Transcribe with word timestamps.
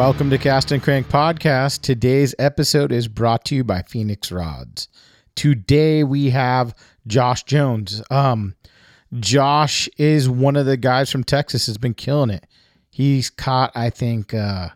Welcome 0.00 0.30
to 0.30 0.38
Cast 0.38 0.72
and 0.72 0.82
Crank 0.82 1.08
Podcast. 1.08 1.82
Today's 1.82 2.34
episode 2.38 2.90
is 2.90 3.06
brought 3.06 3.44
to 3.44 3.54
you 3.54 3.62
by 3.62 3.82
Phoenix 3.82 4.32
Rods. 4.32 4.88
Today 5.34 6.04
we 6.04 6.30
have 6.30 6.74
Josh 7.06 7.42
Jones. 7.42 8.02
Um, 8.10 8.54
Josh 9.18 9.90
is 9.98 10.26
one 10.26 10.56
of 10.56 10.64
the 10.64 10.78
guys 10.78 11.12
from 11.12 11.22
Texas 11.22 11.66
has 11.66 11.76
been 11.76 11.92
killing 11.92 12.30
it. 12.30 12.46
He's 12.88 13.28
caught, 13.28 13.72
I 13.74 13.90
think, 13.90 14.32
uh, 14.32 14.70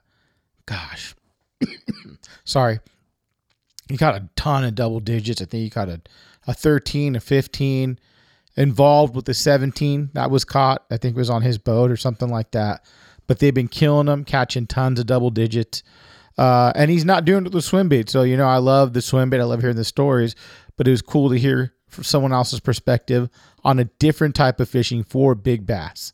gosh, 0.66 1.14
sorry, 2.44 2.80
he 3.88 3.96
caught 3.96 4.16
a 4.16 4.28
ton 4.36 4.62
of 4.64 4.74
double 4.74 5.00
digits. 5.00 5.40
I 5.40 5.46
think 5.46 5.62
he 5.62 5.70
caught 5.70 5.88
a, 5.88 6.02
a 6.46 6.52
13, 6.52 7.16
a 7.16 7.20
15, 7.20 7.98
involved 8.58 9.16
with 9.16 9.24
the 9.24 9.32
17 9.32 10.10
that 10.12 10.30
was 10.30 10.44
caught. 10.44 10.84
I 10.90 10.98
think 10.98 11.16
it 11.16 11.18
was 11.18 11.30
on 11.30 11.40
his 11.40 11.56
boat 11.56 11.90
or 11.90 11.96
something 11.96 12.28
like 12.28 12.50
that 12.50 12.84
but 13.26 13.38
they've 13.38 13.54
been 13.54 13.68
killing 13.68 14.08
him, 14.08 14.24
catching 14.24 14.66
tons 14.66 15.00
of 15.00 15.06
double 15.06 15.30
digits. 15.30 15.82
Uh, 16.36 16.72
and 16.74 16.90
he's 16.90 17.04
not 17.04 17.24
doing 17.24 17.40
it 17.40 17.44
with 17.44 17.52
the 17.52 17.62
swim 17.62 17.88
bait. 17.88 18.10
So, 18.10 18.22
you 18.22 18.36
know, 18.36 18.46
I 18.46 18.58
love 18.58 18.92
the 18.92 19.02
swim 19.02 19.30
bait. 19.30 19.40
I 19.40 19.44
love 19.44 19.60
hearing 19.60 19.76
the 19.76 19.84
stories, 19.84 20.34
but 20.76 20.88
it 20.88 20.90
was 20.90 21.02
cool 21.02 21.30
to 21.30 21.38
hear 21.38 21.74
from 21.88 22.04
someone 22.04 22.32
else's 22.32 22.60
perspective 22.60 23.30
on 23.62 23.78
a 23.78 23.84
different 23.84 24.34
type 24.34 24.60
of 24.60 24.68
fishing 24.68 25.04
for 25.04 25.34
big 25.34 25.66
bass. 25.66 26.12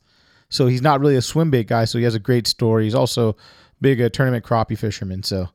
So 0.50 0.66
he's 0.66 0.83
not 0.83 1.00
really 1.00 1.16
a 1.16 1.22
swim 1.22 1.50
bait 1.50 1.69
guy. 1.69 1.84
So 1.84 1.99
he 1.99 2.04
has 2.04 2.15
a 2.15 2.20
great 2.20 2.47
story. 2.47 2.84
He's 2.84 2.94
also 2.94 3.37
big 3.81 4.00
uh, 4.00 4.09
tournament 4.10 4.44
crappie 4.44 4.78
fisherman. 4.78 5.22
So 5.22 5.49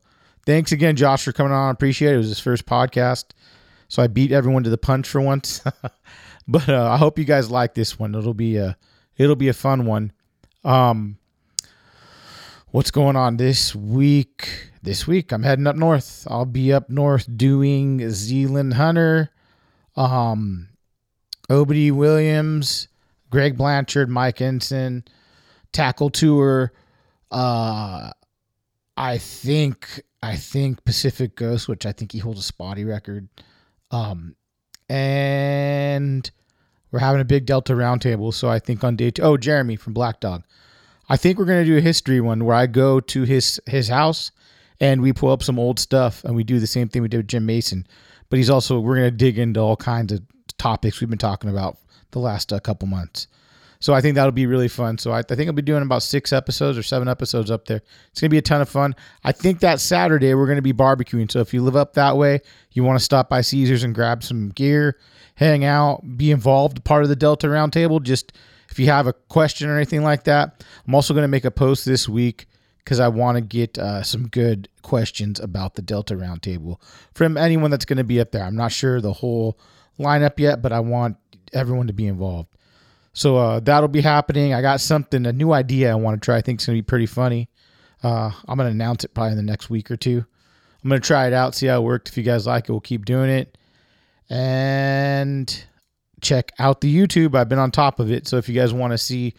thanks 0.44 0.72
again, 0.72 0.96
Josh, 0.96 1.24
for 1.24 1.32
coming 1.32 1.52
on. 1.52 1.68
I 1.68 1.70
appreciate 1.70 2.12
it. 2.12 2.14
It 2.14 2.18
was 2.18 2.28
his 2.28 2.40
first 2.40 2.66
podcast. 2.66 3.26
So 3.88 4.02
I 4.02 4.08
beat 4.08 4.32
everyone 4.32 4.64
to 4.64 4.70
the 4.70 4.78
punch 4.78 5.08
for 5.08 5.20
once. 5.20 5.62
but 6.48 6.68
uh, 6.68 6.90
I 6.90 6.96
hope 6.96 7.18
you 7.18 7.24
guys 7.24 7.50
like 7.50 7.74
this 7.74 7.98
one. 7.98 8.14
It'll 8.14 8.34
be 8.34 8.56
a, 8.56 8.76
it'll 9.16 9.36
be 9.36 9.48
a 9.48 9.54
fun 9.54 9.86
one. 9.86 10.12
Um, 10.64 11.18
what's 12.70 12.90
going 12.90 13.16
on 13.16 13.36
this 13.36 13.74
week? 13.74 14.70
This 14.82 15.06
week 15.06 15.32
I'm 15.32 15.42
heading 15.42 15.66
up 15.66 15.76
north. 15.76 16.26
I'll 16.30 16.44
be 16.44 16.72
up 16.72 16.90
north 16.90 17.26
doing 17.36 18.08
Zealand 18.10 18.74
Hunter, 18.74 19.30
um, 19.96 20.68
Williams, 21.48 22.88
Greg 23.30 23.56
Blanchard, 23.56 24.08
Mike 24.08 24.40
Ensign, 24.40 25.04
Tackle 25.72 26.10
Tour. 26.10 26.72
Uh, 27.30 28.10
I 28.96 29.18
think 29.18 30.02
I 30.22 30.36
think 30.36 30.84
Pacific 30.84 31.36
Ghost, 31.36 31.68
which 31.68 31.86
I 31.86 31.92
think 31.92 32.12
he 32.12 32.18
holds 32.18 32.40
a 32.40 32.42
spotty 32.42 32.84
record. 32.84 33.28
Um, 33.90 34.34
and 34.88 36.30
we're 36.90 37.00
having 37.00 37.20
a 37.20 37.24
big 37.24 37.46
Delta 37.46 37.74
roundtable. 37.74 38.32
So 38.32 38.48
I 38.48 38.58
think 38.58 38.82
on 38.84 38.96
day 38.96 39.10
two, 39.10 39.22
oh 39.22 39.36
Jeremy 39.36 39.76
from 39.76 39.92
Black 39.92 40.20
Dog. 40.20 40.44
I 41.08 41.16
think 41.16 41.38
we're 41.38 41.44
gonna 41.44 41.64
do 41.64 41.76
a 41.76 41.80
history 41.80 42.20
one 42.20 42.44
where 42.44 42.56
I 42.56 42.66
go 42.66 43.00
to 43.00 43.22
his 43.22 43.60
his 43.66 43.88
house 43.88 44.30
and 44.80 45.00
we 45.00 45.12
pull 45.12 45.30
up 45.30 45.42
some 45.42 45.58
old 45.58 45.78
stuff 45.78 46.24
and 46.24 46.34
we 46.34 46.44
do 46.44 46.58
the 46.58 46.66
same 46.66 46.88
thing 46.88 47.02
we 47.02 47.08
did 47.08 47.18
with 47.18 47.28
Jim 47.28 47.46
Mason. 47.46 47.86
But 48.28 48.38
he's 48.38 48.50
also 48.50 48.80
we're 48.80 48.96
gonna 48.96 49.10
dig 49.10 49.38
into 49.38 49.60
all 49.60 49.76
kinds 49.76 50.12
of 50.12 50.22
topics 50.58 51.00
we've 51.00 51.10
been 51.10 51.18
talking 51.18 51.50
about 51.50 51.78
the 52.10 52.18
last 52.18 52.52
uh, 52.52 52.58
couple 52.58 52.88
months. 52.88 53.28
So 53.78 53.92
I 53.92 54.00
think 54.00 54.14
that'll 54.14 54.32
be 54.32 54.46
really 54.46 54.68
fun. 54.68 54.96
So 54.98 55.12
I, 55.12 55.18
I, 55.18 55.22
think 55.22 55.48
I'll 55.48 55.52
be 55.52 55.60
doing 55.60 55.82
about 55.82 56.02
six 56.02 56.32
episodes 56.32 56.78
or 56.78 56.82
seven 56.82 57.08
episodes 57.08 57.50
up 57.50 57.66
there. 57.66 57.82
It's 58.10 58.20
gonna 58.20 58.30
be 58.30 58.38
a 58.38 58.42
ton 58.42 58.60
of 58.60 58.68
fun. 58.68 58.96
I 59.22 59.32
think 59.32 59.60
that 59.60 59.80
Saturday 59.80 60.34
we're 60.34 60.46
gonna 60.46 60.62
be 60.62 60.72
barbecuing. 60.72 61.30
So 61.30 61.40
if 61.40 61.54
you 61.54 61.62
live 61.62 61.76
up 61.76 61.94
that 61.94 62.16
way, 62.16 62.40
you 62.72 62.82
want 62.82 62.98
to 62.98 63.04
stop 63.04 63.28
by 63.28 63.42
Caesars 63.42 63.84
and 63.84 63.94
grab 63.94 64.24
some 64.24 64.48
gear, 64.48 64.98
hang 65.36 65.64
out, 65.64 66.16
be 66.16 66.30
involved, 66.30 66.84
part 66.84 67.02
of 67.02 67.08
the 67.08 67.16
Delta 67.16 67.46
Roundtable. 67.46 68.02
Just 68.02 68.32
if 68.70 68.78
you 68.78 68.86
have 68.86 69.06
a 69.06 69.12
question 69.12 69.68
or 69.68 69.76
anything 69.76 70.02
like 70.02 70.24
that, 70.24 70.64
I'm 70.86 70.94
also 70.94 71.14
going 71.14 71.24
to 71.24 71.28
make 71.28 71.44
a 71.44 71.50
post 71.50 71.84
this 71.84 72.08
week 72.08 72.46
because 72.78 73.00
I 73.00 73.08
want 73.08 73.36
to 73.36 73.40
get 73.40 73.78
uh, 73.78 74.02
some 74.02 74.28
good 74.28 74.68
questions 74.82 75.40
about 75.40 75.74
the 75.74 75.82
Delta 75.82 76.14
Roundtable 76.14 76.80
from 77.14 77.36
anyone 77.36 77.70
that's 77.70 77.84
going 77.84 77.96
to 77.96 78.04
be 78.04 78.20
up 78.20 78.30
there. 78.30 78.44
I'm 78.44 78.56
not 78.56 78.72
sure 78.72 79.00
the 79.00 79.12
whole 79.12 79.58
lineup 79.98 80.38
yet, 80.38 80.62
but 80.62 80.72
I 80.72 80.80
want 80.80 81.16
everyone 81.52 81.88
to 81.88 81.92
be 81.92 82.06
involved. 82.06 82.48
So 83.12 83.36
uh, 83.38 83.60
that'll 83.60 83.88
be 83.88 84.02
happening. 84.02 84.52
I 84.52 84.60
got 84.60 84.80
something, 84.80 85.24
a 85.26 85.32
new 85.32 85.52
idea 85.52 85.90
I 85.90 85.94
want 85.94 86.20
to 86.20 86.24
try. 86.24 86.36
I 86.36 86.42
think 86.42 86.58
it's 86.58 86.66
going 86.66 86.76
to 86.76 86.82
be 86.82 86.86
pretty 86.86 87.06
funny. 87.06 87.48
Uh, 88.02 88.30
I'm 88.46 88.56
going 88.56 88.68
to 88.68 88.74
announce 88.74 89.04
it 89.04 89.14
probably 89.14 89.32
in 89.32 89.36
the 89.36 89.42
next 89.42 89.70
week 89.70 89.90
or 89.90 89.96
two. 89.96 90.24
I'm 90.84 90.88
going 90.88 91.00
to 91.00 91.06
try 91.06 91.26
it 91.26 91.32
out, 91.32 91.54
see 91.54 91.66
how 91.66 91.80
it 91.80 91.84
worked. 91.84 92.08
If 92.08 92.16
you 92.16 92.22
guys 92.22 92.46
like 92.46 92.68
it, 92.68 92.70
we'll 92.70 92.80
keep 92.80 93.04
doing 93.04 93.30
it. 93.30 93.58
And 94.28 95.64
check 96.20 96.52
out 96.58 96.80
the 96.80 96.94
YouTube. 96.94 97.34
I've 97.34 97.48
been 97.48 97.58
on 97.58 97.70
top 97.70 98.00
of 98.00 98.10
it. 98.10 98.26
So 98.26 98.36
if 98.36 98.48
you 98.48 98.54
guys 98.54 98.72
want 98.72 98.92
to 98.92 98.98
see, 98.98 99.34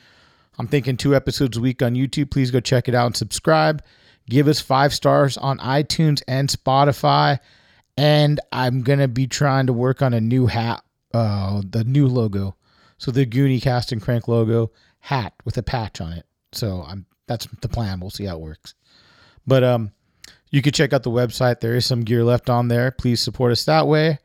I'm 0.58 0.68
thinking 0.68 0.98
two 0.98 1.16
episodes 1.16 1.58
a 1.58 1.62
week 1.62 1.82
on 1.82 1.96
YouTube, 1.96 2.32
please 2.32 2.52
go 2.52 2.60
check 2.60 2.88
it 2.88 2.96
out 2.96 3.08
and 3.08 3.16
subscribe. 3.16 3.84
Give 4.30 4.48
us 4.48 4.60
five 4.60 4.94
stars 4.94 5.38
on 5.38 5.58
iTunes 5.60 6.22
and 6.28 6.50
Spotify. 6.50 7.40
And 7.98 8.40
I'm 8.52 8.82
going 8.82 9.00
to 9.00 9.08
be 9.08 9.28
trying 9.28 9.68
to 9.68 9.74
work 9.74 10.02
on 10.02 10.14
a 10.14 10.22
new 10.22 10.46
hat, 10.46 10.84
uh, 11.14 11.62
the 11.68 11.84
new 11.84 12.08
logo. 12.08 12.56
So 12.98 13.12
the 13.12 13.26
Goonie 13.26 13.62
Cast 13.62 13.92
and 13.92 14.02
Crank 14.02 14.28
logo 14.28 14.72
hat 15.00 15.34
with 15.46 15.58
a 15.58 15.64
patch 15.64 16.02
on 16.02 16.14
it. 16.14 16.26
So 16.52 16.84
I'm 16.88 17.06
that's 17.28 17.48
the 17.62 17.68
plan. 17.68 18.00
We'll 18.00 18.10
see 18.10 18.26
how 18.26 18.36
it 18.36 18.42
works. 18.42 18.74
But 19.46 19.64
um, 19.64 19.92
you 20.50 20.62
can 20.62 20.72
check 20.72 20.94
out 20.94 21.04
the 21.04 21.12
website. 21.12 21.60
There 21.60 21.76
is 21.76 21.86
some 21.86 22.02
gear 22.02 22.24
left 22.24 22.50
on 22.50 22.70
there. 22.70 22.92
Please 22.92 23.22
support 23.22 23.52
us 23.52 23.66
that 23.66 23.88
way 23.88 24.20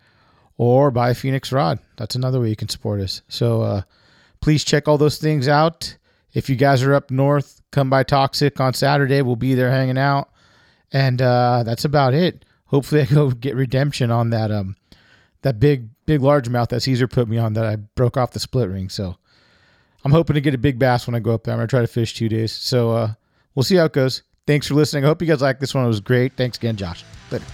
or 0.57 0.91
buy 0.91 1.15
Phoenix 1.15 1.53
Rod. 1.53 1.79
That's 1.97 2.15
another 2.15 2.41
way 2.41 2.49
you 2.49 2.57
can 2.57 2.69
support 2.69 3.01
us. 3.01 3.23
So 3.29 3.63
uh, 3.63 3.83
please 4.41 4.65
check 4.65 4.89
all 4.89 4.99
those 4.99 5.19
things 5.19 5.49
out. 5.49 5.97
If 6.33 6.49
you 6.49 6.57
guys 6.57 6.83
are 6.83 6.95
up 6.95 7.11
north, 7.11 7.61
come 7.71 7.91
by 7.91 8.03
Toxic 8.03 8.61
on 8.61 8.75
Saturday. 8.75 9.23
We'll 9.23 9.37
be 9.37 9.55
there 9.55 9.71
hanging 9.71 9.99
out. 9.99 10.31
And 10.93 11.21
uh, 11.21 11.63
that's 11.65 11.85
about 11.85 12.15
it. 12.15 12.45
Hopefully 12.67 13.03
I 13.03 13.05
go 13.15 13.31
get 13.31 13.55
redemption 13.55 14.11
on 14.11 14.31
that 14.31 14.51
um 14.51 14.77
that 15.43 15.59
big 15.61 15.89
big 16.07 16.21
largemouth 16.21 16.69
that 16.69 16.81
Caesar 16.83 17.09
put 17.09 17.29
me 17.29 17.37
on 17.39 17.53
that 17.55 17.67
I 17.67 17.77
broke 17.77 18.17
off 18.17 18.33
the 18.33 18.41
split 18.41 18.69
ring. 18.69 18.89
So 18.89 19.17
I'm 20.05 20.13
hoping 20.13 20.35
to 20.35 20.41
get 20.41 20.55
a 20.55 20.59
big 20.59 20.79
bass 20.79 21.07
when 21.07 21.15
I 21.15 21.21
go 21.21 21.33
up 21.33 21.45
there. 21.45 21.55
I'm 21.55 21.59
gonna 21.59 21.69
try 21.69 21.81
to 21.81 21.87
fish 21.87 22.15
two 22.15 22.29
days. 22.29 22.53
So 22.53 22.91
uh, 22.93 23.13
we'll 23.55 23.63
see 23.63 23.77
how 23.77 23.85
it 23.85 23.93
goes. 23.93 24.23
Thanks 24.47 24.67
for 24.67 24.75
listening. 24.75 25.05
I 25.05 25.09
hope 25.09 25.23
you 25.23 25.29
guys 25.29 25.43
like 25.43 25.61
this 25.61 25.75
one. 25.75 25.85
It 25.85 25.89
was 25.89 26.01
great. 26.01 26.33
Thanks 26.37 26.59
again, 26.59 26.77
Josh. 26.77 27.05
Later. 27.31 27.45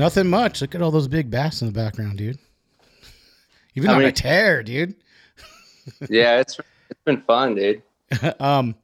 Nothing 0.00 0.28
much. 0.28 0.62
Look 0.62 0.74
at 0.74 0.80
all 0.80 0.90
those 0.90 1.08
big 1.08 1.30
bass 1.30 1.60
in 1.60 1.66
the 1.66 1.74
background, 1.74 2.16
dude. 2.16 2.38
Even 3.74 3.90
on 3.90 4.02
a 4.02 4.10
tear, 4.10 4.62
dude. 4.62 4.94
yeah, 6.08 6.40
it's 6.40 6.58
it's 6.88 7.00
been 7.04 7.20
fun, 7.20 7.54
dude. 7.54 7.82
um, 8.40 8.74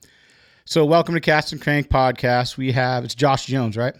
so 0.66 0.84
welcome 0.84 1.14
to 1.14 1.20
Cast 1.22 1.52
and 1.52 1.62
Crank 1.62 1.88
podcast. 1.88 2.58
We 2.58 2.70
have 2.72 3.02
it's 3.02 3.14
Josh 3.14 3.46
Jones, 3.46 3.78
right? 3.78 3.94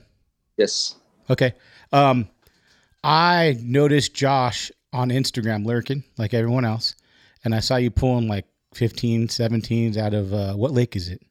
Yes. 0.59 0.97
Okay. 1.31 1.55
Um, 1.91 2.29
I 3.03 3.57
noticed 3.63 4.13
Josh 4.13 4.71
on 4.93 5.09
Instagram 5.09 5.65
lurking 5.65 6.05
like 6.19 6.35
everyone 6.35 6.67
else, 6.67 6.97
and 7.47 7.55
I 7.55 7.61
saw 7.61 7.77
you 7.77 7.91
pulling 7.91 8.29
like 8.29 8.45
15, 8.75 9.29
17s 9.29 9.97
out 9.97 10.13
of 10.13 10.35
uh, 10.35 10.53
what 10.53 10.73
lake 10.73 10.95
is 10.95 11.09
it? 11.09 11.23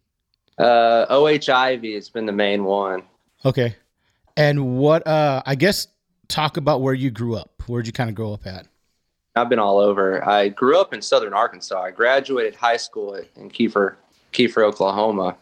Uh, 0.57 1.05
OH 1.09 1.53
Ivy 1.53 1.93
has 1.93 2.09
been 2.09 2.25
the 2.25 2.31
main 2.31 2.63
one. 2.63 3.03
Okay. 3.45 3.75
And 4.37 4.77
what? 4.77 5.05
Uh, 5.07 5.41
I 5.45 5.55
guess 5.55 5.87
talk 6.27 6.57
about 6.57 6.81
where 6.81 6.93
you 6.93 7.11
grew 7.11 7.35
up. 7.35 7.63
Where'd 7.67 7.87
you 7.87 7.93
kind 7.93 8.09
of 8.09 8.15
grow 8.15 8.33
up 8.33 8.45
at? 8.45 8.67
I've 9.35 9.49
been 9.49 9.59
all 9.59 9.79
over. 9.79 10.27
I 10.27 10.49
grew 10.49 10.79
up 10.79 10.93
in 10.93 11.01
southern 11.01 11.33
Arkansas. 11.33 11.81
I 11.81 11.91
graduated 11.91 12.55
high 12.55 12.77
school 12.77 13.15
in 13.35 13.49
Kiefer, 13.49 13.95
Kiefer, 14.31 14.63
Oklahoma, 14.63 15.35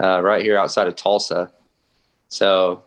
uh, 0.00 0.20
right 0.22 0.42
here 0.42 0.56
outside 0.56 0.86
of 0.86 0.94
Tulsa. 0.94 1.50
So, 2.28 2.82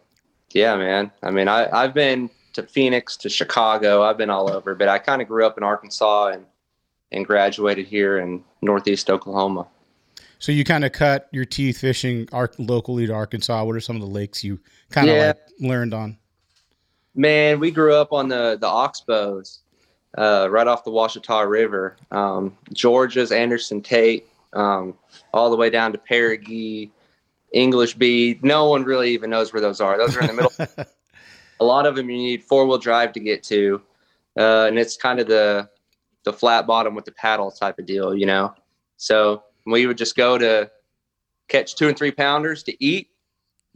yeah, 0.52 0.76
man. 0.78 1.12
I 1.22 1.32
mean, 1.32 1.48
I, 1.48 1.70
I've 1.72 1.94
been 1.94 2.30
to 2.54 2.64
Phoenix, 2.64 3.18
to 3.18 3.30
Chicago. 3.30 4.04
I've 4.04 4.18
been 4.18 4.30
all 4.30 4.50
over, 4.50 4.74
but 4.74 4.88
I 4.88 5.00
kind 5.00 5.22
of 5.22 5.28
grew 5.28 5.46
up 5.46 5.58
in 5.58 5.64
Arkansas 5.64 6.28
and 6.28 6.46
and 7.12 7.26
graduated 7.26 7.88
here 7.88 8.20
in 8.20 8.44
Northeast 8.62 9.10
Oklahoma. 9.10 9.68
So 10.40 10.52
you 10.52 10.64
kind 10.64 10.86
of 10.86 10.92
cut 10.92 11.28
your 11.32 11.46
teeth 11.46 11.80
fishing 11.80 12.28
ar- 12.32 12.52
locally 12.60 13.08
to 13.08 13.14
Arkansas. 13.14 13.64
What 13.64 13.76
are 13.76 13.80
some 13.80 13.96
of 13.96 14.02
the 14.02 14.08
lakes 14.08 14.44
you 14.44 14.60
kind 14.92 15.10
of 15.10 15.16
Yeah. 15.16 15.28
like 15.28 15.38
learned 15.60 15.94
on? 15.94 16.18
Man, 17.16 17.60
we 17.60 17.72
grew 17.72 17.96
up 17.96 18.14
on 18.14 18.28
the 18.28 18.58
the 18.62 18.68
Oxbows, 18.68 19.60
uh, 20.18 20.48
right 20.52 20.68
off 20.68 20.84
the 20.84 20.92
Ouachita 20.92 21.48
River. 21.48 21.98
Um, 22.12 22.56
Georgia's 22.74 23.32
Anderson 23.32 23.82
Tate, 23.82 24.28
um, 24.54 24.94
all 25.34 25.50
the 25.50 25.56
way 25.56 25.70
down 25.72 25.92
to 25.94 25.98
Paraguay, 25.98 26.92
English 27.52 27.96
Bead. 27.96 28.44
No 28.44 28.70
one 28.70 28.84
really 28.84 29.10
even 29.12 29.32
knows 29.32 29.52
where 29.52 29.62
those 29.62 29.82
are. 29.82 29.98
Those 29.98 30.16
are 30.16 30.22
in 30.22 30.28
the 30.28 30.34
middle. 30.34 30.86
a 31.60 31.66
lot 31.66 31.88
of 31.88 31.96
them 31.96 32.10
you 32.12 32.18
need 32.18 32.44
four 32.44 32.68
wheel 32.68 32.78
drive 32.78 33.12
to 33.14 33.20
get 33.20 33.42
to, 33.46 33.82
uh, 34.38 34.66
and 34.68 34.78
it's 34.78 34.96
kind 34.96 35.20
of 35.20 35.26
the 35.28 35.68
the 36.24 36.34
flat 36.34 36.68
bottom 36.68 36.94
with 36.94 37.06
the 37.06 37.12
paddle 37.14 37.50
type 37.50 37.80
of 37.80 37.88
deal, 37.88 38.14
you 38.14 38.28
know. 38.28 38.54
So 38.98 39.42
we 39.72 39.86
would 39.86 39.98
just 39.98 40.16
go 40.16 40.38
to 40.38 40.70
catch 41.48 41.76
two 41.76 41.88
and 41.88 41.98
three 41.98 42.12
pounders 42.12 42.64
to 42.64 42.84
eat 42.84 43.10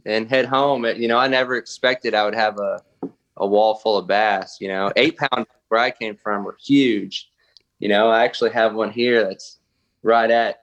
and 0.04 0.28
head 0.28 0.46
home. 0.46 0.84
You 0.84 1.08
know, 1.08 1.18
I 1.18 1.28
never 1.28 1.56
expected 1.56 2.14
I 2.14 2.24
would 2.24 2.34
have 2.34 2.58
a 2.58 2.82
a 3.38 3.46
wall 3.46 3.74
full 3.76 3.96
of 3.96 4.06
bass. 4.06 4.58
You 4.60 4.68
know, 4.68 4.92
eight 4.96 5.16
pound 5.16 5.46
where 5.68 5.80
I 5.80 5.90
came 5.90 6.16
from 6.16 6.44
were 6.44 6.56
huge. 6.62 7.28
You 7.78 7.88
know, 7.88 8.08
I 8.08 8.24
actually 8.24 8.50
have 8.50 8.74
one 8.74 8.90
here 8.92 9.24
that's 9.24 9.58
right 10.02 10.30
at 10.30 10.60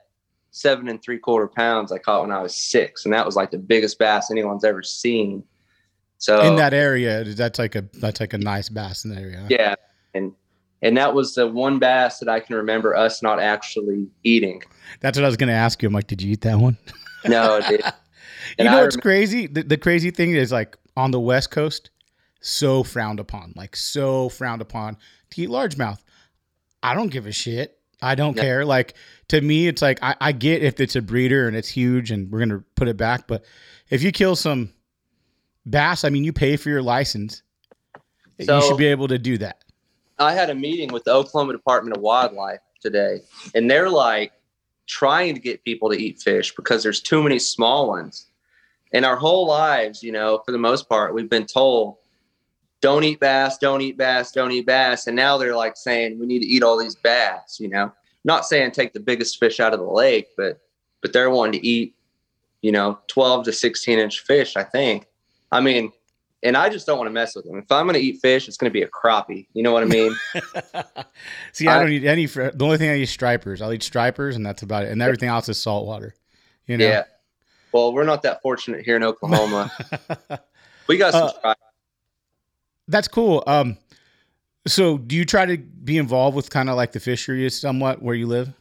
seven 0.52 0.88
and 0.88 1.02
three 1.02 1.20
quarter 1.20 1.48
pounds. 1.48 1.92
I 1.92 1.98
caught 1.98 2.22
when 2.22 2.32
I 2.32 2.42
was 2.42 2.56
six, 2.56 3.06
and 3.06 3.14
that 3.14 3.26
was 3.26 3.36
like 3.36 3.52
the 3.52 3.58
biggest 3.58 4.00
bass 4.00 4.32
anyone's 4.32 4.64
ever 4.64 4.84
seen. 4.84 5.44
So 6.18 6.42
In 6.42 6.56
that 6.58 6.74
area, 6.74 7.24
that's 7.24 7.60
like 7.60 7.76
a 7.76 7.86
that's 7.94 8.20
like 8.20 8.34
a 8.34 8.38
nice 8.38 8.70
bass 8.70 9.06
in 9.06 9.12
that 9.12 9.22
area. 9.22 9.46
yeah, 9.50 9.76
and 10.14 10.34
and 10.82 10.96
that 10.98 11.14
was 11.14 11.36
the 11.36 11.48
one 11.48 11.80
bass 11.80 12.20
that 12.20 12.30
I 12.30 12.40
can 12.40 12.56
remember 12.56 12.96
us 12.96 13.22
not 13.22 13.40
actually 13.40 14.08
eating. 14.24 14.62
That's 15.02 15.18
what 15.18 15.26
I 15.26 15.28
was 15.28 15.38
going 15.38 15.50
to 15.50 15.54
ask 15.54 15.82
you. 15.82 15.88
I'm 15.88 15.94
like, 15.94 16.08
did 16.08 16.22
you 16.22 16.32
eat 16.34 16.42
that 16.42 16.58
one? 16.60 16.78
No, 17.26 17.58
you 17.70 17.78
know 18.66 18.78
I 18.78 18.82
what's 18.82 18.96
remem- 18.96 19.02
crazy? 19.02 19.48
The, 19.48 19.64
the 19.64 19.78
crazy 19.78 20.12
thing 20.12 20.34
is 20.36 20.52
like 20.52 20.78
on 20.96 21.12
the 21.12 21.20
West 21.20 21.52
Coast, 21.52 21.90
so 22.42 22.84
frowned 22.84 23.20
upon, 23.20 23.54
like 23.56 23.76
so 23.76 24.30
frowned 24.30 24.62
upon 24.62 24.98
to 25.32 25.42
eat 25.42 25.50
largemouth. 25.50 26.00
I 26.82 26.96
don't 26.96 27.10
give 27.12 27.26
a 27.26 27.32
shit. 27.32 27.78
I 28.02 28.16
don't 28.16 28.38
Yeah. 28.38 28.44
care. 28.44 28.66
Like 28.66 28.94
to 29.28 29.42
me, 29.42 29.68
it's 29.68 29.82
like 29.82 30.00
I, 30.02 30.16
I 30.22 30.32
get 30.32 30.64
if 30.64 30.80
it's 30.80 30.96
a 30.96 31.02
breeder 31.02 31.48
and 31.48 31.58
it's 31.58 31.68
huge 31.68 32.12
and 32.12 32.32
we're 32.32 32.40
gonna 32.40 32.64
put 32.76 32.88
it 32.88 32.96
back, 32.96 33.28
but 33.28 33.44
if 33.90 34.02
you 34.02 34.14
kill 34.14 34.38
some 34.38 34.72
bass, 35.66 36.06
I 36.06 36.10
mean, 36.10 36.24
you 36.24 36.32
pay 36.32 36.56
for 36.56 36.70
your 36.70 36.82
license. 36.82 37.44
you 38.38 38.62
should 38.62 38.78
be 38.78 38.86
able 38.88 39.10
to 39.10 39.18
do 39.20 39.38
that. 39.40 39.64
I 40.20 40.34
had 40.34 40.50
a 40.50 40.56
meeting 40.56 40.92
with 40.92 41.06
the 41.06 41.14
Oklahoma 41.14 41.54
Department 41.54 41.96
of 41.96 42.02
Wildlife 42.02 42.60
today, 42.82 43.22
and 43.56 43.70
they're 43.70 43.90
like 43.90 44.34
trying 44.88 45.36
to 45.36 45.40
get 45.40 45.64
people 45.64 45.90
to 45.90 45.96
eat 45.96 46.20
fish 46.20 46.54
because 46.56 46.84
there's 46.84 47.02
too 47.02 47.24
many 47.24 47.40
small 47.40 47.88
ones. 47.88 48.28
And 48.92 49.06
our 49.06 49.16
whole 49.16 49.48
lives, 49.48 50.02
you 50.04 50.12
know, 50.12 50.42
for 50.46 50.52
the 50.52 50.58
most 50.58 50.90
part, 50.90 51.14
we've 51.14 51.30
been 51.30 51.46
told, 51.46 51.98
don't 52.82 53.04
eat 53.04 53.20
bass, 53.20 53.58
don't 53.58 53.82
eat 53.82 53.98
bass, 53.98 54.32
don't 54.32 54.52
eat 54.52 54.66
bass. 54.66 55.08
And 55.08 55.16
now 55.16 55.38
they're 55.38 55.56
like 55.56 55.78
saying 55.78 56.20
we 56.20 56.26
need 56.26 56.40
to 56.40 56.48
eat 56.48 56.64
all 56.64 56.78
these 56.78 56.96
bass, 56.96 57.60
you 57.60 57.70
know. 57.70 57.92
Not 58.24 58.46
saying 58.46 58.72
take 58.72 58.94
the 58.94 59.00
biggest 59.00 59.40
fish 59.40 59.60
out 59.60 59.74
of 59.74 59.80
the 59.80 59.86
lake, 59.86 60.30
but 60.36 60.60
but 61.02 61.14
they're 61.14 61.30
wanting 61.30 61.62
to 61.62 61.66
eat, 61.66 61.96
you 62.62 62.72
know, 62.72 63.00
12 63.08 63.46
to 63.46 63.54
16 63.54 64.00
inch 64.00 64.20
fish, 64.22 64.58
I 64.58 64.64
think. 64.64 65.08
I 65.52 65.62
mean, 65.62 65.92
and 66.44 66.56
I 66.56 66.70
just 66.70 66.86
don't 66.88 66.98
want 66.98 67.08
to 67.08 67.12
mess 67.14 67.36
with 67.36 67.46
them. 67.46 67.58
If 67.58 67.72
I'm 67.72 67.86
going 67.86 67.96
to 67.96 68.00
eat 68.00 68.20
fish, 68.22 68.48
it's 68.48 68.58
going 68.58 68.70
to 68.70 68.74
be 68.74 68.82
a 68.84 68.88
crappie. 68.88 69.48
You 69.54 69.64
know 69.64 69.72
what 69.74 69.84
I 69.84 69.88
mean? 69.88 70.16
See, 71.52 71.68
I, 71.68 71.78
I- 71.78 71.80
don't 71.80 71.92
eat 71.92 72.06
any. 72.06 72.28
fr- 72.28 72.50
The 72.54 72.64
only 72.66 72.78
thing 72.78 72.90
I 72.90 72.96
eat 72.98 73.04
is 73.04 73.10
stripers. 73.10 73.62
I'll 73.62 73.74
eat 73.74 73.84
stripers, 73.84 74.36
and 74.36 74.46
that's 74.46 74.62
about 74.62 74.84
it. 74.84 74.92
And 74.92 75.02
everything 75.02 75.30
else 75.30 75.50
is 75.50 75.62
saltwater. 75.62 76.16
You 76.68 76.78
know. 76.78 76.86
Yeah. 76.88 77.04
Well, 77.72 77.94
we're 77.94 78.04
not 78.04 78.24
that 78.24 78.42
fortunate 78.42 78.84
here 78.84 78.96
in 78.96 79.04
Oklahoma. 79.04 79.72
we 80.88 80.98
got 80.98 81.14
some. 81.14 81.32
Uh, 81.44 81.54
That's 82.88 83.08
cool. 83.08 83.44
Um, 83.46 83.78
so 84.66 84.98
do 84.98 85.16
you 85.16 85.24
try 85.26 85.46
to 85.46 85.58
be 85.58 85.98
involved 85.98 86.36
with 86.36 86.50
kind 86.50 86.70
of 86.70 86.76
like 86.76 86.92
the 86.94 87.00
fishery 87.00 87.48
somewhat 87.50 88.02
where 88.02 88.16
you 88.16 88.26
live? 88.28 88.52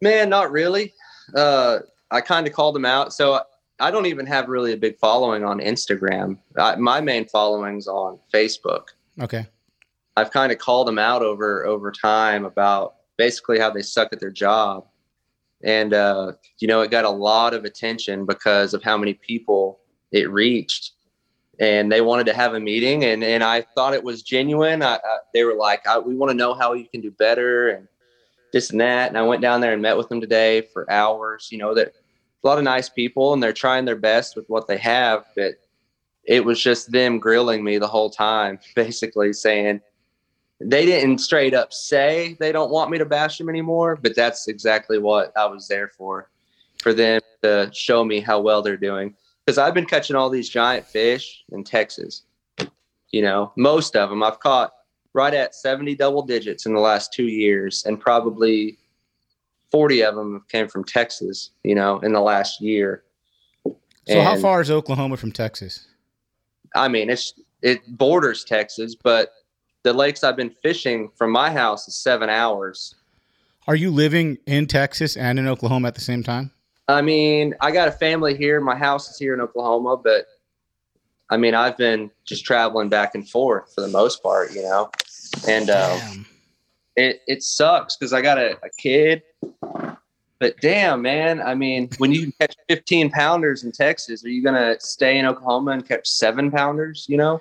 Man, 0.00 0.28
not 0.30 0.50
really. 0.50 0.94
Uh, 1.34 1.80
I 2.10 2.20
kind 2.22 2.46
of 2.46 2.52
called 2.54 2.74
them 2.74 2.84
out. 2.86 3.12
So 3.12 3.40
I 3.80 3.90
don't 3.90 4.06
even 4.06 4.26
have 4.26 4.48
really 4.48 4.72
a 4.72 4.76
big 4.76 4.98
following 4.98 5.44
on 5.44 5.60
Instagram. 5.60 6.38
I, 6.56 6.76
my 6.76 7.00
main 7.00 7.26
following's 7.26 7.86
on 7.86 8.18
Facebook. 8.32 8.88
Okay. 9.20 9.46
I've 10.16 10.32
kind 10.32 10.50
of 10.50 10.58
called 10.58 10.88
them 10.88 10.98
out 10.98 11.22
over 11.22 11.64
over 11.64 11.92
time 11.92 12.44
about 12.44 12.96
basically 13.16 13.58
how 13.58 13.70
they 13.70 13.82
suck 13.82 14.12
at 14.12 14.18
their 14.18 14.32
job, 14.32 14.86
and 15.62 15.94
uh, 15.94 16.32
you 16.58 16.66
know 16.66 16.80
it 16.80 16.90
got 16.90 17.04
a 17.04 17.10
lot 17.10 17.54
of 17.54 17.64
attention 17.64 18.26
because 18.26 18.74
of 18.74 18.82
how 18.82 18.98
many 18.98 19.14
people 19.14 19.78
it 20.10 20.28
reached, 20.28 20.94
and 21.60 21.92
they 21.92 22.00
wanted 22.00 22.26
to 22.26 22.34
have 22.34 22.54
a 22.54 22.60
meeting, 22.60 23.04
and 23.04 23.22
and 23.22 23.44
I 23.44 23.62
thought 23.62 23.94
it 23.94 24.02
was 24.02 24.22
genuine. 24.22 24.82
I, 24.82 24.96
I, 24.96 25.18
they 25.32 25.44
were 25.44 25.54
like, 25.54 25.86
I, 25.86 25.98
"We 26.00 26.16
want 26.16 26.30
to 26.30 26.36
know 26.36 26.52
how 26.52 26.72
you 26.72 26.88
can 26.88 27.00
do 27.00 27.12
better," 27.12 27.68
and 27.68 27.86
this 28.52 28.70
and 28.70 28.80
that. 28.80 29.10
And 29.10 29.18
I 29.18 29.22
went 29.22 29.40
down 29.40 29.60
there 29.60 29.72
and 29.72 29.82
met 29.82 29.96
with 29.96 30.08
them 30.08 30.20
today 30.20 30.62
for 30.72 30.90
hours. 30.90 31.46
You 31.52 31.58
know 31.58 31.74
that 31.74 31.92
a 32.42 32.46
lot 32.46 32.58
of 32.58 32.64
nice 32.64 32.88
people, 32.88 33.32
and 33.32 33.42
they're 33.42 33.52
trying 33.52 33.84
their 33.84 33.96
best 33.96 34.36
with 34.36 34.48
what 34.48 34.66
they 34.66 34.78
have, 34.78 35.24
but 35.34 35.54
it 36.24 36.44
was 36.44 36.62
just 36.62 36.92
them 36.92 37.18
grilling 37.18 37.64
me 37.64 37.78
the 37.78 37.86
whole 37.86 38.10
time, 38.10 38.58
basically 38.74 39.32
saying 39.32 39.80
they 40.60 40.84
didn't 40.84 41.18
straight 41.18 41.54
up 41.54 41.72
say 41.72 42.36
they 42.40 42.52
don't 42.52 42.70
want 42.70 42.90
me 42.90 42.98
to 42.98 43.04
bash 43.04 43.38
them 43.38 43.48
anymore, 43.48 43.96
but 44.00 44.16
that's 44.16 44.48
exactly 44.48 44.98
what 44.98 45.32
I 45.36 45.46
was 45.46 45.68
there 45.68 45.88
for, 45.88 46.30
for 46.78 46.92
them 46.92 47.20
to 47.42 47.70
show 47.72 48.04
me 48.04 48.20
how 48.20 48.40
well 48.40 48.62
they're 48.62 48.76
doing. 48.76 49.14
Because 49.44 49.58
I've 49.58 49.74
been 49.74 49.86
catching 49.86 50.16
all 50.16 50.28
these 50.28 50.48
giant 50.48 50.86
fish 50.86 51.44
in 51.52 51.64
Texas. 51.64 52.24
You 53.10 53.22
know, 53.22 53.52
most 53.56 53.96
of 53.96 54.10
them 54.10 54.22
I've 54.22 54.40
caught 54.40 54.72
right 55.14 55.32
at 55.32 55.54
70 55.54 55.94
double 55.94 56.22
digits 56.22 56.66
in 56.66 56.74
the 56.74 56.80
last 56.80 57.12
two 57.12 57.28
years, 57.28 57.84
and 57.86 57.98
probably 57.98 58.78
40 59.70 60.02
of 60.02 60.14
them 60.14 60.44
came 60.48 60.68
from 60.68 60.84
Texas, 60.84 61.50
you 61.64 61.74
know, 61.74 61.98
in 62.00 62.12
the 62.12 62.20
last 62.20 62.60
year. 62.60 63.04
So 64.06 64.22
how 64.22 64.36
far 64.38 64.60
is 64.62 64.70
Oklahoma 64.70 65.16
from 65.18 65.32
Texas? 65.32 65.86
I 66.74 66.88
mean, 66.88 67.10
it's 67.10 67.34
it 67.62 67.80
borders 67.88 68.44
Texas, 68.44 68.94
but 68.94 69.32
the 69.82 69.92
lakes 69.92 70.24
I've 70.24 70.36
been 70.36 70.54
fishing 70.62 71.10
from 71.16 71.30
my 71.30 71.50
house 71.50 71.86
is 71.88 71.94
seven 71.94 72.30
hours. 72.30 72.94
Are 73.66 73.76
you 73.76 73.90
living 73.90 74.38
in 74.46 74.66
Texas 74.66 75.16
and 75.16 75.38
in 75.38 75.46
Oklahoma 75.46 75.88
at 75.88 75.94
the 75.94 76.00
same 76.00 76.22
time? 76.22 76.50
I 76.88 77.02
mean, 77.02 77.54
I 77.60 77.70
got 77.70 77.88
a 77.88 77.92
family 77.92 78.34
here. 78.34 78.62
My 78.62 78.76
house 78.76 79.10
is 79.10 79.18
here 79.18 79.34
in 79.34 79.40
Oklahoma, 79.42 79.98
but 79.98 80.24
I 81.28 81.36
mean, 81.36 81.54
I've 81.54 81.76
been 81.76 82.10
just 82.24 82.46
traveling 82.46 82.88
back 82.88 83.14
and 83.14 83.28
forth 83.28 83.74
for 83.74 83.82
the 83.82 83.88
most 83.88 84.22
part, 84.22 84.54
you 84.54 84.62
know, 84.62 84.90
and 85.46 85.68
um. 85.70 86.26
It 86.98 87.22
it 87.26 87.42
sucks 87.42 87.96
because 87.96 88.12
I 88.12 88.20
got 88.20 88.38
a, 88.38 88.52
a 88.62 88.70
kid. 88.78 89.22
But 90.40 90.60
damn, 90.60 91.02
man, 91.02 91.40
I 91.40 91.54
mean, 91.54 91.88
when 91.98 92.12
you 92.12 92.30
catch 92.40 92.54
15 92.68 93.10
pounders 93.10 93.64
in 93.64 93.72
Texas, 93.72 94.24
are 94.24 94.28
you 94.28 94.42
gonna 94.42 94.76
stay 94.80 95.18
in 95.18 95.26
Oklahoma 95.26 95.72
and 95.72 95.86
catch 95.86 96.06
seven 96.08 96.50
pounders? 96.50 97.06
You 97.08 97.16
know. 97.16 97.40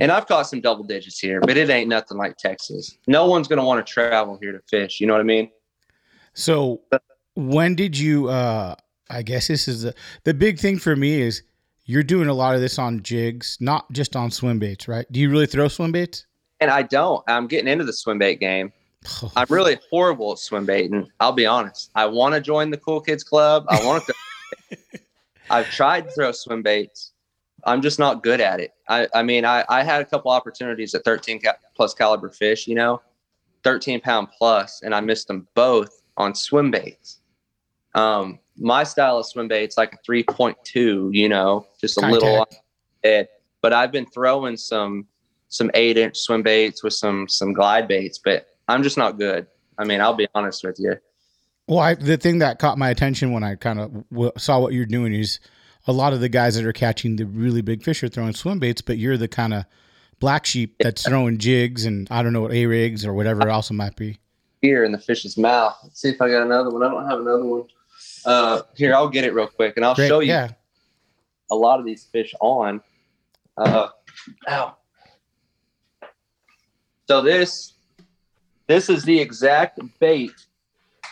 And 0.00 0.12
I've 0.12 0.26
caught 0.26 0.46
some 0.46 0.60
double 0.60 0.84
digits 0.84 1.18
here, 1.18 1.40
but 1.40 1.56
it 1.56 1.70
ain't 1.70 1.88
nothing 1.88 2.18
like 2.18 2.36
Texas. 2.36 2.98
No 3.06 3.26
one's 3.26 3.48
gonna 3.48 3.64
want 3.64 3.84
to 3.84 3.90
travel 3.90 4.38
here 4.40 4.52
to 4.52 4.60
fish. 4.68 5.00
You 5.00 5.06
know 5.06 5.14
what 5.14 5.20
I 5.20 5.24
mean? 5.24 5.50
So 6.34 6.82
when 7.34 7.74
did 7.74 7.96
you 7.96 8.28
uh 8.28 8.74
I 9.10 9.22
guess 9.22 9.48
this 9.48 9.66
is 9.66 9.82
the 9.82 9.94
the 10.24 10.34
big 10.34 10.58
thing 10.58 10.78
for 10.78 10.94
me 10.94 11.22
is 11.22 11.42
you're 11.86 12.02
doing 12.02 12.28
a 12.28 12.34
lot 12.34 12.54
of 12.54 12.60
this 12.60 12.78
on 12.78 13.02
jigs, 13.02 13.56
not 13.60 13.90
just 13.92 14.14
on 14.14 14.30
swim 14.30 14.58
baits, 14.58 14.88
right? 14.88 15.10
Do 15.10 15.20
you 15.20 15.30
really 15.30 15.46
throw 15.46 15.68
swim 15.68 15.90
baits? 15.90 16.26
And 16.60 16.70
I 16.70 16.82
don't. 16.82 17.22
I'm 17.28 17.46
getting 17.46 17.68
into 17.68 17.84
the 17.84 17.92
swim 17.92 18.18
bait 18.18 18.40
game. 18.40 18.72
I'm 19.36 19.46
really 19.48 19.78
horrible 19.90 20.32
at 20.32 20.38
swim 20.38 20.66
baiting. 20.66 21.08
I'll 21.20 21.32
be 21.32 21.46
honest. 21.46 21.90
I 21.94 22.06
want 22.06 22.34
to 22.34 22.40
join 22.40 22.70
the 22.70 22.76
cool 22.76 23.00
kids 23.00 23.22
club. 23.22 23.64
I 23.68 23.84
want 23.84 24.04
to. 24.06 24.14
I've 25.50 25.70
tried 25.70 26.06
to 26.06 26.10
throw 26.10 26.32
swim 26.32 26.62
baits. 26.62 27.12
I'm 27.64 27.80
just 27.80 27.98
not 27.98 28.22
good 28.22 28.40
at 28.40 28.60
it. 28.60 28.72
I, 28.88 29.08
I 29.14 29.22
mean, 29.22 29.44
I, 29.44 29.64
I 29.68 29.82
had 29.82 30.00
a 30.00 30.04
couple 30.04 30.30
opportunities 30.30 30.94
at 30.94 31.04
13 31.04 31.40
ca- 31.42 31.56
plus 31.74 31.94
caliber 31.94 32.28
fish, 32.28 32.66
you 32.66 32.74
know, 32.74 33.00
13 33.64 34.00
pound 34.00 34.28
plus, 34.36 34.82
and 34.82 34.94
I 34.94 35.00
missed 35.00 35.28
them 35.28 35.46
both 35.54 36.02
on 36.16 36.34
swim 36.34 36.70
baits. 36.70 37.20
Um, 37.94 38.38
my 38.56 38.84
style 38.84 39.18
of 39.18 39.26
swim 39.26 39.48
bait's 39.48 39.76
like 39.76 39.92
a 39.94 39.98
3.2, 39.98 41.14
you 41.14 41.28
know, 41.28 41.66
just 41.80 41.96
a 41.98 42.00
Contact. 42.00 42.22
little 42.22 42.46
head. 43.04 43.28
But 43.60 43.72
I've 43.72 43.90
been 43.92 44.06
throwing 44.06 44.56
some 44.56 45.06
some 45.48 45.70
eight 45.74 45.96
inch 45.96 46.16
swim 46.18 46.42
baits 46.42 46.82
with 46.82 46.92
some 46.94 47.28
some 47.28 47.52
glide 47.52 47.88
baits, 47.88 48.18
but 48.18 48.46
I'm 48.68 48.82
just 48.82 48.96
not 48.98 49.18
good. 49.18 49.46
I 49.78 49.84
mean, 49.84 50.00
I'll 50.00 50.14
be 50.14 50.28
honest 50.34 50.64
with 50.64 50.76
you. 50.78 50.96
Well, 51.66 51.78
I, 51.80 51.94
the 51.94 52.16
thing 52.16 52.38
that 52.38 52.58
caught 52.58 52.78
my 52.78 52.90
attention 52.90 53.32
when 53.32 53.44
I 53.44 53.54
kind 53.54 53.78
of 53.78 54.08
w- 54.10 54.32
saw 54.38 54.58
what 54.58 54.72
you're 54.72 54.86
doing 54.86 55.12
is 55.14 55.38
a 55.86 55.92
lot 55.92 56.12
of 56.12 56.20
the 56.20 56.28
guys 56.28 56.54
that 56.56 56.64
are 56.64 56.72
catching 56.72 57.16
the 57.16 57.24
really 57.26 57.60
big 57.60 57.82
fish 57.82 58.02
are 58.02 58.08
throwing 58.08 58.32
swim 58.32 58.58
baits, 58.58 58.80
but 58.80 58.96
you're 58.98 59.16
the 59.18 59.28
kind 59.28 59.52
of 59.54 59.64
black 60.18 60.46
sheep 60.46 60.76
that's 60.80 61.06
throwing 61.06 61.38
jigs 61.38 61.84
and 61.84 62.08
I 62.10 62.22
don't 62.22 62.32
know 62.32 62.40
what 62.42 62.52
a 62.52 62.66
rigs 62.66 63.04
or 63.06 63.12
whatever 63.14 63.48
else 63.48 63.70
it 63.70 63.74
might 63.74 63.96
be. 63.96 64.18
Here 64.62 64.82
in 64.82 64.92
the 64.92 64.98
fish's 64.98 65.36
mouth. 65.38 65.76
Let's 65.84 66.00
see 66.00 66.08
if 66.08 66.20
I 66.20 66.28
got 66.30 66.42
another 66.42 66.70
one. 66.70 66.82
I 66.82 66.88
don't 66.90 67.08
have 67.08 67.20
another 67.20 67.44
one. 67.44 67.64
Uh, 68.24 68.62
here, 68.74 68.94
I'll 68.94 69.08
get 69.08 69.24
it 69.24 69.32
real 69.32 69.46
quick, 69.46 69.74
and 69.76 69.84
I'll 69.84 69.94
Great, 69.94 70.08
show 70.08 70.20
you 70.20 70.28
Yeah. 70.32 70.48
a 71.50 71.54
lot 71.54 71.78
of 71.78 71.86
these 71.86 72.04
fish 72.04 72.34
on. 72.40 72.80
Uh, 73.56 73.88
ow. 74.48 74.76
So 77.08 77.22
this, 77.22 77.72
this 78.66 78.90
is 78.90 79.02
the 79.02 79.18
exact 79.18 79.80
bait. 79.98 80.32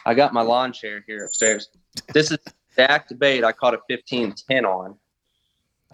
I 0.05 0.13
got 0.13 0.35
my 0.35 0.43
lawn 0.43 0.73
chair 0.73 1.03
here 1.07 1.25
upstairs. 1.25 1.71
This 2.13 2.31
is 2.31 2.39
the 2.45 2.53
exact 2.71 3.19
bait 3.19 3.43
I 3.43 3.53
caught 3.53 3.73
a 3.73 3.79
fifteen 3.89 4.35
ten 4.49 4.67
on. 4.67 4.97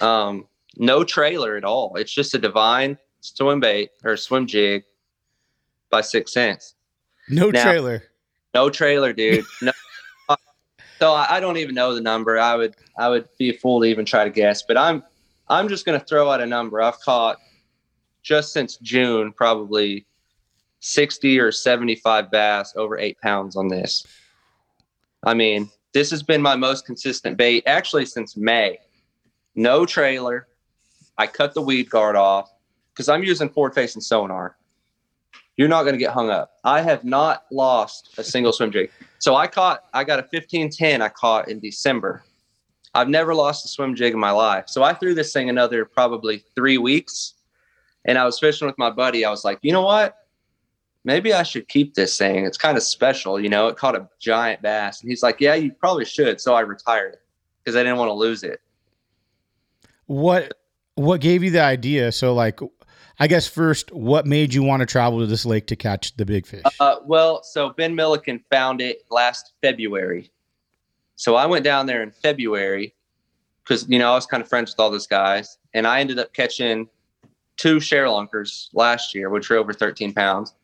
Um, 0.00 0.48
no 0.76 1.04
trailer 1.04 1.56
at 1.56 1.64
all. 1.64 1.94
It's 1.96 2.12
just 2.12 2.34
a 2.34 2.38
divine 2.38 2.98
swim 3.20 3.60
bait 3.60 3.90
or 4.02 4.16
swim 4.16 4.46
jig 4.48 4.82
by 5.88 6.00
Six 6.00 6.32
Sense. 6.32 6.74
No 7.28 7.50
Now- 7.50 7.62
trailer. 7.62 8.02
No 8.54 8.68
trailer, 8.68 9.14
dude. 9.14 9.46
No. 9.62 9.72
so 10.98 11.12
I, 11.12 11.36
I 11.36 11.40
don't 11.40 11.56
even 11.56 11.74
know 11.74 11.94
the 11.94 12.02
number. 12.02 12.38
I 12.38 12.56
would 12.56 12.74
I 12.98 13.08
would 13.08 13.28
be 13.38 13.50
a 13.50 13.54
fool 13.54 13.80
to 13.80 13.86
even 13.86 14.04
try 14.04 14.24
to 14.24 14.30
guess. 14.30 14.62
But 14.62 14.76
I'm 14.76 15.04
I'm 15.48 15.68
just 15.68 15.86
gonna 15.86 16.00
throw 16.00 16.28
out 16.28 16.42
a 16.42 16.46
number. 16.46 16.82
I've 16.82 17.00
caught 17.00 17.38
just 18.22 18.52
since 18.52 18.76
June 18.78 19.32
probably 19.32 20.06
sixty 20.80 21.38
or 21.38 21.52
seventy 21.52 21.96
five 21.96 22.30
bass 22.30 22.74
over 22.76 22.98
eight 22.98 23.20
pounds 23.20 23.56
on 23.56 23.68
this. 23.68 24.06
I 25.24 25.34
mean, 25.34 25.70
this 25.92 26.10
has 26.10 26.22
been 26.22 26.42
my 26.42 26.56
most 26.56 26.86
consistent 26.86 27.36
bait 27.36 27.64
actually 27.66 28.06
since 28.06 28.36
May. 28.36 28.78
No 29.54 29.84
trailer. 29.86 30.48
I 31.18 31.26
cut 31.26 31.54
the 31.54 31.62
weed 31.62 31.90
guard 31.90 32.16
off 32.16 32.50
because 32.92 33.08
I'm 33.08 33.22
using 33.22 33.48
forward 33.48 33.74
facing 33.74 34.00
sonar 34.00 34.56
you're 35.56 35.68
not 35.68 35.82
going 35.82 35.94
to 35.94 35.98
get 35.98 36.12
hung 36.12 36.30
up. 36.30 36.58
I 36.64 36.80
have 36.80 37.04
not 37.04 37.44
lost 37.50 38.14
a 38.18 38.24
single 38.24 38.52
swim 38.52 38.72
jig. 38.72 38.90
So 39.18 39.36
I 39.36 39.46
caught, 39.46 39.84
I 39.92 40.04
got 40.04 40.18
a 40.18 40.22
1510 40.22 41.02
I 41.02 41.08
caught 41.08 41.48
in 41.48 41.60
December. 41.60 42.24
I've 42.94 43.08
never 43.08 43.34
lost 43.34 43.64
a 43.64 43.68
swim 43.68 43.94
jig 43.94 44.12
in 44.12 44.18
my 44.18 44.30
life. 44.30 44.64
So 44.68 44.82
I 44.82 44.94
threw 44.94 45.14
this 45.14 45.32
thing 45.32 45.48
another 45.48 45.84
probably 45.84 46.42
three 46.54 46.78
weeks 46.78 47.34
and 48.04 48.18
I 48.18 48.24
was 48.24 48.38
fishing 48.38 48.66
with 48.66 48.78
my 48.78 48.90
buddy. 48.90 49.24
I 49.24 49.30
was 49.30 49.44
like, 49.44 49.58
you 49.62 49.72
know 49.72 49.82
what? 49.82 50.16
Maybe 51.04 51.32
I 51.32 51.42
should 51.42 51.68
keep 51.68 51.94
this 51.94 52.16
thing. 52.16 52.44
It's 52.44 52.58
kind 52.58 52.76
of 52.76 52.82
special. 52.82 53.40
You 53.40 53.48
know, 53.48 53.68
it 53.68 53.76
caught 53.76 53.96
a 53.96 54.08
giant 54.20 54.62
bass. 54.62 55.00
And 55.00 55.10
he's 55.10 55.22
like, 55.22 55.40
yeah, 55.40 55.54
you 55.54 55.72
probably 55.72 56.04
should. 56.04 56.40
So 56.40 56.54
I 56.54 56.60
retired 56.60 57.14
it 57.14 57.22
because 57.62 57.76
I 57.76 57.82
didn't 57.82 57.98
want 57.98 58.08
to 58.08 58.14
lose 58.14 58.42
it. 58.42 58.60
What 60.06 60.54
what 60.94 61.20
gave 61.20 61.42
you 61.42 61.50
the 61.50 61.62
idea? 61.62 62.12
So 62.12 62.34
like 62.34 62.60
I 63.18 63.26
guess 63.26 63.46
first, 63.46 63.92
what 63.92 64.26
made 64.26 64.54
you 64.54 64.62
want 64.62 64.80
to 64.80 64.86
travel 64.86 65.20
to 65.20 65.26
this 65.26 65.44
lake 65.44 65.66
to 65.68 65.76
catch 65.76 66.16
the 66.16 66.24
big 66.24 66.46
fish? 66.46 66.62
Uh, 66.80 66.96
well, 67.04 67.42
so 67.42 67.70
Ben 67.70 67.94
Milliken 67.94 68.42
found 68.50 68.80
it 68.80 69.02
last 69.10 69.52
February. 69.60 70.30
So 71.16 71.36
I 71.36 71.46
went 71.46 71.64
down 71.64 71.86
there 71.86 72.02
in 72.02 72.10
February 72.10 72.94
because, 73.62 73.88
you 73.88 73.98
know, 73.98 74.10
I 74.10 74.14
was 74.14 74.26
kind 74.26 74.42
of 74.42 74.48
friends 74.48 74.72
with 74.72 74.80
all 74.80 74.90
those 74.90 75.06
guys. 75.06 75.58
And 75.74 75.86
I 75.86 76.00
ended 76.00 76.18
up 76.18 76.32
catching 76.32 76.88
two 77.56 77.76
ShareLunkers 77.76 78.68
last 78.72 79.14
year, 79.14 79.30
which 79.30 79.48
were 79.50 79.56
over 79.56 79.72
13 79.72 80.12
pounds. 80.12 80.54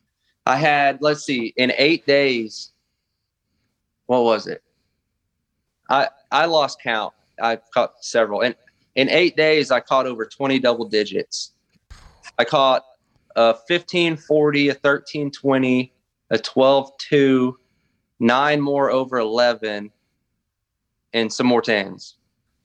I 0.47 0.57
had, 0.57 1.03
let's 1.03 1.25
see, 1.25 1.53
in 1.57 1.73
eight 1.77 2.07
days, 2.07 2.73
what 4.07 4.25
was 4.25 4.47
it? 4.47 4.63
I, 5.91 6.09
I 6.31 6.47
lost 6.47 6.81
count. 6.83 7.13
I 7.41 7.57
caught 7.75 7.95
several. 8.01 8.43
And 8.43 8.55
in 8.95 9.09
eight 9.11 9.37
days, 9.37 9.71
I 9.71 9.81
caught 9.81 10.07
over 10.07 10.27
20 10.27 10.59
double 10.59 10.89
digits. 10.89 11.53
I 12.39 12.45
caught 12.45 12.85
a 13.37 13.53
1540, 13.53 14.69
a 14.69 14.73
1320, 14.73 15.93
a 16.31 16.39
12.2, 16.39 17.53
nine 18.21 18.61
more 18.61 18.91
over 18.91 19.19
11, 19.19 19.91
and 21.13 21.33
some 21.33 21.47
more 21.47 21.63
tens 21.63 22.17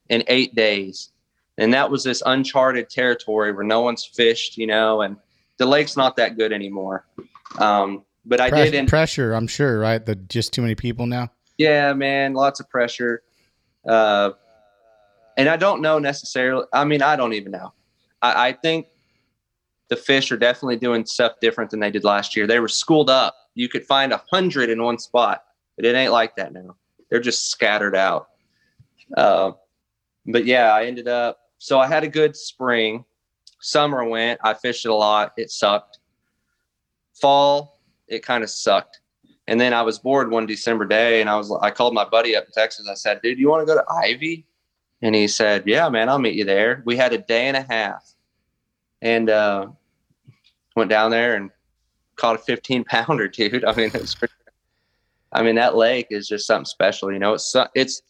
in 0.10 0.24
eight 0.28 0.56
days. 0.56 1.12
And 1.58 1.74
that 1.74 1.90
was 1.90 2.04
this 2.04 2.24
uncharted 2.26 2.90
territory 2.90 3.52
where 3.52 3.64
no 3.64 3.82
one's 3.82 4.04
fished, 4.06 4.58
you 4.58 4.66
know, 4.66 5.02
and 5.02 5.18
the 5.58 5.66
lake's 5.66 5.96
not 5.96 6.16
that 6.16 6.38
good 6.38 6.52
anymore. 6.52 7.06
Um, 7.60 8.04
but 8.26 8.40
I 8.42 8.50
Press- 8.50 8.72
did 8.72 8.78
end 8.78 8.88
pressure, 8.88 9.34
I'm 9.34 9.48
sure, 9.48 9.80
right? 9.80 10.04
The 10.04 10.16
just 10.16 10.54
too 10.54 10.62
many 10.62 10.76
people 10.76 11.06
now. 11.06 11.32
yeah, 11.58 11.94
man, 11.94 12.34
lots 12.34 12.60
of 12.60 12.70
pressure. 12.70 13.22
Uh, 13.88 14.32
and 15.38 15.50
I 15.50 15.58
don't 15.58 15.82
know 15.82 16.00
necessarily. 16.00 16.66
I 16.74 16.86
mean, 16.86 17.02
I 17.02 17.16
don't 17.16 17.34
even 17.34 17.52
know. 17.52 17.74
I, 18.22 18.50
I 18.50 18.54
think 18.54 18.88
the 19.90 19.96
fish 19.96 20.32
are 20.32 20.38
definitely 20.38 20.78
doing 20.78 21.06
stuff 21.06 21.34
different 21.42 21.70
than 21.70 21.80
they 21.80 21.92
did 21.92 22.04
last 22.04 22.36
year. 22.36 22.48
They 22.48 22.60
were 22.60 22.68
schooled 22.68 23.10
up. 23.10 23.36
You 23.56 23.70
could 23.70 23.86
find 23.86 24.12
a 24.12 24.22
hundred 24.32 24.70
in 24.70 24.82
one 24.82 24.98
spot, 24.98 25.44
but 25.76 25.86
it 25.86 25.96
ain't 25.96 26.12
like 26.12 26.36
that 26.38 26.54
now. 26.54 26.78
They're 27.10 27.20
just 27.20 27.52
scattered 27.52 27.96
out. 27.96 28.30
Uh, 29.16 29.52
but 30.26 30.46
yeah, 30.46 30.74
I 30.74 30.86
ended 30.86 31.08
up. 31.08 31.38
So 31.64 31.80
I 31.80 31.88
had 31.88 32.04
a 32.04 32.10
good 32.10 32.36
spring. 32.36 33.06
Summer 33.62 34.04
went. 34.04 34.38
I 34.44 34.54
fished 34.54 34.86
a 34.86 34.94
lot. 34.94 35.32
It 35.38 35.50
sucked. 35.50 36.00
Fall, 37.14 37.80
it 38.10 38.22
kind 38.22 38.44
of 38.44 38.50
sucked. 38.50 39.00
And 39.48 39.62
then 39.62 39.74
I 39.74 39.82
was 39.82 39.98
bored 39.98 40.30
one 40.30 40.46
December 40.46 40.84
day, 40.84 41.22
and 41.22 41.30
I 41.30 41.38
was 41.38 41.58
I 41.62 41.72
called 41.72 41.94
my 41.94 42.04
buddy 42.04 42.36
up 42.36 42.44
in 42.44 42.52
Texas. 42.52 42.90
I 42.92 42.96
said, 42.96 43.22
"Dude, 43.22 43.40
you 43.40 43.50
want 43.50 43.66
to 43.66 43.74
go 43.74 43.80
to 43.80 43.86
Ivie?" 43.90 44.44
And 45.02 45.16
he 45.16 45.26
said, 45.26 45.64
"Yeah, 45.66 45.88
man, 45.88 46.10
I'll 46.10 46.20
meet 46.20 46.36
you 46.36 46.44
there." 46.44 46.84
We 46.86 46.98
had 46.98 47.14
a 47.14 47.18
day 47.18 47.48
and 47.48 47.56
a 47.56 47.62
half, 47.62 48.14
and 49.02 49.30
uh, 49.30 49.68
went 50.76 50.90
down 50.90 51.12
there 51.12 51.36
and 51.36 51.50
caught 52.18 52.36
a 52.36 52.40
15 52.40 52.84
pounder, 52.84 53.28
dude. 53.30 53.64
I 53.64 53.74
mean, 53.74 53.90
it 53.94 54.02
was. 54.02 54.16
Pretty, 54.16 54.34
I 55.32 55.42
mean, 55.44 55.56
that 55.56 55.78
lake 55.78 56.08
is 56.10 56.28
just 56.28 56.46
something 56.46 56.66
special. 56.66 57.10
You 57.10 57.20
know, 57.20 57.36
it's 57.36 57.56
it's 57.74 58.02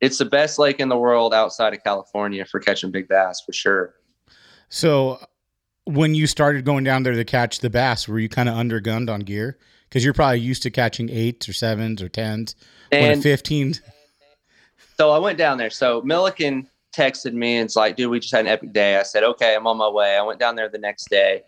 it's 0.00 0.18
the 0.18 0.24
best 0.24 0.58
lake 0.58 0.80
in 0.80 0.88
the 0.88 0.98
world 0.98 1.32
outside 1.32 1.74
of 1.74 1.82
California 1.82 2.44
for 2.44 2.60
catching 2.60 2.90
big 2.90 3.08
bass 3.08 3.42
for 3.44 3.52
sure. 3.52 3.94
So 4.68 5.20
when 5.84 6.14
you 6.14 6.26
started 6.26 6.64
going 6.64 6.84
down 6.84 7.02
there 7.02 7.14
to 7.14 7.24
catch 7.24 7.60
the 7.60 7.70
bass, 7.70 8.08
were 8.08 8.18
you 8.18 8.28
kind 8.28 8.48
of 8.48 8.56
undergunned 8.56 9.10
on 9.10 9.20
gear? 9.20 9.58
Because 9.88 10.04
you're 10.04 10.14
probably 10.14 10.40
used 10.40 10.62
to 10.64 10.70
catching 10.70 11.08
eights 11.10 11.48
or 11.48 11.52
sevens 11.52 12.02
or 12.02 12.08
tens. 12.08 12.56
And 12.90 13.22
15, 13.22 13.74
so 14.98 15.10
I 15.10 15.18
went 15.18 15.38
down 15.38 15.58
there. 15.58 15.70
So 15.70 16.02
Milliken 16.02 16.68
texted 16.96 17.32
me 17.32 17.56
and 17.56 17.66
it's 17.66 17.76
like, 17.76 17.96
dude, 17.96 18.10
we 18.10 18.20
just 18.20 18.32
had 18.32 18.42
an 18.42 18.48
epic 18.48 18.72
day. 18.72 18.96
I 18.96 19.02
said, 19.02 19.24
okay, 19.24 19.54
I'm 19.54 19.66
on 19.66 19.76
my 19.76 19.88
way. 19.88 20.16
I 20.16 20.22
went 20.22 20.38
down 20.38 20.54
there 20.54 20.68
the 20.68 20.78
next 20.78 21.10
day. 21.10 21.42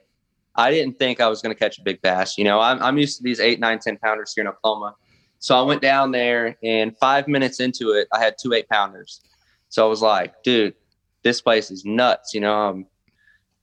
I 0.57 0.71
didn't 0.71 0.99
think 0.99 1.21
I 1.21 1.29
was 1.29 1.43
going 1.43 1.55
to 1.55 1.59
catch 1.59 1.79
a 1.79 1.83
big 1.83 2.00
bass. 2.00 2.38
You 2.38 2.45
know, 2.45 2.61
I'm, 2.61 2.83
I'm 2.83 2.99
used 2.99 3.19
to 3.19 3.23
these 3.23 3.41
eight, 3.41 3.61
nine, 3.61 3.79
10 3.79 3.99
pounders 3.99 4.33
here 4.35 4.43
in 4.43 4.49
Oklahoma. 4.49 4.95
So 5.38 5.59
I 5.59 5.62
went 5.62 5.83
down 5.83 6.11
there 6.11 6.57
and 6.62 6.97
five 6.99 7.28
minutes 7.28 7.61
into 7.61 7.93
it, 7.93 8.09
I 8.12 8.19
had 8.19 8.37
two 8.40 8.52
eight 8.52 8.69
pounders. 8.69 9.21
So 9.69 9.85
I 9.85 9.88
was 9.88 10.02
like, 10.02 10.43
dude, 10.43 10.75
this 11.23 11.40
place 11.40 11.71
is 11.71 11.85
nuts. 11.85 12.35
You 12.35 12.40
know, 12.40 12.69
I'm 12.69 12.87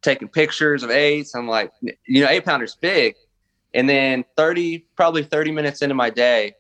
taking 0.01 0.27
pictures 0.27 0.83
of 0.83 0.91
eights. 0.91 1.33
I'm 1.33 1.47
like, 1.47 1.71
you 1.81 2.21
know, 2.21 2.29
eight 2.29 2.45
pounders 2.45 2.75
big. 2.75 3.15
And 3.73 3.89
then 3.89 4.23
30, 4.37 4.85
probably 4.95 5.23
30 5.23 5.51
minutes 5.51 5.81
into 5.81 5.95
my 5.95 6.09
day, 6.09 6.53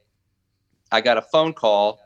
I 0.91 1.01
got 1.01 1.17
a 1.17 1.21
phone 1.21 1.53
call 1.53 1.99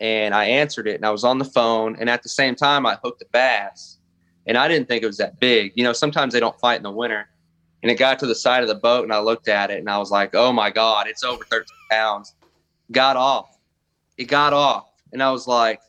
and 0.00 0.34
I 0.34 0.46
answered 0.46 0.88
it 0.88 0.96
and 0.96 1.04
I 1.04 1.10
was 1.10 1.24
on 1.24 1.38
the 1.38 1.44
phone. 1.44 1.96
And 2.00 2.10
at 2.10 2.22
the 2.22 2.28
same 2.28 2.54
time, 2.54 2.86
I 2.86 2.98
hooked 3.02 3.22
a 3.22 3.26
bass 3.32 3.98
and 4.46 4.56
I 4.56 4.66
didn't 4.66 4.88
think 4.88 5.02
it 5.02 5.06
was 5.06 5.18
that 5.18 5.38
big. 5.38 5.72
You 5.76 5.84
know, 5.84 5.92
sometimes 5.92 6.32
they 6.32 6.40
don't 6.40 6.58
fight 6.58 6.76
in 6.76 6.82
the 6.82 6.90
winter. 6.90 7.28
And 7.82 7.92
it 7.92 7.94
got 7.94 8.18
to 8.18 8.26
the 8.26 8.34
side 8.34 8.62
of 8.62 8.68
the 8.68 8.74
boat 8.74 9.04
and 9.04 9.12
I 9.12 9.20
looked 9.20 9.46
at 9.46 9.70
it 9.70 9.78
and 9.78 9.88
I 9.88 9.98
was 9.98 10.10
like, 10.10 10.34
oh 10.34 10.52
my 10.52 10.70
God, 10.70 11.06
it's 11.06 11.22
over 11.22 11.44
13 11.44 11.66
pounds. 11.90 12.34
Got 12.90 13.16
off. 13.16 13.58
It 14.16 14.24
got 14.24 14.52
off. 14.52 14.90
And 15.12 15.22
I 15.22 15.30
was 15.30 15.46
like, 15.46 15.80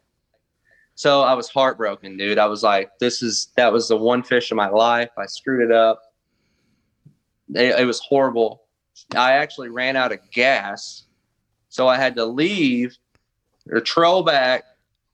so 0.95 1.21
I 1.21 1.33
was 1.33 1.49
heartbroken, 1.49 2.17
dude. 2.17 2.37
I 2.37 2.47
was 2.47 2.63
like, 2.63 2.91
this 2.99 3.21
is, 3.21 3.49
that 3.55 3.71
was 3.71 3.87
the 3.87 3.97
one 3.97 4.21
fish 4.21 4.51
of 4.51 4.57
my 4.57 4.69
life. 4.69 5.09
I 5.17 5.25
screwed 5.25 5.69
it 5.69 5.71
up. 5.71 6.01
It, 7.55 7.79
it 7.79 7.85
was 7.85 7.99
horrible. 8.01 8.63
I 9.15 9.33
actually 9.33 9.69
ran 9.69 9.95
out 9.95 10.11
of 10.11 10.19
gas. 10.31 11.05
So 11.69 11.87
I 11.87 11.97
had 11.97 12.15
to 12.15 12.25
leave 12.25 12.97
or 13.69 13.79
troll 13.79 14.23
back, 14.23 14.63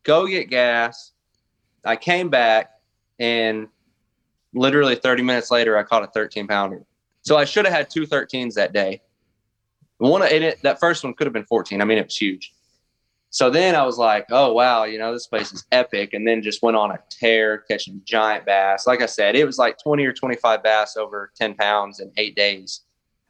go 0.04 0.28
get 0.28 0.50
gas. 0.50 1.12
I 1.84 1.96
came 1.96 2.30
back 2.30 2.72
and 3.20 3.68
literally 4.54 4.96
30 4.96 5.24
minutes 5.24 5.52
later, 5.52 5.78
I 5.78 5.84
caught 5.84 6.04
a 6.04 6.08
13 6.08 6.48
pounder. 6.48 6.84
So 7.22 7.38
I 7.38 7.46
should 7.46 7.66
have 7.66 7.74
had 7.74 7.90
two 7.90 8.08
13s 8.08 8.54
that 8.56 8.74
day. 8.74 9.02
One, 9.98 10.22
it, 10.24 10.62
that 10.64 10.80
first 10.80 11.04
one 11.04 11.14
could 11.14 11.26
have 11.26 11.34
been 11.34 11.46
14. 11.46 11.82
I 11.82 11.86
mean, 11.86 11.98
it 11.98 12.06
was 12.06 12.18
huge. 12.18 12.54
So 13.30 13.50
then 13.50 13.76
I 13.76 13.86
was 13.86 13.98
like, 13.98 14.28
oh, 14.32 14.54
wow, 14.54 14.86
you 14.86 14.98
know, 14.98 15.12
this 15.12 15.28
place 15.28 15.52
is 15.52 15.66
epic. 15.72 16.14
And 16.14 16.28
then 16.28 16.42
just 16.42 16.62
went 16.62 16.78
on 16.78 16.92
a 16.92 17.00
tear 17.10 17.60
catching 17.70 18.02
giant 18.06 18.46
bass. 18.46 18.88
Like 18.88 19.02
I 19.02 19.08
said, 19.08 19.36
it 19.36 19.46
was 19.46 19.58
like 19.58 19.78
20 19.82 20.06
or 20.06 20.14
25 20.14 20.64
bass 20.64 20.96
over 20.96 21.32
10 21.36 21.56
pounds 21.56 22.00
in 22.00 22.12
eight 22.18 22.36
days. 22.36 22.82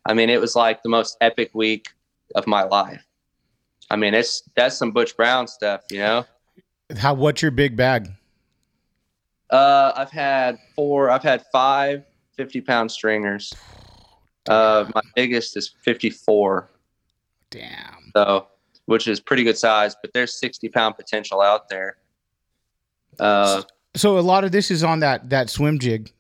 I 0.06 0.14
mean, 0.14 0.30
it 0.30 0.40
was 0.40 0.56
like 0.56 0.84
the 0.84 0.90
most 0.90 1.18
epic 1.22 1.52
week 1.54 1.90
of 2.36 2.46
my 2.46 2.64
life. 2.64 3.04
I 3.90 3.96
mean, 3.96 4.14
it's 4.14 4.44
that's 4.56 4.78
some 4.78 4.92
Butch 4.92 5.16
Brown 5.16 5.48
stuff, 5.48 5.82
you 5.90 6.00
know. 6.00 6.26
How? 6.98 7.14
What's 7.14 7.42
your 7.42 7.52
big 7.52 7.76
bag? 7.76 8.10
Uh, 9.50 9.92
I've 9.96 10.12
had 10.12 10.58
four. 10.76 11.10
I've 11.10 11.24
had 11.24 11.46
five 11.52 12.04
50 12.36 12.62
pound 12.62 12.92
stringers. 12.92 13.54
Uh, 14.48 14.86
my 14.94 15.02
biggest 15.16 15.58
is 15.58 15.74
54. 15.84 16.70
Damn. 17.50 18.12
So, 18.16 18.48
which 18.86 19.08
is 19.08 19.20
pretty 19.20 19.44
good 19.44 19.58
size, 19.58 19.96
but 20.02 20.14
there's 20.14 20.40
60 20.40 20.70
pound 20.70 20.96
potential 20.96 21.42
out 21.42 21.70
there. 21.70 21.98
Uh, 23.20 23.64
so 23.96 24.18
a 24.18 24.22
lot 24.22 24.44
of 24.44 24.52
this 24.52 24.70
is 24.72 24.84
on 24.84 25.00
that 25.00 25.30
that 25.30 25.50
swim 25.50 25.80
jig. 25.80 26.12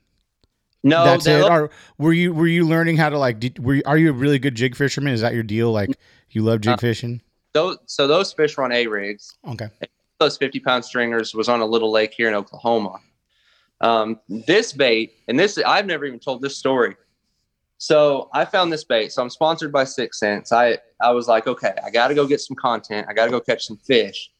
no, 0.83 1.03
That's 1.03 1.25
that- 1.25 1.41
it. 1.45 1.51
Or 1.51 1.69
were 1.97 2.13
you 2.13 2.33
were 2.33 2.47
you 2.47 2.65
learning 2.65 2.97
how 2.97 3.09
to 3.09 3.17
like? 3.17 3.39
Did, 3.39 3.59
were 3.63 3.75
you, 3.75 3.83
are 3.85 3.97
you 3.97 4.09
a 4.09 4.13
really 4.13 4.39
good 4.39 4.55
jig 4.55 4.75
fisherman? 4.75 5.13
Is 5.13 5.21
that 5.21 5.33
your 5.33 5.43
deal? 5.43 5.71
Like 5.71 5.89
you 6.31 6.41
love 6.41 6.61
jig 6.61 6.73
Uh, 6.73 6.77
fishing? 6.77 7.21
those, 7.53 7.77
so 7.85 8.07
those 8.07 8.33
fish 8.33 8.57
run 8.57 8.71
A 8.71 8.85
rigs. 8.87 9.35
Okay. 9.47 9.69
those 10.19 10.37
50 10.37 10.59
pound 10.61 10.83
stringers 10.85 11.33
was 11.33 11.47
on 11.49 11.59
a 11.61 11.65
little 11.65 11.91
lake 11.91 12.13
here 12.15 12.27
in 12.27 12.33
Oklahoma. 12.33 12.99
Um, 13.81 14.19
this 14.29 14.71
bait, 14.73 15.13
and 15.27 15.37
this, 15.39 15.57
I've 15.57 15.85
never 15.85 16.05
even 16.05 16.19
told 16.19 16.41
this 16.41 16.57
story. 16.57 16.95
So 17.77 18.29
I 18.33 18.45
found 18.45 18.71
this 18.71 18.83
bait. 18.83 19.11
So 19.11 19.21
I'm 19.21 19.29
sponsored 19.29 19.71
by 19.71 19.83
Six 19.83 20.19
Sense. 20.19 20.51
I, 20.51 20.77
I 21.01 21.11
was 21.11 21.27
like, 21.27 21.47
okay, 21.47 21.73
I 21.83 21.91
got 21.91 22.07
to 22.07 22.15
go 22.15 22.25
get 22.25 22.41
some 22.41 22.55
content. 22.55 23.07
I 23.09 23.13
got 23.13 23.25
to 23.25 23.31
go 23.31 23.39
catch 23.39 23.65
some 23.65 23.77
fish. 23.77 24.31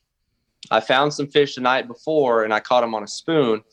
I 0.72 0.80
found 0.80 1.14
some 1.14 1.28
fish 1.28 1.56
the 1.56 1.62
night 1.62 1.88
before 1.88 2.44
and 2.44 2.54
I 2.54 2.60
caught 2.60 2.82
them 2.82 2.96
on 2.96 3.04
a 3.04 3.08
spoon. 3.08 3.64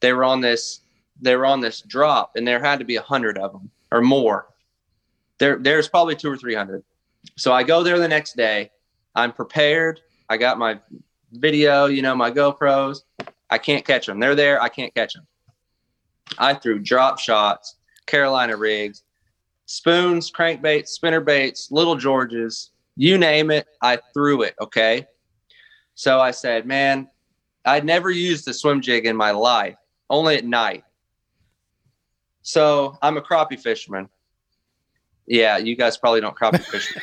They 0.00 0.12
were 0.12 0.24
on 0.24 0.40
this, 0.40 0.80
they 1.20 1.36
were 1.36 1.46
on 1.46 1.60
this 1.60 1.80
drop 1.82 2.32
and 2.36 2.46
there 2.46 2.60
had 2.60 2.78
to 2.80 2.84
be 2.84 2.96
a 2.96 3.02
hundred 3.02 3.38
of 3.38 3.52
them 3.52 3.70
or 3.92 4.00
more. 4.00 4.48
There, 5.38 5.58
there's 5.58 5.88
probably 5.88 6.16
two 6.16 6.30
or 6.30 6.36
300. 6.36 6.82
So 7.36 7.52
I 7.52 7.62
go 7.62 7.82
there 7.82 7.98
the 7.98 8.08
next 8.08 8.36
day. 8.36 8.70
I'm 9.14 9.32
prepared. 9.32 10.00
I 10.28 10.36
got 10.36 10.58
my 10.58 10.80
video, 11.32 11.86
you 11.86 12.02
know, 12.02 12.14
my 12.14 12.30
GoPros. 12.30 13.02
I 13.50 13.58
can't 13.58 13.84
catch 13.84 14.06
them. 14.06 14.18
They're 14.18 14.34
there. 14.34 14.60
I 14.60 14.68
can't 14.68 14.94
catch 14.94 15.14
them. 15.14 15.26
I 16.38 16.54
threw 16.54 16.78
drop 16.78 17.18
shots, 17.18 17.76
Carolina 18.06 18.56
rigs, 18.56 19.02
spoons, 19.66 20.30
crankbaits, 20.30 20.88
spinner 20.88 21.20
baits, 21.20 21.70
little 21.70 21.96
Georges, 21.96 22.70
you 22.96 23.18
name 23.18 23.50
it. 23.50 23.66
I 23.82 23.98
threw 24.12 24.42
it. 24.42 24.54
Okay. 24.60 25.06
So 25.94 26.20
I 26.20 26.30
said, 26.32 26.66
man, 26.66 27.08
I'd 27.64 27.84
never 27.84 28.10
used 28.10 28.46
a 28.48 28.54
swim 28.54 28.80
jig 28.80 29.06
in 29.06 29.16
my 29.16 29.30
life, 29.30 29.76
only 30.10 30.36
at 30.36 30.44
night. 30.44 30.84
So 32.42 32.98
I'm 33.02 33.16
a 33.16 33.22
crappie 33.22 33.58
fisherman. 33.60 34.08
Yeah, 35.26 35.56
you 35.56 35.74
guys 35.76 35.96
probably 35.96 36.20
don't 36.20 36.36
crappie 36.36 36.60
fish. 36.64 36.94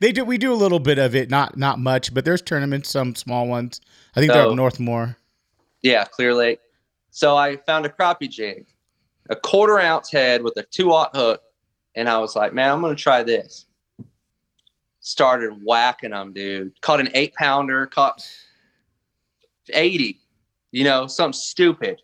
they 0.00 0.12
do. 0.12 0.24
We 0.24 0.38
do 0.38 0.52
a 0.52 0.56
little 0.56 0.78
bit 0.80 0.98
of 0.98 1.14
it, 1.14 1.28
not 1.28 1.58
not 1.58 1.78
much, 1.78 2.14
but 2.14 2.24
there's 2.24 2.40
tournaments, 2.40 2.88
some 2.88 3.14
small 3.14 3.46
ones. 3.46 3.80
I 4.16 4.20
think 4.20 4.32
they're 4.32 4.44
So- 4.44 4.50
up 4.50 4.56
north 4.56 4.80
more. 4.80 5.16
Yeah, 5.82 6.04
Clear 6.06 6.34
Lake. 6.34 6.58
So 7.10 7.36
I 7.36 7.56
found 7.56 7.86
a 7.86 7.88
crappie 7.88 8.28
jig, 8.28 8.66
a 9.28 9.36
quarter 9.36 9.78
ounce 9.78 10.10
head 10.10 10.42
with 10.42 10.56
a 10.56 10.62
two 10.62 10.92
aught 10.92 11.14
hook, 11.14 11.42
and 11.94 12.08
I 12.08 12.18
was 12.18 12.36
like, 12.36 12.52
man, 12.52 12.70
I'm 12.70 12.80
gonna 12.80 12.94
try 12.94 13.22
this. 13.22 13.66
Started 15.00 15.60
whacking 15.64 16.10
them, 16.10 16.32
dude. 16.32 16.80
Caught 16.80 17.00
an 17.00 17.10
eight 17.14 17.34
pounder, 17.34 17.86
caught 17.86 18.26
80, 19.72 20.18
you 20.72 20.84
know, 20.84 21.06
something 21.06 21.38
stupid. 21.38 22.00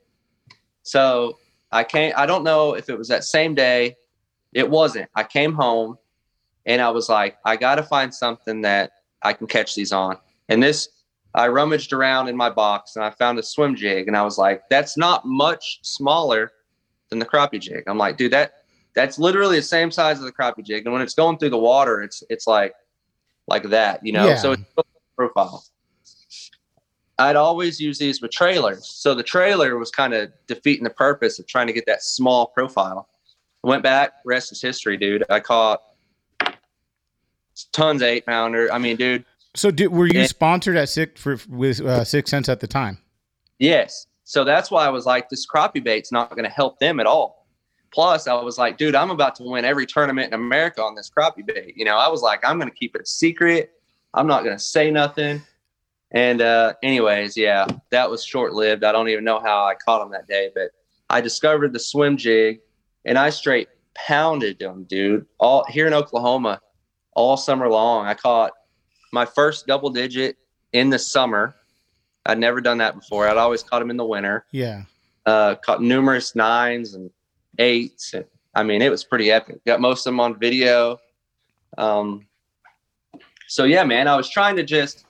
So 0.82 1.38
I 1.72 1.84
can't, 1.84 2.16
I 2.16 2.26
don't 2.26 2.44
know 2.44 2.74
if 2.74 2.88
it 2.88 2.98
was 2.98 3.08
that 3.08 3.24
same 3.24 3.54
day. 3.54 3.96
It 4.52 4.68
wasn't. 4.68 5.10
I 5.14 5.24
came 5.24 5.52
home 5.52 5.98
and 6.66 6.80
I 6.80 6.90
was 6.90 7.08
like, 7.08 7.36
I 7.44 7.56
got 7.56 7.76
to 7.76 7.82
find 7.82 8.14
something 8.14 8.62
that 8.62 8.92
I 9.22 9.32
can 9.32 9.46
catch 9.46 9.74
these 9.74 9.92
on. 9.92 10.18
And 10.48 10.62
this, 10.62 10.88
I 11.34 11.48
rummaged 11.48 11.92
around 11.92 12.28
in 12.28 12.36
my 12.36 12.50
box 12.50 12.96
and 12.96 13.04
I 13.04 13.10
found 13.10 13.38
a 13.38 13.42
swim 13.42 13.74
jig 13.74 14.06
and 14.06 14.16
I 14.16 14.22
was 14.22 14.38
like, 14.38 14.62
that's 14.70 14.96
not 14.96 15.24
much 15.24 15.80
smaller 15.82 16.52
than 17.10 17.18
the 17.18 17.26
crappie 17.26 17.60
jig. 17.60 17.84
I'm 17.86 17.98
like, 17.98 18.16
dude, 18.16 18.32
that 18.32 18.54
that's 18.94 19.18
literally 19.18 19.56
the 19.56 19.62
same 19.62 19.90
size 19.90 20.18
as 20.18 20.24
the 20.24 20.32
crappie 20.32 20.64
jig. 20.64 20.84
And 20.86 20.92
when 20.92 21.02
it's 21.02 21.14
going 21.14 21.38
through 21.38 21.50
the 21.50 21.58
water, 21.58 22.02
it's 22.02 22.22
it's 22.30 22.46
like 22.46 22.74
like 23.46 23.64
that, 23.64 24.04
you 24.04 24.12
know. 24.12 24.26
Yeah. 24.28 24.36
So 24.36 24.52
it's 24.52 24.62
profile. 25.16 25.64
I'd 27.18 27.36
always 27.36 27.80
use 27.80 27.98
these 27.98 28.20
with 28.20 28.32
trailers. 28.32 28.86
So 28.86 29.14
the 29.14 29.22
trailer 29.22 29.78
was 29.78 29.90
kind 29.90 30.14
of 30.14 30.32
defeating 30.48 30.82
the 30.82 30.90
purpose 30.90 31.38
of 31.38 31.46
trying 31.46 31.68
to 31.68 31.72
get 31.72 31.86
that 31.86 32.02
small 32.02 32.46
profile. 32.48 33.08
I 33.64 33.68
went 33.68 33.84
back, 33.84 34.14
rest 34.24 34.50
is 34.50 34.60
history, 34.60 34.96
dude. 34.96 35.22
I 35.30 35.38
caught 35.38 35.80
tons 37.72 38.02
of 38.02 38.08
eight 38.08 38.26
pounder. 38.26 38.72
I 38.72 38.78
mean, 38.78 38.96
dude, 38.96 39.24
So, 39.54 39.70
did, 39.70 39.88
were 39.92 40.06
you 40.06 40.20
Yeah. 40.20 40.26
sponsored 40.26 40.76
at 40.76 40.88
six 40.88 41.20
for 41.20 41.38
with 41.48 41.80
uh, 41.80 42.02
Six 42.04 42.28
Sense 42.30 42.48
at 42.48 42.58
the 42.58 42.66
time? 42.66 42.98
Yes. 43.60 44.06
So 44.24 44.44
that's 44.44 44.70
why 44.70 44.86
I 44.86 44.88
was 44.88 45.06
like, 45.06 45.28
this 45.28 45.46
crappie 45.46 45.84
bait's 45.84 46.10
not 46.10 46.30
going 46.30 46.44
to 46.44 46.50
help 46.50 46.78
them 46.78 46.98
at 46.98 47.06
all. 47.06 47.46
Plus, 47.92 48.26
I 48.26 48.34
was 48.34 48.58
like, 48.58 48.76
dude, 48.76 48.94
I'm 48.94 49.10
about 49.10 49.36
to 49.36 49.44
win 49.44 49.64
every 49.64 49.86
tournament 49.86 50.32
in 50.32 50.34
America 50.34 50.82
on 50.82 50.94
this 50.94 51.10
crappie 51.16 51.46
bait. 51.46 51.74
You 51.76 51.84
know, 51.84 51.96
I 51.96 52.08
was 52.08 52.22
like, 52.22 52.40
I'm 52.44 52.58
going 52.58 52.70
to 52.70 52.76
keep 52.76 52.96
it 52.96 53.06
secret. 53.06 53.70
I'm 54.14 54.26
not 54.26 54.42
going 54.42 54.56
to 54.56 54.62
say 54.62 54.90
nothing. 54.90 55.42
And, 56.10 56.40
uh, 56.40 56.74
anyways, 56.82 57.36
yeah, 57.36 57.66
that 57.90 58.10
was 58.10 58.24
short 58.24 58.52
lived. 58.52 58.82
I 58.82 58.92
don't 58.92 59.08
even 59.08 59.24
know 59.24 59.40
how 59.40 59.64
I 59.64 59.74
caught 59.74 60.00
them 60.00 60.10
that 60.12 60.26
day, 60.26 60.50
but 60.54 60.70
I 61.10 61.20
discovered 61.20 61.72
the 61.72 61.78
swim 61.78 62.16
jig 62.16 62.60
and 63.04 63.18
I 63.18 63.30
straight 63.30 63.68
pounded 63.94 64.58
them, 64.58 64.84
dude. 64.84 65.26
All 65.38 65.64
here 65.68 65.86
in 65.86 65.94
Oklahoma, 65.94 66.60
all 67.14 67.36
summer 67.36 67.68
long. 67.68 68.06
I 68.06 68.14
caught 68.14 68.52
my 69.12 69.24
first 69.24 69.66
double 69.66 69.90
digit 69.90 70.36
in 70.72 70.90
the 70.90 70.98
summer. 70.98 71.54
I'd 72.26 72.38
never 72.38 72.60
done 72.60 72.78
that 72.78 72.94
before. 72.94 73.28
I'd 73.28 73.36
always 73.36 73.62
caught 73.62 73.80
them 73.80 73.90
in 73.90 73.96
the 73.96 74.04
winter. 74.04 74.46
Yeah. 74.50 74.84
Uh, 75.26 75.54
caught 75.56 75.82
numerous 75.82 76.34
nines 76.34 76.94
and 76.94 77.10
eights. 77.58 78.14
And, 78.14 78.24
I 78.54 78.62
mean, 78.62 78.82
it 78.82 78.90
was 78.90 79.04
pretty 79.04 79.30
epic. 79.30 79.64
Got 79.64 79.80
most 79.80 80.06
of 80.06 80.12
them 80.12 80.20
on 80.20 80.38
video. 80.38 80.98
Um, 81.76 82.26
so 83.48 83.64
yeah, 83.64 83.84
man, 83.84 84.08
I 84.08 84.16
was 84.16 84.28
trying 84.28 84.56
to 84.56 84.62
just 84.62 85.04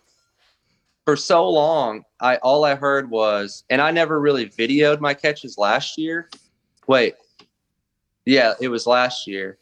for 1.04 1.16
so 1.16 1.48
long. 1.48 2.04
I 2.20 2.36
all 2.36 2.64
I 2.64 2.74
heard 2.74 3.10
was, 3.10 3.64
and 3.70 3.80
I 3.80 3.90
never 3.90 4.20
really 4.20 4.46
videoed 4.46 5.00
my 5.00 5.14
catches 5.14 5.58
last 5.58 5.98
year. 5.98 6.30
Wait, 6.86 7.14
yeah, 8.24 8.54
it 8.60 8.68
was 8.68 8.86
last 8.86 9.26
year, 9.26 9.58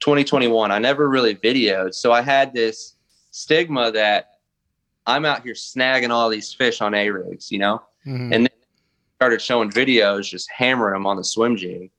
2021. 0.00 0.70
I 0.70 0.78
never 0.78 1.08
really 1.08 1.34
videoed, 1.34 1.94
so 1.94 2.12
I 2.12 2.22
had 2.22 2.52
this 2.52 2.96
stigma 3.30 3.90
that 3.92 4.31
I'm 5.06 5.24
out 5.24 5.42
here 5.42 5.54
snagging 5.54 6.10
all 6.10 6.28
these 6.28 6.52
fish 6.52 6.80
on 6.80 6.94
A 6.94 7.10
rigs, 7.10 7.50
you 7.50 7.58
know 7.58 7.82
Mhm. 8.06 8.34
and 8.34 8.44
then 8.44 8.48
started 9.16 9.40
showing 9.40 9.70
videos 9.70 10.24
just 10.28 10.50
hammering 10.50 10.94
them 10.94 11.06
on 11.06 11.16
the 11.16 11.22
swim 11.22 11.56
jig 11.56 11.90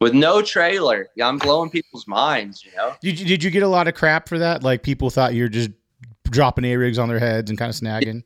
with 0.00 0.14
no 0.14 0.40
trailer. 0.42 1.08
Yeah, 1.16 1.26
I'm 1.26 1.38
blowing 1.38 1.70
people's 1.70 2.06
minds, 2.06 2.64
you 2.64 2.70
know. 2.76 2.94
Did 3.00 3.18
you, 3.18 3.26
did 3.26 3.42
you 3.42 3.50
get 3.50 3.64
a 3.64 3.68
lot 3.68 3.88
of 3.88 3.94
crap 3.94 4.28
for 4.28 4.38
that? 4.38 4.62
Like 4.62 4.82
people 4.84 5.10
thought 5.10 5.34
you're 5.34 5.48
just 5.48 5.70
dropping 6.30 6.64
a 6.66 6.76
rigs 6.76 6.98
on 6.98 7.08
their 7.08 7.18
heads 7.18 7.50
and 7.50 7.58
kind 7.58 7.68
of 7.70 7.74
snagging. 7.76 8.22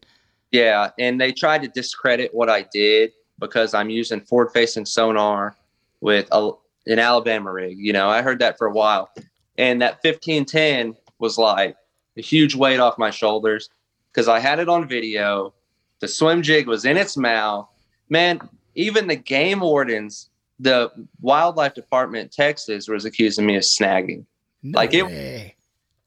Yeah, 0.53 0.90
and 0.99 1.18
they 1.21 1.33
tried 1.33 1.62
to 1.62 1.68
discredit 1.68 2.35
what 2.35 2.51
I 2.51 2.66
did 2.73 3.12
because 3.38 3.73
I'm 3.75 3.88
using 3.90 4.21
forward 4.21 4.51
facing 4.53 4.85
sonar 4.87 5.57
with 6.01 6.27
a, 6.33 6.51
an 6.87 6.99
Alabama 6.99 7.53
rig. 7.53 7.79
You 7.79 7.92
know, 7.94 8.09
I 8.11 8.21
heard 8.23 8.38
that 8.40 8.59
for 8.59 8.66
a 8.66 8.73
while, 8.73 9.11
and 9.57 9.81
that 9.83 10.01
1510 10.05 10.94
was 11.18 11.38
like 11.38 11.77
a 12.16 12.23
huge 12.23 12.55
weight 12.55 12.81
off 12.81 12.99
my 12.99 13.11
shoulders 13.11 13.71
because 14.12 14.29
I 14.29 14.38
had 14.40 14.59
it 14.59 14.68
on 14.68 14.88
video. 14.88 15.55
The 16.01 16.09
swim 16.09 16.42
jig 16.42 16.66
was 16.66 16.85
in 16.85 16.97
its 16.97 17.16
mouth. 17.16 17.68
Man, 18.09 18.40
even 18.75 19.07
the 19.07 19.16
game 19.16 19.61
wardens, 19.61 20.31
the 20.61 20.90
wildlife 21.21 21.75
department 21.75 22.23
in 22.25 22.29
Texas 22.31 22.88
was 22.88 23.05
accusing 23.05 23.47
me 23.47 23.57
of 23.57 23.62
snagging. 23.62 24.25
No 24.62 24.77
Like 24.79 24.94
it- 24.94 25.07
way. 25.07 25.55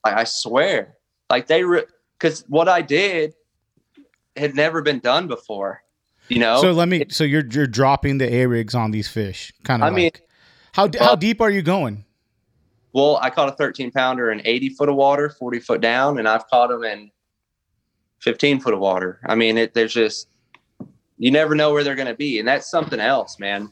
I, 0.04 0.22
I 0.22 0.24
swear, 0.24 0.98
like 1.30 1.46
they, 1.46 1.64
because 2.18 2.44
what 2.48 2.68
I 2.68 2.82
did 2.82 3.36
had 4.36 4.56
never 4.56 4.82
been 4.82 5.00
done 5.00 5.28
before. 5.28 5.84
You 6.28 6.40
know, 6.40 6.60
So 6.62 6.72
let 6.72 6.88
me. 6.88 7.06
So 7.10 7.24
you're 7.24 7.46
you're 7.52 7.68
dropping 7.68 8.18
the 8.18 8.34
a 8.34 8.46
rigs 8.48 8.74
on 8.74 8.92
these 8.92 9.08
fish, 9.08 9.52
kind 9.64 9.84
of. 9.84 9.88
I 9.88 9.96
mean- 9.96 10.06
like, 10.06 10.22
how 10.72 10.88
how 10.98 11.06
Well- 11.08 11.18
deep 11.18 11.40
are 11.42 11.52
you 11.52 11.62
going? 11.62 12.06
Well, 12.94 13.18
I 13.22 13.30
caught 13.30 13.48
a 13.48 13.54
13 13.54 13.92
pounder 13.92 14.32
in 14.32 14.42
80 14.44 14.70
foot 14.70 14.90
of 14.90 14.96
water, 14.96 15.30
40 15.30 15.60
foot 15.60 15.80
down, 15.82 16.18
and 16.20 16.28
I've 16.28 16.48
caught 16.50 16.70
them 16.70 16.84
in 16.84 17.10
15 18.22 18.60
foot 18.60 18.74
of 18.74 18.80
water. 18.80 19.20
I 19.26 19.36
mean, 19.36 19.58
it, 19.58 19.74
there's 19.74 19.94
just, 19.94 20.28
you 21.18 21.32
never 21.32 21.56
know 21.56 21.74
where 21.74 21.84
they're 21.84 21.96
going 21.96 22.08
to 22.08 22.16
be. 22.16 22.40
And 22.40 22.48
that's 22.48 22.70
something 22.70 23.00
else, 23.00 23.40
man. 23.40 23.72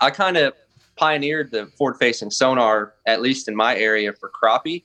I 0.00 0.10
kind 0.10 0.36
of 0.36 0.54
pioneered 0.96 1.50
the 1.50 1.66
forward 1.76 1.98
facing 1.98 2.30
sonar, 2.30 2.94
at 3.06 3.20
least 3.20 3.48
in 3.48 3.56
my 3.56 3.76
area 3.76 4.12
for 4.12 4.30
crappie. 4.30 4.84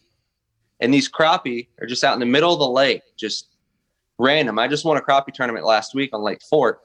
And 0.79 0.93
these 0.93 1.09
crappie 1.09 1.67
are 1.81 1.88
just 1.88 2.03
out 2.03 2.13
in 2.13 2.19
the 2.19 2.25
middle 2.25 2.53
of 2.53 2.59
the 2.59 2.67
lake, 2.67 3.01
just 3.17 3.49
random. 4.17 4.59
I 4.59 4.67
just 4.67 4.86
won 4.86 4.97
a 4.97 5.01
crappie 5.01 5.33
tournament 5.33 5.65
last 5.65 5.95
week 5.95 6.12
on 6.13 6.21
Lake 6.21 6.41
Fork. 6.49 6.81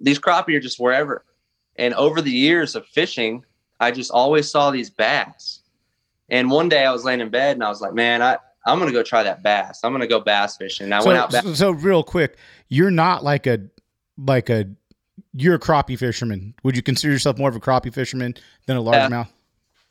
These 0.00 0.18
crappie 0.18 0.54
are 0.54 0.60
just 0.60 0.78
wherever. 0.78 1.24
And 1.76 1.94
over 1.94 2.20
the 2.20 2.30
years 2.30 2.74
of 2.74 2.86
fishing, 2.86 3.44
I 3.80 3.90
just 3.90 4.10
always 4.10 4.50
saw 4.50 4.70
these 4.70 4.90
bass. 4.90 5.60
And 6.28 6.50
one 6.50 6.68
day 6.68 6.84
I 6.84 6.92
was 6.92 7.04
laying 7.04 7.20
in 7.20 7.30
bed 7.30 7.56
and 7.56 7.64
I 7.64 7.68
was 7.68 7.80
like, 7.80 7.94
man, 7.94 8.20
I, 8.20 8.38
I'm 8.68 8.78
going 8.78 8.88
to 8.90 8.94
go 8.96 9.02
try 9.02 9.22
that 9.22 9.42
bass. 9.42 9.80
I'm 9.82 9.92
going 9.92 10.02
to 10.02 10.06
go 10.06 10.20
bass 10.20 10.56
fishing. 10.56 10.84
And 10.84 10.94
I 10.94 11.00
so, 11.00 11.06
went 11.06 11.18
out. 11.18 11.32
So, 11.32 11.54
so 11.54 11.70
real 11.70 12.02
quick, 12.02 12.36
you're 12.68 12.90
not 12.90 13.24
like 13.24 13.46
a, 13.46 13.60
like 14.16 14.50
a, 14.50 14.66
you're 15.34 15.54
a 15.54 15.58
crappie 15.58 15.98
fisherman. 15.98 16.54
Would 16.62 16.76
you 16.76 16.82
consider 16.82 17.12
yourself 17.12 17.38
more 17.38 17.48
of 17.48 17.56
a 17.56 17.60
crappie 17.60 17.92
fisherman 17.92 18.34
than 18.66 18.76
a 18.76 18.82
largemouth? 18.82 19.28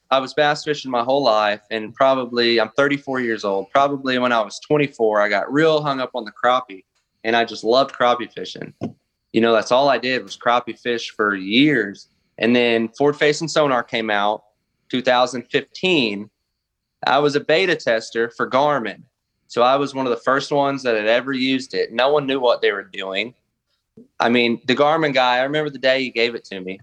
I 0.09 0.19
was 0.19 0.33
bass 0.33 0.63
fishing 0.63 0.89
my 0.89 1.03
whole 1.03 1.23
life, 1.23 1.61
and 1.69 1.93
probably 1.93 2.61
I'm 2.61 2.69
34 2.77 3.19
years 3.19 3.43
old. 3.43 3.69
Probably 3.71 4.17
when 4.19 4.31
I 4.31 4.39
was 4.39 4.59
24, 4.59 5.21
I 5.21 5.27
got 5.27 5.51
real 5.51 5.81
hung 5.81 5.99
up 5.99 6.11
on 6.15 6.23
the 6.23 6.31
crappie, 6.31 6.85
and 7.23 7.35
I 7.35 7.43
just 7.43 7.63
loved 7.63 7.93
crappie 7.93 8.31
fishing. 8.31 8.73
You 9.33 9.41
know, 9.41 9.53
that's 9.53 9.71
all 9.71 9.89
I 9.89 9.97
did 9.97 10.23
was 10.23 10.37
crappie 10.37 10.79
fish 10.79 11.11
for 11.11 11.35
years. 11.35 12.07
And 12.37 12.55
then 12.55 12.87
forward 12.89 13.17
facing 13.17 13.47
sonar 13.47 13.83
came 13.83 14.09
out 14.09 14.43
2015. 14.89 16.29
I 17.07 17.19
was 17.19 17.35
a 17.35 17.39
beta 17.39 17.75
tester 17.75 18.29
for 18.29 18.49
Garmin. 18.49 19.03
So 19.47 19.61
I 19.61 19.77
was 19.77 19.95
one 19.95 20.05
of 20.05 20.09
the 20.09 20.17
first 20.23 20.51
ones 20.51 20.83
that 20.83 20.95
had 20.95 21.07
ever 21.07 21.31
used 21.31 21.73
it. 21.73 21.93
No 21.93 22.11
one 22.11 22.27
knew 22.27 22.39
what 22.39 22.61
they 22.61 22.71
were 22.71 22.83
doing. 22.83 23.33
I 24.19 24.29
mean, 24.29 24.61
the 24.67 24.75
Garmin 24.75 25.13
guy, 25.13 25.37
I 25.37 25.43
remember 25.43 25.69
the 25.69 25.79
day 25.79 26.03
he 26.03 26.11
gave 26.11 26.35
it 26.35 26.43
to 26.45 26.59
me. 26.59 26.79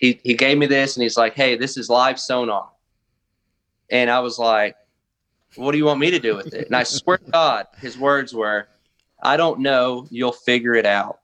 He 0.00 0.20
he 0.22 0.34
gave 0.34 0.58
me 0.58 0.66
this 0.66 0.96
and 0.96 1.02
he's 1.02 1.16
like, 1.16 1.34
"Hey, 1.34 1.56
this 1.56 1.76
is 1.76 1.88
live 1.88 2.18
sonar." 2.18 2.70
And 3.90 4.10
I 4.10 4.20
was 4.20 4.38
like, 4.38 4.76
"What 5.56 5.72
do 5.72 5.78
you 5.78 5.84
want 5.84 6.00
me 6.00 6.10
to 6.12 6.18
do 6.18 6.36
with 6.36 6.54
it?" 6.54 6.66
And 6.66 6.76
I 6.76 6.84
swear 6.84 7.18
to 7.18 7.30
God, 7.30 7.66
his 7.80 7.98
words 7.98 8.32
were, 8.32 8.68
"I 9.22 9.36
don't 9.36 9.60
know, 9.60 10.06
you'll 10.10 10.32
figure 10.32 10.74
it 10.74 10.86
out." 10.86 11.20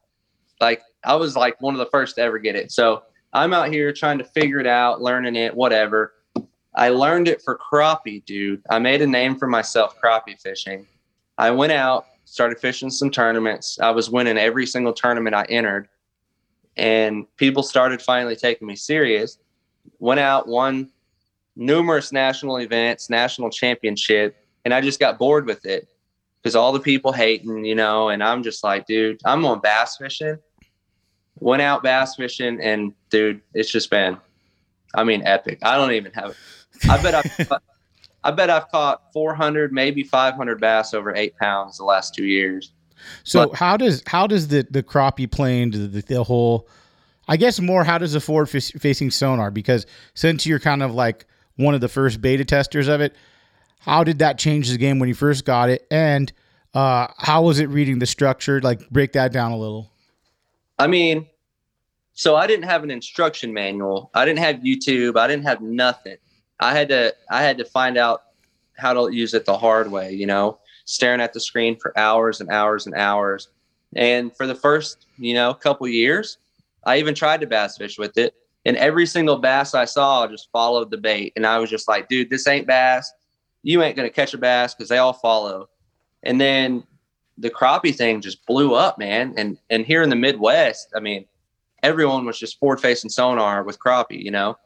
Like 0.61 0.83
I 1.05 1.15
was 1.15 1.37
like 1.37 1.61
one 1.61 1.75
of 1.75 1.79
the 1.79 1.87
first 1.87 2.17
to 2.17 2.23
ever 2.23 2.39
get 2.39 2.57
it. 2.57 2.73
So 2.73 3.05
I'm 3.33 3.55
out 3.55 3.73
here 3.73 3.93
trying 3.93 4.19
to 4.19 4.25
figure 4.25 4.59
it 4.59 4.67
out, 4.67 5.01
learning 5.01 5.37
it, 5.37 5.55
whatever. 5.55 6.15
I 6.75 6.89
learned 6.89 7.29
it 7.29 7.43
for 7.43 7.59
crappie, 7.59 8.25
dude. 8.25 8.63
I 8.71 8.79
made 8.79 9.03
a 9.03 9.07
name 9.07 9.37
for 9.37 9.47
myself 9.47 9.97
crappie 10.01 10.41
fishing. 10.41 10.87
I 11.39 11.51
went 11.51 11.73
out, 11.73 12.07
started 12.25 12.59
fishing 12.59 12.91
some 12.91 13.11
tournaments. 13.11 13.79
I 13.81 13.91
was 13.91 14.11
winning 14.11 14.39
every 14.39 14.67
single 14.67 14.93
tournament 14.93 15.35
I 15.35 15.45
entered. 15.45 15.89
And 16.77 17.27
people 17.37 17.63
started 17.63 18.03
finally 18.03 18.37
taking 18.37 18.67
me 18.67 18.77
serious. 18.77 19.39
Went 20.01 20.21
out, 20.21 20.49
won 20.49 20.91
numerous 21.57 22.13
national 22.13 22.59
events, 22.61 23.11
national 23.11 23.51
championship, 23.51 24.37
and 24.65 24.73
I 24.75 24.81
just 24.81 24.99
got 24.99 25.19
bored 25.19 25.47
with 25.47 25.65
it 25.65 25.89
because 26.43 26.57
all 26.57 26.73
the 26.73 26.81
people 26.81 27.13
hating, 27.13 27.65
you 27.65 27.75
know, 27.75 28.09
and 28.09 28.23
I'm 28.23 28.43
just 28.43 28.65
like, 28.65 28.87
dude, 28.87 29.21
I'm 29.25 29.45
on 29.47 29.61
bass 29.61 29.97
fishing. 29.97 30.39
Went 31.41 31.63
out 31.63 31.83
bass 31.83 32.17
fishing, 32.17 32.61
and 32.61 32.93
dude, 33.11 33.41
it's 33.55 33.71
just 33.71 33.91
been, 33.91 34.17
I 34.95 35.05
mean, 35.05 35.23
epic. 35.25 35.59
I 35.63 35.77
don't 35.77 35.93
even 35.93 36.13
have. 36.13 36.37
I 36.89 37.03
bet 37.03 37.15
I've, 37.15 37.53
I 38.25 38.31
bet 38.31 38.51
I've 38.51 38.69
caught 38.71 39.13
400, 39.13 39.73
maybe 39.73 40.03
500 40.03 40.61
bass 40.61 40.95
over 40.95 41.15
eight 41.15 41.37
pounds 41.37 41.79
the 41.79 41.85
last 41.85 42.15
two 42.15 42.25
years. 42.25 42.73
So 43.23 43.49
but, 43.49 43.57
how 43.57 43.77
does 43.77 44.03
how 44.07 44.27
does 44.27 44.49
the 44.49 44.67
the 44.71 44.83
crappie 44.83 45.31
play 45.31 45.61
into 45.63 45.87
the, 45.87 46.03
the 46.03 46.25
whole? 46.25 46.69
I 47.27 47.37
guess 47.37 47.61
more 47.61 47.85
how 47.85 47.99
does 47.99 48.13
the 48.13 48.21
forward 48.21 48.47
facing 48.47 49.11
sonar? 49.11 49.51
Because 49.51 49.87
since 50.15 50.47
you're 50.47 50.61
kind 50.61 50.83
of 50.83 50.95
like 50.95 51.27
one 51.57 51.75
of 51.75 51.81
the 51.81 51.89
first 51.89 52.21
beta 52.21 52.45
testers 52.45 52.89
of 52.89 53.01
it, 53.01 53.15
how 53.81 54.05
did 54.05 54.19
that 54.19 54.39
change 54.39 54.71
the 54.71 54.79
game 54.79 54.99
when 54.99 55.09
you 55.09 55.15
first 55.15 55.45
got 55.45 55.71
it? 55.71 55.87
And 55.91 56.33
uh, 56.75 57.09
how 57.19 57.43
was 57.43 57.61
it 57.61 57.69
reading 57.69 57.99
the 57.99 58.07
structure? 58.07 58.61
Like 58.61 58.89
break 58.91 59.13
that 59.13 59.33
down 59.33 59.53
a 59.53 59.57
little. 59.57 59.91
I 60.79 60.87
mean, 60.87 61.27
so 62.15 62.37
I 62.37 62.47
didn't 62.47 62.65
have 62.65 62.85
an 62.85 62.91
instruction 62.91 63.53
manual. 63.53 64.11
I 64.15 64.25
didn't 64.25 64.41
have 64.41 64.57
YouTube. 64.57 65.17
I 65.19 65.27
didn't 65.27 65.45
have 65.45 65.61
nothing. 65.61 66.17
I 66.61 66.75
had 66.75 66.89
to 66.89 67.15
I 67.31 67.43
had 67.43 67.59
to 67.59 67.65
find 67.65 67.97
out 67.97 68.23
how 68.77 68.93
to 68.93 69.15
use 69.15 69.35
it 69.35 69.45
the 69.45 69.57
hard 69.57 69.91
way, 69.91 70.13
you 70.13 70.27
know, 70.27 70.59
staring 70.85 71.21
at 71.21 71.33
the 71.33 71.41
screen 71.41 71.77
for 71.79 71.97
hours 71.99 72.41
and 72.41 72.51
hours 72.51 72.87
and 72.87 72.95
hours. 72.95 73.49
And 73.97 74.37
for 74.37 74.47
the 74.47 74.55
first, 74.55 75.07
you 75.19 75.35
know, 75.35 75.55
couple 75.55 75.87
years, 75.87 76.39
I 76.85 76.99
even 76.99 77.15
tried 77.15 77.41
to 77.41 77.47
bass 77.47 77.77
fish 77.77 77.99
with 77.99 78.19
it. 78.19 78.35
And 78.65 78.77
every 78.77 79.07
single 79.07 79.37
bass 79.39 79.75
I 79.75 79.85
saw 79.85 80.27
just 80.27 80.51
followed 80.51 80.91
the 80.91 80.97
bait. 80.97 81.33
And 81.37 81.47
I 81.47 81.59
was 81.59 81.71
just 81.71 81.87
like, 81.87 82.09
dude, 82.09 82.31
this 82.31 82.47
ain't 82.47 82.67
bass. 82.67 83.13
You 83.63 83.83
ain't 83.83 83.97
gonna 83.97 84.11
catch 84.11 84.35
a 84.35 84.39
bass 84.39 84.75
because 84.75 84.89
they 84.89 84.99
all 84.99 85.13
follow. 85.13 85.69
And 86.23 86.41
then 86.41 86.85
the 87.39 87.51
crappie 87.51 87.95
thing 87.95 88.21
just 88.21 88.45
blew 88.47 88.75
up, 88.75 88.99
man. 88.99 89.35
And 89.37 89.59
and 89.71 89.85
here 89.85 90.03
in 90.03 90.11
the 90.11 90.17
Midwest, 90.17 90.89
I 90.97 91.01
mean, 91.01 91.27
everyone 91.83 92.25
was 92.25 92.39
just 92.39 92.59
forward 92.59 92.81
facing 92.81 93.11
sonar 93.11 93.63
with 93.63 93.79
crappie, 93.79 94.23
you 94.23 94.31
know. 94.31 94.57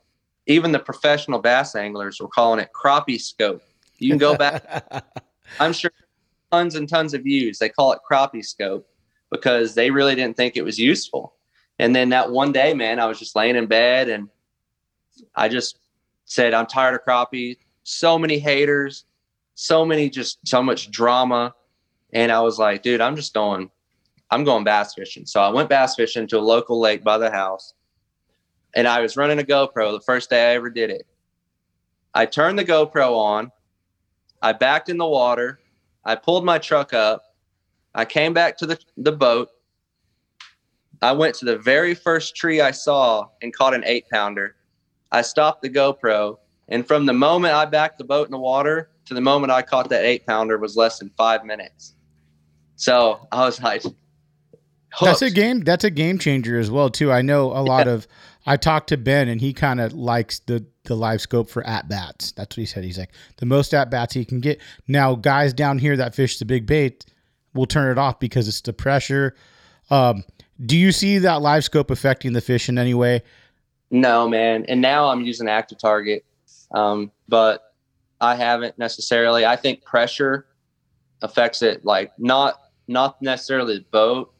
Even 0.48 0.72
the 0.72 0.78
professional 0.78 1.38
bass 1.38 1.76
anglers 1.76 2.20
were 2.20 2.28
calling 2.28 2.58
it 2.58 2.70
crappie 2.74 3.20
scope. 3.20 3.62
You 3.98 4.10
can 4.10 4.18
go 4.18 4.36
back. 4.36 5.04
I'm 5.60 5.72
sure 5.72 5.90
tons 6.50 6.74
and 6.74 6.88
tons 6.88 7.14
of 7.14 7.22
views. 7.22 7.58
They 7.58 7.68
call 7.68 7.92
it 7.92 8.00
crappie 8.10 8.44
scope 8.44 8.88
because 9.30 9.74
they 9.74 9.90
really 9.90 10.14
didn't 10.14 10.36
think 10.36 10.56
it 10.56 10.64
was 10.64 10.78
useful. 10.78 11.34
And 11.78 11.94
then 11.94 12.08
that 12.08 12.30
one 12.30 12.52
day, 12.52 12.74
man, 12.74 12.98
I 12.98 13.06
was 13.06 13.18
just 13.18 13.36
laying 13.36 13.56
in 13.56 13.66
bed 13.66 14.08
and 14.08 14.28
I 15.34 15.48
just 15.48 15.78
said, 16.24 16.54
I'm 16.54 16.66
tired 16.66 16.94
of 16.94 17.04
crappie. 17.04 17.58
So 17.84 18.18
many 18.18 18.38
haters, 18.38 19.04
so 19.54 19.84
many, 19.84 20.10
just 20.10 20.38
so 20.46 20.62
much 20.62 20.90
drama. 20.90 21.54
And 22.12 22.32
I 22.32 22.40
was 22.40 22.58
like, 22.58 22.82
dude, 22.82 23.00
I'm 23.00 23.16
just 23.16 23.34
going, 23.34 23.70
I'm 24.30 24.44
going 24.44 24.64
bass 24.64 24.94
fishing. 24.94 25.26
So 25.26 25.40
I 25.40 25.50
went 25.50 25.68
bass 25.68 25.94
fishing 25.94 26.26
to 26.28 26.38
a 26.38 26.40
local 26.40 26.80
lake 26.80 27.04
by 27.04 27.18
the 27.18 27.30
house. 27.30 27.74
And 28.74 28.86
I 28.86 29.00
was 29.00 29.16
running 29.16 29.38
a 29.38 29.42
GoPro 29.42 29.92
the 29.92 30.00
first 30.00 30.30
day 30.30 30.52
I 30.52 30.54
ever 30.54 30.70
did 30.70 30.90
it. 30.90 31.06
I 32.14 32.26
turned 32.26 32.58
the 32.58 32.64
GoPro 32.64 33.16
on. 33.16 33.52
I 34.42 34.52
backed 34.52 34.88
in 34.88 34.98
the 34.98 35.06
water. 35.06 35.60
I 36.04 36.14
pulled 36.14 36.44
my 36.44 36.58
truck 36.58 36.92
up. 36.92 37.34
I 37.94 38.04
came 38.04 38.32
back 38.32 38.56
to 38.58 38.66
the, 38.66 38.78
the 38.96 39.12
boat. 39.12 39.48
I 41.00 41.12
went 41.12 41.34
to 41.36 41.44
the 41.44 41.58
very 41.58 41.94
first 41.94 42.34
tree 42.36 42.60
I 42.60 42.70
saw 42.70 43.28
and 43.42 43.54
caught 43.54 43.74
an 43.74 43.84
eight 43.84 44.06
pounder. 44.12 44.56
I 45.12 45.22
stopped 45.22 45.62
the 45.62 45.70
GoPro. 45.70 46.38
And 46.68 46.86
from 46.86 47.06
the 47.06 47.12
moment 47.12 47.54
I 47.54 47.64
backed 47.64 47.98
the 47.98 48.04
boat 48.04 48.26
in 48.26 48.32
the 48.32 48.38
water 48.38 48.90
to 49.06 49.14
the 49.14 49.20
moment 49.20 49.52
I 49.52 49.62
caught 49.62 49.88
that 49.88 50.04
eight 50.04 50.26
pounder 50.26 50.58
was 50.58 50.76
less 50.76 50.98
than 50.98 51.10
five 51.16 51.44
minutes. 51.44 51.94
So 52.76 53.26
I 53.32 53.44
was 53.44 53.60
like, 53.62 53.82
Hooked. 54.90 55.04
That's 55.04 55.22
a 55.22 55.30
game. 55.30 55.60
That's 55.60 55.84
a 55.84 55.90
game 55.90 56.18
changer 56.18 56.58
as 56.58 56.70
well 56.70 56.88
too. 56.88 57.12
I 57.12 57.22
know 57.22 57.46
a 57.46 57.60
lot 57.60 57.86
yeah. 57.86 57.92
of. 57.92 58.08
I 58.48 58.56
talked 58.56 58.88
to 58.88 58.96
Ben 58.96 59.28
and 59.28 59.42
he 59.42 59.52
kind 59.52 59.78
of 59.78 59.92
likes 59.92 60.38
the 60.40 60.64
the 60.84 60.96
LiveScope 60.96 61.50
for 61.50 61.62
at 61.66 61.86
bats. 61.86 62.32
That's 62.32 62.56
what 62.56 62.62
he 62.62 62.66
said. 62.66 62.82
He's 62.82 62.96
like 62.96 63.12
the 63.36 63.44
most 63.44 63.74
at 63.74 63.90
bats 63.90 64.14
he 64.14 64.24
can 64.24 64.40
get. 64.40 64.58
Now 64.88 65.14
guys 65.16 65.52
down 65.52 65.78
here 65.78 65.98
that 65.98 66.14
fish 66.14 66.38
the 66.38 66.46
big 66.46 66.64
bait 66.64 67.04
will 67.52 67.66
turn 67.66 67.92
it 67.92 67.98
off 67.98 68.18
because 68.18 68.48
it's 68.48 68.62
the 68.62 68.72
pressure. 68.72 69.34
Um, 69.90 70.24
do 70.64 70.78
you 70.78 70.92
see 70.92 71.18
that 71.18 71.42
LiveScope 71.42 71.90
affecting 71.90 72.32
the 72.32 72.40
fish 72.40 72.70
in 72.70 72.78
any 72.78 72.94
way? 72.94 73.22
No, 73.90 74.26
man. 74.26 74.64
And 74.66 74.80
now 74.80 75.08
I'm 75.08 75.20
using 75.20 75.46
ActiveTarget, 75.46 76.22
um, 76.70 77.12
but 77.28 77.74
I 78.18 78.34
haven't 78.34 78.78
necessarily. 78.78 79.44
I 79.44 79.56
think 79.56 79.84
pressure 79.84 80.46
affects 81.20 81.60
it. 81.60 81.84
Like 81.84 82.12
not 82.18 82.62
not 82.86 83.20
necessarily 83.20 83.76
the 83.76 83.84
boat, 83.90 84.32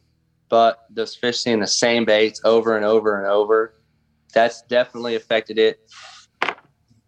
but 0.49 0.85
those 0.89 1.15
fish 1.15 1.39
seeing 1.39 1.59
the 1.59 1.67
same 1.67 2.05
baits 2.05 2.41
over 2.43 2.75
and 2.75 2.83
over 2.83 3.15
and 3.15 3.27
over, 3.27 3.75
that's 4.33 4.61
definitely 4.63 5.15
affected 5.15 5.57
it. 5.57 5.79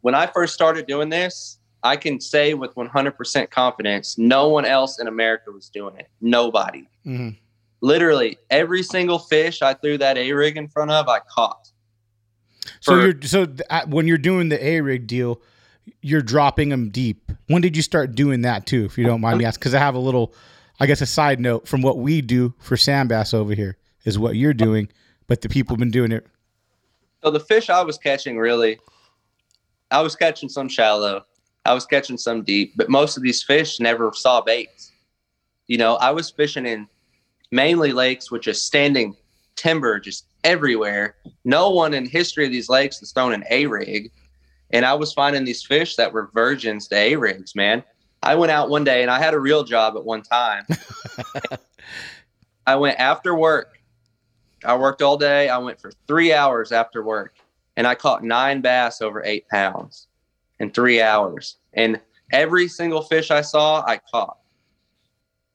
When 0.02 0.16
I 0.16 0.28
first 0.28 0.54
started 0.54 0.88
doing 0.88 1.10
this, 1.10 1.60
I 1.84 1.96
can 1.96 2.20
say 2.20 2.54
with 2.54 2.76
100% 2.76 3.50
confidence, 3.50 4.18
no 4.18 4.50
one 4.50 4.66
else 4.66 5.00
in 5.00 5.08
America 5.08 5.52
was 5.52 5.70
doing 5.70 5.96
it. 5.98 6.10
Nobody. 6.22 6.88
Mm-hmm. 7.06 7.30
Literally 7.82 8.38
every 8.50 8.84
single 8.84 9.20
fish 9.20 9.62
I 9.62 9.74
threw 9.74 9.98
that 9.98 10.18
A 10.18 10.32
rig 10.34 10.58
in 10.58 10.68
front 10.68 10.92
of, 10.92 11.08
I 11.08 11.20
caught. 11.20 11.72
So 12.80 12.94
For, 12.94 13.02
you're 13.02 13.22
so 13.24 13.46
th- 13.46 13.88
when 13.88 14.08
you're 14.08 14.20
doing 14.20 14.50
the 14.50 14.64
A 14.64 14.82
rig 14.82 15.08
deal, 15.08 15.42
you're 16.02 16.22
dropping 16.22 16.70
them 16.70 16.90
deep. 16.90 17.32
When 17.48 17.62
did 17.62 17.76
you 17.76 17.82
start 17.82 18.14
doing 18.14 18.42
that 18.42 18.68
too? 18.68 18.86
If 18.86 18.98
you 19.00 19.06
don't 19.06 19.22
mind 19.22 19.40
me 19.40 19.46
asking, 19.46 19.62
because 19.62 19.74
I 19.74 19.80
have 19.80 19.96
a 19.96 20.00
little 20.00 20.34
I 20.80 20.88
guess 20.88 21.02
a 21.02 21.06
side 21.06 21.40
note 21.40 21.68
from 21.68 21.84
what 21.84 22.00
we 22.00 22.22
do 22.22 22.56
for 22.58 22.76
sand 22.76 23.10
bass 23.10 23.36
over 23.36 23.54
here 23.54 23.78
is 24.04 24.18
what 24.18 24.36
you're 24.36 24.54
doing, 24.54 24.90
but 25.28 25.42
the 25.42 25.50
people 25.50 25.76
have 25.76 25.80
been 25.80 25.92
doing 25.92 26.12
it. 26.12 26.26
So 27.24 27.32
the 27.32 27.40
fish 27.40 27.70
I 27.70 27.82
was 27.84 27.98
catching 27.98 28.38
really, 28.38 28.80
I 29.92 30.02
was 30.02 30.16
catching 30.16 30.50
some 30.50 30.68
shallow, 30.68 31.24
I 31.66 31.74
was 31.74 31.86
catching 31.86 32.18
some 32.18 32.44
deep, 32.44 32.74
but 32.76 32.90
most 32.90 33.18
of 33.18 33.24
these 33.24 33.44
fish 33.44 33.80
never 33.80 34.12
saw 34.14 34.42
baits. 34.42 34.92
You 35.68 35.78
know, 35.78 35.96
I 35.96 36.12
was 36.12 36.32
fishing 36.32 36.66
in 36.66 36.88
mainly 37.52 37.92
lakes 37.92 38.32
with 38.32 38.42
just 38.42 38.66
standing 38.66 39.16
timber 39.56 40.00
just 40.00 40.26
everywhere. 40.44 41.16
No 41.46 41.70
one 41.70 41.94
in 41.94 42.06
history 42.06 42.46
of 42.46 42.52
these 42.52 42.70
lakes 42.70 43.00
has 43.00 43.12
thrown 43.12 43.34
an 43.34 43.44
A 43.52 43.68
rig. 43.68 44.12
And 44.72 44.86
I 44.86 44.94
was 44.94 45.14
finding 45.14 45.44
these 45.44 45.64
fish 45.64 45.96
that 45.98 46.14
were 46.14 46.32
virgins 46.34 46.88
to 46.88 46.96
A 46.96 47.16
rigs, 47.16 47.56
man. 47.56 47.84
I 48.24 48.36
went 48.36 48.52
out 48.52 48.70
one 48.70 48.84
day 48.84 49.02
and 49.02 49.12
I 49.12 49.20
had 49.20 49.34
a 49.34 49.40
real 49.40 49.64
job 49.64 49.96
at 49.98 50.06
one 50.06 50.22
time. 50.24 50.66
I 52.68 52.76
went 52.76 53.00
after 53.00 53.36
work. 53.36 53.81
I 54.64 54.76
worked 54.78 55.02
all 55.02 55.18
day. 55.18 55.50
I 55.50 55.58
went 55.58 55.80
for 55.80 55.92
three 56.08 56.34
hours 56.34 56.72
after 56.72 57.04
work 57.04 57.36
and 57.78 57.88
I 57.88 57.96
caught 57.96 58.24
nine 58.24 58.62
bass 58.62 59.02
over 59.02 59.24
eight 59.24 59.48
pounds 59.50 60.08
in 60.60 60.72
three 60.72 61.02
hours. 61.02 61.58
And 61.74 62.00
every 62.32 62.68
single 62.68 63.02
fish 63.02 63.32
I 63.32 63.42
saw, 63.42 63.84
I 63.86 64.00
caught. 64.12 64.38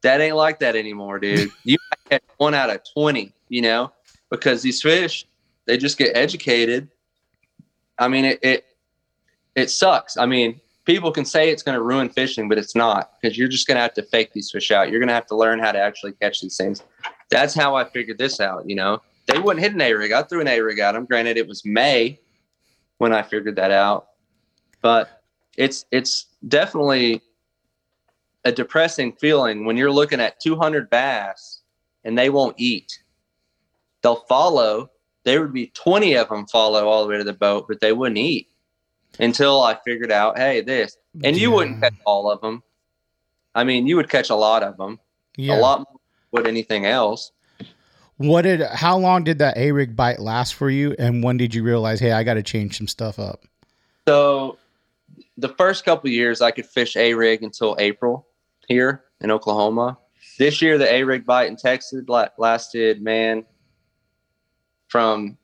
That 0.03 0.21
ain't 0.21 0.37
like 0.37 0.59
that 0.61 0.77
anymore, 0.77 1.19
dude. 1.19 1.51
You 1.65 1.77
catch 2.09 2.23
one 2.37 2.55
out 2.55 2.71
of 2.71 2.81
20, 2.95 3.33
you 3.49 3.63
know, 3.63 3.93
because 4.31 4.63
these 4.63 4.81
fish, 4.81 5.27
they 5.65 5.77
just 5.77 5.99
get 5.99 6.17
educated. 6.17 6.89
I 7.99 8.09
mean, 8.09 8.25
it, 8.25 8.39
it, 8.43 8.65
it 9.57 9.71
sucks. 9.71 10.17
I 10.17 10.27
mean, 10.27 10.61
people 10.85 11.11
can 11.11 11.25
say 11.25 11.51
it's 11.51 11.63
going 11.63 11.75
to 11.75 11.83
ruin 11.83 12.09
fishing, 12.09 12.49
but 12.49 12.59
it's 12.59 12.77
not 12.77 13.13
because 13.21 13.37
you're 13.37 13.49
just 13.49 13.67
going 13.67 13.77
to 13.77 13.83
have 13.83 13.95
to 13.95 14.03
fake 14.03 14.33
these 14.33 14.51
fish 14.51 14.71
out. 14.71 14.91
You're 14.91 15.01
going 15.01 15.09
to 15.09 15.15
have 15.15 15.27
to 15.27 15.37
learn 15.37 15.59
how 15.59 15.73
to 15.73 15.79
actually 15.79 16.13
catch 16.13 16.41
these 16.41 16.57
things. 16.57 16.83
That's 17.31 17.55
how 17.55 17.75
I 17.75 17.85
figured 17.85 18.19
this 18.19 18.41
out. 18.41 18.69
You 18.69 18.77
know, 18.77 19.03
they 19.27 19.39
wouldn't 19.39 19.63
hit 19.63 19.75
an 19.75 19.81
A 19.81 19.93
rig. 19.93 20.13
I 20.13 20.23
threw 20.23 20.41
an 20.41 20.49
A 20.49 20.61
rig 20.61 20.79
at 20.79 20.93
them. 20.93 21.05
Granted, 21.07 21.37
it 21.37 21.47
was 21.49 21.65
May 21.65 22.21
when 22.99 23.13
I 23.13 23.23
figured 23.23 23.57
that 23.57 23.71
out, 23.71 24.09
but 24.81 25.23
it's 25.57 25.85
it's 25.91 26.27
definitely 26.49 27.23
a 28.45 28.53
depressing 28.53 29.13
feeling 29.13 29.65
when 29.65 29.77
you're 29.77 29.91
looking 29.91 30.21
at 30.21 30.39
200 30.41 30.89
bass 30.89 31.63
and 32.05 32.17
they 32.17 32.31
won't 32.31 32.55
eat. 32.59 33.03
They'll 34.03 34.25
follow. 34.29 34.91
There 35.25 35.41
would 35.43 35.53
be 35.53 35.67
20 35.75 36.15
of 36.15 36.29
them 36.29 36.47
follow 36.47 36.87
all 36.87 37.03
the 37.03 37.09
way 37.11 37.19
to 37.19 37.25
the 37.25 37.33
boat, 37.33 37.67
but 37.67 37.81
they 37.81 37.93
wouldn't 37.93 38.19
eat 38.19 38.49
until 39.19 39.61
I 39.63 39.77
figured 39.85 40.13
out, 40.13 40.39
hey, 40.39 40.61
this. 40.61 40.97
And 41.25 41.37
you 41.37 41.51
Yeah. 41.51 41.57
wouldn't 41.57 41.81
catch 41.81 41.95
all 42.05 42.31
of 42.31 42.41
them. 42.41 42.63
I 43.55 43.65
mean, 43.65 43.89
you 43.89 43.97
would 43.97 44.09
catch 44.09 44.31
a 44.31 44.37
lot 44.37 44.63
of 44.63 44.77
them, 44.77 45.01
Yeah. 45.37 45.57
a 45.57 45.59
lot 45.59 45.89
would 46.37 46.47
anything 46.47 46.87
else. 46.87 47.33
What 48.19 48.43
did? 48.43 48.63
How 48.63 48.97
long 48.97 49.25
did 49.25 49.39
that 49.41 49.57
A 49.59 49.73
rig 49.73 49.95
bite 49.95 50.21
last 50.21 50.55
for 50.55 50.71
you? 50.71 50.95
And 50.99 51.23
when 51.23 51.37
did 51.37 51.55
you 51.55 51.63
realize, 51.63 52.01
hey, 52.01 52.13
I 52.13 52.23
got 52.23 52.35
to 52.35 52.43
change 52.43 52.79
some 52.79 52.89
stuff 52.89 53.19
up? 53.19 53.43
So 54.09 54.59
the 55.37 55.51
first 55.51 55.85
couple 55.85 56.09
years 56.09 56.41
I 56.41 56.51
could 56.51 56.67
fish 56.67 56.97
A 56.97 57.15
rig 57.15 57.43
until 57.43 57.77
April 57.79 58.27
here 58.69 59.05
in 59.21 59.31
Oklahoma. 59.31 59.99
This 60.39 60.63
year 60.63 60.79
the 60.79 60.91
A 60.91 61.03
rig 61.03 61.27
bite 61.27 61.49
in 61.49 61.57
Texas 61.57 62.05
la- 62.09 62.29
lasted 62.39 63.03
man 63.03 63.45
from 64.89 65.37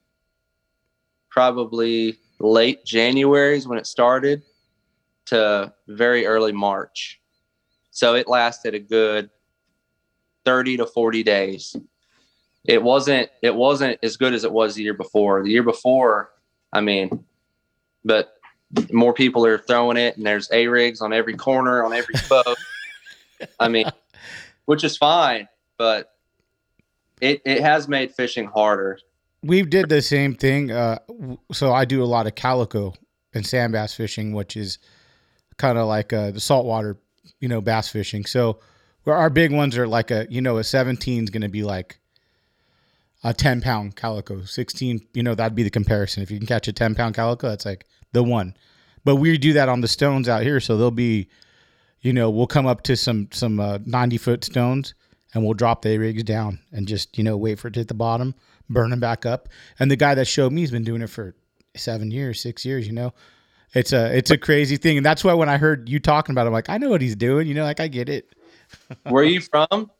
probably 1.30 2.18
late 2.38 2.84
January 2.84 3.56
is 3.56 3.66
when 3.66 3.78
it 3.78 3.86
started 3.86 4.42
to 5.26 5.72
very 5.88 6.26
early 6.26 6.52
March. 6.52 7.20
So 7.90 8.14
it 8.14 8.28
lasted 8.28 8.74
a 8.74 8.78
good 8.78 9.30
30 10.44 10.78
to 10.78 10.86
40 10.86 11.22
days. 11.22 11.76
It 12.64 12.82
wasn't 12.82 13.28
it 13.42 13.54
wasn't 13.54 13.98
as 14.02 14.16
good 14.16 14.34
as 14.34 14.44
it 14.44 14.52
was 14.52 14.74
the 14.74 14.82
year 14.82 14.94
before. 14.94 15.42
The 15.42 15.50
year 15.50 15.62
before, 15.62 16.30
I 16.72 16.80
mean, 16.80 17.24
but 18.04 18.36
more 18.90 19.12
people 19.12 19.44
are 19.44 19.58
throwing 19.58 19.96
it 19.96 20.16
and 20.16 20.24
there's 20.24 20.50
A 20.52 20.66
rigs 20.68 21.00
on 21.00 21.12
every 21.12 21.34
corner, 21.34 21.84
on 21.84 21.92
every 21.92 22.14
boat. 22.28 22.56
I 23.58 23.68
mean, 23.68 23.86
which 24.66 24.84
is 24.84 24.96
fine, 24.96 25.48
but 25.76 26.12
it, 27.20 27.42
it 27.44 27.60
has 27.60 27.88
made 27.88 28.14
fishing 28.14 28.46
harder. 28.46 28.98
We 29.42 29.62
did 29.62 29.88
the 29.88 30.02
same 30.02 30.34
thing. 30.34 30.70
Uh, 30.70 30.98
so 31.52 31.72
I 31.72 31.84
do 31.84 32.02
a 32.02 32.06
lot 32.06 32.26
of 32.26 32.34
calico 32.34 32.94
and 33.34 33.46
sand 33.46 33.72
bass 33.72 33.94
fishing, 33.94 34.32
which 34.32 34.56
is 34.56 34.78
kind 35.56 35.78
of 35.78 35.88
like 35.88 36.12
uh, 36.12 36.30
the 36.30 36.40
saltwater, 36.40 36.98
you 37.40 37.48
know, 37.48 37.60
bass 37.60 37.88
fishing. 37.88 38.24
So 38.24 38.60
where 39.04 39.16
our 39.16 39.30
big 39.30 39.52
ones 39.52 39.76
are 39.76 39.86
like 39.86 40.10
a, 40.10 40.26
you 40.30 40.40
know, 40.40 40.58
a 40.58 40.64
17 40.64 41.24
is 41.24 41.30
going 41.30 41.42
to 41.42 41.48
be 41.48 41.62
like 41.62 41.98
a 43.24 43.32
10 43.32 43.60
pound 43.60 43.96
calico. 43.96 44.42
16, 44.42 45.06
you 45.14 45.22
know, 45.22 45.34
that'd 45.34 45.54
be 45.54 45.62
the 45.62 45.70
comparison. 45.70 46.22
If 46.22 46.30
you 46.30 46.38
can 46.38 46.46
catch 46.46 46.68
a 46.68 46.72
10 46.72 46.94
pound 46.94 47.14
calico, 47.14 47.48
that's 47.48 47.66
like 47.66 47.86
the 48.12 48.22
one. 48.22 48.56
But 49.04 49.16
we 49.16 49.36
do 49.38 49.52
that 49.54 49.68
on 49.68 49.80
the 49.80 49.88
stones 49.88 50.28
out 50.28 50.42
here. 50.42 50.60
So 50.60 50.76
they'll 50.76 50.90
be, 50.90 51.28
you 52.00 52.12
know, 52.12 52.30
we'll 52.30 52.46
come 52.46 52.66
up 52.66 52.82
to 52.82 52.96
some 52.96 53.28
some 53.32 53.60
uh, 53.60 53.78
90 53.84 54.18
foot 54.18 54.44
stones 54.44 54.94
and 55.34 55.44
we'll 55.44 55.54
drop 55.54 55.82
the 55.82 55.96
rigs 55.98 56.22
down 56.24 56.60
and 56.72 56.86
just, 56.86 57.16
you 57.16 57.24
know, 57.24 57.36
wait 57.36 57.58
for 57.58 57.68
it 57.68 57.74
to 57.74 57.80
hit 57.80 57.88
the 57.88 57.94
bottom, 57.94 58.34
burn 58.68 58.90
them 58.90 59.00
back 59.00 59.24
up. 59.26 59.48
And 59.78 59.90
the 59.90 59.96
guy 59.96 60.14
that 60.14 60.26
showed 60.26 60.52
me 60.52 60.60
has 60.60 60.70
been 60.70 60.84
doing 60.84 61.02
it 61.02 61.10
for 61.10 61.34
seven 61.76 62.10
years, 62.10 62.40
six 62.40 62.64
years, 62.64 62.86
you 62.86 62.92
know. 62.92 63.12
It's 63.74 63.92
a 63.92 64.14
it's 64.14 64.30
a 64.30 64.36
crazy 64.36 64.76
thing. 64.76 64.98
And 64.98 65.06
that's 65.06 65.24
why 65.24 65.32
when 65.32 65.48
I 65.48 65.56
heard 65.56 65.88
you 65.88 65.98
talking 65.98 66.34
about 66.34 66.42
it, 66.44 66.48
I'm 66.48 66.52
like, 66.52 66.68
I 66.68 66.76
know 66.78 66.90
what 66.90 67.00
he's 67.00 67.16
doing, 67.16 67.46
you 67.46 67.54
know, 67.54 67.64
like 67.64 67.80
I 67.80 67.88
get 67.88 68.08
it. 68.08 68.28
Where 69.04 69.22
are 69.22 69.26
you 69.26 69.40
from? 69.40 69.90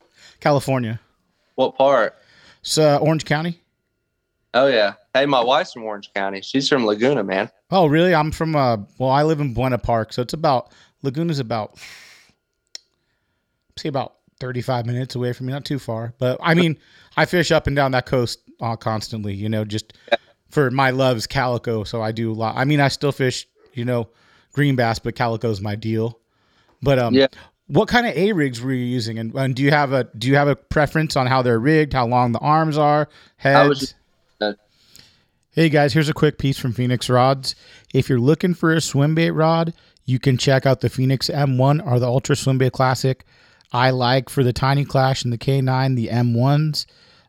California. 0.41 1.01
What 1.55 1.77
part? 1.77 2.15
It's 2.61 2.79
uh, 2.79 2.99
Orange 2.99 3.25
County. 3.25 3.61
Oh 4.55 4.67
yeah. 4.67 4.95
Hey, 5.15 5.27
my 5.27 5.43
wife's 5.43 5.73
from 5.73 5.85
Orange 5.85 6.13
County. 6.15 6.43
She's 6.43 6.69
from 6.69 6.85
Laguna, 6.85 7.25
man. 7.25 7.51
Oh, 7.71 7.87
really? 7.87 8.15
I'm 8.15 8.31
from 8.33 8.55
uh 8.55 8.79
well, 8.99 9.11
I 9.11 9.23
live 9.23 9.41
in 9.41 9.55
Buena 9.55 9.79
Park, 9.79 10.13
so 10.13 10.23
it's 10.23 10.35
about 10.35 10.73
Laguna's 11.03 11.39
about 11.39 11.79
see 13.79 13.89
about 13.89 14.17
35 14.41 14.87
minutes 14.87 15.15
away 15.15 15.33
from 15.33 15.47
me, 15.47 15.53
not 15.53 15.65
too 15.65 15.79
far. 15.79 16.15
But 16.19 16.39
I 16.43 16.55
mean, 16.55 16.79
I 17.17 17.25
fish 17.25 17.51
up 17.51 17.67
and 17.67 17.75
down 17.75 17.93
that 17.93 18.07
coast 18.07 18.41
uh, 18.61 18.77
constantly, 18.77 19.35
you 19.35 19.49
know, 19.49 19.65
just 19.65 19.95
for 20.51 20.71
my 20.71 20.91
loves 20.91 21.27
calico, 21.27 21.85
so 21.85 22.03
I 22.03 22.13
do 22.13 22.31
a 22.31 22.35
lot. 22.35 22.57
I 22.57 22.65
mean, 22.65 22.81
I 22.81 22.89
still 22.89 23.13
fish, 23.13 23.47
you 23.73 23.85
know, 23.85 24.09
green 24.53 24.77
bass, 24.77 24.99
but 24.99 25.15
calico's 25.15 25.61
my 25.61 25.75
deal. 25.77 26.19
But 26.83 26.99
um 26.99 27.15
Yeah. 27.15 27.29
What 27.73 27.89
kind 27.89 28.07
of 28.07 28.15
A 28.15 28.33
rigs 28.33 28.61
were 28.61 28.73
you 28.73 28.85
using 28.85 29.19
and, 29.19 29.35
and 29.35 29.55
do 29.57 29.63
you 29.63 29.71
have 29.71 29.93
a 29.95 30.05
do 30.17 30.29
you 30.29 30.37
have 30.37 30.47
a 30.49 30.55
preference 30.57 31.17
on 31.17 31.27
how 31.27 31.41
they're 31.41 31.59
rigged, 31.59 31.95
how 31.95 32.07
long 32.07 32.33
the 32.33 32.39
arms 32.39 32.77
are, 32.77 33.09
heads? 33.37 33.69
was- 33.69 33.95
Hey 35.55 35.69
guys, 35.69 35.93
here's 35.93 36.09
a 36.09 36.15
quick 36.15 36.39
piece 36.39 36.59
from 36.59 36.73
Phoenix 36.73 37.09
Rods. 37.11 37.55
If 37.95 38.09
you're 38.09 38.19
looking 38.21 38.55
for 38.55 38.73
a 38.73 38.81
swim 38.81 39.15
bait 39.15 39.31
rod, 39.33 39.73
you 40.05 40.19
can 40.19 40.37
check 40.39 40.67
out 40.67 40.81
the 40.81 40.89
Phoenix 40.91 41.29
M1 41.29 41.87
or 41.87 41.99
the 41.99 42.07
Ultra 42.07 42.37
Swim 42.37 42.59
Bait 42.59 42.73
Classic. 42.73 43.25
I 43.73 43.91
like 43.91 44.29
for 44.29 44.43
the 44.43 44.53
Tiny 44.53 44.85
Klash 44.85 45.25
and 45.25 45.33
the 45.33 45.39
K9 45.39 45.95
the 45.97 46.09
M1s, 46.09 46.87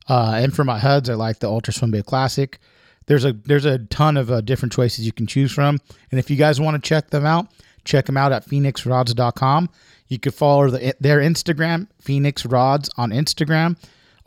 uh, 0.09 0.33
and 0.35 0.53
for 0.55 0.63
my 0.63 0.79
HUDs 0.79 1.09
I 1.09 1.13
like 1.13 1.39
the 1.39 1.47
Ultra 1.49 1.73
Swim 1.73 1.91
Bait 1.91 2.05
Classic. 2.05 2.59
There's 3.05 3.23
a 3.25 3.33
there's 3.33 3.65
a 3.65 3.79
ton 3.79 4.17
of 4.17 4.31
uh, 4.31 4.41
different 4.41 4.71
choices 4.73 5.05
you 5.05 5.11
can 5.11 5.27
choose 5.27 5.51
from, 5.51 5.79
and 6.11 6.19
if 6.19 6.29
you 6.29 6.35
guys 6.37 6.59
want 6.59 6.81
to 6.81 6.87
check 6.87 7.09
them 7.11 7.25
out, 7.25 7.47
check 7.85 8.05
them 8.05 8.17
out 8.17 8.31
at 8.31 8.45
phoenixrods.com. 8.47 9.69
You 10.13 10.19
can 10.19 10.31
follow 10.31 10.69
the, 10.69 10.95
their 10.99 11.21
Instagram, 11.21 11.87
Phoenix 11.99 12.45
Rods 12.45 12.87
on 12.97 13.09
Instagram, 13.09 13.77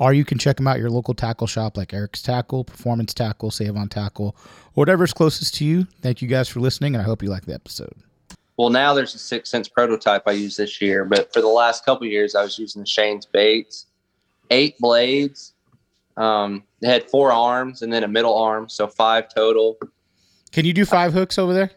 or 0.01 0.13
you 0.13 0.25
can 0.25 0.37
check 0.37 0.57
them 0.57 0.67
out 0.67 0.75
at 0.75 0.81
your 0.81 0.91
local 0.91 1.15
tackle 1.15 1.47
shop 1.47 1.77
like 1.77 1.95
Eric's 1.95 2.23
Tackle, 2.23 2.65
Performance 2.65 3.15
Tackle, 3.15 3.53
Save 3.53 3.77
on 3.77 3.89
Tackle, 3.89 4.37
whatever's 4.75 5.13
closest 5.13 5.55
to 5.55 5.65
you. 5.65 5.87
Thank 6.03 6.21
you 6.21 6.27
guys 6.27 6.49
for 6.49 6.59
listening, 6.59 6.97
and 6.97 7.03
I 7.03 7.05
hope 7.05 7.23
you 7.23 7.31
like 7.31 7.47
the 7.47 7.55
episode. 7.55 7.93
Well, 8.57 8.71
now 8.71 8.95
there's 8.95 9.15
a 9.15 9.19
Six 9.19 9.49
Sense 9.49 9.69
prototype 9.69 10.25
I 10.27 10.33
use 10.33 10.57
this 10.57 10.83
year, 10.83 11.05
but 11.05 11.33
for 11.33 11.41
the 11.41 11.47
last 11.47 11.85
couple 11.85 12.05
years, 12.09 12.35
I 12.35 12.43
was 12.43 12.59
using 12.59 12.83
the 12.83 12.87
Shane's 12.89 13.25
baits, 13.25 13.87
eight 14.51 14.77
blades. 14.81 15.53
Um, 16.17 16.65
it 16.83 16.89
had 16.89 17.09
four 17.09 17.31
arms 17.31 17.83
and 17.83 17.93
then 17.93 18.03
a 18.03 18.09
middle 18.09 18.37
arm, 18.37 18.69
so 18.69 18.89
five 18.89 19.33
total. 19.33 19.79
Can 20.51 20.65
you 20.65 20.73
do 20.73 20.85
five 20.85 21.13
hooks 21.13 21.39
over 21.39 21.55
there? 21.55 21.71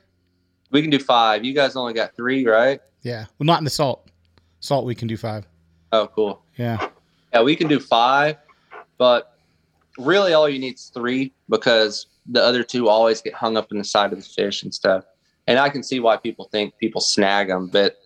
We 0.72 0.82
can 0.82 0.90
do 0.90 0.98
five. 0.98 1.46
You 1.46 1.54
guys 1.54 1.76
only 1.76 1.94
got 1.94 2.16
three, 2.16 2.48
right? 2.48 2.82
Yeah. 3.02 3.26
Well, 3.38 3.46
not 3.46 3.60
in 3.60 3.64
the 3.64 3.70
salt. 3.70 4.10
Salt, 4.60 4.86
we 4.86 4.96
can 4.96 5.08
do 5.08 5.18
five. 5.18 5.46
Oh, 5.92 6.08
cool. 6.08 6.42
Yeah. 6.58 6.90
Yeah, 7.34 7.42
we 7.44 7.56
can 7.56 7.68
do 7.68 7.80
five, 7.80 8.38
but 8.98 9.38
really 9.98 10.34
all 10.34 10.50
you 10.50 10.60
need 10.60 10.76
is 10.76 10.92
three 10.94 11.32
because 11.50 12.08
the 12.28 12.44
other 12.44 12.64
two 12.64 12.90
always 12.90 13.22
get 13.22 13.34
hung 13.34 13.58
up 13.58 13.72
in 13.72 13.78
the 13.78 13.84
side 13.84 14.12
of 14.14 14.20
the 14.20 14.26
fish 14.26 14.64
and 14.64 14.74
stuff. 14.74 15.06
And 15.48 15.58
I 15.58 15.70
can 15.70 15.82
see 15.84 16.00
why 16.00 16.18
people 16.18 16.46
think 16.52 16.78
people 16.78 17.02
snag 17.02 17.48
them, 17.48 17.68
but 17.68 17.98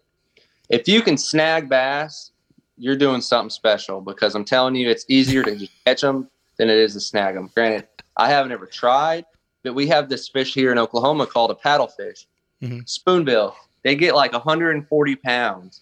if 0.70 0.88
you 0.88 1.02
can 1.02 1.18
snag 1.18 1.68
bass, 1.70 2.32
you're 2.78 2.96
doing 2.96 3.22
something 3.22 3.50
special 3.50 4.02
because 4.02 4.34
I'm 4.36 4.46
telling 4.46 4.76
you, 4.76 4.90
it's 4.90 5.06
easier 5.10 5.44
to 5.44 5.68
catch 5.86 6.02
them 6.02 6.30
than 6.58 6.70
it 6.70 6.78
is 6.78 6.94
to 6.94 7.00
snag 7.02 7.36
them. 7.36 7.50
Granted, 7.54 7.88
I 8.18 8.30
haven't 8.30 8.52
ever 8.52 8.66
tried, 8.66 9.26
but 9.64 9.74
we 9.76 9.88
have 9.88 10.10
this 10.10 10.28
fish 10.30 10.54
here 10.54 10.72
in 10.72 10.78
Oklahoma 10.78 11.28
called 11.28 11.52
a 11.52 11.56
paddlefish, 11.56 12.26
Mhm. 12.62 12.88
spoonbill. 12.88 13.56
They 13.84 13.96
get 13.96 14.16
like 14.16 14.34
140 14.34 15.16
pounds, 15.18 15.82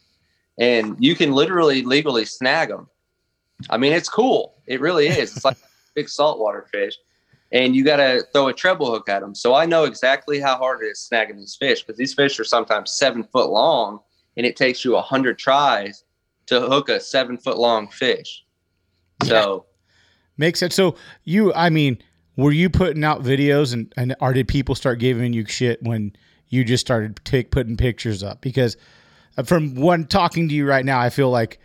and 0.60 0.96
you 1.00 1.16
can 1.16 1.32
literally 1.32 1.84
legally 1.84 2.26
snag 2.26 2.70
them. 2.70 2.90
I 3.70 3.78
mean, 3.78 3.94
it's 3.94 4.10
cool. 4.10 4.56
It 4.68 4.82
really 4.82 5.08
is. 5.08 5.36
It's 5.36 5.46
like 5.46 5.58
a 5.64 5.68
big 5.94 6.10
saltwater 6.10 6.68
fish. 6.72 6.96
and 7.52 7.76
you 7.76 7.84
got 7.84 7.98
to 7.98 8.24
throw 8.34 8.48
a 8.48 8.54
treble 8.54 8.90
hook 8.92 9.10
at 9.10 9.22
them. 9.22 9.36
So 9.36 9.54
I 9.54 9.66
know 9.66 9.84
exactly 9.84 10.40
how 10.40 10.58
hard 10.58 10.82
it 10.84 10.88
is 10.88 11.10
snagging 11.12 11.38
these 11.38 11.56
fish 11.56 11.84
because 11.84 11.98
these 11.98 12.14
fish 12.14 12.40
are 12.40 12.44
sometimes 12.44 12.92
seven 12.92 13.24
foot 13.24 13.50
long, 13.50 14.00
and 14.38 14.46
it 14.46 14.56
takes 14.56 14.84
you 14.84 14.96
a 14.96 15.02
hundred 15.02 15.38
tries 15.38 16.04
to 16.48 16.60
hook 16.62 16.90
a 16.90 17.00
seven 17.00 17.38
foot 17.38 17.58
long 17.58 17.88
fish. 17.88 18.44
So 19.24 19.66
makes 20.38 20.60
sense. 20.60 20.74
So 20.74 20.96
you, 21.24 21.54
I 21.54 21.70
mean, 21.70 22.02
were 22.36 22.52
you 22.52 22.70
putting 22.70 23.04
out 23.04 23.22
videos 23.24 23.74
and 23.74 23.94
and 23.98 24.16
or 24.20 24.34
did 24.34 24.48
people 24.48 24.74
start 24.76 25.00
giving 25.00 25.34
you 25.34 25.46
shit 25.46 25.82
when 25.84 26.16
you 26.52 26.64
just 26.64 26.86
started 26.86 27.20
take 27.26 27.50
putting 27.50 27.76
pictures 27.76 28.22
up? 28.22 28.42
Because 28.42 28.78
uh, 29.38 29.44
from 29.44 29.74
one 29.74 30.06
talking 30.06 30.48
to 30.48 30.54
you 30.54 30.68
right 30.68 30.86
now, 30.86 31.00
I 31.00 31.10
feel 31.10 31.32
like 31.32 31.60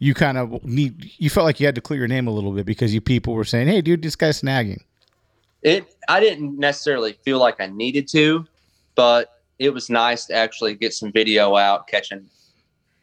you 0.00 0.14
kind 0.14 0.36
of 0.36 0.64
need 0.64 1.12
you 1.18 1.30
felt 1.30 1.44
like 1.44 1.60
you 1.60 1.66
had 1.66 1.76
to 1.76 1.80
clear 1.80 2.00
your 2.00 2.08
name 2.08 2.26
a 2.26 2.32
little 2.32 2.50
bit 2.50 2.66
because 2.66 2.92
you 2.92 3.00
people 3.00 3.34
were 3.34 3.44
saying, 3.44 3.68
"Hey, 3.68 3.80
dude, 3.80 4.02
this 4.02 4.16
guy's 4.16 4.42
snagging." 4.42 4.82
it 5.62 5.94
I 6.08 6.20
didn't 6.20 6.58
necessarily 6.58 7.14
feel 7.24 7.38
like 7.38 7.60
I 7.60 7.66
needed 7.66 8.08
to, 8.08 8.46
but 8.94 9.40
it 9.58 9.70
was 9.70 9.88
nice 9.88 10.26
to 10.26 10.34
actually 10.34 10.74
get 10.74 10.92
some 10.92 11.12
video 11.12 11.56
out 11.56 11.86
catching. 11.86 12.28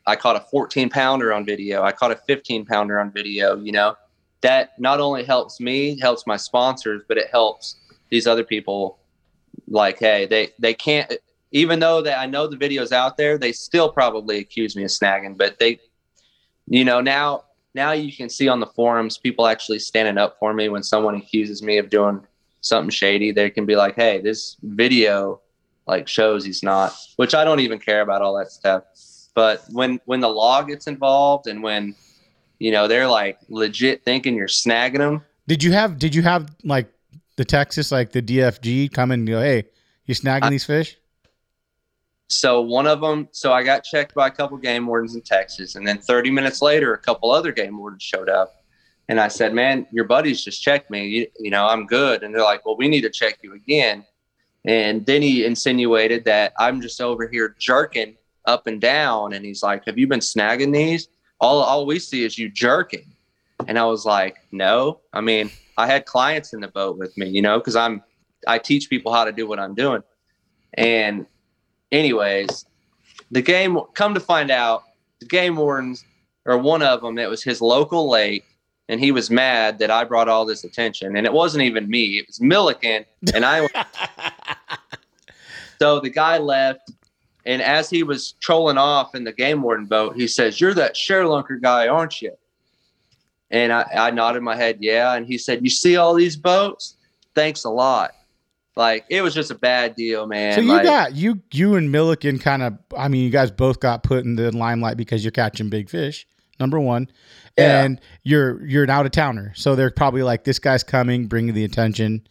I 0.06 0.16
caught 0.16 0.36
a 0.36 0.42
14 0.42 0.90
pounder 0.90 1.34
on 1.34 1.46
video. 1.46 1.84
I 1.84 1.92
caught 1.92 2.12
a 2.12 2.16
15 2.16 2.66
pounder 2.66 3.00
on 3.00 3.12
video. 3.12 3.56
You 3.56 3.72
know, 3.72 3.96
that 4.42 4.72
not 4.78 5.00
only 5.00 5.24
helps 5.24 5.60
me, 5.60 5.98
helps 6.00 6.28
my 6.28 6.36
sponsors, 6.36 7.02
but 7.08 7.18
it 7.18 7.28
helps 7.32 7.78
these 8.10 8.28
other 8.28 8.44
people. 8.44 8.99
Like, 9.70 10.00
hey, 10.00 10.26
they 10.26 10.50
they 10.60 10.74
can't. 10.74 11.12
Even 11.52 11.80
though 11.80 12.02
that 12.02 12.20
I 12.20 12.26
know 12.26 12.48
the 12.48 12.58
videos 12.58 12.92
out 12.92 13.18
there, 13.18 13.38
they 13.38 13.52
still 13.52 13.92
probably 13.92 14.38
accuse 14.38 14.76
me 14.76 14.84
of 14.84 14.90
snagging. 14.90 15.38
But 15.38 15.58
they, 15.60 15.80
you 16.68 16.84
know, 16.86 17.02
now 17.02 17.46
now 17.74 17.92
you 17.92 18.16
can 18.16 18.30
see 18.30 18.48
on 18.48 18.60
the 18.60 18.68
forums 18.68 19.18
people 19.18 19.48
actually 19.48 19.80
standing 19.80 20.18
up 20.18 20.38
for 20.40 20.54
me 20.54 20.70
when 20.70 20.84
someone 20.84 21.16
accuses 21.16 21.62
me 21.62 21.78
of 21.78 21.90
doing 21.90 22.22
something 22.62 22.90
shady, 22.90 23.32
they 23.32 23.50
can 23.50 23.66
be 23.66 23.76
like, 23.76 23.96
hey, 23.96 24.20
this 24.22 24.58
video 24.62 25.42
like 25.88 26.08
shows 26.08 26.46
he's 26.46 26.62
not, 26.62 26.96
which 27.16 27.34
I 27.34 27.44
don't 27.44 27.60
even 27.62 27.80
care 27.80 28.02
about 28.02 28.22
all 28.22 28.38
that 28.38 28.52
stuff. 28.52 28.84
But 29.34 29.64
when 29.72 30.00
when 30.06 30.20
the 30.20 30.28
law 30.28 30.62
gets 30.62 30.88
involved 30.88 31.48
and 31.48 31.64
when 31.64 31.96
you 32.60 32.72
know 32.72 32.88
they're 32.88 33.08
like 33.08 33.40
legit 33.50 34.04
thinking 34.04 34.36
you're 34.36 34.48
snagging 34.48 34.98
them. 34.98 35.24
Did 35.48 35.64
you 35.64 35.72
have 35.72 35.98
did 35.98 36.14
you 36.14 36.22
have 36.22 36.56
like 36.64 36.92
the 37.40 37.46
Texas 37.46 37.90
like 37.90 38.12
the 38.12 38.22
DFG 38.22 38.92
come 38.92 39.12
and 39.12 39.26
go, 39.26 39.40
hey, 39.40 39.64
you 40.04 40.14
snagging 40.14 40.44
I, 40.44 40.50
these 40.50 40.66
fish? 40.66 40.98
So 42.28 42.60
one 42.60 42.86
of 42.86 43.00
them, 43.00 43.30
so 43.32 43.54
I 43.54 43.64
got 43.64 43.86
checked 43.86 44.14
by 44.14 44.28
a 44.28 44.32
couple 44.32 44.58
game 44.58 44.86
wardens 44.86 45.16
in 45.16 45.22
Texas, 45.22 45.76
and 45.76 45.88
then 45.88 46.00
30 46.00 46.32
minutes 46.32 46.62
later, 46.62 46.94
a 46.94 46.98
couple 46.98 47.32
other 47.32 47.54
game 47.54 47.78
wardens 47.78 48.04
showed 48.04 48.28
up, 48.28 48.58
and 49.08 49.22
I 49.22 49.30
said, 49.30 49.54
man, 49.54 49.88
your 49.90 50.04
buddies 50.04 50.44
just 50.44 50.62
checked 50.62 50.92
me. 50.92 51.08
You, 51.08 51.28
you, 51.40 51.50
know, 51.50 51.66
I'm 51.66 51.86
good. 51.86 52.24
And 52.24 52.36
they're 52.36 52.44
like, 52.44 52.66
well, 52.66 52.76
we 52.76 52.90
need 52.90 53.02
to 53.02 53.10
check 53.10 53.40
you 53.42 53.54
again. 53.54 54.04
And 54.66 55.06
then 55.06 55.22
he 55.22 55.46
insinuated 55.46 56.26
that 56.26 56.52
I'm 56.60 56.82
just 56.82 57.00
over 57.00 57.26
here 57.26 57.56
jerking 57.58 58.18
up 58.46 58.68
and 58.68 58.82
down. 58.82 59.32
And 59.32 59.46
he's 59.46 59.64
like, 59.64 59.86
have 59.86 59.98
you 59.98 60.08
been 60.08 60.20
snagging 60.20 60.74
these? 60.74 61.08
All, 61.40 61.62
all 61.62 61.86
we 61.86 62.00
see 62.00 62.26
is 62.26 62.38
you 62.38 62.50
jerking. 62.50 63.16
And 63.66 63.80
I 63.80 63.86
was 63.86 64.06
like, 64.06 64.36
no. 64.52 65.00
I 65.14 65.22
mean, 65.22 65.50
I 65.80 65.88
had 65.88 66.06
clients 66.06 66.54
in 66.54 66.60
the 66.60 66.68
boat 66.68 66.98
with 66.98 67.18
me, 67.18 67.30
you 67.30 67.42
know, 67.42 67.58
because 67.58 67.76
I'm, 67.76 68.04
I 68.48 68.60
teach 68.60 68.90
people 68.90 69.14
how 69.14 69.24
to 69.24 69.32
do 69.32 69.48
what 69.48 69.60
I'm 69.60 69.76
doing. 69.76 70.04
And, 70.76 71.26
anyways, 71.92 72.66
the 73.32 73.42
game, 73.42 73.80
come 73.94 74.14
to 74.14 74.20
find 74.20 74.52
out, 74.52 74.84
the 75.20 75.26
game 75.26 75.56
wardens, 75.56 76.06
or 76.46 76.58
one 76.58 76.82
of 76.82 77.02
them, 77.02 77.18
it 77.18 77.30
was 77.30 77.44
his 77.44 77.62
local 77.62 78.10
lake 78.10 78.46
and 78.90 79.00
he 79.00 79.12
was 79.12 79.30
mad 79.30 79.80
that 79.80 79.92
I 79.92 80.04
brought 80.04 80.28
all 80.28 80.46
this 80.46 80.64
attention. 80.64 81.16
And 81.16 81.26
it 81.26 81.32
wasn't 81.32 81.64
even 81.64 81.90
me; 81.90 82.18
it 82.18 82.28
was 82.28 82.42
Milliken, 82.42 83.06
and 83.34 83.46
I. 83.46 83.70
so 85.80 86.00
the 86.02 86.10
guy 86.10 86.40
left, 86.40 86.92
and 87.46 87.62
as 87.62 87.90
he 87.90 88.04
was 88.04 88.34
trolling 88.42 88.78
off 88.78 89.16
in 89.16 89.24
the 89.24 89.32
game 89.32 89.62
warden 89.62 89.86
boat, 89.86 90.16
he 90.16 90.28
says, 90.28 90.60
"You're 90.60 90.74
that 90.74 90.96
ShareLunker 90.96 91.62
guy, 91.62 91.88
aren't 91.88 92.22
you?" 92.22 92.36
And 93.52 93.74
I, 93.74 93.86
I 93.96 94.12
nodded 94.12 94.44
my 94.44 94.56
head, 94.56 94.78
yeah. 94.80 95.14
And 95.14 95.26
he 95.26 95.38
said, 95.38 95.64
"You 95.64 95.70
see 95.70 95.98
all 95.98 96.14
these 96.14 96.36
boats? 96.36 96.96
Thanks 97.34 97.64
a 97.64 97.70
lot." 97.70 98.14
Like 98.80 99.06
it 99.10 99.22
was 99.22 99.34
just 99.34 99.52
a 99.52 99.56
bad 99.56 99.96
deal, 99.96 100.26
man. 100.26 100.54
So 100.54 100.62
you 100.62 100.72
like, 100.72 100.84
got 100.84 101.14
you 101.14 101.42
you 101.52 101.76
and 101.76 101.92
Milliken 101.92 102.40
kind 102.40 102.64
of. 102.64 102.78
I 102.98 103.10
mean, 103.10 103.26
you 103.26 103.30
guys 103.30 103.52
both 103.52 103.82
got 103.82 104.04
put 104.04 104.24
in 104.24 104.36
the 104.36 104.56
limelight 104.56 104.96
because 104.96 105.24
you're 105.24 105.32
catching 105.32 105.70
big 105.70 105.90
fish. 105.90 106.26
Number 106.62 106.80
one, 106.80 107.10
yeah. 107.58 107.84
and 107.84 108.02
you're 108.24 108.66
you're 108.66 108.86
an 108.86 108.90
out 108.90 109.06
of 109.06 109.12
towner, 109.12 109.52
so 109.56 109.76
they're 109.76 109.92
probably 109.92 110.24
like, 110.24 110.46
"This 110.46 110.60
guy's 110.60 110.84
coming, 110.84 111.28
bringing 111.28 111.56
the 111.56 111.66
attention," 111.66 112.26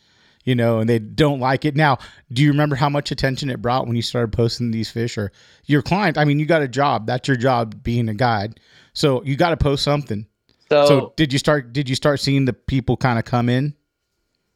you 0.45 0.55
know, 0.55 0.79
and 0.79 0.89
they 0.89 0.99
don't 0.99 1.39
like 1.39 1.67
it. 1.67 1.77
Now, 1.77 1.99
do 2.33 2.43
you 2.43 2.51
remember 2.51 2.77
how 2.77 2.89
much 2.89 3.11
attention 3.11 3.51
it 3.51 3.61
brought 3.61 3.87
when 3.87 3.97
you 3.97 4.03
started 4.03 4.33
posting 4.33 4.71
these 4.71 4.91
fish, 4.91 5.19
or 5.19 5.33
your 5.67 5.83
client? 5.83 6.17
I 6.17 6.25
mean, 6.25 6.39
you 6.39 6.47
got 6.47 6.63
a 6.63 6.69
job. 6.69 7.07
That's 7.07 7.29
your 7.29 7.37
job, 7.37 7.83
being 7.83 8.09
a 8.09 8.15
guide. 8.15 8.59
So 8.95 9.23
you 9.25 9.37
got 9.37 9.51
to 9.51 9.59
post 9.59 9.85
something. 9.85 10.27
So, 10.71 10.87
so 10.87 11.13
did 11.17 11.33
you 11.33 11.39
start? 11.39 11.73
Did 11.73 11.89
you 11.89 11.95
start 11.95 12.21
seeing 12.21 12.45
the 12.45 12.53
people 12.53 12.97
kind 12.97 13.19
of 13.19 13.25
come 13.25 13.49
in? 13.49 13.75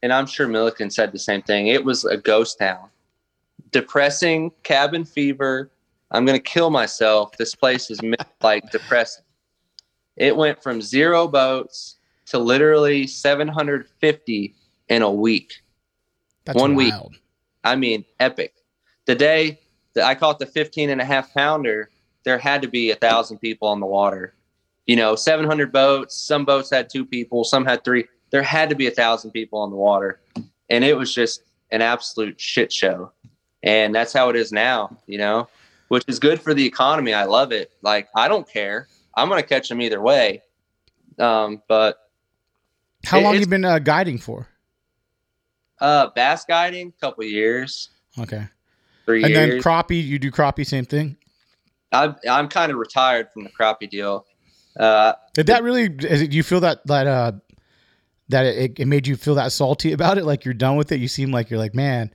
And 0.01 0.11
I'm 0.13 0.25
sure 0.25 0.47
Milliken 0.47 0.89
said 0.89 1.11
the 1.11 1.19
same 1.19 1.41
thing. 1.41 1.67
It 1.67 1.83
was 1.83 2.05
a 2.05 2.17
ghost 2.17 2.59
town, 2.59 2.89
depressing 3.71 4.51
cabin 4.63 5.05
fever. 5.05 5.71
I'm 6.11 6.25
gonna 6.25 6.39
kill 6.39 6.69
myself. 6.69 7.37
This 7.37 7.55
place 7.55 7.89
is 7.89 7.99
like 8.41 8.69
depressing. 8.71 9.23
It 10.15 10.35
went 10.35 10.61
from 10.61 10.81
zero 10.81 11.27
boats 11.27 11.95
to 12.27 12.37
literally 12.37 13.07
750 13.07 14.55
in 14.89 15.01
a 15.01 15.11
week. 15.11 15.61
That's 16.45 16.59
One 16.59 16.75
wild. 16.75 17.11
week. 17.11 17.21
I 17.63 17.75
mean, 17.75 18.05
epic. 18.19 18.53
The 19.05 19.15
day 19.15 19.59
that 19.95 20.05
I 20.05 20.15
caught 20.15 20.39
the 20.39 20.45
15 20.45 20.89
and 20.89 21.01
a 21.01 21.05
half 21.05 21.33
pounder, 21.33 21.89
there 22.23 22.37
had 22.37 22.61
to 22.61 22.67
be 22.67 22.91
a 22.91 22.95
thousand 22.95 23.39
people 23.39 23.67
on 23.67 23.79
the 23.79 23.85
water. 23.85 24.33
You 24.85 24.95
know, 24.95 25.15
700 25.15 25.71
boats. 25.71 26.15
Some 26.15 26.45
boats 26.45 26.69
had 26.69 26.89
two 26.89 27.05
people, 27.05 27.43
some 27.43 27.65
had 27.65 27.83
three. 27.83 28.05
There 28.31 28.43
had 28.43 28.69
to 28.69 28.75
be 28.75 28.87
a 28.87 28.91
thousand 28.91 29.31
people 29.31 29.59
on 29.59 29.69
the 29.69 29.75
water. 29.75 30.19
And 30.69 30.83
it 30.83 30.97
was 30.97 31.13
just 31.13 31.43
an 31.71 31.81
absolute 31.81 32.39
shit 32.39 32.71
show. 32.71 33.11
And 33.61 33.93
that's 33.93 34.11
how 34.11 34.29
it 34.29 34.35
is 34.35 34.51
now, 34.51 34.97
you 35.07 35.17
know, 35.17 35.47
which 35.87 36.03
is 36.07 36.19
good 36.19 36.41
for 36.41 36.53
the 36.53 36.65
economy. 36.65 37.13
I 37.13 37.25
love 37.25 37.51
it. 37.51 37.71
Like, 37.81 38.09
I 38.15 38.27
don't 38.27 38.47
care. 38.49 38.87
I'm 39.15 39.29
going 39.29 39.41
to 39.41 39.47
catch 39.47 39.69
them 39.69 39.81
either 39.81 40.01
way. 40.01 40.41
Um, 41.19 41.61
but 41.67 41.97
how 43.05 43.19
it, 43.19 43.23
long 43.23 43.39
you 43.39 43.45
been 43.45 43.65
uh, 43.65 43.79
guiding 43.79 44.17
for? 44.17 44.47
Uh, 45.79 46.09
bass 46.15 46.45
guiding, 46.45 46.93
couple 46.99 47.23
years. 47.23 47.89
Okay. 48.17 48.47
Three 49.05 49.23
and 49.23 49.33
years. 49.33 49.49
then 49.49 49.61
crappie, 49.61 50.03
you 50.03 50.17
do 50.17 50.31
crappie, 50.31 50.65
same 50.65 50.85
thing. 50.85 51.17
I'm 51.91 52.15
I'm 52.29 52.47
kind 52.47 52.71
of 52.71 52.77
retired 52.77 53.29
from 53.31 53.43
the 53.43 53.49
crappie 53.49 53.89
deal. 53.89 54.25
Uh, 54.79 55.13
Did 55.33 55.47
that 55.47 55.63
really? 55.63 55.83
Is 55.83 56.21
it, 56.21 56.31
do 56.31 56.37
you 56.37 56.43
feel 56.43 56.59
that 56.61 56.85
that 56.87 57.07
uh 57.07 57.31
that 58.29 58.45
it, 58.45 58.79
it 58.79 58.87
made 58.87 59.07
you 59.07 59.15
feel 59.15 59.35
that 59.35 59.51
salty 59.51 59.91
about 59.91 60.17
it? 60.17 60.25
Like 60.25 60.45
you're 60.45 60.53
done 60.53 60.75
with 60.75 60.91
it? 60.91 60.99
You 60.99 61.07
seem 61.07 61.31
like 61.31 61.49
you're 61.49 61.59
like, 61.59 61.75
man, 61.75 62.11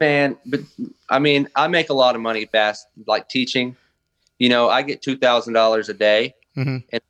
man. 0.00 0.36
But 0.44 0.60
I 1.08 1.18
mean, 1.18 1.48
I 1.56 1.68
make 1.68 1.90
a 1.90 1.94
lot 1.94 2.14
of 2.14 2.20
money 2.20 2.44
bass 2.44 2.86
like 3.06 3.28
teaching 3.28 3.76
you 4.38 4.48
know, 4.48 4.68
I 4.68 4.82
get 4.82 5.02
two 5.02 5.16
thousand 5.16 5.52
dollars 5.54 5.88
a 5.88 5.94
day 5.94 6.34
mm-hmm. 6.56 6.78
and 6.90 7.02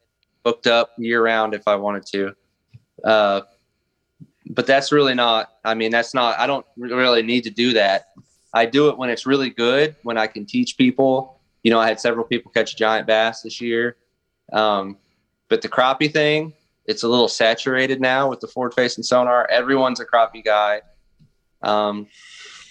booked 0.42 0.66
up 0.66 0.90
year 0.98 1.22
round 1.22 1.54
if 1.54 1.68
I 1.68 1.76
wanted 1.76 2.06
to. 2.06 2.34
Uh, 3.04 3.42
but 4.50 4.66
that's 4.66 4.92
really 4.92 5.14
not. 5.14 5.52
I 5.64 5.74
mean, 5.74 5.90
that's 5.90 6.14
not. 6.14 6.38
I 6.38 6.46
don't 6.46 6.66
really 6.76 7.22
need 7.22 7.44
to 7.44 7.50
do 7.50 7.74
that. 7.74 8.08
I 8.54 8.64
do 8.64 8.88
it 8.88 8.96
when 8.96 9.10
it's 9.10 9.26
really 9.26 9.50
good, 9.50 9.94
when 10.02 10.16
I 10.16 10.26
can 10.26 10.46
teach 10.46 10.78
people. 10.78 11.38
You 11.62 11.70
know, 11.70 11.78
I 11.78 11.86
had 11.86 12.00
several 12.00 12.24
people 12.24 12.50
catch 12.50 12.72
a 12.72 12.76
giant 12.76 13.06
bass 13.06 13.42
this 13.42 13.60
year. 13.60 13.96
Um, 14.52 14.96
but 15.48 15.62
the 15.62 15.68
crappie 15.68 16.12
thing, 16.12 16.52
it's 16.87 17.02
a 17.02 17.08
little 17.08 17.28
saturated 17.28 18.00
now 18.00 18.28
with 18.28 18.40
the 18.40 18.48
forward 18.48 18.74
facing 18.74 19.04
sonar. 19.04 19.48
Everyone's 19.50 20.00
a 20.00 20.06
crappie 20.06 20.44
guy. 20.44 20.83
Um, 21.62 22.06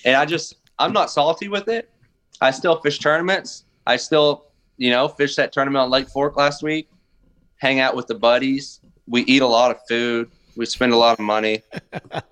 and 0.05 0.15
I 0.15 0.25
just, 0.25 0.55
I'm 0.79 0.93
not 0.93 1.11
salty 1.11 1.49
with 1.49 1.67
it. 1.67 1.89
I 2.41 2.51
still 2.51 2.79
fish 2.81 2.99
tournaments. 2.99 3.65
I 3.85 3.97
still 3.97 4.47
you 4.77 4.91
know, 4.91 5.07
fish 5.07 5.35
that 5.35 5.51
tournament 5.51 5.83
on 5.83 5.89
Lake 5.89 6.07
Fork 6.07 6.37
last 6.37 6.63
week, 6.63 6.89
hang 7.57 7.79
out 7.79 7.95
with 7.95 8.07
the 8.07 8.15
buddies. 8.15 8.79
We 9.07 9.23
eat 9.23 9.41
a 9.41 9.47
lot 9.47 9.71
of 9.71 9.77
food. 9.89 10.31
We 10.55 10.65
spend 10.65 10.93
a 10.93 10.97
lot 10.97 11.19
of 11.19 11.25
money. 11.25 11.63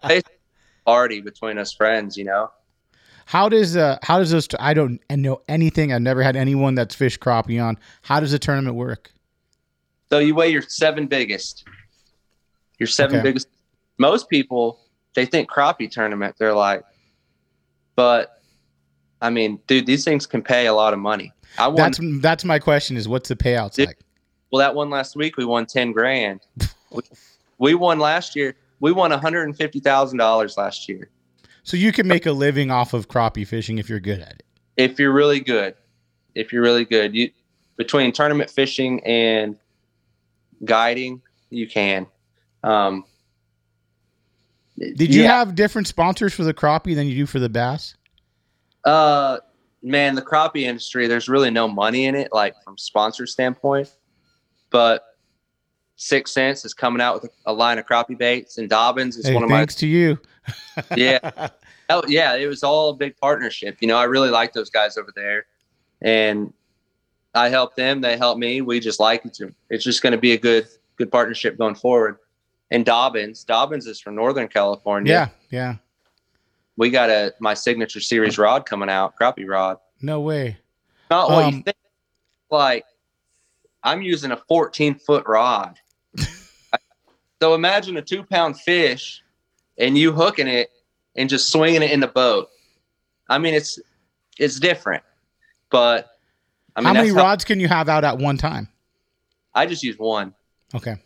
party 0.85 1.19
between 1.21 1.57
us 1.57 1.73
friends, 1.73 2.15
you 2.15 2.23
know. 2.23 2.51
How 3.25 3.49
does 3.49 3.75
uh 3.75 3.97
how 4.03 4.19
does 4.19 4.29
this 4.29 4.47
I 4.59 4.75
don't 4.75 5.01
know 5.09 5.41
anything. 5.47 5.91
I've 5.91 6.03
never 6.03 6.21
had 6.21 6.35
anyone 6.35 6.75
that's 6.75 6.93
fish 6.93 7.17
crappie 7.17 7.63
on. 7.63 7.79
How 8.03 8.19
does 8.19 8.31
the 8.31 8.39
tournament 8.39 8.75
work? 8.75 9.11
So 10.09 10.19
you 10.19 10.35
weigh 10.35 10.49
your 10.49 10.61
seven 10.61 11.07
biggest. 11.07 11.65
Your 12.79 12.87
seven 12.87 13.17
okay. 13.17 13.23
biggest. 13.23 13.47
Most 13.97 14.29
people 14.29 14.79
they 15.15 15.25
think 15.25 15.49
crappie 15.49 15.89
tournament. 15.89 16.35
They're 16.37 16.53
like, 16.53 16.83
but 17.95 18.41
I 19.21 19.29
mean, 19.29 19.59
dude, 19.67 19.85
these 19.85 20.03
things 20.03 20.25
can 20.25 20.41
pay 20.41 20.67
a 20.67 20.73
lot 20.73 20.93
of 20.93 20.99
money. 20.99 21.31
I 21.57 21.67
won. 21.67 21.77
That's 21.77 21.99
that's 22.21 22.45
my 22.45 22.59
question. 22.59 22.97
Is 22.97 23.07
what's 23.07 23.29
the 23.29 23.35
payouts 23.35 23.83
like? 23.83 23.99
Well, 24.51 24.59
that 24.59 24.75
one 24.75 24.89
last 24.89 25.15
week 25.15 25.37
we 25.37 25.45
won 25.45 25.65
ten 25.65 25.91
grand. 25.91 26.41
we, 26.91 27.01
we 27.57 27.73
won 27.75 27.99
last 27.99 28.35
year. 28.35 28.55
we 28.79 28.91
won 28.91 29.11
$150,000 29.11 30.57
last 30.57 30.89
year. 30.89 31.09
So 31.63 31.77
you 31.77 31.91
can 31.91 32.07
make 32.07 32.25
a 32.25 32.31
living 32.31 32.69
off 32.69 32.93
of 32.93 33.07
crappie 33.07 33.47
fishing 33.47 33.77
if 33.77 33.89
you're 33.89 33.99
good 33.99 34.19
at 34.19 34.33
it. 34.33 34.43
If 34.77 34.99
you're 34.99 35.13
really 35.13 35.39
good, 35.39 35.75
if 36.35 36.53
you're 36.53 36.61
really 36.61 36.85
good, 36.85 37.15
you 37.15 37.31
between 37.77 38.11
tournament 38.11 38.49
fishing 38.49 39.03
and 39.05 39.57
guiding, 40.63 41.21
you 41.49 41.67
can. 41.67 42.07
Um, 42.63 43.05
Did 44.77 45.13
you 45.13 45.23
yeah. 45.23 45.37
have 45.37 45.55
different 45.55 45.87
sponsors 45.87 46.33
for 46.33 46.43
the 46.43 46.53
crappie 46.53 46.95
than 46.95 47.07
you 47.07 47.15
do 47.15 47.25
for 47.25 47.39
the 47.39 47.49
bass? 47.49 47.95
Uh, 48.83 49.37
man, 49.81 50.15
the 50.15 50.21
crappie 50.21 50.63
industry, 50.63 51.07
there's 51.07 51.27
really 51.27 51.51
no 51.51 51.67
money 51.67 52.05
in 52.05 52.15
it, 52.15 52.29
like 52.31 52.55
from 52.63 52.77
sponsor 52.77 53.25
standpoint. 53.25 53.91
But 54.69 55.03
Six 55.95 56.31
Sense 56.31 56.65
is 56.65 56.73
coming 56.73 57.01
out 57.01 57.21
with 57.21 57.31
a, 57.45 57.51
a 57.51 57.53
line 57.53 57.79
of 57.79 57.85
crappie 57.85 58.17
baits, 58.17 58.57
and 58.57 58.69
Dobyns 58.69 59.17
is 59.17 59.27
Hey, 59.27 59.33
one 59.33 59.43
of 59.43 59.49
my 59.49 59.57
thanks 59.57 59.75
to 59.75 59.87
you. 59.87 60.19
yeah. 60.95 61.49
Oh 61.87 62.01
yeah, 62.07 62.35
it 62.35 62.47
was 62.47 62.63
all 62.63 62.89
a 62.89 62.95
big 62.95 63.15
partnership. 63.17 63.77
You 63.79 63.87
know, 63.87 63.95
I 63.95 64.05
really 64.05 64.31
like 64.31 64.53
those 64.53 64.71
guys 64.71 64.97
over 64.97 65.11
there, 65.15 65.45
and 66.01 66.51
I 67.35 67.49
help 67.49 67.75
them. 67.75 68.01
They 68.01 68.17
help 68.17 68.37
me. 68.37 68.61
We 68.61 68.79
just 68.79 68.99
like 68.99 69.25
it. 69.25 69.39
It's 69.69 69.83
just 69.83 70.01
going 70.01 70.11
to 70.11 70.17
be 70.17 70.31
a 70.31 70.37
good 70.37 70.67
good 70.97 71.11
partnership 71.11 71.57
going 71.57 71.75
forward. 71.75 72.17
And 72.71 72.85
Dobyns, 72.85 73.45
Dobyns 73.45 73.85
is 73.87 73.99
from 73.99 74.15
Northern 74.15 74.47
California. 74.47 75.11
Yeah, 75.11 75.27
yeah. 75.51 75.75
we 76.77 76.89
got 76.89 77.09
a 77.09 77.33
my 77.39 77.53
signature 77.53 77.99
series 77.99 78.37
rod 78.37 78.65
coming 78.65 78.89
out, 78.89 79.13
crappie 79.19 79.47
rod. 79.47 79.77
No 80.01 80.21
way. 80.21 80.57
Not 81.11 81.29
what 81.29 81.45
Um, 81.45 81.53
you 81.55 81.61
think. 81.61 81.77
Like 82.49 82.85
I'm 83.83 84.01
using 84.01 84.31
a 84.31 84.37
14 84.37 84.95
foot 84.95 85.25
rod. 85.27 85.77
so 87.41 87.53
imagine 87.53 87.97
a 87.97 88.01
two 88.01 88.23
pound 88.23 88.59
fish 88.59 89.21
and 89.77 89.97
you 89.97 90.11
hooking 90.13 90.47
it 90.47 90.69
and 91.15 91.29
just 91.29 91.51
swinging 91.51 91.83
it 91.83 91.91
in 91.91 91.99
the 91.99 92.07
boat. 92.07 92.47
I 93.29 93.37
mean, 93.37 93.53
it's 93.53 93.77
it's 94.37 94.59
different, 94.59 95.03
but 95.69 96.14
I 96.75 96.81
mean, 96.81 96.87
how 96.87 96.93
many 96.93 97.09
how- 97.09 97.15
rods 97.15 97.43
can 97.45 97.59
you 97.59 97.67
have 97.67 97.89
out 97.89 98.03
at 98.03 98.17
one 98.17 98.37
time? 98.37 98.67
I 99.53 99.65
just 99.65 99.83
use 99.83 99.97
one, 99.97 100.33
Okay. 100.73 100.97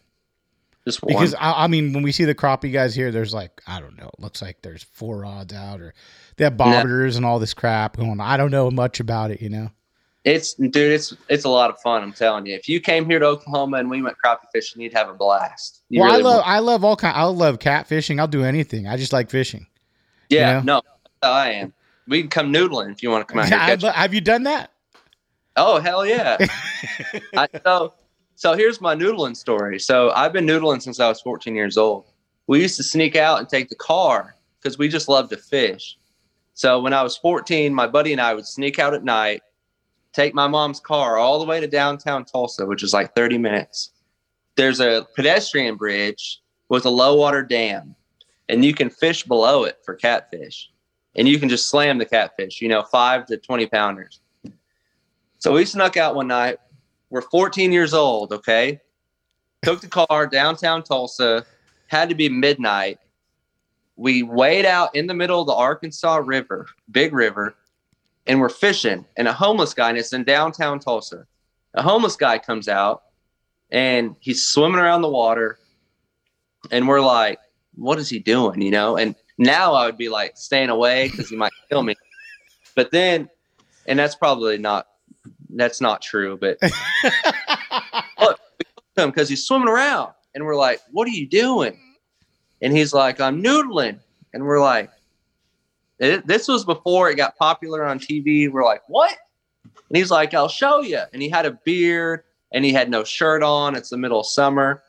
just 0.86 1.04
one. 1.04 1.14
Because 1.14 1.36
I, 1.36 1.66
I 1.66 1.68
mean, 1.68 1.94
when 1.94 2.02
we 2.02 2.12
see 2.12 2.26
the 2.26 2.34
crappie 2.34 2.74
guys 2.74 2.96
here, 2.96 3.12
there's 3.12 3.34
like 3.34 3.62
I 3.68 3.80
don't 3.80 3.98
know. 3.98 4.08
It 4.08 4.20
looks 4.20 4.42
like 4.42 4.62
there's 4.64 4.84
four 4.84 5.20
rods 5.20 5.54
out, 5.54 5.82
or 5.82 5.94
they 6.38 6.46
have 6.46 6.54
bobbers 6.54 7.16
and 7.16 7.26
all 7.26 7.38
this 7.38 7.54
crap 7.54 7.98
going. 7.98 8.20
I 8.20 8.38
don't 8.38 8.50
know 8.52 8.72
much 8.72 9.00
about 9.00 9.30
it, 9.30 9.40
you 9.42 9.50
know. 9.50 9.70
it's 10.26 10.56
dude, 10.56 10.76
it's 10.78 11.14
it's 11.28 11.46
a 11.46 11.50
lot 11.50 11.70
of 11.70 11.80
fun. 11.82 12.02
I'm 12.02 12.12
telling 12.14 12.48
you. 12.48 12.56
If 12.56 12.68
you 12.68 12.80
came 12.82 13.06
here 13.06 13.20
to 13.20 13.26
Oklahoma 13.28 13.78
and 13.78 13.90
we 13.90 14.02
went 14.02 14.18
crappie 14.24 14.48
fishing, 14.52 14.82
you'd 14.82 14.94
have 14.94 15.10
a 15.10 15.14
blast. 15.14 15.82
You 15.90 16.02
well, 16.02 16.10
really 16.10 16.22
I 16.24 16.26
love 16.26 16.36
would. 16.38 16.50
I 16.52 16.60
love 16.60 16.84
all 16.84 16.96
kind. 16.96 17.16
I 17.16 17.24
love 17.26 17.60
cat 17.60 17.86
fishing. 17.86 18.20
I'll 18.20 18.28
do 18.28 18.44
anything. 18.44 18.88
I 18.88 18.98
just 18.98 19.14
like 19.14 19.30
fishing. 19.30 19.68
Yeah, 20.30 20.60
you 20.62 20.66
no, 20.66 20.82
I 21.22 21.52
am. 21.52 21.74
We 22.08 22.22
can 22.22 22.30
come 22.32 22.52
noodling 22.52 22.92
if 22.92 23.04
you 23.04 23.12
want 23.12 23.28
to 23.28 23.32
come 23.32 23.42
out 23.42 23.48
here. 23.50 23.58
and 23.60 23.68
Catch 23.70 23.84
lo- 23.84 23.92
have 23.92 24.14
you 24.16 24.22
done 24.22 24.44
that? 24.44 24.72
Oh 25.60 25.80
hell 25.80 26.06
yeah! 26.06 26.38
I, 27.36 27.48
so 27.66 27.94
so 28.36 28.54
here's 28.54 28.80
my 28.80 28.96
noodling 28.96 29.36
story. 29.36 29.80
So 29.80 30.12
I've 30.12 30.32
been 30.32 30.46
noodling 30.46 30.82
since 30.82 31.02
I 31.02 31.10
was 31.10 31.20
14 31.20 31.54
years 31.54 31.78
old. 31.78 32.06
We 32.48 32.62
used 32.62 32.78
to 32.78 32.84
sneak 32.84 33.18
out 33.18 33.40
and 33.40 33.50
take 33.50 33.68
the 33.68 33.76
car 33.76 34.36
because 34.58 34.78
we 34.78 34.88
just 34.88 35.10
love 35.10 35.30
to 35.30 35.38
fish. 35.38 35.98
So 36.54 36.80
when 36.80 36.94
I 36.94 37.04
was 37.04 37.18
14, 37.18 37.74
my 37.74 37.86
buddy 37.86 38.14
and 38.14 38.22
I 38.22 38.34
would 38.34 38.46
sneak 38.46 38.80
out 38.80 38.94
at 38.94 39.04
night, 39.04 39.42
take 40.14 40.34
my 40.34 40.48
mom's 40.48 40.80
car 40.80 41.18
all 41.18 41.38
the 41.40 41.46
way 41.46 41.60
to 41.60 41.68
downtown 41.68 42.24
Tulsa, 42.24 42.66
which 42.66 42.82
is 42.82 42.94
like 42.94 43.14
30 43.14 43.38
minutes. 43.38 43.92
There's 44.56 44.80
a 44.80 45.06
pedestrian 45.18 45.76
bridge 45.76 46.42
with 46.70 46.86
a 46.86 46.90
low 46.90 47.16
water 47.16 47.44
dam, 47.44 47.94
and 48.48 48.64
you 48.64 48.74
can 48.74 48.90
fish 48.90 49.24
below 49.24 49.66
it 49.66 49.80
for 49.84 49.96
catfish. 49.96 50.70
And 51.16 51.28
you 51.28 51.40
can 51.40 51.50
just 51.50 51.70
slam 51.70 51.98
the 51.98 52.06
catfish, 52.06 52.62
you 52.62 52.70
know, 52.70 52.84
five 52.84 53.26
to 53.26 53.36
20 53.38 53.68
pounders. 53.68 54.22
So 55.40 55.54
we 55.54 55.64
snuck 55.64 55.96
out 55.96 56.16
one 56.16 56.28
night. 56.28 56.58
We're 57.10 57.22
14 57.22 57.72
years 57.72 57.94
old, 57.94 58.34
okay? 58.34 58.82
Took 59.64 59.80
the 59.82 59.88
car 59.88 60.28
downtown 60.28 60.84
Tulsa, 60.84 61.46
had 61.88 62.10
to 62.10 62.16
be 62.16 62.28
midnight. 62.28 63.00
We 63.96 64.22
wade 64.22 64.66
out 64.66 64.94
in 64.96 65.08
the 65.08 65.14
middle 65.14 65.42
of 65.42 65.48
the 65.48 65.54
Arkansas 65.54 66.18
River, 66.18 66.68
big 66.92 67.14
river, 67.14 67.56
and 68.28 68.40
we're 68.40 68.50
fishing. 68.50 69.06
And 69.18 69.28
a 69.28 69.34
homeless 69.34 69.74
guy, 69.74 69.90
and 69.90 69.98
it's 69.98 70.14
in 70.14 70.26
downtown 70.26 70.80
Tulsa. 70.80 71.26
A 71.74 71.82
homeless 71.82 72.18
guy 72.18 72.38
comes 72.38 72.68
out 72.68 73.04
and 73.72 74.16
he's 74.20 74.46
swimming 74.46 74.80
around 74.80 75.02
the 75.02 75.10
water. 75.10 75.58
And 76.72 76.88
we're 76.88 77.02
like, 77.02 77.40
what 77.76 77.98
is 77.98 78.10
he 78.10 78.20
doing? 78.20 78.62
You 78.62 78.72
know? 78.72 78.98
And 78.98 79.16
now 79.38 79.74
I 79.74 79.86
would 79.86 79.98
be 79.98 80.10
like 80.10 80.36
staying 80.36 80.70
away 80.70 81.10
because 81.10 81.30
he 81.30 81.36
might 81.36 81.52
kill 81.70 81.84
me. 81.84 81.96
But 82.76 82.92
then, 82.92 83.30
and 83.86 83.98
that's 83.98 84.16
probably 84.16 84.58
not 84.58 84.88
that's 85.50 85.82
not 85.82 86.02
true, 86.02 86.38
but 86.38 86.58
look, 86.62 86.74
we 88.40 88.66
looked 88.76 88.98
him 88.98 89.10
because 89.10 89.30
he's 89.30 89.46
swimming 89.46 89.68
around, 89.68 90.14
and 90.36 90.46
we're 90.46 90.56
like, 90.56 90.80
"What 90.92 91.08
are 91.08 91.12
you 91.12 91.28
doing?" 91.28 91.80
And 92.62 92.76
he's 92.76 92.94
like, 92.94 93.20
"I'm 93.20 93.42
noodling," 93.44 94.00
and 94.34 94.46
we're 94.46 94.62
like, 94.62 94.92
it, 96.00 96.28
"This 96.28 96.48
was 96.48 96.66
before 96.66 97.10
it 97.10 97.16
got 97.16 97.36
popular 97.38 97.86
on 97.86 98.00
TV." 98.00 98.52
We're 98.52 98.64
like, 98.64 98.82
"What?" 98.88 99.16
And 99.64 99.98
he's 99.98 100.12
like, 100.12 100.34
"I'll 100.34 100.48
show 100.50 100.82
you." 100.82 101.02
And 101.14 101.22
he 101.22 101.30
had 101.30 101.46
a 101.46 101.52
beard, 101.52 102.24
and 102.52 102.64
he 102.64 102.72
had 102.72 102.90
no 102.90 103.04
shirt 103.04 103.44
on. 103.44 103.76
It's 103.76 103.90
the 103.90 103.98
middle 103.98 104.20
of 104.20 104.28
summer, 104.28 104.84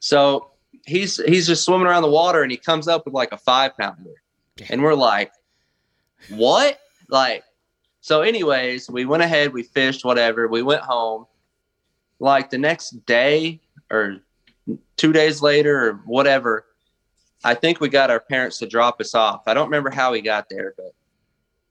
so 0.00 0.50
he's 0.86 1.16
he's 1.24 1.46
just 1.46 1.64
swimming 1.64 1.86
around 1.86 2.02
the 2.02 2.10
water, 2.10 2.42
and 2.42 2.50
he 2.50 2.56
comes 2.56 2.88
up 2.88 3.04
with 3.04 3.14
like 3.14 3.32
a 3.32 3.38
five 3.38 3.76
pounder, 3.76 4.22
and 4.70 4.82
we're 4.82 4.94
like, 4.94 5.32
"What?" 6.30 6.80
Like 7.10 7.44
so, 8.04 8.20
anyways, 8.20 8.90
we 8.90 9.06
went 9.06 9.22
ahead, 9.22 9.54
we 9.54 9.62
fished, 9.62 10.04
whatever. 10.04 10.46
We 10.46 10.60
went 10.60 10.82
home. 10.82 11.24
Like 12.18 12.50
the 12.50 12.58
next 12.58 13.06
day 13.06 13.62
or 13.90 14.18
two 14.98 15.10
days 15.10 15.40
later 15.40 15.88
or 15.88 15.92
whatever, 16.04 16.66
I 17.44 17.54
think 17.54 17.80
we 17.80 17.88
got 17.88 18.10
our 18.10 18.20
parents 18.20 18.58
to 18.58 18.66
drop 18.66 19.00
us 19.00 19.14
off. 19.14 19.44
I 19.46 19.54
don't 19.54 19.68
remember 19.68 19.88
how 19.88 20.12
we 20.12 20.20
got 20.20 20.50
there, 20.50 20.74
but 20.76 20.92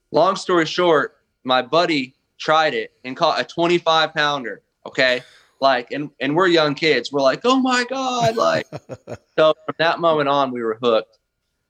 long 0.09 0.35
story 0.35 0.65
short, 0.65 1.17
my 1.43 1.61
buddy 1.61 2.15
tried 2.39 2.73
it 2.73 2.93
and 3.05 3.15
caught 3.15 3.39
a 3.39 3.43
25 3.43 4.15
pounder. 4.15 4.63
Okay. 4.87 5.21
Like, 5.61 5.91
and, 5.91 6.09
and 6.19 6.35
we're 6.35 6.47
young 6.47 6.73
kids. 6.73 7.11
We're 7.11 7.21
like, 7.21 7.41
oh 7.43 7.59
my 7.59 7.85
God. 7.87 8.35
Like, 8.35 8.65
so 9.37 9.53
from 9.67 9.75
that 9.77 9.99
moment 9.99 10.29
on, 10.29 10.49
we 10.49 10.63
were 10.63 10.79
hooked. 10.81 11.19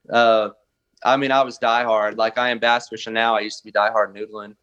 Uh, 0.09 0.51
I 1.05 1.17
mean, 1.17 1.31
I 1.31 1.41
was 1.43 1.59
diehard. 1.59 2.17
Like 2.17 2.37
I 2.37 2.49
am 2.49 2.59
bass 2.59 2.87
fishing 2.89 3.13
now. 3.13 3.35
I 3.35 3.41
used 3.41 3.57
to 3.59 3.63
be 3.65 3.71
diehard 3.71 4.15
noodling. 4.15 4.55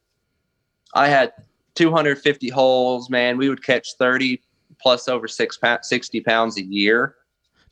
I 0.95 1.09
had 1.09 1.33
250 1.75 2.49
holes, 2.49 3.11
man. 3.11 3.37
We 3.37 3.49
would 3.49 3.65
catch 3.65 3.95
30 3.99 4.41
plus 4.81 5.09
over 5.09 5.29
six 5.29 5.57
pound, 5.57 5.85
60 5.85 6.21
pounds 6.23 6.57
a 6.57 6.63
year. 6.65 7.17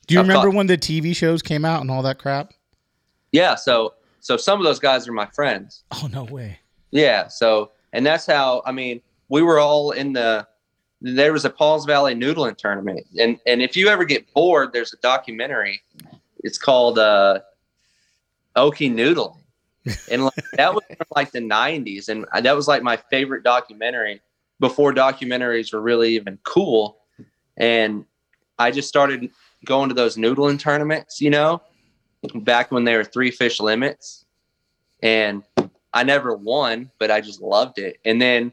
Do 0.07 0.13
you 0.13 0.19
I've 0.21 0.27
remember 0.27 0.47
caught- 0.49 0.55
when 0.55 0.67
the 0.67 0.77
TV 0.77 1.15
shows 1.15 1.41
came 1.41 1.65
out 1.65 1.81
and 1.81 1.91
all 1.91 2.01
that 2.03 2.19
crap? 2.19 2.53
Yeah. 3.31 3.55
So, 3.55 3.93
so 4.21 4.37
some 4.37 4.59
of 4.59 4.65
those 4.65 4.79
guys 4.79 5.07
are 5.07 5.11
my 5.11 5.27
friends. 5.27 5.83
Oh 5.91 6.09
no 6.11 6.23
way. 6.25 6.59
Yeah. 6.91 7.27
So, 7.27 7.71
and 7.93 8.05
that's 8.05 8.25
how, 8.25 8.61
I 8.65 8.71
mean, 8.71 9.01
we 9.29 9.41
were 9.41 9.59
all 9.59 9.91
in 9.91 10.13
the, 10.13 10.47
there 11.01 11.31
was 11.31 11.45
a 11.45 11.49
Pauls 11.49 11.85
Valley 11.85 12.13
noodling 12.15 12.57
tournament. 12.57 13.05
And, 13.19 13.39
and 13.45 13.61
if 13.61 13.77
you 13.77 13.87
ever 13.87 14.03
get 14.05 14.31
bored, 14.33 14.73
there's 14.73 14.93
a 14.93 14.97
documentary. 14.97 15.81
It's 16.43 16.57
called, 16.57 16.97
uh, 16.99 17.39
Okie 18.55 18.93
Noodling. 18.93 19.35
And 20.11 20.25
like, 20.25 20.43
that 20.53 20.73
was 20.73 20.83
from 20.85 21.07
like 21.15 21.31
the 21.31 21.39
90s. 21.39 22.09
And 22.09 22.25
that 22.33 22.55
was 22.55 22.67
like 22.67 22.83
my 22.83 22.97
favorite 22.97 23.43
documentary 23.43 24.21
before 24.59 24.93
documentaries 24.93 25.73
were 25.73 25.81
really 25.81 26.15
even 26.15 26.37
cool. 26.43 26.99
And 27.57 28.05
I 28.59 28.71
just 28.71 28.89
started 28.89 29.29
going 29.65 29.89
to 29.89 29.95
those 29.95 30.17
noodling 30.17 30.59
tournaments, 30.59 31.21
you 31.21 31.29
know, 31.29 31.61
back 32.35 32.71
when 32.71 32.83
they 32.83 32.95
were 32.95 33.03
three 33.03 33.31
fish 33.31 33.59
limits. 33.59 34.25
And 35.01 35.43
I 35.93 36.03
never 36.03 36.35
won, 36.35 36.91
but 36.99 37.09
I 37.09 37.21
just 37.21 37.41
loved 37.41 37.79
it. 37.79 37.97
And 38.05 38.21
then 38.21 38.51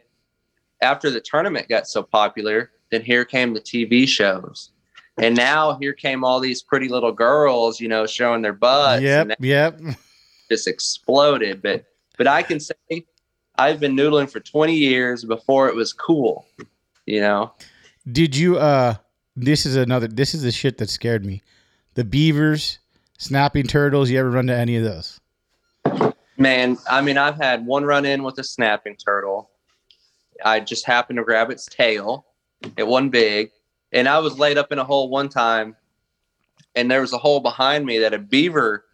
after 0.80 1.10
the 1.10 1.20
tournament 1.20 1.68
got 1.68 1.86
so 1.86 2.02
popular, 2.02 2.70
then 2.90 3.02
here 3.02 3.24
came 3.24 3.52
the 3.52 3.60
TV 3.60 4.06
shows. 4.06 4.70
And 5.18 5.34
now 5.34 5.78
here 5.78 5.92
came 5.92 6.24
all 6.24 6.40
these 6.40 6.62
pretty 6.62 6.88
little 6.88 7.12
girls, 7.12 7.80
you 7.80 7.88
know, 7.88 8.06
showing 8.06 8.42
their 8.42 8.52
butts. 8.52 9.02
yep, 9.02 9.36
yep. 9.40 9.80
just 10.50 10.68
exploded. 10.68 11.62
But 11.62 11.84
but 12.18 12.26
I 12.26 12.42
can 12.42 12.60
say 12.60 12.74
I've 13.56 13.80
been 13.80 13.96
noodling 13.96 14.30
for 14.30 14.40
20 14.40 14.74
years 14.74 15.24
before 15.24 15.68
it 15.68 15.74
was 15.74 15.92
cool, 15.92 16.46
you 17.06 17.20
know. 17.20 17.52
Did 18.10 18.36
you 18.36 18.58
uh 18.58 18.94
this 19.34 19.66
is 19.66 19.76
another 19.76 20.06
this 20.06 20.34
is 20.34 20.42
the 20.42 20.52
shit 20.52 20.78
that 20.78 20.90
scared 20.90 21.24
me. 21.24 21.42
The 21.94 22.04
beavers, 22.04 22.78
snapping 23.18 23.66
turtles, 23.66 24.10
you 24.10 24.18
ever 24.18 24.30
run 24.30 24.46
to 24.48 24.56
any 24.56 24.76
of 24.76 24.84
those? 24.84 25.18
Man, 26.38 26.76
I 26.90 27.00
mean, 27.00 27.16
I've 27.16 27.36
had 27.36 27.64
one 27.64 27.84
run 27.84 28.04
in 28.04 28.22
with 28.22 28.38
a 28.38 28.44
snapping 28.44 28.96
turtle. 28.96 29.50
I 30.44 30.60
just 30.60 30.84
happened 30.84 31.16
to 31.16 31.24
grab 31.24 31.50
its 31.50 31.64
tail. 31.64 32.26
It 32.76 32.86
wasn't 32.86 33.12
big. 33.12 33.52
And 33.96 34.08
I 34.08 34.18
was 34.18 34.38
laid 34.38 34.58
up 34.58 34.72
in 34.72 34.78
a 34.78 34.84
hole 34.84 35.08
one 35.08 35.30
time 35.30 35.74
and 36.74 36.90
there 36.90 37.00
was 37.00 37.14
a 37.14 37.18
hole 37.18 37.40
behind 37.40 37.86
me 37.86 37.98
that 38.00 38.12
a 38.12 38.18
beaver 38.18 38.84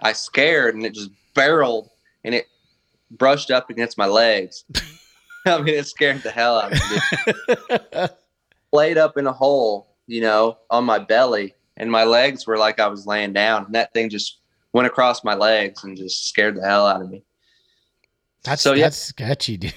I 0.00 0.12
scared 0.12 0.76
and 0.76 0.86
it 0.86 0.94
just 0.94 1.10
barreled 1.34 1.90
and 2.24 2.34
it 2.34 2.46
brushed 3.10 3.50
up 3.50 3.70
against 3.70 3.98
my 3.98 4.06
legs. 4.06 4.64
I 5.46 5.60
mean, 5.60 5.74
it 5.74 5.86
scared 5.88 6.22
the 6.22 6.30
hell 6.30 6.60
out 6.60 6.72
of 6.72 7.98
me. 7.98 8.08
Played 8.70 8.98
up 8.98 9.18
in 9.18 9.26
a 9.26 9.32
hole, 9.32 9.96
you 10.06 10.20
know, 10.20 10.58
on 10.70 10.84
my 10.84 11.00
belly, 11.00 11.54
and 11.76 11.90
my 11.90 12.04
legs 12.04 12.46
were 12.46 12.56
like 12.56 12.78
I 12.78 12.86
was 12.86 13.06
laying 13.06 13.32
down, 13.32 13.66
and 13.66 13.74
that 13.74 13.92
thing 13.92 14.08
just 14.08 14.38
went 14.72 14.86
across 14.86 15.24
my 15.24 15.34
legs 15.34 15.82
and 15.82 15.96
just 15.96 16.28
scared 16.28 16.56
the 16.56 16.62
hell 16.62 16.86
out 16.86 17.02
of 17.02 17.10
me. 17.10 17.24
That's 18.44 18.62
so, 18.62 18.72
yeah, 18.72 18.84
that's 18.84 18.96
sketchy, 18.96 19.56
dude. 19.56 19.74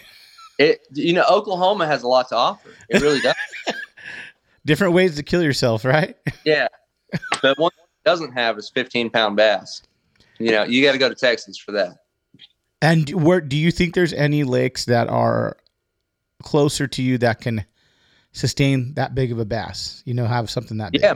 It 0.59 0.87
you 0.93 1.13
know, 1.13 1.25
Oklahoma 1.29 1.87
has 1.87 2.03
a 2.03 2.07
lot 2.07 2.29
to 2.29 2.35
offer. 2.35 2.69
It 2.89 3.01
really 3.01 3.19
does. 3.19 3.35
Different 4.65 4.93
ways 4.93 5.15
to 5.15 5.23
kill 5.23 5.43
yourself, 5.43 5.85
right? 5.85 6.15
Yeah. 6.43 6.67
But 7.41 7.57
one 7.57 7.71
doesn't 8.03 8.33
have 8.33 8.57
is 8.57 8.69
15 8.69 9.09
pound 9.09 9.35
bass. 9.35 9.81
You 10.37 10.51
know, 10.51 10.63
you 10.63 10.83
got 10.83 10.91
to 10.91 10.97
go 10.97 11.07
to 11.07 11.15
Texas 11.15 11.57
for 11.57 11.71
that. 11.71 11.97
And 12.81 13.09
where 13.09 13.41
do 13.41 13.55
you 13.55 13.71
think 13.71 13.95
there's 13.95 14.13
any 14.13 14.43
lakes 14.43 14.85
that 14.85 15.07
are 15.07 15.57
closer 16.43 16.87
to 16.87 17.01
you 17.01 17.17
that 17.19 17.41
can 17.41 17.65
sustain 18.33 18.93
that 18.95 19.15
big 19.15 19.31
of 19.31 19.39
a 19.39 19.45
bass? 19.45 20.03
You 20.05 20.13
know, 20.13 20.25
have 20.25 20.49
something 20.49 20.77
that 20.77 20.91
big? 20.91 21.01
Yeah. 21.01 21.15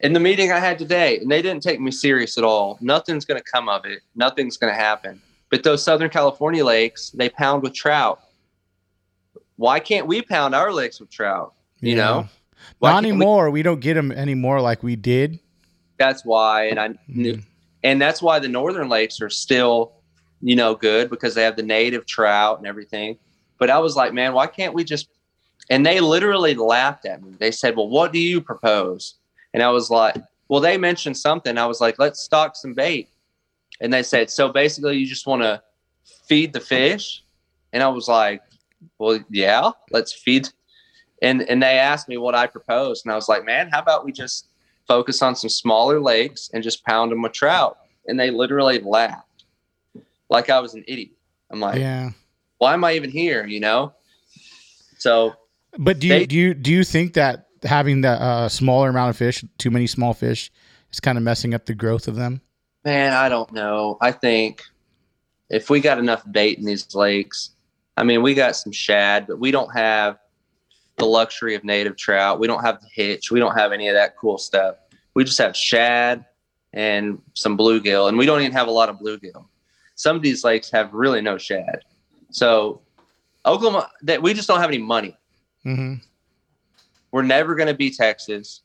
In 0.00 0.12
the 0.12 0.20
meeting 0.20 0.52
I 0.52 0.58
had 0.58 0.78
today, 0.78 1.18
and 1.18 1.30
they 1.30 1.40
didn't 1.40 1.62
take 1.62 1.80
me 1.80 1.90
serious 1.90 2.36
at 2.36 2.44
all. 2.44 2.76
Nothing's 2.80 3.24
going 3.24 3.40
to 3.40 3.50
come 3.50 3.68
of 3.68 3.84
it. 3.86 4.00
Nothing's 4.14 4.56
going 4.56 4.72
to 4.72 4.78
happen. 4.78 5.22
But 5.50 5.62
those 5.62 5.82
Southern 5.82 6.10
California 6.10 6.64
lakes, 6.64 7.10
they 7.10 7.28
pound 7.28 7.62
with 7.62 7.74
trout. 7.74 8.20
Why 9.56 9.78
can't 9.78 10.06
we 10.06 10.20
pound 10.20 10.54
our 10.54 10.72
lakes 10.72 10.98
with 11.00 11.10
trout? 11.10 11.54
You 11.80 11.90
yeah. 11.90 12.04
know, 12.04 12.28
why 12.78 12.92
not 12.92 13.04
anymore. 13.04 13.50
We, 13.50 13.60
we, 13.60 13.62
don't 13.62 13.80
get 13.80 13.94
them 13.94 14.12
anymore 14.12 14.60
like 14.60 14.82
we 14.82 14.96
did. 14.96 15.40
That's 15.98 16.24
why, 16.24 16.64
and 16.64 16.80
I 16.80 16.94
knew, 17.06 17.34
mm. 17.34 17.44
and 17.82 18.00
that's 18.00 18.20
why 18.20 18.38
the 18.38 18.48
northern 18.48 18.88
lakes 18.88 19.20
are 19.20 19.30
still 19.30 19.94
you 20.44 20.54
know, 20.54 20.74
good 20.74 21.08
because 21.08 21.34
they 21.34 21.42
have 21.42 21.56
the 21.56 21.62
native 21.62 22.04
trout 22.04 22.58
and 22.58 22.66
everything. 22.66 23.16
But 23.58 23.70
I 23.70 23.78
was 23.78 23.96
like, 23.96 24.12
man, 24.12 24.34
why 24.34 24.46
can't 24.46 24.74
we 24.74 24.84
just? 24.84 25.08
And 25.70 25.86
they 25.86 26.00
literally 26.00 26.54
laughed 26.54 27.06
at 27.06 27.22
me. 27.22 27.34
They 27.38 27.50
said, 27.50 27.76
well, 27.76 27.88
what 27.88 28.12
do 28.12 28.18
you 28.18 28.42
propose? 28.42 29.14
And 29.54 29.62
I 29.62 29.70
was 29.70 29.88
like, 29.88 30.16
well, 30.48 30.60
they 30.60 30.76
mentioned 30.76 31.16
something. 31.16 31.56
I 31.56 31.64
was 31.64 31.80
like, 31.80 31.98
let's 31.98 32.20
stock 32.20 32.56
some 32.56 32.74
bait. 32.74 33.08
And 33.80 33.90
they 33.90 34.02
said, 34.02 34.28
so 34.28 34.50
basically, 34.50 34.98
you 34.98 35.06
just 35.06 35.26
want 35.26 35.40
to 35.40 35.62
feed 36.26 36.52
the 36.52 36.60
fish. 36.60 37.24
And 37.72 37.82
I 37.82 37.88
was 37.88 38.06
like, 38.06 38.42
well, 38.98 39.18
yeah, 39.30 39.70
let's 39.92 40.12
feed. 40.12 40.50
And 41.24 41.42
and 41.42 41.62
they 41.62 41.78
asked 41.78 42.08
me 42.08 42.18
what 42.18 42.34
I 42.34 42.46
proposed, 42.46 43.06
and 43.06 43.12
I 43.12 43.16
was 43.16 43.28
like, 43.28 43.44
man, 43.44 43.70
how 43.70 43.80
about 43.80 44.04
we 44.04 44.12
just 44.12 44.48
focus 44.86 45.22
on 45.22 45.34
some 45.34 45.48
smaller 45.48 45.98
lakes 45.98 46.50
and 46.52 46.62
just 46.62 46.84
pound 46.84 47.10
them 47.10 47.22
with 47.22 47.32
trout? 47.32 47.78
And 48.06 48.20
they 48.20 48.30
literally 48.30 48.78
laughed 48.80 49.44
like 50.28 50.50
I 50.50 50.60
was 50.60 50.74
an 50.74 50.84
idiot. 50.86 51.12
I'm 51.50 51.60
like, 51.60 51.80
yeah, 51.80 52.10
why 52.58 52.74
am 52.74 52.84
I 52.84 52.92
even 52.94 53.10
here? 53.10 53.46
You 53.46 53.60
know. 53.60 53.94
So, 54.98 55.32
but 55.78 55.98
do 55.98 56.08
you 56.08 56.12
they, 56.12 56.26
do 56.26 56.36
you 56.36 56.52
do 56.52 56.70
you 56.70 56.84
think 56.84 57.14
that 57.14 57.46
having 57.62 58.02
the 58.02 58.10
uh, 58.10 58.48
smaller 58.50 58.90
amount 58.90 59.10
of 59.10 59.16
fish, 59.16 59.42
too 59.56 59.70
many 59.70 59.86
small 59.86 60.12
fish, 60.12 60.52
is 60.92 61.00
kind 61.00 61.16
of 61.16 61.24
messing 61.24 61.54
up 61.54 61.64
the 61.64 61.74
growth 61.74 62.06
of 62.06 62.16
them? 62.16 62.42
Man, 62.84 63.14
I 63.14 63.30
don't 63.30 63.50
know. 63.50 63.96
I 64.02 64.12
think 64.12 64.62
if 65.48 65.70
we 65.70 65.80
got 65.80 65.98
enough 65.98 66.22
bait 66.30 66.58
in 66.58 66.66
these 66.66 66.94
lakes, 66.94 67.50
I 67.96 68.04
mean, 68.04 68.22
we 68.22 68.34
got 68.34 68.56
some 68.56 68.72
shad, 68.72 69.26
but 69.26 69.38
we 69.38 69.50
don't 69.50 69.74
have 69.74 70.18
the 70.96 71.04
luxury 71.06 71.54
of 71.54 71.64
native 71.64 71.96
trout. 71.96 72.38
We 72.38 72.46
don't 72.46 72.64
have 72.64 72.80
the 72.80 72.88
hitch. 72.92 73.30
We 73.30 73.40
don't 73.40 73.56
have 73.56 73.72
any 73.72 73.88
of 73.88 73.94
that 73.94 74.16
cool 74.16 74.38
stuff. 74.38 74.76
We 75.14 75.24
just 75.24 75.38
have 75.38 75.56
shad 75.56 76.24
and 76.72 77.20
some 77.34 77.56
bluegill, 77.56 78.08
and 78.08 78.18
we 78.18 78.26
don't 78.26 78.40
even 78.40 78.52
have 78.52 78.66
a 78.66 78.72
lot 78.72 78.88
of 78.88 78.98
bluegill 78.98 79.46
some 79.94 80.16
of 80.16 80.22
these 80.22 80.44
lakes 80.44 80.70
have 80.70 80.92
really 80.92 81.20
no 81.20 81.38
shad. 81.38 81.80
So 82.30 82.80
Oklahoma, 83.46 83.90
that 84.02 84.22
we 84.22 84.34
just 84.34 84.48
don't 84.48 84.60
have 84.60 84.70
any 84.70 84.78
money. 84.78 85.16
Mm-hmm. 85.64 85.94
We're 87.10 87.22
never 87.22 87.54
going 87.54 87.68
to 87.68 87.74
be 87.74 87.90
Texas. 87.90 88.62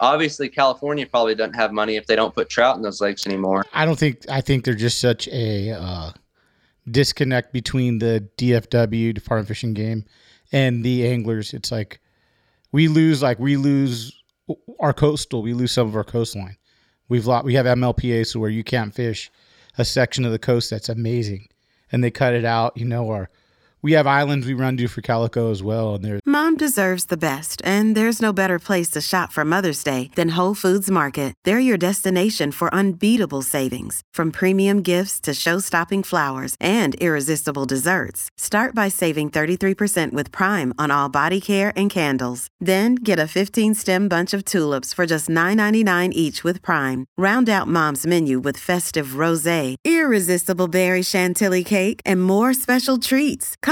Obviously, 0.00 0.48
California 0.48 1.06
probably 1.06 1.34
doesn't 1.34 1.54
have 1.54 1.72
money 1.72 1.96
if 1.96 2.06
they 2.06 2.16
don't 2.16 2.34
put 2.34 2.48
trout 2.48 2.76
in 2.76 2.82
those 2.82 3.00
lakes 3.00 3.26
anymore. 3.26 3.64
I 3.72 3.84
don't 3.84 3.98
think. 3.98 4.28
I 4.28 4.40
think 4.40 4.64
they're 4.64 4.74
just 4.74 5.00
such 5.00 5.28
a 5.28 5.70
uh, 5.70 6.10
disconnect 6.90 7.52
between 7.52 7.98
the 7.98 8.28
DFW 8.36 9.14
Department 9.14 9.44
of 9.44 9.48
Fishing 9.48 9.74
Game 9.74 10.04
and 10.52 10.84
the 10.84 11.06
anglers. 11.06 11.54
It's 11.54 11.72
like 11.72 12.00
we 12.70 12.88
lose, 12.88 13.22
like 13.22 13.38
we 13.38 13.56
lose 13.56 14.12
our 14.80 14.92
coastal. 14.92 15.42
We 15.42 15.54
lose 15.54 15.72
some 15.72 15.88
of 15.88 15.96
our 15.96 16.04
coastline. 16.04 16.56
We've 17.08 17.26
lost. 17.26 17.44
We 17.44 17.54
have 17.54 17.66
MLPA, 17.66 18.26
so 18.26 18.40
where 18.40 18.50
you 18.50 18.64
can't 18.64 18.94
fish 18.94 19.30
a 19.78 19.84
section 19.84 20.24
of 20.24 20.32
the 20.32 20.38
coast 20.38 20.70
that's 20.70 20.88
amazing, 20.88 21.48
and 21.90 22.02
they 22.02 22.10
cut 22.10 22.34
it 22.34 22.44
out. 22.44 22.76
You 22.76 22.84
know, 22.84 23.04
or 23.04 23.30
we 23.82 23.92
have 23.92 24.06
islands 24.06 24.46
we 24.46 24.54
run 24.54 24.76
to 24.76 24.86
for 24.86 25.02
calico 25.02 25.50
as 25.50 25.60
well, 25.60 25.94
and 25.94 26.04
there's 26.04 26.20
mom 26.24 26.56
deserves 26.56 27.06
the 27.06 27.16
best, 27.16 27.60
and 27.64 27.96
there's 27.96 28.22
no 28.22 28.32
better 28.32 28.60
place 28.60 28.88
to 28.90 29.00
shop 29.00 29.32
for 29.32 29.44
Mother's 29.44 29.82
Day 29.82 30.10
than 30.14 30.36
Whole 30.36 30.54
Foods 30.54 30.88
Market. 30.88 31.34
They're 31.42 31.58
your 31.58 31.76
destination 31.76 32.52
for 32.52 32.72
unbeatable 32.72 33.42
savings, 33.42 34.00
from 34.14 34.30
premium 34.30 34.82
gifts 34.82 35.18
to 35.20 35.34
show-stopping 35.34 36.04
flowers 36.04 36.54
and 36.60 36.94
irresistible 36.96 37.64
desserts. 37.64 38.30
Start 38.36 38.72
by 38.72 38.86
saving 38.86 39.30
33% 39.30 40.12
with 40.12 40.30
Prime 40.30 40.72
on 40.78 40.92
all 40.92 41.08
body 41.08 41.40
care 41.40 41.72
and 41.74 41.90
candles. 41.90 42.46
Then 42.60 42.94
get 42.94 43.18
a 43.18 43.32
15-stem 43.38 44.06
bunch 44.06 44.32
of 44.32 44.44
tulips 44.44 44.94
for 44.94 45.06
just 45.06 45.28
$9.99 45.28 46.12
each 46.12 46.44
with 46.44 46.62
Prime. 46.62 47.06
Round 47.18 47.48
out 47.48 47.66
Mom's 47.66 48.06
menu 48.06 48.38
with 48.38 48.58
festive 48.58 49.18
rosé, 49.22 49.74
irresistible 49.84 50.68
berry 50.68 51.02
chantilly 51.02 51.64
cake, 51.64 52.00
and 52.06 52.22
more 52.22 52.54
special 52.54 52.98
treats. 52.98 53.56
Come 53.60 53.71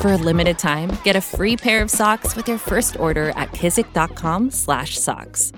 For 0.00 0.12
a 0.12 0.16
limited 0.16 0.58
time, 0.58 0.90
get 1.04 1.16
a 1.16 1.20
free 1.20 1.56
pair 1.56 1.82
of 1.82 1.90
socks 1.90 2.36
with 2.36 2.48
your 2.48 2.58
first 2.58 2.98
order 2.98 3.30
at 3.30 3.52
kizik.com 3.52 4.50
slash 4.50 4.98
socks. 4.98 5.52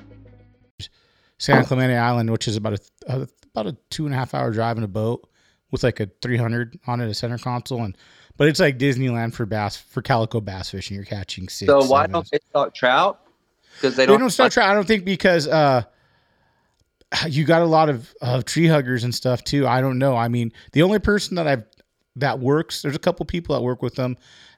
San 1.39 1.65
Clemente 1.65 1.97
Island, 1.97 2.31
which 2.31 2.47
is 2.47 2.57
about 2.57 2.75
a, 2.75 2.79
a, 3.09 3.29
about 3.53 3.67
a 3.67 3.77
two 3.91 4.07
and 4.07 4.15
a 4.15 4.17
half 4.19 4.33
hour 4.33 4.53
drive 4.53 4.79
in 4.79 4.85
a 4.85 4.89
boat 4.89 5.29
with 5.73 5.83
like 5.83 5.99
a 6.01 6.09
300 6.23 6.79
on 6.87 7.01
it, 7.01 7.09
a 7.09 7.15
center 7.15 7.39
console. 7.39 7.83
And, 7.83 7.97
but 8.37 8.47
it's 8.47 8.61
like 8.61 8.79
Disneyland 8.79 9.35
for 9.35 9.45
bass, 9.45 9.77
for 9.77 10.03
calico 10.03 10.41
bass 10.41 10.71
fishing. 10.71 10.95
You're 10.95 11.05
catching 11.05 11.49
six. 11.49 11.69
So 11.69 11.85
why 11.87 12.07
do 12.07 12.13
don't 12.13 12.31
they 12.31 12.39
start 12.51 12.75
trout? 12.75 13.21
Because 13.75 13.97
they 13.97 14.07
don't, 14.07 14.19
they 14.19 14.21
don't 14.21 14.31
start 14.31 14.53
trout. 14.53 14.71
I 14.71 14.75
don't 14.75 14.87
think 14.87 15.05
because, 15.05 15.49
uh, 15.49 15.83
you 17.29 17.45
got 17.45 17.63
a 17.63 17.67
lot 17.67 17.89
of, 17.89 18.15
of 18.23 18.45
tree 18.45 18.67
huggers 18.67 19.05
and 19.05 19.15
stuff 19.15 19.43
too. 19.45 19.67
I 19.67 19.81
don't 19.81 19.99
know. 19.99 20.17
I 20.17 20.29
mean, 20.29 20.53
the 20.73 20.83
only 20.83 20.99
person 20.99 21.35
that 21.37 21.47
I've 21.47 21.65
that 22.17 22.41
works. 22.41 22.83
There's 22.83 22.97
a 22.97 23.01
couple 23.01 23.25
people 23.27 23.55
that 23.55 23.63
work 23.63 23.83
with 23.83 23.95
them. 23.95 24.17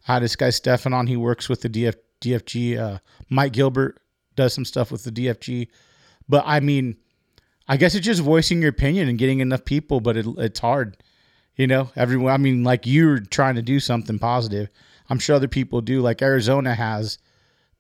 I 0.09 0.15
had 0.15 0.23
this 0.23 0.37
guy 0.37 0.51
Stefan 0.51 0.93
on. 0.93 1.07
He 1.07 1.17
works 1.17 1.49
with 1.49 1.63
the 1.63 1.69
DF, 1.69 1.95
DFG. 2.21 2.79
Uh, 2.79 2.99
Mike 3.29 3.53
Gilbert 3.53 4.01
does 4.37 4.53
some 4.53 4.65
stuff 4.65 4.91
with 4.91 5.05
the 5.05 5.13
DFG. 5.13 5.69
But 6.29 6.45
I 6.47 6.61
mean, 6.61 6.97
I 7.69 7.77
guess 7.77 7.95
it's 7.95 8.07
just 8.07 8.23
voicing 8.23 8.61
your 8.61 8.71
opinion 8.71 9.09
and 9.09 9.19
getting 9.19 9.41
enough 9.41 9.65
people. 9.65 10.01
But 10.01 10.17
it, 10.17 10.27
it's 10.39 10.61
hard, 10.61 10.97
you 11.57 11.67
know. 11.67 11.91
Everyone. 11.97 12.33
I 12.33 12.37
mean, 12.37 12.65
like 12.65 12.87
you're 12.87 13.21
trying 13.21 13.55
to 13.55 13.63
do 13.63 13.81
something 13.81 14.19
positive. 14.19 14.69
I'm 15.09 15.19
sure 15.19 15.37
other 15.37 15.49
people 15.49 15.81
do. 15.81 16.01
Like 16.01 16.23
Arizona 16.23 16.75
has 16.75 17.19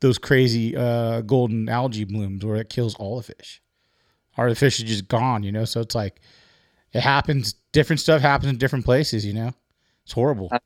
those 0.01 0.19
crazy 0.19 0.77
uh, 0.77 1.23
golden 1.23 1.69
algae 1.69 2.05
blooms 2.05 2.45
where 2.45 2.57
it 2.57 2.69
kills 2.69 2.95
all 2.97 3.17
the 3.17 3.23
fish. 3.23 3.63
Or 4.37 4.49
the 4.49 4.57
fish 4.57 4.79
is 4.81 4.85
just 4.85 5.09
gone, 5.09 5.43
you 5.43 5.53
know. 5.53 5.65
So 5.65 5.81
it's 5.81 5.95
like 5.95 6.21
it 6.93 7.01
happens. 7.01 7.55
Different 7.73 8.01
stuff 8.01 8.21
happens 8.21 8.51
in 8.51 8.59
different 8.59 8.85
places, 8.85 9.25
you 9.25 9.33
know. 9.33 9.53
It's 10.05 10.13
horrible. 10.13 10.49
Uh, 10.51 10.59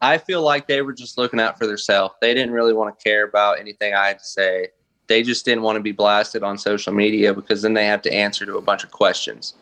I 0.00 0.18
feel 0.18 0.42
like 0.42 0.66
they 0.68 0.82
were 0.82 0.92
just 0.92 1.16
looking 1.16 1.40
out 1.40 1.58
for 1.58 1.66
themselves. 1.66 2.14
They 2.20 2.34
didn't 2.34 2.52
really 2.52 2.74
want 2.74 2.96
to 2.96 3.02
care 3.02 3.24
about 3.24 3.58
anything 3.58 3.94
I 3.94 4.08
had 4.08 4.18
to 4.18 4.24
say. 4.24 4.68
They 5.06 5.22
just 5.22 5.44
didn't 5.44 5.62
want 5.62 5.76
to 5.76 5.82
be 5.82 5.92
blasted 5.92 6.42
on 6.42 6.58
social 6.58 6.92
media 6.92 7.32
because 7.32 7.62
then 7.62 7.74
they 7.74 7.86
have 7.86 8.02
to 8.02 8.12
answer 8.12 8.44
to 8.44 8.56
a 8.56 8.62
bunch 8.62 8.84
of 8.84 8.90
questions. 8.90 9.54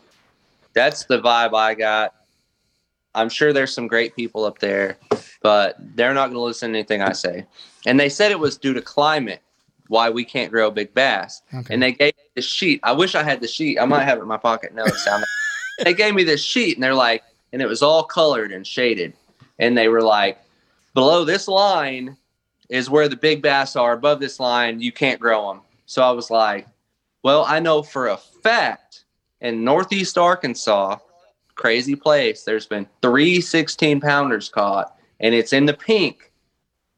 That's 0.74 1.05
the 1.05 1.20
vibe 1.20 1.55
I 1.55 1.74
got. 1.74 2.14
I'm 3.14 3.28
sure 3.28 3.53
there's 3.53 3.74
some 3.74 3.86
great 3.86 4.16
people 4.16 4.45
up 4.45 4.59
there, 4.59 4.97
but 5.43 5.76
they're 5.78 6.14
not 6.14 6.28
going 6.28 6.36
to 6.36 6.40
listen 6.40 6.72
to 6.72 6.78
anything 6.78 7.03
I 7.03 7.12
say. 7.12 7.47
And 7.86 8.01
they 8.01 8.09
said 8.09 8.30
it 8.30 8.38
was 8.38 8.57
due 8.57 8.72
to 8.72 8.80
climate. 8.82 9.43
why 9.88 10.09
we 10.09 10.24
can't 10.24 10.51
grow 10.51 10.70
big 10.70 10.95
bass. 10.95 11.43
Okay. 11.53 11.74
And 11.74 11.82
they 11.82 11.93
gave 11.93 12.16
me 12.16 12.22
the 12.36 12.43
sheet. 12.43 12.80
I 12.82 12.93
wish 12.93 13.14
I 13.14 13.22
had 13.22 13.43
the 13.43 13.49
sheet. 13.49 13.78
I 13.78 13.84
might 13.84 14.05
have 14.05 14.18
it 14.18 14.22
in 14.22 14.28
my 14.28 14.38
pocket. 14.38 14.74
No, 14.74 14.84
it's 14.84 15.05
down 15.05 15.20
there. 15.20 15.84
they 15.84 15.93
gave 15.93 16.14
me 16.14 16.24
this 16.24 16.43
sheet 16.43 16.76
and 16.76 16.82
they're 16.82 16.95
like, 16.95 17.22
and 17.53 17.61
it 17.61 17.68
was 17.68 17.82
all 17.82 18.05
colored 18.05 18.53
and 18.53 18.66
shaded. 18.66 19.14
And 19.59 19.76
they 19.76 19.88
were 19.88 20.03
like, 20.03 20.38
below 20.94 21.24
this 21.24 21.48
line 21.48 22.16
is 22.68 22.90
where 22.90 23.09
the 23.09 23.16
big 23.16 23.42
bass 23.42 23.76
are. 23.76 23.92
Above 23.92 24.20
this 24.20 24.40
line, 24.40 24.80
you 24.80 24.92
can't 24.92 25.20
grow 25.20 25.48
them. 25.48 25.61
So 25.86 26.03
I 26.03 26.11
was 26.11 26.30
like, 26.30 26.66
well, 27.22 27.44
I 27.46 27.61
know 27.61 27.82
for 27.82 28.09
a 28.09 28.16
fact 28.16 29.05
in 29.40 29.64
Northeast 29.64 30.16
Arkansas, 30.16 30.96
crazy 31.55 31.94
place, 31.94 32.44
there's 32.44 32.66
been 32.66 32.88
three 33.03 33.40
16 33.40 34.00
pounders 34.00 34.48
caught 34.48 34.96
and 35.20 35.34
it's 35.34 35.53
in 35.53 35.66
the 35.66 35.74
pink, 35.74 36.32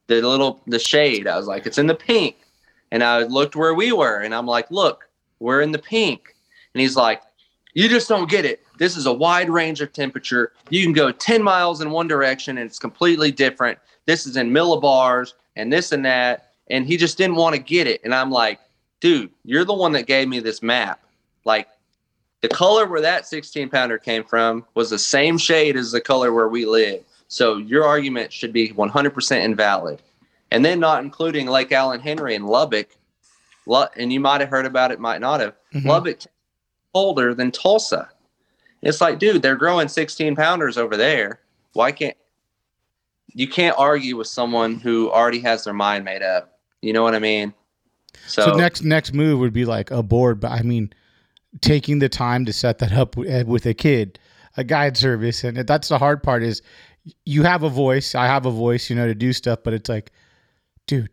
the 0.07 0.23
little, 0.23 0.63
the 0.67 0.79
shade. 0.79 1.27
I 1.27 1.37
was 1.37 1.47
like, 1.47 1.67
it's 1.67 1.79
in 1.79 1.87
the 1.87 1.95
pink. 1.95 2.37
And 2.91 3.03
I 3.03 3.25
looked 3.25 3.57
where 3.57 3.75
we 3.75 3.93
were 3.93 4.21
and 4.21 4.35
I'm 4.35 4.47
like, 4.47 4.71
look, 4.71 5.09
we're 5.41 5.61
in 5.61 5.73
the 5.73 5.79
pink. 5.79 6.35
And 6.73 6.81
he's 6.81 6.97
like, 6.97 7.21
you 7.75 7.89
just 7.89 8.09
don't 8.09 8.31
get 8.31 8.45
it. 8.45 8.64
This 8.79 8.97
is 8.97 9.07
a 9.07 9.13
wide 9.13 9.49
range 9.51 9.81
of 9.81 9.93
temperature. 9.93 10.53
You 10.69 10.83
can 10.83 10.93
go 10.93 11.13
10 11.13 11.43
miles 11.43 11.81
in 11.81 11.91
one 11.91 12.09
direction 12.09 12.59
and 12.59 12.67
it's 12.67 12.79
completely 12.79 13.31
different. 13.31 13.79
This 14.07 14.27
is 14.27 14.37
in 14.37 14.51
millibars 14.51 15.35
and 15.57 15.73
this 15.73 15.93
and 15.93 16.05
that. 16.05 16.51
And 16.69 16.87
he 16.87 16.97
just 16.97 17.19
didn't 17.19 17.37
want 17.37 17.55
to 17.55 17.61
get 17.63 17.87
it. 17.87 18.01
And 18.05 18.15
I'm 18.15 18.31
like, 18.31 18.59
dude, 19.01 19.31
you're 19.45 19.65
the 19.65 19.75
one 19.75 19.93
that 19.93 20.07
gave 20.07 20.29
me 20.29 20.41
this 20.41 20.63
map. 20.63 21.01
Like 21.45 21.69
the 22.41 22.49
color 22.49 22.87
where 22.87 23.03
that 23.03 23.27
16 23.27 23.69
pounder 23.69 23.99
came 23.99 24.25
from 24.25 24.65
was 24.75 24.91
the 24.91 24.99
same 24.99 25.39
shade 25.39 25.77
as 25.77 25.93
the 25.93 26.01
color 26.01 26.33
where 26.33 26.49
we 26.49 26.65
live. 26.67 27.05
So 27.29 27.59
your 27.59 27.85
argument 27.85 28.33
should 28.33 28.53
be 28.53 28.71
100% 28.71 29.43
invalid. 29.43 30.03
And 30.51 30.65
then 30.65 30.81
not 30.81 31.03
including 31.03 31.47
Lake 31.47 31.73
Alan 31.73 32.01
Henry 32.01 32.35
and 32.35 32.47
Lubbock. 32.47 32.89
And 33.97 34.13
you 34.13 34.21
might 34.21 34.41
have 34.41 34.51
heard 34.51 34.67
about 34.67 34.91
it, 34.91 35.01
might 35.01 35.21
not 35.21 35.41
have. 35.41 35.55
Mhm. 35.75 35.85
Lubbock 35.87 36.21
colder 36.93 37.35
than 37.35 37.51
Tulsa. 37.51 38.09
It's 38.85 39.01
like, 39.01 39.19
dude, 39.19 39.43
they're 39.43 39.57
growing 39.57 39.89
16 39.89 40.37
pounders 40.37 40.77
over 40.77 40.97
there. 40.97 41.41
Why 41.73 41.91
can't 41.91 42.17
you 43.33 43.49
can't 43.49 43.77
argue 43.77 44.17
with 44.17 44.29
someone 44.29 44.79
who 44.79 45.11
already 45.11 45.41
has 45.41 45.65
their 45.65 45.75
mind 45.75 46.05
made 46.05 46.23
up? 46.23 46.59
You 46.83 46.93
know 46.93 47.03
what 47.03 47.15
I 47.15 47.19
mean? 47.19 47.53
So, 48.27 48.43
So, 48.45 48.53
next 48.53 48.83
next 48.83 49.13
move 49.13 49.41
would 49.41 49.53
be 49.53 49.65
like 49.65 49.91
a 49.91 50.03
board, 50.03 50.39
but 50.39 50.53
I 50.53 50.63
mean, 50.63 50.93
taking 51.61 51.99
the 51.99 52.09
time 52.09 52.45
to 52.45 52.53
set 52.53 52.79
that 52.79 52.93
up 52.93 53.17
with, 53.17 53.29
eh, 53.29 53.43
with 53.43 53.67
a 53.67 53.75
kid, 53.75 54.19
a 54.57 54.65
guide 54.65 54.97
service, 54.97 55.43
and 55.43 55.57
that's 55.57 55.89
the 55.89 55.99
hard 55.99 56.23
part 56.23 56.43
is 56.43 56.63
you 57.25 57.43
have 57.43 57.63
a 57.63 57.69
voice. 57.69 58.15
I 58.15 58.27
have 58.27 58.47
a 58.47 58.51
voice, 58.51 58.89
you 58.89 58.97
know, 58.97 59.07
to 59.07 59.15
do 59.15 59.33
stuff, 59.33 59.61
but 59.65 59.73
it's 59.73 59.89
like, 59.89 60.13
dude, 60.87 61.11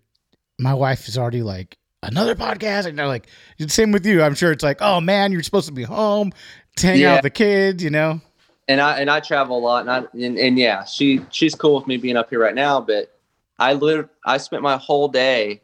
my 0.60 0.74
wife 0.74 1.08
is 1.08 1.18
already 1.18 1.42
like 1.42 1.78
another 2.04 2.36
podcast, 2.36 2.86
and 2.86 2.98
they're 2.98 3.08
like, 3.08 3.28
same 3.68 3.92
with 3.92 4.06
you. 4.06 4.22
I'm 4.22 4.36
sure 4.36 4.52
it's 4.52 4.64
like, 4.64 4.78
oh 4.82 5.02
man, 5.02 5.32
you're 5.32 5.44
supposed 5.44 5.68
to 5.68 5.74
be 5.74 5.84
home, 5.84 6.32
to 6.78 6.88
hang 6.88 7.04
out 7.04 7.16
with 7.18 7.24
the 7.24 7.30
kids, 7.30 7.84
you 7.84 7.90
know. 7.90 8.22
and 8.68 8.80
I 8.82 9.00
and 9.00 9.10
I 9.10 9.20
travel 9.20 9.58
a 9.58 9.60
lot, 9.60 9.82
and 9.82 9.90
I 9.92 9.98
and, 10.26 10.38
and 10.38 10.58
yeah, 10.58 10.84
she 10.86 11.22
she's 11.30 11.56
cool 11.56 11.76
with 11.76 11.88
me 11.88 11.98
being 11.98 12.18
up 12.18 12.30
here 12.30 12.40
right 12.40 12.56
now, 12.56 12.80
but 12.82 13.18
I 13.60 13.74
live 13.74 14.10
I 14.26 14.38
spent 14.38 14.64
my 14.64 14.78
whole 14.78 15.08
day 15.08 15.62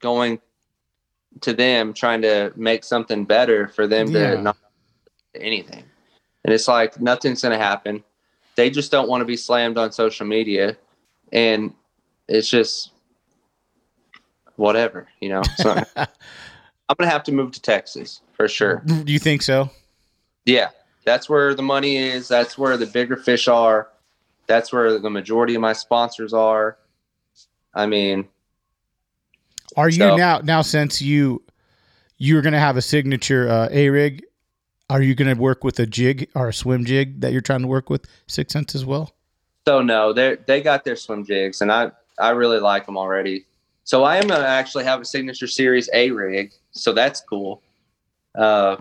going 0.00 0.40
to 1.42 1.52
them 1.52 1.92
trying 1.92 2.22
to 2.22 2.52
make 2.56 2.82
something 2.84 3.24
better 3.24 3.68
for 3.68 3.86
them 3.86 4.08
Yeah. 4.10 4.34
to 4.36 4.42
not 4.42 4.56
anything, 5.34 5.84
and 6.44 6.52
it's 6.54 6.66
like 6.68 7.00
nothing's 7.00 7.42
gonna 7.42 7.58
happen. 7.58 8.02
They 8.56 8.70
just 8.70 8.90
don't 8.90 9.08
want 9.08 9.20
to 9.20 9.24
be 9.24 9.36
slammed 9.36 9.78
on 9.78 9.92
social 9.92 10.26
media, 10.26 10.76
and 11.32 11.72
it's 12.28 12.48
just 12.48 12.90
whatever, 14.56 15.08
you 15.20 15.28
know. 15.28 15.42
Not- 15.64 15.88
I'm 16.88 16.96
gonna 16.98 17.10
have 17.10 17.22
to 17.24 17.32
move 17.32 17.52
to 17.52 17.60
Texas 17.62 18.22
for 18.32 18.48
sure. 18.48 18.82
Do 18.86 19.12
you 19.12 19.18
think 19.18 19.42
so? 19.42 19.70
Yeah, 20.48 20.70
that's 21.04 21.28
where 21.28 21.54
the 21.54 21.62
money 21.62 21.98
is. 21.98 22.26
That's 22.26 22.56
where 22.56 22.78
the 22.78 22.86
bigger 22.86 23.16
fish 23.16 23.48
are. 23.48 23.88
That's 24.46 24.72
where 24.72 24.98
the 24.98 25.10
majority 25.10 25.54
of 25.54 25.60
my 25.60 25.74
sponsors 25.74 26.32
are. 26.32 26.78
I 27.74 27.84
mean, 27.84 28.26
Are 29.76 29.90
you 29.90 29.98
So- 29.98 30.16
now 30.16 30.38
now 30.42 30.62
since 30.62 31.02
you 31.02 31.42
you're 32.16 32.40
gonna 32.40 32.58
have 32.58 32.78
a 32.78 32.82
signature 32.82 33.46
uh, 33.48 33.68
a 33.70 33.90
rig? 33.90 34.24
Are 34.88 35.02
you 35.02 35.14
gonna 35.14 35.34
work 35.34 35.62
with 35.64 35.78
a 35.80 35.86
jig 35.86 36.30
or 36.34 36.48
a 36.48 36.52
swim 36.54 36.86
jig 36.86 37.20
that 37.20 37.32
you're 37.32 37.42
trying 37.42 37.60
to 37.60 37.68
work 37.68 37.90
with 37.90 38.06
Six 38.26 38.52
Sense 38.52 38.74
as 38.74 38.84
well? 38.86 39.14
so 39.66 39.82
no, 39.82 40.14
they 40.14 40.38
they 40.46 40.62
got 40.62 40.82
their 40.84 40.96
swim 40.96 41.26
jigs, 41.26 41.60
and 41.60 41.70
I 41.70 41.92
I 42.18 42.30
really 42.30 42.58
like 42.58 42.86
them 42.86 42.96
already. 42.96 43.44
So 43.84 44.02
I 44.04 44.16
am 44.16 44.26
gonna 44.26 44.46
actually 44.46 44.84
have 44.84 45.02
a 45.02 45.04
signature 45.04 45.46
series 45.46 45.90
A 45.92 46.10
rig, 46.10 46.52
so 46.72 46.94
that's 46.94 47.20
cool. 47.20 47.60
Uh, 48.34 48.76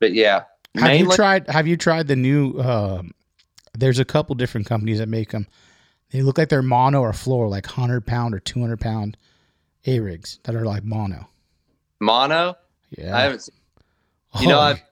but 0.00 0.12
yeah, 0.12 0.44
Have 0.76 0.96
you 0.98 1.10
tried? 1.10 1.48
Have 1.48 1.66
you 1.66 1.76
tried 1.76 2.06
the 2.08 2.16
new? 2.16 2.58
Um, 2.60 3.12
there's 3.76 3.98
a 3.98 4.04
couple 4.04 4.34
different 4.34 4.66
companies 4.66 4.98
that 4.98 5.08
make 5.08 5.30
them. 5.30 5.46
They 6.10 6.22
look 6.22 6.38
like 6.38 6.48
they're 6.48 6.62
mono 6.62 7.00
or 7.00 7.12
floor, 7.12 7.48
like 7.48 7.66
hundred 7.66 8.06
pound 8.06 8.34
or 8.34 8.40
two 8.40 8.60
hundred 8.60 8.80
pound 8.80 9.16
a 9.86 10.00
rigs 10.00 10.38
that 10.44 10.54
are 10.54 10.64
like 10.64 10.84
mono. 10.84 11.28
mono. 12.00 12.56
Yeah, 12.96 13.16
I 13.16 13.20
haven't. 13.22 13.40
Seen, 13.42 13.54
you 14.40 14.48
know, 14.48 14.58
Oh, 14.58 14.62
I've 14.62 14.82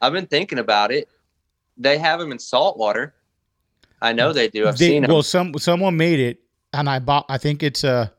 I've 0.00 0.12
been 0.12 0.26
thinking 0.26 0.58
about 0.58 0.90
it. 0.92 1.08
They 1.76 1.98
have 1.98 2.18
them 2.20 2.32
in 2.32 2.38
saltwater. 2.38 3.14
I 4.00 4.12
know 4.12 4.32
they 4.32 4.48
do. 4.48 4.66
I've 4.66 4.78
they- 4.78 4.88
seen 4.88 5.02
them. 5.02 5.10
well, 5.12 5.22
some 5.22 5.54
someone 5.58 5.96
made 5.96 6.18
it, 6.20 6.40
and 6.72 6.88
I 6.88 6.98
bought. 6.98 7.26
I 7.28 7.38
think 7.38 7.62
it's 7.62 7.84
a. 7.84 8.12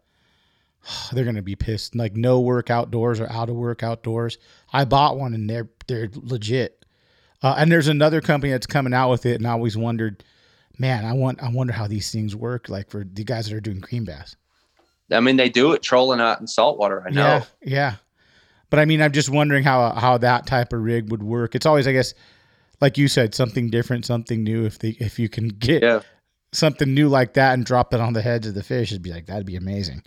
they're 1.11 1.25
gonna 1.25 1.41
be 1.41 1.55
pissed. 1.55 1.95
Like 1.95 2.15
no 2.15 2.39
work 2.39 2.69
outdoors 2.69 3.19
or 3.19 3.29
out 3.31 3.49
of 3.49 3.55
work 3.55 3.83
outdoors. 3.83 4.37
I 4.71 4.85
bought 4.85 5.17
one, 5.17 5.33
and 5.33 5.49
they're 5.49 5.69
they're 5.87 6.09
legit. 6.13 6.85
Uh, 7.41 7.55
and 7.57 7.71
there's 7.71 7.87
another 7.89 8.21
company 8.21 8.51
that's 8.51 8.67
coming 8.67 8.93
out 8.93 9.09
with 9.09 9.25
it, 9.25 9.35
and 9.35 9.45
I 9.45 9.51
always 9.51 9.75
wondered, 9.75 10.23
man, 10.77 11.03
I 11.05 11.13
want 11.13 11.43
I 11.43 11.49
wonder 11.49 11.73
how 11.73 11.87
these 11.87 12.11
things 12.11 12.35
work. 12.35 12.69
Like 12.69 12.89
for 12.89 13.03
the 13.03 13.23
guys 13.23 13.47
that 13.49 13.55
are 13.55 13.61
doing 13.61 13.79
green 13.79 14.05
bass. 14.05 14.35
I 15.11 15.19
mean, 15.19 15.35
they 15.35 15.49
do 15.49 15.73
it 15.73 15.83
trolling 15.83 16.21
out 16.21 16.39
in 16.39 16.47
saltwater. 16.47 17.03
I 17.05 17.09
know. 17.11 17.21
Yeah, 17.21 17.43
yeah. 17.61 17.95
But 18.69 18.79
I 18.79 18.85
mean, 18.85 19.01
I'm 19.01 19.11
just 19.11 19.29
wondering 19.29 19.63
how 19.63 19.91
how 19.93 20.17
that 20.19 20.47
type 20.47 20.73
of 20.73 20.81
rig 20.81 21.11
would 21.11 21.21
work. 21.21 21.53
It's 21.53 21.65
always, 21.65 21.85
I 21.87 21.91
guess, 21.91 22.13
like 22.81 22.97
you 22.97 23.07
said, 23.07 23.35
something 23.35 23.69
different, 23.69 24.05
something 24.05 24.43
new. 24.43 24.65
If 24.65 24.79
they 24.79 24.89
if 24.99 25.19
you 25.19 25.29
can 25.29 25.49
get 25.49 25.83
Yeah. 25.83 25.99
something 26.53 26.91
new 26.93 27.09
like 27.09 27.33
that 27.33 27.53
and 27.53 27.65
drop 27.65 27.93
it 27.93 27.99
on 27.99 28.13
the 28.13 28.21
heads 28.21 28.47
of 28.47 28.55
the 28.55 28.63
fish, 28.63 28.91
it'd 28.91 29.03
be 29.03 29.11
like 29.11 29.27
that'd 29.27 29.45
be 29.45 29.57
amazing. 29.57 30.01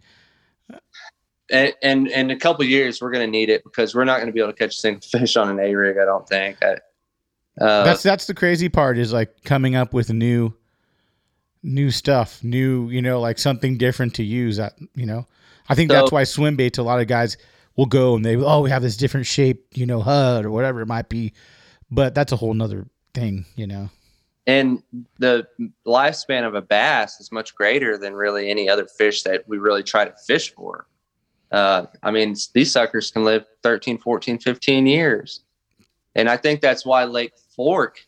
And, 1.50 1.74
and 1.82 2.08
in 2.08 2.30
a 2.30 2.36
couple 2.36 2.62
of 2.62 2.68
years, 2.68 3.00
we're 3.00 3.12
going 3.12 3.26
to 3.26 3.30
need 3.30 3.50
it 3.50 3.62
because 3.62 3.94
we're 3.94 4.04
not 4.04 4.16
going 4.16 4.26
to 4.26 4.32
be 4.32 4.40
able 4.40 4.52
to 4.52 4.58
catch 4.58 4.76
a 4.76 4.80
single 4.80 5.00
fish 5.10 5.36
on 5.36 5.48
an 5.48 5.60
A 5.60 5.74
rig. 5.74 5.96
I 5.98 6.04
don't 6.04 6.28
think. 6.28 6.58
I, 6.62 6.76
uh, 7.58 7.84
that's 7.84 8.02
that's 8.02 8.26
the 8.26 8.34
crazy 8.34 8.68
part 8.68 8.98
is 8.98 9.12
like 9.12 9.42
coming 9.44 9.76
up 9.76 9.94
with 9.94 10.12
new 10.12 10.52
new 11.62 11.90
stuff, 11.90 12.42
new 12.44 12.90
you 12.90 13.00
know, 13.00 13.20
like 13.20 13.38
something 13.38 13.78
different 13.78 14.14
to 14.16 14.22
use. 14.24 14.58
That 14.58 14.74
you 14.94 15.06
know, 15.06 15.26
I 15.68 15.74
think 15.74 15.90
that's 15.90 16.12
why 16.12 16.24
swim 16.24 16.56
baits. 16.56 16.78
A 16.78 16.82
lot 16.82 17.00
of 17.00 17.06
guys 17.06 17.38
will 17.76 17.86
go 17.86 18.14
and 18.16 18.24
they 18.24 18.36
oh 18.36 18.60
we 18.60 18.70
have 18.70 18.82
this 18.82 18.96
different 18.96 19.26
shape, 19.26 19.66
you 19.74 19.86
know, 19.86 20.00
HUD 20.00 20.44
or 20.44 20.50
whatever 20.50 20.82
it 20.82 20.86
might 20.86 21.08
be, 21.08 21.32
but 21.90 22.14
that's 22.14 22.32
a 22.32 22.36
whole 22.36 22.52
nother 22.52 22.86
thing, 23.14 23.46
you 23.54 23.66
know. 23.66 23.88
and 24.46 24.82
the 25.18 25.46
lifespan 25.86 26.46
of 26.46 26.54
a 26.54 26.62
bass 26.62 27.20
is 27.20 27.32
much 27.32 27.54
greater 27.54 27.98
than 27.98 28.14
really 28.14 28.48
any 28.48 28.68
other 28.68 28.86
fish 28.86 29.22
that 29.24 29.48
we 29.48 29.58
really 29.58 29.82
try 29.82 30.04
to 30.04 30.14
fish 30.26 30.52
for. 30.54 30.86
Uh, 31.56 31.86
I 32.02 32.10
mean, 32.10 32.36
these 32.52 32.70
suckers 32.70 33.10
can 33.10 33.24
live 33.24 33.46
13, 33.62 33.96
14, 33.96 34.38
15 34.38 34.86
years. 34.86 35.40
And 36.14 36.28
I 36.28 36.36
think 36.36 36.60
that's 36.60 36.84
why 36.84 37.04
Lake 37.04 37.32
Fork, 37.54 37.98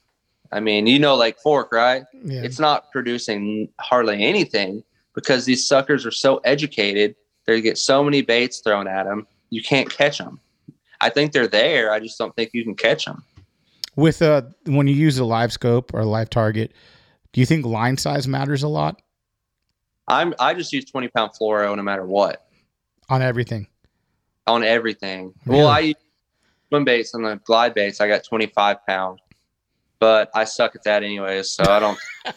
I 0.52 0.60
mean, 0.60 0.86
you 0.86 0.98
know 0.98 1.16
Lake 1.16 1.38
Fork, 1.42 1.72
right? 1.72 2.04
Yeah. 2.12 2.42
it's 2.42 2.58
not 2.58 2.92
producing 2.92 3.70
hardly 3.80 4.22
anything 4.22 4.84
because 5.14 5.46
these 5.46 5.66
suckers 5.66 6.04
are 6.04 6.10
so 6.10 6.38
educated. 6.44 7.14
They 7.46 7.62
get 7.62 7.78
so 7.78 8.04
many 8.04 8.20
baits 8.20 8.58
thrown 8.58 8.86
at 8.86 9.04
them, 9.04 9.26
you 9.48 9.62
can't 9.62 9.88
catch 9.88 10.18
them. 10.18 10.40
I 11.00 11.08
think 11.08 11.32
they're 11.32 11.48
there. 11.48 11.90
I 11.90 12.00
just 12.00 12.18
don't 12.18 12.36
think 12.36 12.50
you 12.52 12.64
can 12.64 12.74
catch 12.74 13.06
them. 13.06 13.24
With 13.96 14.20
uh, 14.20 14.42
when 14.66 14.86
you 14.88 14.94
use 14.94 15.18
a 15.18 15.22
LiveScope 15.22 15.94
or 15.94 16.00
a 16.00 16.06
live 16.06 16.28
target, 16.28 16.72
do 17.32 17.40
you 17.40 17.46
think 17.46 17.64
line 17.64 17.96
size 17.96 18.28
matters 18.28 18.62
a 18.62 18.68
lot 18.68 19.00
I'm 20.06 20.34
I 20.38 20.54
just 20.54 20.72
use 20.72 20.84
20 20.84 21.08
pound 21.08 21.32
fluoro 21.32 21.74
no 21.76 21.82
matter 21.82 22.04
what 22.04 22.47
on 23.08 23.22
everything? 23.22 23.66
on 24.46 24.64
everything. 24.64 25.34
Really? 25.44 25.58
Well, 25.60 25.68
I 25.68 25.94
swim 26.70 26.84
baits 26.86 27.14
on 27.14 27.20
the 27.22 27.36
glide 27.44 27.74
baits. 27.74 28.00
I 28.00 28.08
got 28.08 28.24
25 28.24 28.78
pound, 28.86 29.20
but 29.98 30.30
I 30.34 30.44
suck 30.44 30.74
at 30.74 30.84
that 30.84 31.02
anyways. 31.02 31.50
So 31.50 31.64
I 31.64 31.78
don't. 31.80 31.98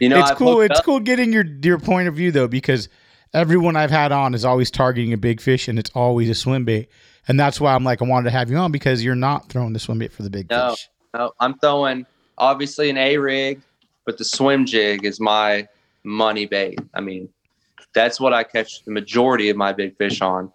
You 0.00 0.08
know, 0.08 0.18
it's 0.18 0.32
I've 0.32 0.36
cool. 0.36 0.60
It's 0.62 0.80
up- 0.80 0.84
cool 0.84 0.98
getting 0.98 1.32
your 1.32 1.44
your 1.62 1.78
point 1.78 2.08
of 2.08 2.14
view 2.16 2.32
though, 2.32 2.48
because 2.48 2.88
everyone 3.34 3.76
I've 3.76 3.90
had 3.90 4.10
on 4.10 4.34
is 4.34 4.44
always 4.44 4.68
targeting 4.68 5.12
a 5.12 5.16
big 5.16 5.40
fish, 5.40 5.68
and 5.68 5.78
it's 5.78 5.90
always 5.94 6.28
a 6.28 6.34
swim 6.34 6.64
bait, 6.64 6.88
and 7.28 7.38
that's 7.38 7.60
why 7.60 7.72
I'm 7.74 7.84
like 7.84 8.02
I 8.02 8.06
wanted 8.06 8.24
to 8.24 8.30
have 8.36 8.50
you 8.50 8.56
on 8.56 8.72
because 8.72 9.04
you're 9.04 9.14
not 9.14 9.48
throwing 9.48 9.72
the 9.74 9.78
swim 9.78 9.98
bait 10.00 10.12
for 10.12 10.24
the 10.24 10.30
big 10.30 10.50
No. 10.50 10.70
fish. 10.70 10.88
No, 11.14 11.32
I'm 11.38 11.56
throwing 11.58 12.04
obviously 12.36 12.90
an 12.90 12.96
A 12.96 13.16
rig, 13.18 13.60
but 14.04 14.18
the 14.18 14.24
swim 14.24 14.66
jig 14.66 15.04
is 15.04 15.20
my 15.20 15.68
money 16.02 16.46
bait. 16.46 16.80
I 16.94 17.00
mean, 17.00 17.28
That's 17.94 18.20
what 18.20 18.32
I 18.32 18.44
catch 18.44 18.84
the 18.84 18.90
majority 18.90 19.50
of 19.50 19.56
my 19.56 19.72
big 19.72 19.96
fish 19.96 20.20
on. 20.20 20.50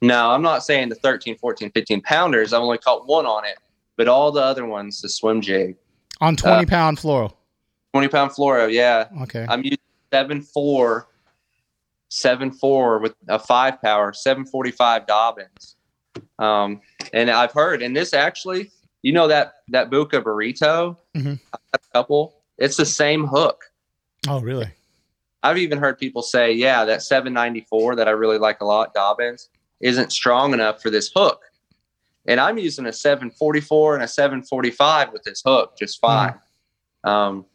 Now, 0.00 0.30
I'm 0.30 0.42
not 0.42 0.64
saying 0.64 0.90
the 0.90 0.94
13, 0.94 1.36
14, 1.38 1.70
15 1.72 2.00
pounders. 2.02 2.52
I've 2.52 2.62
only 2.62 2.78
caught 2.78 3.06
one 3.06 3.26
on 3.26 3.44
it, 3.44 3.58
but 3.96 4.08
all 4.08 4.30
the 4.30 4.42
other 4.42 4.64
ones, 4.64 5.00
the 5.00 5.08
swim 5.08 5.40
jig. 5.40 5.76
On 6.20 6.36
20 6.36 6.64
uh, 6.64 6.66
pound 6.66 6.98
fluoro. 6.98 7.32
20 7.92 8.08
pound 8.08 8.30
fluoro, 8.30 8.72
yeah. 8.72 9.08
Okay. 9.22 9.44
I'm 9.48 9.62
using 9.64 9.78
seven 10.12 10.40
four, 10.40 11.08
seven 12.08 12.50
four 12.50 12.98
with 12.98 13.14
a 13.28 13.38
five 13.38 13.80
power, 13.82 14.12
745 14.12 15.06
Dobyns. 15.06 15.74
Um, 16.38 16.80
and 17.12 17.30
I've 17.30 17.52
heard, 17.52 17.82
and 17.82 17.96
this 17.96 18.14
actually, 18.14 18.70
you 19.02 19.12
know 19.12 19.28
that 19.28 19.54
that 19.68 19.90
Buka 19.90 20.22
burrito, 20.22 20.96
mm-hmm. 21.16 21.34
a 21.72 21.78
couple, 21.92 22.42
it's 22.58 22.76
the 22.76 22.86
same 22.86 23.26
hook. 23.26 23.64
Oh, 24.28 24.40
really? 24.40 24.70
I've 25.42 25.58
even 25.58 25.78
heard 25.78 25.98
people 25.98 26.22
say, 26.22 26.52
yeah, 26.52 26.84
that 26.84 27.02
794 27.02 27.96
that 27.96 28.08
I 28.08 28.12
really 28.12 28.38
like 28.38 28.60
a 28.60 28.64
lot, 28.64 28.94
Dobyns, 28.94 29.48
isn't 29.80 30.12
strong 30.12 30.52
enough 30.52 30.82
for 30.82 30.90
this 30.90 31.10
hook. 31.14 31.42
And 32.26 32.40
I'm 32.40 32.58
using 32.58 32.86
a 32.86 32.92
744 32.92 33.94
and 33.94 34.04
a 34.04 34.08
745 34.08 35.12
with 35.12 35.22
this 35.22 35.42
hook 35.44 35.78
just 35.78 36.00
fine. 36.00 36.34
Mm-hmm. 37.04 37.08
Um, 37.08 37.46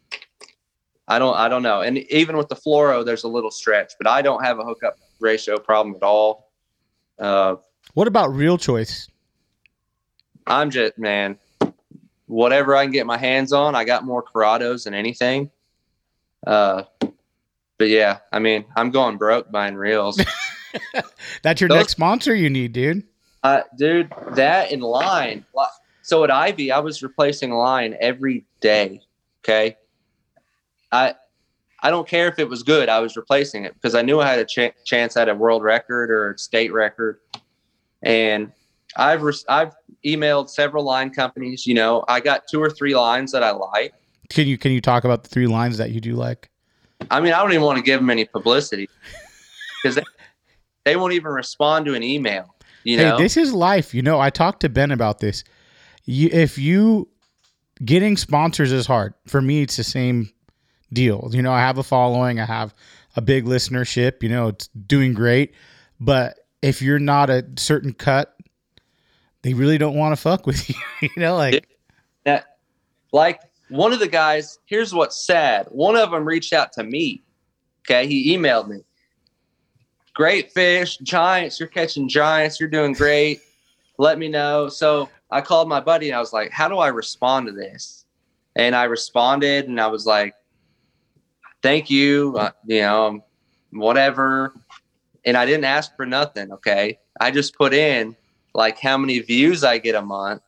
I 1.07 1.19
don't 1.19 1.35
I 1.35 1.49
don't 1.49 1.63
know. 1.63 1.81
And 1.81 1.97
even 1.97 2.37
with 2.37 2.47
the 2.47 2.55
fluoro, 2.55 3.05
there's 3.05 3.23
a 3.23 3.27
little 3.27 3.51
stretch, 3.51 3.93
but 3.99 4.07
I 4.07 4.21
don't 4.21 4.43
have 4.43 4.59
a 4.59 4.63
hookup 4.63 4.97
ratio 5.19 5.59
problem 5.59 5.95
at 5.95 6.03
all. 6.03 6.49
Uh, 7.19 7.57
what 7.93 8.07
about 8.07 8.33
reel 8.33 8.57
choice? 8.57 9.07
I'm 10.47 10.69
just 10.69 10.97
man, 10.97 11.37
whatever 12.27 12.75
I 12.75 12.85
can 12.85 12.91
get 12.91 13.05
my 13.05 13.17
hands 13.17 13.53
on. 13.53 13.75
I 13.75 13.83
got 13.83 14.05
more 14.05 14.23
Curados 14.23 14.85
than 14.85 14.93
anything. 14.93 15.51
Uh, 16.47 16.83
but 17.83 17.89
yeah, 17.89 18.19
I 18.31 18.39
mean, 18.39 18.63
I'm 18.77 18.91
going 18.91 19.17
broke 19.17 19.51
buying 19.51 19.75
reels. 19.75 20.17
That's 21.43 21.59
your 21.59 21.67
Those, 21.67 21.79
next 21.79 21.91
sponsor 21.91 22.33
you 22.33 22.49
need, 22.49 22.71
dude. 22.71 23.03
Uh, 23.43 23.63
dude, 23.77 24.09
that 24.35 24.71
in 24.71 24.79
line. 24.79 25.43
So 26.01 26.23
at 26.23 26.29
Ivie, 26.29 26.71
I 26.71 26.79
was 26.79 27.03
replacing 27.03 27.51
line 27.51 27.97
every 27.99 28.45
day. 28.61 29.01
Okay, 29.43 29.75
I 30.93 31.15
I 31.81 31.89
don't 31.89 32.07
care 32.07 32.29
if 32.29 32.39
it 32.39 32.47
was 32.47 32.63
good. 32.63 32.87
I 32.87 33.01
was 33.01 33.17
replacing 33.17 33.65
it 33.65 33.73
because 33.73 33.95
I 33.95 34.01
knew 34.01 34.21
I 34.21 34.29
had 34.29 34.39
a 34.39 34.45
ch- 34.45 34.73
chance 34.85 35.17
at 35.17 35.27
a 35.27 35.35
world 35.35 35.61
record 35.61 36.09
or 36.09 36.31
a 36.31 36.37
state 36.37 36.71
record. 36.71 37.19
And 38.01 38.53
I've 38.95 39.23
re- 39.23 39.33
I've 39.49 39.73
emailed 40.05 40.49
several 40.49 40.85
line 40.85 41.09
companies. 41.09 41.67
You 41.67 41.73
know, 41.73 42.05
I 42.07 42.21
got 42.21 42.47
two 42.49 42.63
or 42.63 42.69
three 42.69 42.95
lines 42.95 43.33
that 43.33 43.43
I 43.43 43.51
like. 43.51 43.93
Can 44.29 44.47
you 44.47 44.57
can 44.57 44.71
you 44.71 44.79
talk 44.79 45.03
about 45.03 45.23
the 45.23 45.29
three 45.29 45.47
lines 45.47 45.77
that 45.79 45.91
you 45.91 45.99
do 45.99 46.15
like? 46.15 46.49
I 47.11 47.19
mean, 47.19 47.33
I 47.33 47.41
don't 47.41 47.51
even 47.51 47.63
want 47.63 47.77
to 47.77 47.83
give 47.83 47.99
them 47.99 48.09
any 48.09 48.25
publicity 48.25 48.89
because 49.81 49.95
they, 49.95 50.03
they 50.85 50.95
won't 50.95 51.13
even 51.13 51.31
respond 51.31 51.85
to 51.85 51.93
an 51.93 52.03
email. 52.03 52.55
You 52.83 52.97
know, 52.97 53.17
hey, 53.17 53.23
this 53.23 53.37
is 53.37 53.53
life. 53.53 53.93
You 53.93 54.01
know, 54.01 54.19
I 54.19 54.29
talked 54.29 54.61
to 54.61 54.69
Ben 54.69 54.91
about 54.91 55.19
this. 55.19 55.43
You, 56.05 56.29
if 56.31 56.57
you 56.57 57.07
getting 57.83 58.17
sponsors 58.17 58.71
is 58.71 58.85
hard 58.85 59.13
for 59.25 59.41
me, 59.41 59.61
it's 59.61 59.77
the 59.77 59.83
same 59.83 60.29
deal. 60.91 61.29
You 61.31 61.41
know, 61.41 61.51
I 61.51 61.59
have 61.59 61.77
a 61.77 61.83
following, 61.83 62.39
I 62.39 62.45
have 62.45 62.73
a 63.15 63.21
big 63.21 63.45
listenership, 63.45 64.21
you 64.21 64.29
know, 64.29 64.49
it's 64.49 64.67
doing 64.67 65.13
great. 65.13 65.53
But 65.99 66.39
if 66.61 66.81
you're 66.81 66.99
not 66.99 67.29
a 67.29 67.45
certain 67.57 67.93
cut, 67.93 68.35
they 69.43 69.53
really 69.53 69.77
don't 69.77 69.95
want 69.95 70.15
to 70.15 70.21
fuck 70.21 70.45
with 70.45 70.69
you. 70.69 70.75
you 71.01 71.09
know, 71.17 71.35
like 71.35 71.67
that 72.25 72.57
like 73.11 73.41
one 73.73 73.91
of 73.91 73.99
the 73.99 74.07
guys, 74.07 74.59
here's 74.65 74.93
what's 74.93 75.25
sad. 75.25 75.65
One 75.69 75.95
of 75.95 76.11
them 76.11 76.25
reached 76.25 76.53
out 76.53 76.71
to 76.73 76.83
me. 76.83 77.23
Okay, 77.81 78.07
he 78.07 78.37
emailed 78.37 78.67
me. 78.67 78.83
Great 80.13 80.51
fish, 80.51 80.97
giants, 80.97 81.59
you're 81.59 81.67
catching 81.67 82.07
giants, 82.07 82.59
you're 82.59 82.69
doing 82.69 82.93
great. 82.93 83.41
Let 83.97 84.19
me 84.19 84.27
know. 84.27 84.69
So 84.69 85.09
I 85.31 85.41
called 85.41 85.67
my 85.67 85.79
buddy 85.79 86.09
and 86.09 86.15
I 86.15 86.19
was 86.19 86.33
like, 86.33 86.51
How 86.51 86.67
do 86.67 86.77
I 86.77 86.89
respond 86.89 87.47
to 87.47 87.51
this? 87.51 88.05
And 88.55 88.75
I 88.75 88.83
responded 88.83 89.67
and 89.67 89.81
I 89.81 89.87
was 89.87 90.05
like, 90.05 90.35
thank 91.63 91.89
you, 91.89 92.35
uh, 92.37 92.51
you 92.65 92.81
know, 92.81 93.25
whatever. 93.71 94.53
And 95.25 95.35
I 95.35 95.45
didn't 95.45 95.65
ask 95.65 95.95
for 95.95 96.05
nothing. 96.05 96.51
Okay. 96.51 96.99
I 97.19 97.31
just 97.31 97.55
put 97.55 97.73
in 97.73 98.15
like 98.53 98.79
how 98.79 98.97
many 98.97 99.17
views 99.19 99.63
I 99.63 99.79
get 99.79 99.95
a 99.95 100.01
month 100.01 100.43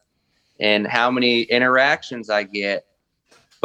and 0.59 0.85
how 0.85 1.09
many 1.09 1.41
interactions 1.43 2.29
I 2.29 2.43
get 2.43 2.85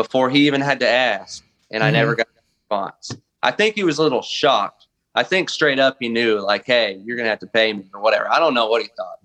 before 0.02 0.30
he 0.30 0.46
even 0.46 0.62
had 0.62 0.80
to 0.80 0.88
ask. 0.88 1.44
And 1.70 1.82
mm-hmm. 1.82 1.88
I 1.88 1.90
never 1.90 2.14
got 2.14 2.26
a 2.26 2.40
response. 2.62 3.14
I 3.42 3.50
think 3.50 3.74
he 3.74 3.84
was 3.84 3.98
a 3.98 4.02
little 4.02 4.22
shocked. 4.22 4.86
I 5.14 5.24
think 5.24 5.50
straight 5.50 5.78
up 5.78 5.98
he 6.00 6.08
knew, 6.08 6.38
like, 6.38 6.64
hey, 6.64 6.98
you're 7.04 7.18
gonna 7.18 7.28
have 7.28 7.40
to 7.40 7.46
pay 7.46 7.72
me 7.72 7.84
or 7.92 8.00
whatever. 8.00 8.30
I 8.32 8.38
don't 8.38 8.54
know 8.54 8.66
what 8.66 8.80
he 8.80 8.88
thought. 8.96 9.18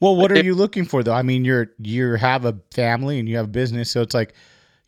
Well, 0.00 0.16
what 0.16 0.28
but 0.28 0.38
are 0.38 0.44
you 0.44 0.54
looking 0.54 0.84
for 0.84 1.02
though? 1.02 1.14
I 1.14 1.22
mean, 1.22 1.44
you're 1.44 1.70
you 1.78 2.16
have 2.16 2.44
a 2.44 2.58
family 2.72 3.18
and 3.18 3.28
you 3.28 3.36
have 3.38 3.50
business, 3.50 3.90
so 3.90 4.02
it's 4.02 4.14
like 4.14 4.34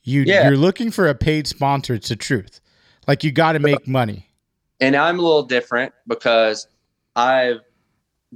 you 0.03 0.23
yeah. 0.23 0.49
you're 0.49 0.59
looking 0.59 0.91
for 0.91 1.09
a 1.09 1.15
paid 1.15 1.47
sponsor. 1.47 1.95
It's 1.95 2.09
the 2.11 2.17
truth. 2.17 2.61
Like 3.07 3.25
you 3.25 3.33
got 3.33 3.53
to 3.53 3.59
make 3.59 3.87
money. 3.87 4.29
And 4.81 4.97
I'm 4.97 5.19
a 5.19 5.23
little 5.23 5.45
different 5.45 5.95
because 6.07 6.67
I've 7.15 7.61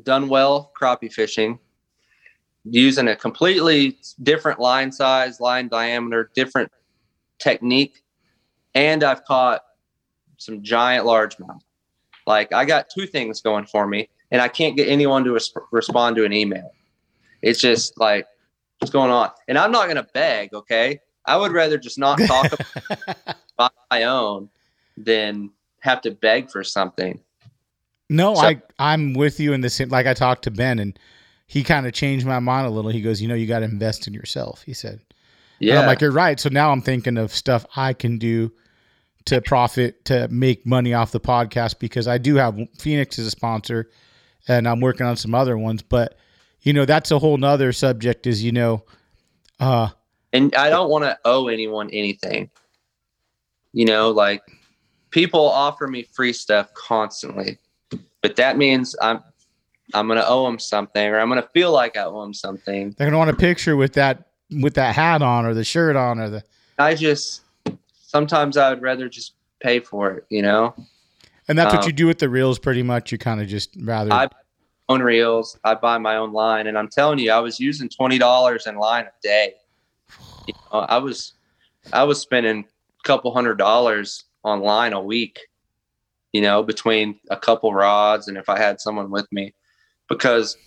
done 0.02 0.28
well 0.28 0.72
crappie 0.80 1.12
fishing 1.12 1.58
using 2.64 3.08
a 3.08 3.16
completely 3.16 3.98
different 4.22 4.60
line 4.60 4.92
size, 4.92 5.40
line 5.40 5.68
diameter, 5.68 6.30
different 6.34 6.70
technique, 7.38 8.02
and 8.74 9.02
I've 9.02 9.24
caught 9.24 9.62
some 10.36 10.62
giant 10.62 11.06
largemouth. 11.06 11.60
Like 12.26 12.52
I 12.52 12.64
got 12.64 12.88
two 12.94 13.06
things 13.06 13.40
going 13.40 13.66
for 13.66 13.86
me, 13.86 14.08
and 14.30 14.40
I 14.40 14.48
can't 14.48 14.76
get 14.76 14.88
anyone 14.88 15.24
to 15.24 15.32
res- 15.32 15.52
respond 15.72 16.16
to 16.16 16.24
an 16.24 16.32
email. 16.32 16.70
It's 17.42 17.60
just 17.60 17.98
like 17.98 18.26
what's 18.78 18.92
going 18.92 19.10
on, 19.10 19.30
and 19.48 19.58
I'm 19.58 19.72
not 19.72 19.88
gonna 19.88 20.06
beg. 20.14 20.52
Okay, 20.54 21.00
I 21.24 21.36
would 21.36 21.52
rather 21.52 21.78
just 21.78 21.98
not 21.98 22.18
talk 22.18 22.52
about 23.54 23.72
my 23.90 24.04
own 24.04 24.48
than 24.96 25.50
have 25.80 26.02
to 26.02 26.10
beg 26.10 26.50
for 26.50 26.62
something. 26.62 27.20
No, 28.10 28.34
so, 28.34 28.42
I 28.42 28.62
I'm 28.78 29.14
with 29.14 29.40
you 29.40 29.52
in 29.52 29.62
this. 29.62 29.80
Like 29.80 30.06
I 30.06 30.14
talked 30.14 30.44
to 30.44 30.50
Ben, 30.50 30.78
and 30.78 30.98
he 31.50 31.64
kind 31.64 31.84
of 31.84 31.92
changed 31.92 32.24
my 32.24 32.38
mind 32.38 32.68
a 32.68 32.70
little. 32.70 32.92
He 32.92 33.00
goes, 33.00 33.20
you 33.20 33.26
know, 33.26 33.34
you 33.34 33.48
got 33.48 33.58
to 33.58 33.64
invest 33.64 34.06
in 34.06 34.14
yourself. 34.14 34.62
He 34.62 34.72
said, 34.72 35.00
"Yeah." 35.58 35.80
I'm 35.80 35.86
like, 35.86 36.00
you're 36.00 36.12
right. 36.12 36.38
So 36.38 36.48
now 36.48 36.70
I'm 36.70 36.80
thinking 36.80 37.18
of 37.18 37.34
stuff 37.34 37.66
I 37.74 37.92
can 37.92 38.18
do 38.18 38.52
to 39.24 39.40
profit 39.40 40.04
to 40.04 40.28
make 40.28 40.64
money 40.64 40.94
off 40.94 41.10
the 41.10 41.18
podcast 41.18 41.80
because 41.80 42.06
I 42.06 42.18
do 42.18 42.36
have 42.36 42.56
Phoenix 42.78 43.18
as 43.18 43.26
a 43.26 43.32
sponsor, 43.32 43.90
and 44.46 44.68
I'm 44.68 44.78
working 44.78 45.04
on 45.04 45.16
some 45.16 45.34
other 45.34 45.58
ones. 45.58 45.82
But 45.82 46.16
you 46.60 46.72
know, 46.72 46.84
that's 46.84 47.10
a 47.10 47.18
whole 47.18 47.36
nother 47.36 47.72
subject. 47.72 48.28
Is 48.28 48.44
you 48.44 48.52
know, 48.52 48.84
uh, 49.58 49.88
and 50.32 50.54
I 50.54 50.70
don't 50.70 50.88
want 50.88 51.02
to 51.02 51.18
owe 51.24 51.48
anyone 51.48 51.90
anything. 51.90 52.48
You 53.72 53.86
know, 53.86 54.10
like 54.10 54.42
people 55.10 55.44
offer 55.44 55.88
me 55.88 56.04
free 56.04 56.32
stuff 56.32 56.72
constantly, 56.74 57.58
but 58.22 58.36
that 58.36 58.56
means 58.56 58.94
I'm 59.02 59.20
I'm 59.94 60.08
gonna 60.08 60.24
owe 60.26 60.44
them 60.46 60.58
something, 60.58 61.08
or 61.08 61.18
I'm 61.18 61.28
gonna 61.28 61.48
feel 61.54 61.72
like 61.72 61.96
I 61.96 62.04
owe 62.04 62.22
them 62.22 62.34
something. 62.34 62.94
They're 62.96 63.06
gonna 63.06 63.18
want 63.18 63.30
a 63.30 63.36
picture 63.36 63.76
with 63.76 63.94
that 63.94 64.28
with 64.50 64.74
that 64.74 64.94
hat 64.94 65.22
on, 65.22 65.46
or 65.46 65.54
the 65.54 65.64
shirt 65.64 65.96
on, 65.96 66.18
or 66.18 66.30
the. 66.30 66.44
I 66.78 66.94
just 66.94 67.42
sometimes 68.00 68.56
I 68.56 68.70
would 68.70 68.82
rather 68.82 69.08
just 69.08 69.34
pay 69.60 69.80
for 69.80 70.12
it, 70.12 70.24
you 70.28 70.42
know. 70.42 70.74
And 71.48 71.58
that's 71.58 71.72
um, 71.72 71.78
what 71.78 71.86
you 71.86 71.92
do 71.92 72.06
with 72.06 72.18
the 72.18 72.28
reels, 72.28 72.58
pretty 72.58 72.82
much. 72.82 73.12
You 73.12 73.18
kind 73.18 73.40
of 73.40 73.48
just 73.48 73.70
rather. 73.80 74.12
I 74.12 74.28
own 74.88 75.02
reels. 75.02 75.58
I 75.64 75.74
buy 75.74 75.98
my 75.98 76.16
own 76.16 76.32
line, 76.32 76.66
and 76.66 76.76
I'm 76.76 76.88
telling 76.88 77.18
you, 77.18 77.30
I 77.32 77.40
was 77.40 77.60
using 77.60 77.88
twenty 77.88 78.18
dollars 78.18 78.66
in 78.66 78.76
line 78.76 79.04
a 79.04 79.12
day 79.22 79.54
you 80.46 80.54
know, 80.72 80.80
I 80.80 80.98
was 80.98 81.34
I 81.92 82.04
was 82.04 82.20
spending 82.20 82.64
a 82.64 83.02
couple 83.06 83.32
hundred 83.32 83.56
dollars 83.56 84.24
online 84.42 84.92
a 84.92 85.00
week, 85.00 85.40
you 86.32 86.40
know, 86.40 86.62
between 86.62 87.18
a 87.30 87.36
couple 87.36 87.72
rods 87.72 88.28
and 88.28 88.36
if 88.36 88.48
I 88.48 88.58
had 88.58 88.80
someone 88.80 89.10
with 89.10 89.26
me. 89.32 89.54
Because 90.10 90.58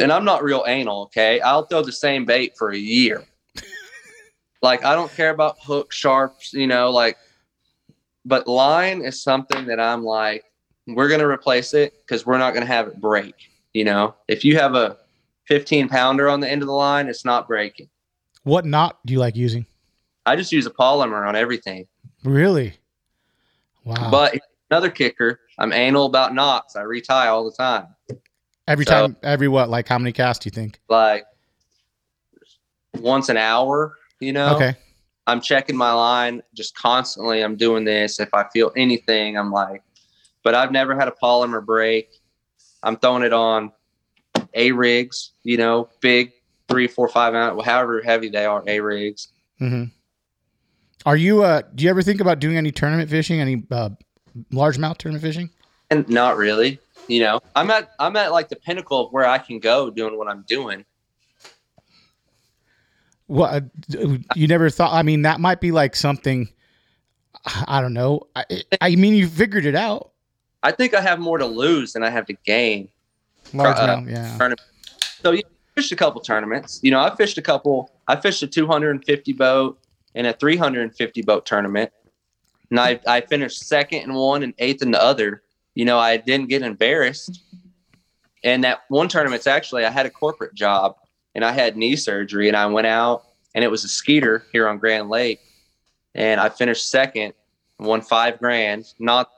and 0.00 0.12
I'm 0.12 0.24
not 0.24 0.42
real 0.42 0.64
anal, 0.66 1.02
okay? 1.02 1.40
I'll 1.40 1.64
throw 1.64 1.82
the 1.82 1.92
same 1.92 2.24
bait 2.24 2.54
for 2.58 2.70
a 2.72 2.76
year. 2.76 3.24
like 4.62 4.84
I 4.84 4.94
don't 4.94 5.12
care 5.12 5.30
about 5.30 5.58
hook 5.62 5.92
sharps, 5.92 6.52
you 6.52 6.66
know, 6.66 6.90
like 6.90 7.16
but 8.24 8.46
line 8.46 9.02
is 9.02 9.22
something 9.22 9.66
that 9.66 9.80
I'm 9.80 10.04
like, 10.04 10.44
we're 10.86 11.08
gonna 11.08 11.26
replace 11.26 11.74
it 11.74 11.94
because 12.00 12.26
we're 12.26 12.38
not 12.38 12.54
gonna 12.54 12.66
have 12.66 12.88
it 12.88 13.00
break. 13.00 13.34
You 13.72 13.84
know, 13.84 14.14
if 14.28 14.44
you 14.44 14.58
have 14.58 14.74
a 14.74 14.96
15 15.46 15.88
pounder 15.88 16.28
on 16.28 16.40
the 16.40 16.50
end 16.50 16.62
of 16.62 16.68
the 16.68 16.74
line, 16.74 17.08
it's 17.08 17.24
not 17.24 17.46
breaking. 17.46 17.88
What 18.42 18.64
knot 18.64 18.98
do 19.06 19.12
you 19.12 19.18
like 19.18 19.36
using? 19.36 19.66
I 20.26 20.36
just 20.36 20.52
use 20.52 20.66
a 20.66 20.70
Palomar 20.70 21.24
on 21.24 21.36
everything. 21.36 21.86
Really? 22.24 22.74
Wow. 23.84 24.10
But 24.10 24.38
another 24.70 24.90
kicker, 24.90 25.40
I'm 25.58 25.72
anal 25.72 26.06
about 26.06 26.34
knots. 26.34 26.76
I 26.76 26.82
retie 26.82 27.12
all 27.12 27.44
the 27.44 27.56
time. 27.56 27.86
Every 28.70 28.84
so, 28.84 28.92
time, 28.92 29.16
every 29.24 29.48
what? 29.48 29.68
Like 29.68 29.88
how 29.88 29.98
many 29.98 30.12
casts 30.12 30.44
do 30.44 30.46
you 30.46 30.52
think? 30.52 30.80
Like 30.88 31.24
once 32.94 33.28
an 33.28 33.36
hour, 33.36 33.96
you 34.20 34.32
know? 34.32 34.54
Okay. 34.54 34.76
I'm 35.26 35.40
checking 35.40 35.76
my 35.76 35.92
line 35.92 36.40
just 36.54 36.76
constantly. 36.76 37.42
I'm 37.42 37.56
doing 37.56 37.84
this. 37.84 38.20
If 38.20 38.32
I 38.32 38.48
feel 38.52 38.70
anything, 38.76 39.36
I'm 39.36 39.50
like, 39.50 39.82
but 40.44 40.54
I've 40.54 40.70
never 40.70 40.94
had 40.94 41.08
a 41.08 41.12
Palomar 41.12 41.60
break. 41.60 42.10
I'm 42.82 42.96
throwing 42.96 43.24
it 43.24 43.32
on 43.32 43.72
A 44.54 44.70
rigs, 44.70 45.32
you 45.42 45.56
know, 45.56 45.88
big 46.00 46.32
three, 46.68 46.86
four, 46.86 47.08
five 47.08 47.34
ounce, 47.34 47.64
however 47.64 48.00
heavy 48.02 48.28
they 48.28 48.46
are, 48.46 48.62
A 48.68 48.78
rigs. 48.80 49.28
Mm-hmm. 49.60 49.84
Are 51.06 51.16
you? 51.16 51.42
Uh, 51.42 51.62
do 51.74 51.84
you 51.84 51.90
ever 51.90 52.02
think 52.02 52.20
about 52.20 52.38
doing 52.38 52.56
any 52.56 52.70
tournament 52.70 53.10
fishing? 53.10 53.40
Any 53.40 53.64
uh, 53.70 53.90
largemouth 54.52 54.98
tournament 54.98 55.22
fishing? 55.22 55.50
And 55.90 56.08
not 56.08 56.36
really. 56.36 56.78
You 57.08 57.20
know, 57.20 57.40
I'm 57.56 57.70
at 57.70 57.92
I'm 57.98 58.16
at 58.16 58.32
like 58.32 58.48
the 58.48 58.56
pinnacle 58.56 59.06
of 59.06 59.12
where 59.12 59.26
I 59.26 59.38
can 59.38 59.58
go 59.58 59.90
doing 59.90 60.16
what 60.16 60.28
I'm 60.28 60.42
doing. 60.42 60.84
Well, 63.26 63.60
you 64.34 64.48
never 64.48 64.70
thought. 64.70 64.92
I 64.92 65.02
mean, 65.02 65.22
that 65.22 65.38
might 65.38 65.60
be 65.60 65.70
like 65.70 65.94
something. 65.94 66.48
I 67.66 67.80
don't 67.80 67.94
know. 67.94 68.26
I, 68.34 68.44
I 68.80 68.96
mean, 68.96 69.14
you 69.14 69.28
figured 69.28 69.66
it 69.66 69.76
out. 69.76 70.10
I 70.62 70.72
think 70.72 70.94
I 70.94 71.00
have 71.00 71.20
more 71.20 71.38
to 71.38 71.46
lose 71.46 71.92
than 71.92 72.02
I 72.02 72.10
have 72.10 72.26
to 72.26 72.34
gain. 72.44 72.88
Largemouth, 73.52 74.06
uh, 74.06 74.10
yeah. 74.10 74.36
Tournament. 74.36 74.60
So 75.22 75.30
you 75.30 75.42
fished 75.74 75.92
a 75.92 75.96
couple 75.96 76.20
tournaments. 76.20 76.80
You 76.82 76.90
know, 76.90 77.00
I 77.00 77.14
fished 77.14 77.38
a 77.38 77.42
couple. 77.42 77.92
I 78.08 78.16
fished 78.16 78.42
a 78.42 78.46
250 78.46 79.32
boat 79.32 79.78
and 80.14 80.26
a 80.26 80.32
350 80.32 81.22
boat 81.22 81.46
tournament, 81.46 81.92
and 82.70 82.80
I 82.80 83.00
I 83.06 83.20
finished 83.20 83.66
second 83.66 84.00
in 84.00 84.14
one 84.14 84.42
and 84.42 84.54
eighth 84.58 84.82
in 84.82 84.90
the 84.90 85.02
other. 85.02 85.42
You 85.74 85.84
know, 85.84 85.98
I 85.98 86.16
didn't 86.16 86.48
get 86.48 86.62
embarrassed. 86.62 87.42
And 88.42 88.64
that 88.64 88.82
one 88.88 89.08
tournament's 89.08 89.46
actually 89.46 89.84
I 89.84 89.90
had 89.90 90.06
a 90.06 90.10
corporate 90.10 90.54
job 90.54 90.96
and 91.34 91.44
I 91.44 91.52
had 91.52 91.76
knee 91.76 91.96
surgery 91.96 92.48
and 92.48 92.56
I 92.56 92.66
went 92.66 92.86
out 92.86 93.24
and 93.54 93.62
it 93.62 93.70
was 93.70 93.84
a 93.84 93.88
skeeter 93.88 94.44
here 94.52 94.68
on 94.68 94.78
Grand 94.78 95.08
Lake 95.08 95.40
and 96.14 96.40
I 96.40 96.48
finished 96.48 96.90
second, 96.90 97.34
won 97.78 98.00
five 98.00 98.38
grand, 98.38 98.92
not 98.98 99.30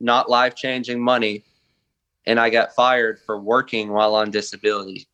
not 0.00 0.28
life 0.28 0.54
changing 0.54 1.02
money, 1.02 1.44
and 2.26 2.38
I 2.38 2.50
got 2.50 2.74
fired 2.74 3.18
for 3.24 3.40
working 3.40 3.92
while 3.92 4.14
on 4.14 4.30
disability. 4.30 5.06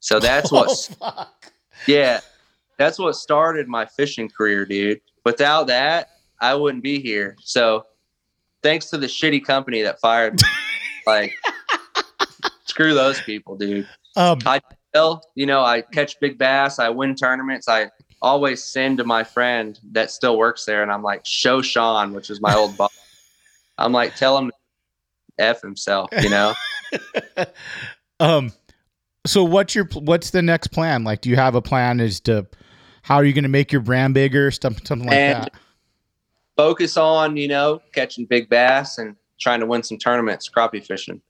So 0.00 0.20
that's 0.20 0.50
what, 0.50 0.96
oh, 1.00 1.28
yeah, 1.86 2.20
that's 2.76 2.98
what 2.98 3.14
started 3.16 3.68
my 3.68 3.86
fishing 3.86 4.28
career, 4.28 4.64
dude. 4.64 5.00
Without 5.24 5.68
that, 5.68 6.10
I 6.40 6.54
wouldn't 6.54 6.82
be 6.82 7.00
here. 7.00 7.36
So 7.40 7.86
thanks 8.62 8.90
to 8.90 8.98
the 8.98 9.06
shitty 9.06 9.44
company 9.44 9.82
that 9.82 10.00
fired 10.00 10.34
me, 10.34 10.48
like 11.06 11.34
screw 12.64 12.94
those 12.94 13.20
people, 13.20 13.56
dude. 13.56 13.88
Um, 14.16 14.38
I 14.46 14.60
tell, 14.94 15.22
you 15.34 15.46
know, 15.46 15.62
I 15.62 15.82
catch 15.82 16.18
big 16.20 16.38
bass, 16.38 16.78
I 16.78 16.88
win 16.88 17.14
tournaments, 17.14 17.68
I 17.68 17.90
always 18.20 18.62
send 18.62 18.98
to 18.98 19.04
my 19.04 19.24
friend 19.24 19.78
that 19.92 20.10
still 20.10 20.38
works 20.38 20.64
there, 20.64 20.82
and 20.82 20.92
I'm 20.92 21.02
like, 21.02 21.26
show 21.26 21.62
Sean, 21.62 22.12
which 22.12 22.30
is 22.30 22.40
my 22.40 22.54
old 22.54 22.76
boss. 22.76 22.96
I'm 23.78 23.92
like, 23.92 24.16
tell 24.16 24.38
him 24.38 24.52
f 25.38 25.60
himself, 25.60 26.10
you 26.20 26.30
know. 26.30 26.54
um, 28.20 28.52
so 29.26 29.44
what's 29.44 29.74
your 29.74 29.86
what's 29.94 30.30
the 30.30 30.42
next 30.42 30.68
plan? 30.68 31.04
Like, 31.04 31.20
do 31.20 31.30
you 31.30 31.36
have 31.36 31.54
a 31.54 31.62
plan 31.62 32.00
as 32.00 32.20
to 32.20 32.46
how 33.02 33.16
are 33.16 33.24
you 33.24 33.32
going 33.32 33.44
to 33.44 33.48
make 33.48 33.72
your 33.72 33.80
brand 33.80 34.14
bigger, 34.14 34.50
stuff, 34.50 34.74
something 34.84 35.08
like 35.08 35.16
and 35.16 35.44
that? 35.44 35.52
Focus 36.56 36.96
on 36.96 37.36
you 37.36 37.48
know 37.48 37.80
catching 37.92 38.26
big 38.26 38.48
bass 38.48 38.98
and 38.98 39.16
trying 39.40 39.60
to 39.60 39.66
win 39.66 39.82
some 39.82 39.98
tournaments, 39.98 40.48
crappie 40.48 40.84
fishing. 40.84 41.20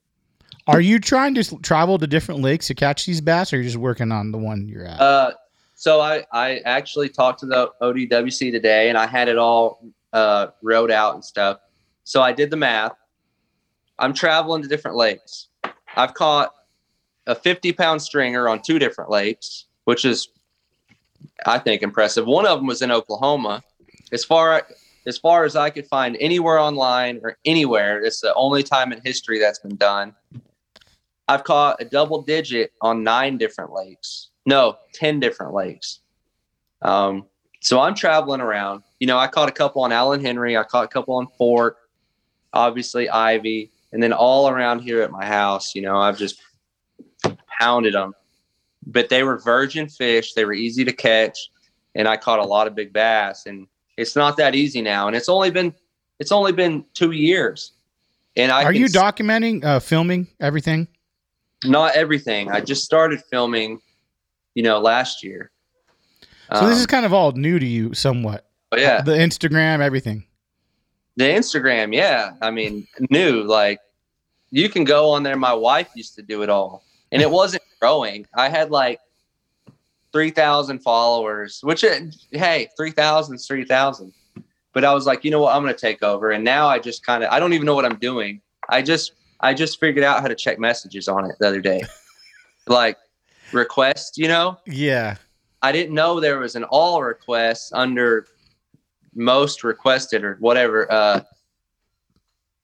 Are 0.66 0.80
you 0.80 1.00
trying 1.00 1.34
to 1.34 1.58
travel 1.58 1.98
to 1.98 2.06
different 2.06 2.40
lakes 2.40 2.68
to 2.68 2.74
catch 2.74 3.06
these 3.06 3.20
bass, 3.20 3.52
or 3.52 3.56
are 3.56 3.58
you 3.60 3.64
just 3.64 3.76
working 3.76 4.12
on 4.12 4.30
the 4.30 4.38
one 4.38 4.68
you're 4.68 4.86
at? 4.86 5.00
Uh, 5.00 5.32
so 5.74 6.00
I, 6.00 6.24
I 6.30 6.58
actually 6.58 7.08
talked 7.08 7.40
to 7.40 7.46
the 7.46 7.72
ODWC 7.82 8.52
today 8.52 8.88
and 8.88 8.96
I 8.96 9.04
had 9.06 9.26
it 9.26 9.36
all 9.36 9.84
uh, 10.12 10.48
wrote 10.62 10.92
out 10.92 11.14
and 11.14 11.24
stuff. 11.24 11.58
So 12.04 12.22
I 12.22 12.30
did 12.30 12.50
the 12.50 12.56
math. 12.56 12.92
I'm 13.98 14.14
traveling 14.14 14.62
to 14.62 14.68
different 14.68 14.96
lakes. 14.96 15.48
I've 15.96 16.14
caught 16.14 16.54
a 17.26 17.34
50 17.34 17.72
pound 17.72 18.00
stringer 18.00 18.48
on 18.48 18.62
two 18.62 18.78
different 18.78 19.10
lakes, 19.10 19.66
which 19.84 20.04
is, 20.04 20.28
I 21.46 21.58
think, 21.58 21.82
impressive. 21.82 22.26
One 22.26 22.46
of 22.46 22.58
them 22.58 22.68
was 22.68 22.82
in 22.82 22.92
Oklahoma. 22.92 23.64
As 24.12 24.24
far 24.24 24.64
as 25.06 25.18
far 25.18 25.44
as 25.44 25.56
I 25.56 25.70
could 25.70 25.86
find 25.86 26.16
anywhere 26.20 26.58
online 26.58 27.20
or 27.22 27.36
anywhere, 27.44 28.02
it's 28.02 28.20
the 28.20 28.34
only 28.34 28.62
time 28.62 28.92
in 28.92 29.00
history 29.04 29.38
that's 29.38 29.58
been 29.58 29.76
done. 29.76 30.14
I've 31.28 31.44
caught 31.44 31.80
a 31.80 31.84
double 31.84 32.22
digit 32.22 32.72
on 32.80 33.02
nine 33.02 33.38
different 33.38 33.72
lakes. 33.72 34.30
No, 34.44 34.76
10 34.94 35.20
different 35.20 35.54
lakes. 35.54 36.00
Um, 36.82 37.26
so 37.60 37.80
I'm 37.80 37.94
traveling 37.94 38.40
around. 38.40 38.82
You 38.98 39.06
know, 39.06 39.18
I 39.18 39.28
caught 39.28 39.48
a 39.48 39.52
couple 39.52 39.82
on 39.82 39.92
Alan 39.92 40.20
Henry, 40.20 40.56
I 40.56 40.64
caught 40.64 40.84
a 40.84 40.88
couple 40.88 41.14
on 41.14 41.28
Fork, 41.38 41.76
obviously 42.52 43.08
Ivie, 43.08 43.70
and 43.92 44.02
then 44.02 44.12
all 44.12 44.48
around 44.48 44.80
here 44.80 45.02
at 45.02 45.10
my 45.10 45.24
house, 45.24 45.74
you 45.74 45.82
know, 45.82 45.96
I've 45.96 46.18
just 46.18 46.42
pounded 47.60 47.94
them. 47.94 48.14
But 48.84 49.10
they 49.10 49.22
were 49.22 49.38
virgin 49.38 49.88
fish, 49.88 50.34
they 50.34 50.44
were 50.44 50.54
easy 50.54 50.84
to 50.84 50.92
catch, 50.92 51.50
and 51.94 52.08
I 52.08 52.16
caught 52.16 52.40
a 52.40 52.44
lot 52.44 52.66
of 52.66 52.74
big 52.74 52.92
bass. 52.92 53.46
And 53.46 53.68
it's 53.96 54.16
not 54.16 54.36
that 54.36 54.54
easy 54.54 54.82
now. 54.82 55.06
And 55.06 55.16
it's 55.16 55.28
only 55.28 55.50
been 55.50 55.74
it's 56.18 56.32
only 56.32 56.52
been 56.52 56.84
two 56.94 57.12
years. 57.12 57.72
And 58.36 58.50
I 58.50 58.64
are 58.64 58.72
you 58.72 58.86
documenting, 58.86 59.64
uh, 59.64 59.78
filming 59.78 60.26
everything? 60.40 60.88
Not 61.64 61.94
everything. 61.94 62.50
I 62.50 62.60
just 62.60 62.84
started 62.84 63.22
filming 63.30 63.80
you 64.54 64.62
know, 64.62 64.78
last 64.78 65.22
year. 65.22 65.50
So 66.52 66.60
um, 66.60 66.68
this 66.68 66.76
is 66.76 66.84
um, 66.84 66.88
kind 66.88 67.06
of 67.06 67.12
all 67.12 67.32
new 67.32 67.58
to 67.58 67.66
you, 67.66 67.94
somewhat. 67.94 68.46
Oh, 68.72 68.76
yeah, 68.76 69.02
the 69.02 69.12
Instagram, 69.12 69.80
everything. 69.80 70.24
The 71.16 71.24
Instagram, 71.24 71.94
yeah. 71.94 72.32
I 72.40 72.50
mean, 72.50 72.86
new. 73.10 73.42
Like 73.42 73.80
you 74.50 74.68
can 74.68 74.84
go 74.84 75.10
on 75.10 75.22
there. 75.22 75.36
My 75.36 75.54
wife 75.54 75.90
used 75.94 76.14
to 76.16 76.22
do 76.22 76.42
it 76.42 76.50
all, 76.50 76.84
and 77.10 77.22
it 77.22 77.30
wasn't 77.30 77.62
growing. 77.80 78.26
I 78.34 78.48
had 78.48 78.70
like 78.70 79.00
three 80.12 80.30
thousand 80.30 80.80
followers, 80.80 81.60
which 81.62 81.84
it, 81.84 82.14
hey, 82.30 82.68
three 82.76 82.90
thousand 82.90 83.36
is 83.36 83.46
three 83.46 83.64
thousand. 83.64 84.12
But 84.72 84.84
I 84.84 84.94
was 84.94 85.06
like, 85.06 85.24
you 85.24 85.30
know 85.30 85.40
what, 85.40 85.54
I'm 85.54 85.62
gonna 85.62 85.74
take 85.74 86.02
over. 86.02 86.30
And 86.30 86.44
now 86.44 86.68
I 86.68 86.78
just 86.78 87.04
kind 87.04 87.24
of 87.24 87.30
I 87.30 87.40
don't 87.40 87.52
even 87.52 87.66
know 87.66 87.74
what 87.74 87.84
I'm 87.84 87.98
doing. 87.98 88.40
I 88.68 88.82
just 88.82 89.12
I 89.40 89.54
just 89.54 89.80
figured 89.80 90.04
out 90.04 90.20
how 90.20 90.28
to 90.28 90.34
check 90.34 90.58
messages 90.58 91.08
on 91.08 91.28
it 91.28 91.36
the 91.38 91.48
other 91.48 91.60
day. 91.60 91.82
like 92.66 92.96
request, 93.52 94.18
you 94.18 94.28
know? 94.28 94.58
Yeah. 94.66 95.16
I 95.62 95.72
didn't 95.72 95.94
know 95.94 96.20
there 96.20 96.38
was 96.38 96.56
an 96.56 96.64
all 96.64 97.02
request 97.02 97.72
under 97.74 98.26
most 99.14 99.62
requested 99.62 100.24
or 100.24 100.36
whatever 100.40 100.90
uh 100.90 101.20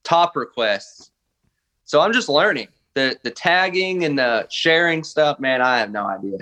top 0.03 0.35
requests. 0.35 1.11
So 1.83 2.01
I'm 2.01 2.13
just 2.13 2.29
learning. 2.29 2.69
The 2.95 3.17
the 3.23 3.31
tagging 3.31 4.03
and 4.03 4.17
the 4.17 4.47
sharing 4.49 5.03
stuff, 5.03 5.39
man, 5.39 5.61
I 5.61 5.79
have 5.79 5.91
no 5.91 6.05
idea. 6.05 6.39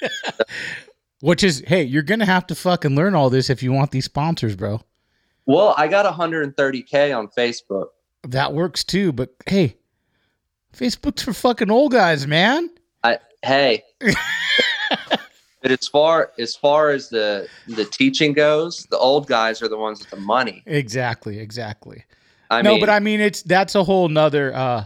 Which 1.20 1.44
is, 1.44 1.62
hey, 1.66 1.82
you're 1.82 2.02
gonna 2.02 2.26
have 2.26 2.46
to 2.46 2.54
fucking 2.54 2.96
learn 2.96 3.14
all 3.14 3.28
this 3.30 3.50
if 3.50 3.62
you 3.62 3.72
want 3.72 3.90
these 3.90 4.06
sponsors, 4.06 4.56
bro. 4.56 4.80
Well, 5.46 5.74
I 5.76 5.88
got 5.88 6.06
130k 6.06 7.16
on 7.16 7.28
Facebook. 7.28 7.88
That 8.28 8.52
works 8.52 8.84
too, 8.84 9.12
but 9.12 9.34
hey, 9.46 9.76
Facebook's 10.74 11.22
for 11.22 11.32
fucking 11.32 11.70
old 11.70 11.92
guys, 11.92 12.26
man. 12.26 12.70
I 13.02 13.18
hey. 13.42 13.82
but 14.00 15.70
as 15.70 15.88
far 15.88 16.32
as 16.38 16.54
far 16.54 16.90
as 16.90 17.08
the 17.08 17.48
the 17.66 17.84
teaching 17.84 18.32
goes, 18.32 18.86
the 18.90 18.98
old 18.98 19.26
guys 19.26 19.62
are 19.62 19.68
the 19.68 19.78
ones 19.78 20.00
with 20.00 20.10
the 20.10 20.16
money. 20.16 20.62
Exactly, 20.66 21.38
exactly. 21.38 22.04
I 22.50 22.62
no, 22.62 22.72
mean, 22.72 22.80
but 22.80 22.90
I 22.90 23.00
mean 23.00 23.20
it's 23.20 23.42
that's 23.42 23.74
a 23.74 23.84
whole 23.84 24.08
nother 24.08 24.54
uh 24.54 24.84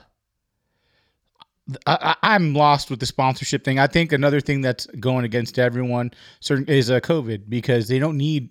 I, 1.87 2.17
am 2.23 2.55
lost 2.55 2.91
with 2.91 3.01
the 3.01 3.07
sponsorship 3.07 3.65
thing. 3.65 3.79
I 3.79 3.87
think 3.87 4.13
another 4.13 4.41
thing 4.41 4.61
that's 4.61 4.87
going 4.87 5.25
against 5.25 5.59
everyone 5.59 6.11
certain 6.41 6.67
is 6.67 6.91
a 6.91 6.97
uh, 6.97 7.01
COVID 7.01 7.49
because 7.49 7.89
they 7.89 7.99
don't 7.99 8.19
need 8.19 8.51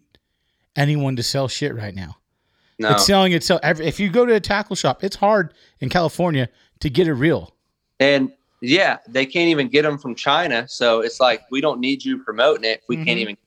anyone 0.76 1.16
to 1.18 1.24
sell 1.24 1.48
shit 1.48 1.76
right 1.76 1.94
now. 1.94 2.18
No. 2.80 2.92
It's 2.92 3.06
selling 3.06 3.34
itself. 3.34 3.62
If 3.64 4.00
you 4.00 4.10
go 4.10 4.26
to 4.26 4.34
a 4.34 4.40
tackle 4.40 4.76
shop, 4.76 5.04
it's 5.04 5.16
hard 5.16 5.54
in 5.80 5.90
California 5.90 6.50
to 6.80 6.90
get 6.90 7.08
a 7.08 7.14
reel. 7.14 7.54
And 8.00 8.32
yeah, 8.62 8.98
they 9.08 9.26
can't 9.26 9.50
even 9.50 9.68
get 9.68 9.84
them 9.84 9.98
from 9.98 10.16
China. 10.16 10.68
So 10.68 11.02
it's 11.02 11.20
like 11.20 11.44
we 11.52 11.62
don't 11.62 11.80
need 11.80 12.04
you 12.04 12.24
promoting 12.24 12.64
it. 12.64 12.82
We 12.88 12.96
mm-hmm. 12.96 13.06
can't 13.06 13.20
even. 13.20 13.38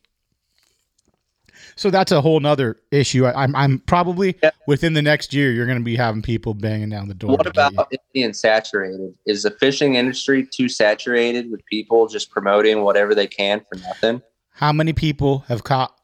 So 1.76 1.90
that's 1.90 2.10
a 2.10 2.22
whole 2.22 2.40
nother 2.40 2.80
issue. 2.90 3.26
I, 3.26 3.44
am 3.44 3.54
I'm, 3.54 3.56
I'm 3.56 3.78
probably 3.80 4.36
yeah. 4.42 4.50
within 4.66 4.94
the 4.94 5.02
next 5.02 5.34
year 5.34 5.52
you're 5.52 5.66
going 5.66 5.78
to 5.78 5.84
be 5.84 5.94
having 5.94 6.22
people 6.22 6.54
banging 6.54 6.88
down 6.88 7.08
the 7.08 7.14
door. 7.14 7.36
What 7.36 7.46
about 7.46 7.74
it 7.90 8.00
being 8.14 8.32
saturated? 8.32 9.14
Is 9.26 9.42
the 9.42 9.50
fishing 9.50 9.94
industry 9.94 10.46
too 10.46 10.70
saturated 10.70 11.50
with 11.50 11.64
people 11.66 12.08
just 12.08 12.30
promoting 12.30 12.82
whatever 12.82 13.14
they 13.14 13.26
can 13.26 13.60
for 13.68 13.78
nothing? 13.80 14.22
How 14.50 14.72
many 14.72 14.94
people 14.94 15.40
have 15.48 15.64
caught 15.64 15.94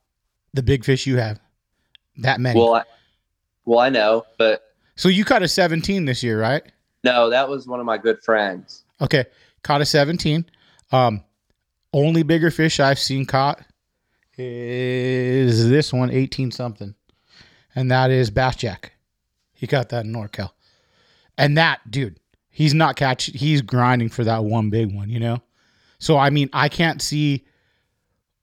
the 0.52 0.62
big 0.62 0.84
fish 0.84 1.06
you 1.06 1.16
have? 1.16 1.40
That 2.18 2.38
many. 2.38 2.60
Well, 2.60 2.74
I, 2.74 2.82
well, 3.64 3.78
I 3.78 3.88
know, 3.88 4.24
but 4.36 4.62
so 4.96 5.08
you 5.08 5.24
caught 5.24 5.42
a 5.42 5.48
17 5.48 6.04
this 6.04 6.22
year, 6.22 6.38
right? 6.38 6.62
No, 7.02 7.30
that 7.30 7.48
was 7.48 7.66
one 7.66 7.80
of 7.80 7.86
my 7.86 7.96
good 7.96 8.22
friends. 8.22 8.84
Okay, 9.00 9.24
caught 9.62 9.80
a 9.80 9.86
17. 9.86 10.44
Um, 10.92 11.24
only 11.94 12.22
bigger 12.22 12.50
fish 12.50 12.78
I've 12.78 12.98
seen 12.98 13.24
caught 13.24 13.60
is 14.38 15.68
this 15.68 15.92
one, 15.92 16.10
18 16.10 16.50
something, 16.50 16.94
and 17.74 17.90
that 17.90 18.10
is 18.10 18.30
bass 18.30 18.56
jack. 18.56 18.92
he 19.52 19.66
caught 19.66 19.90
that 19.90 20.04
in 20.04 20.12
NorCal. 20.12 20.50
And 21.38 21.56
that 21.58 21.80
dude, 21.90 22.18
he's 22.50 22.74
not 22.74 22.96
catching. 22.96 23.34
He's 23.34 23.62
grinding 23.62 24.08
for 24.08 24.24
that 24.24 24.44
one 24.44 24.70
big 24.70 24.94
one, 24.94 25.08
you 25.08 25.20
know. 25.20 25.42
So 25.98 26.16
I 26.16 26.30
mean, 26.30 26.50
I 26.52 26.68
can't 26.68 27.00
see 27.00 27.44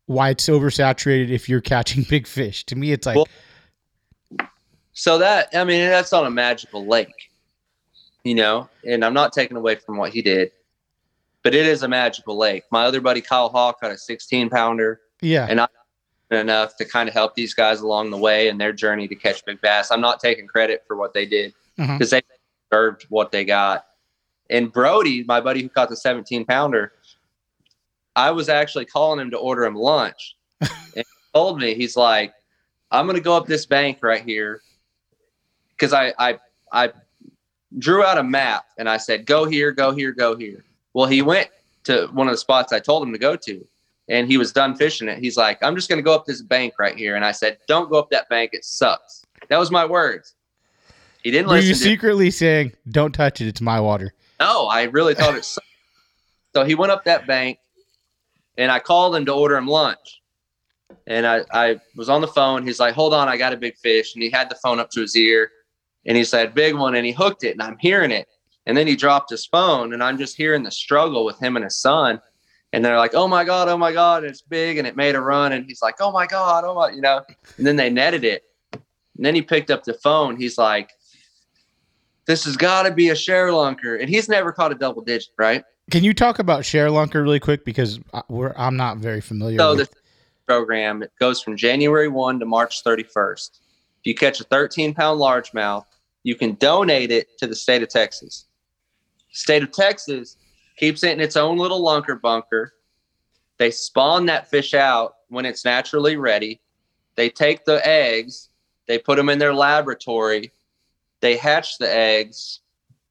why 0.06 0.30
it's 0.30 0.48
oversaturated 0.48 1.30
if 1.30 1.48
you're 1.48 1.62
catching 1.76 2.04
big 2.04 2.28
fish. 2.28 2.66
To 2.66 2.76
me, 2.76 2.92
it's 2.92 3.06
like. 3.06 3.16
Well, 3.16 3.28
so 4.94 5.18
that 5.20 5.50
I 5.54 5.64
mean, 5.64 5.88
that's 5.88 6.14
on 6.14 6.26
a 6.26 6.32
magical 6.32 6.86
lake, 6.86 7.32
you 8.24 8.36
know. 8.36 8.70
And 8.86 9.06
I'm 9.06 9.14
not 9.14 9.34
taking 9.34 9.58
away 9.58 9.76
from 9.76 9.98
what 9.98 10.12
he 10.12 10.22
did, 10.22 10.52
but 11.44 11.56
it 11.56 11.66
is 11.66 11.84
a 11.84 11.88
magical 11.88 12.38
lake. 12.38 12.64
My 12.72 12.86
other 12.86 13.02
buddy 13.02 13.22
Kyle 13.22 13.50
Hawk 13.50 13.82
got 13.82 13.92
a 13.92 13.98
16 13.98 14.50
pounder. 14.50 15.02
Yeah. 15.22 15.46
And 15.50 15.62
I 15.62 15.68
enough 16.38 16.76
to 16.78 16.86
kind 16.86 17.10
of 17.10 17.14
help 17.16 17.34
these 17.36 17.54
guys 17.54 17.82
along 17.82 18.12
the 18.12 18.18
way 18.18 18.50
in 18.50 18.58
their 18.58 18.72
journey 18.74 19.08
to 19.08 19.16
catch 19.16 19.44
big 19.46 19.60
bass. 19.62 19.90
I'm 19.92 20.02
not 20.02 20.20
taking 20.20 20.48
credit 20.48 20.84
for 20.88 20.96
what 20.96 21.14
they 21.14 21.26
did 21.26 21.54
because 21.76 22.10
Mhm. 22.10 22.12
they 22.12 22.22
deserved 22.72 23.06
what 23.10 23.32
they 23.32 23.44
got. 23.46 23.86
And 24.50 24.72
Brody, 24.72 25.24
my 25.24 25.42
buddy 25.42 25.62
who 25.62 25.70
caught 25.70 25.90
the 25.90 25.96
17 25.96 26.46
pounder, 26.46 26.94
I 28.16 28.32
was 28.32 28.50
actually 28.50 28.86
calling 28.86 29.20
him 29.20 29.32
to 29.32 29.38
order 29.38 29.64
him 29.66 29.76
lunch. 29.76 30.36
and 30.62 30.70
he 30.96 31.04
told 31.34 31.60
me, 31.60 31.74
he's 31.74 31.96
like, 31.96 32.34
I'm 32.92 33.06
going 33.06 33.18
to 33.18 33.24
go 33.24 33.36
up 33.36 33.46
this 33.48 33.66
bank 33.66 34.00
right 34.02 34.24
here. 34.24 34.62
Cause 35.78 35.94
I, 35.94 36.14
I, 36.20 36.38
I 36.74 36.92
drew 37.78 38.04
out 38.04 38.18
a 38.18 38.24
map 38.24 38.66
and 38.78 38.90
I 38.90 38.98
said, 38.98 39.26
go 39.26 39.46
here, 39.46 39.72
go 39.72 39.92
here, 39.94 40.12
go 40.12 40.36
here. 40.36 40.66
Well, 40.94 41.06
he 41.08 41.22
went 41.22 41.50
to 41.86 42.08
one 42.08 42.28
of 42.28 42.34
the 42.34 42.38
spots 42.38 42.74
I 42.74 42.80
told 42.80 43.04
him 43.04 43.14
to 43.14 43.20
go 43.20 43.36
to 43.36 43.66
and 44.10 44.28
he 44.28 44.38
was 44.38 44.52
done 44.52 44.76
fishing 44.76 45.08
it. 45.08 45.20
He's 45.20 45.38
like, 45.38 45.60
I'm 45.62 45.76
just 45.76 45.88
going 45.88 45.98
to 45.98 46.04
go 46.04 46.14
up 46.14 46.26
this 46.26 46.42
bank 46.42 46.74
right 46.80 46.96
here. 46.96 47.16
And 47.16 47.24
I 47.24 47.32
said, 47.32 47.60
don't 47.68 47.90
go 47.90 48.00
up 48.00 48.10
that 48.10 48.28
bank. 48.28 48.52
It 48.54 48.66
sucks. 48.66 49.24
That 49.50 49.58
was 49.58 49.72
my 49.72 49.86
words. 49.86 50.36
He 51.24 51.32
didn't 51.32 51.48
Were 51.48 51.58
you 51.58 51.70
listen 51.70 51.84
to 51.84 51.90
secretly 51.90 52.32
saying, 52.32 52.72
"Don't 52.90 53.12
touch 53.12 53.42
it. 53.42 53.48
It's 53.48 53.60
my 53.60 53.80
water." 53.80 54.14
No, 54.40 54.68
I 54.68 54.84
really 54.84 55.16
thought 55.16 55.36
it 55.36 55.44
sucked. 55.46 55.68
So 56.56 56.64
he 56.64 56.76
went 56.76 56.92
up 56.92 57.04
that 57.06 57.28
bank 57.28 57.60
and 58.58 58.72
I 58.72 58.80
called 58.80 59.16
him 59.16 59.26
to 59.26 59.34
order 59.34 59.58
him 59.58 59.68
lunch. 59.68 60.22
And 61.08 61.28
I, 61.28 61.44
I 61.54 61.80
was 61.96 62.10
on 62.10 62.22
the 62.22 62.28
phone. 62.28 62.66
He's 62.66 62.80
like, 62.80 62.94
hold 62.94 63.14
on, 63.14 63.28
I 63.28 63.38
got 63.38 63.54
a 63.54 63.58
big 63.58 63.78
fish. 63.78 64.16
And 64.16 64.24
he 64.24 64.30
had 64.30 64.50
the 64.50 64.56
phone 64.56 64.80
up 64.80 64.90
to 64.92 65.02
his 65.02 65.16
ear 65.16 65.52
and 66.06 66.18
he 66.18 66.24
said, 66.24 66.54
big 66.54 66.76
one. 66.76 66.96
And 66.96 67.06
he 67.06 67.12
hooked 67.12 67.44
it 67.44 67.52
and 67.52 67.62
I'm 67.62 67.78
hearing 67.80 68.12
it. 68.12 68.28
And 68.66 68.76
then 68.78 68.88
he 68.88 68.96
dropped 68.96 69.30
his 69.30 69.46
phone 69.46 69.94
and 69.94 70.04
I'm 70.04 70.18
just 70.18 70.36
hearing 70.36 70.64
the 70.64 70.72
struggle 70.72 71.26
with 71.26 71.40
him 71.40 71.56
and 71.56 71.64
his 71.64 71.80
son. 71.80 72.20
And 72.72 72.86
they're 72.86 72.98
like, 72.98 73.16
oh 73.16 73.28
my 73.28 73.44
God, 73.44 73.68
oh 73.68 73.78
my 73.78 73.92
God, 73.92 74.24
it's 74.24 74.42
big. 74.42 74.78
And 74.78 74.88
it 74.88 74.96
made 74.96 75.16
a 75.16 75.22
run. 75.22 75.54
And 75.54 75.66
he's 75.66 75.82
like, 75.82 75.96
oh 76.00 76.12
my 76.12 76.28
God, 76.28 76.64
oh 76.66 76.76
my, 76.76 76.92
you 76.92 77.02
know, 77.02 77.24
and 77.58 77.66
then 77.66 77.76
they 77.76 77.90
netted 77.90 78.24
it. 78.24 78.44
And 78.72 79.26
then 79.26 79.36
he 79.36 79.42
picked 79.42 79.72
up 79.72 79.84
the 79.84 79.96
phone. 79.96 80.38
He's 80.38 80.58
like, 80.58 80.92
this 82.26 82.46
has 82.46 82.56
got 82.56 82.84
to 82.84 82.92
be 82.92 83.10
a 83.10 83.16
ShareLunker. 83.16 84.00
And 84.00 84.08
he's 84.08 84.30
never 84.30 84.52
caught 84.52 84.72
a 84.72 84.76
double 84.76 85.02
digit, 85.02 85.30
right? 85.38 85.64
Can 85.90 86.04
you 86.04 86.14
talk 86.14 86.38
about 86.38 86.62
ShareLunker 86.62 87.16
really 87.16 87.40
quick 87.40 87.66
because 87.66 88.00
I'm 88.30 88.78
not 88.78 88.98
very 88.98 89.22
familiar. 89.22 89.58
So 89.58 89.76
with 89.76 89.90
the 89.90 89.98
program 90.46 91.02
it 91.02 91.12
goes 91.20 91.42
from 91.42 91.58
January 91.58 92.08
1 92.08 92.40
to 92.40 92.46
March 92.46 92.84
31st. 92.84 93.60
If 94.00 94.06
you 94.06 94.14
catch 94.14 94.40
a 94.40 94.44
13 94.44 94.94
pound 94.94 95.20
largemouth, 95.20 95.86
you 96.24 96.36
can 96.36 96.54
donate 96.56 97.12
it 97.12 97.36
to 97.40 97.48
the 97.48 97.56
state 97.56 97.82
of 97.82 97.90
Texas. 97.90 98.46
State 99.32 99.64
of 99.64 99.72
Texas 99.72 100.38
keeps 100.80 101.04
it 101.04 101.12
in 101.12 101.20
its 101.20 101.38
own 101.38 101.58
little 101.58 101.84
lunker 101.84 102.20
bunker. 102.20 102.74
They 103.58 103.72
spawn 103.72 104.26
that 104.28 104.50
fish 104.50 104.74
out 104.74 105.16
when 105.28 105.46
it's 105.46 105.66
naturally 105.66 106.16
ready. 106.16 106.62
They 107.16 107.30
take 107.30 107.66
the 107.66 107.86
eggs, 107.86 108.50
they 108.88 108.98
put 108.98 109.18
them 109.18 109.30
in 109.30 109.40
their 109.40 109.54
laboratory, 109.54 110.52
they 111.20 111.36
hatch 111.36 111.78
the 111.78 111.94
eggs, 111.94 112.62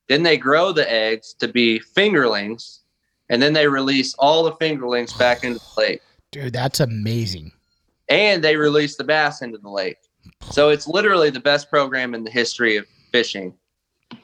then 0.09 0.23
they 0.23 0.39
grow 0.39 0.73
the 0.73 0.91
eggs 0.91 1.35
to 1.41 1.49
be 1.49 1.79
fingerlings, 1.79 2.81
and 3.29 3.43
then 3.43 3.53
they 3.53 3.69
release 3.69 4.15
all 4.15 4.45
the 4.45 4.53
fingerlings 4.53 5.17
back 5.19 5.45
into 5.45 5.59
the 5.59 5.81
lake 5.81 6.03
dude, 6.31 6.53
that's 6.53 6.81
amazing. 6.81 7.53
and 8.09 8.43
they 8.43 8.57
release 8.57 8.97
the 8.97 9.05
bass 9.05 9.43
into 9.43 9.59
the 9.59 9.69
lake. 9.69 9.99
So 10.51 10.71
it's 10.71 10.89
literally 10.89 11.29
the 11.31 11.41
best 11.41 11.69
program 11.69 12.15
in 12.15 12.25
the 12.25 12.31
history 12.31 12.77
of 12.77 12.87
fishing. 13.13 13.55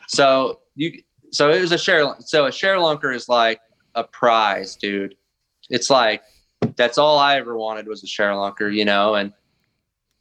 So 0.08 0.60
you 0.74 1.02
so 1.34 1.50
it 1.50 1.60
was 1.60 1.72
a 1.72 1.78
share 1.78 2.14
so 2.20 2.46
a 2.46 2.50
ShareLunker 2.50 3.14
is 3.14 3.28
like 3.28 3.60
a 3.94 4.04
prize, 4.04 4.76
dude. 4.76 5.16
It's 5.70 5.90
like 5.90 6.22
that's 6.76 6.98
all 6.98 7.18
I 7.18 7.36
ever 7.36 7.56
wanted 7.56 7.86
was 7.86 8.02
a 8.02 8.06
ShareLunker, 8.06 8.74
you 8.74 8.84
know, 8.84 9.14
and 9.14 9.32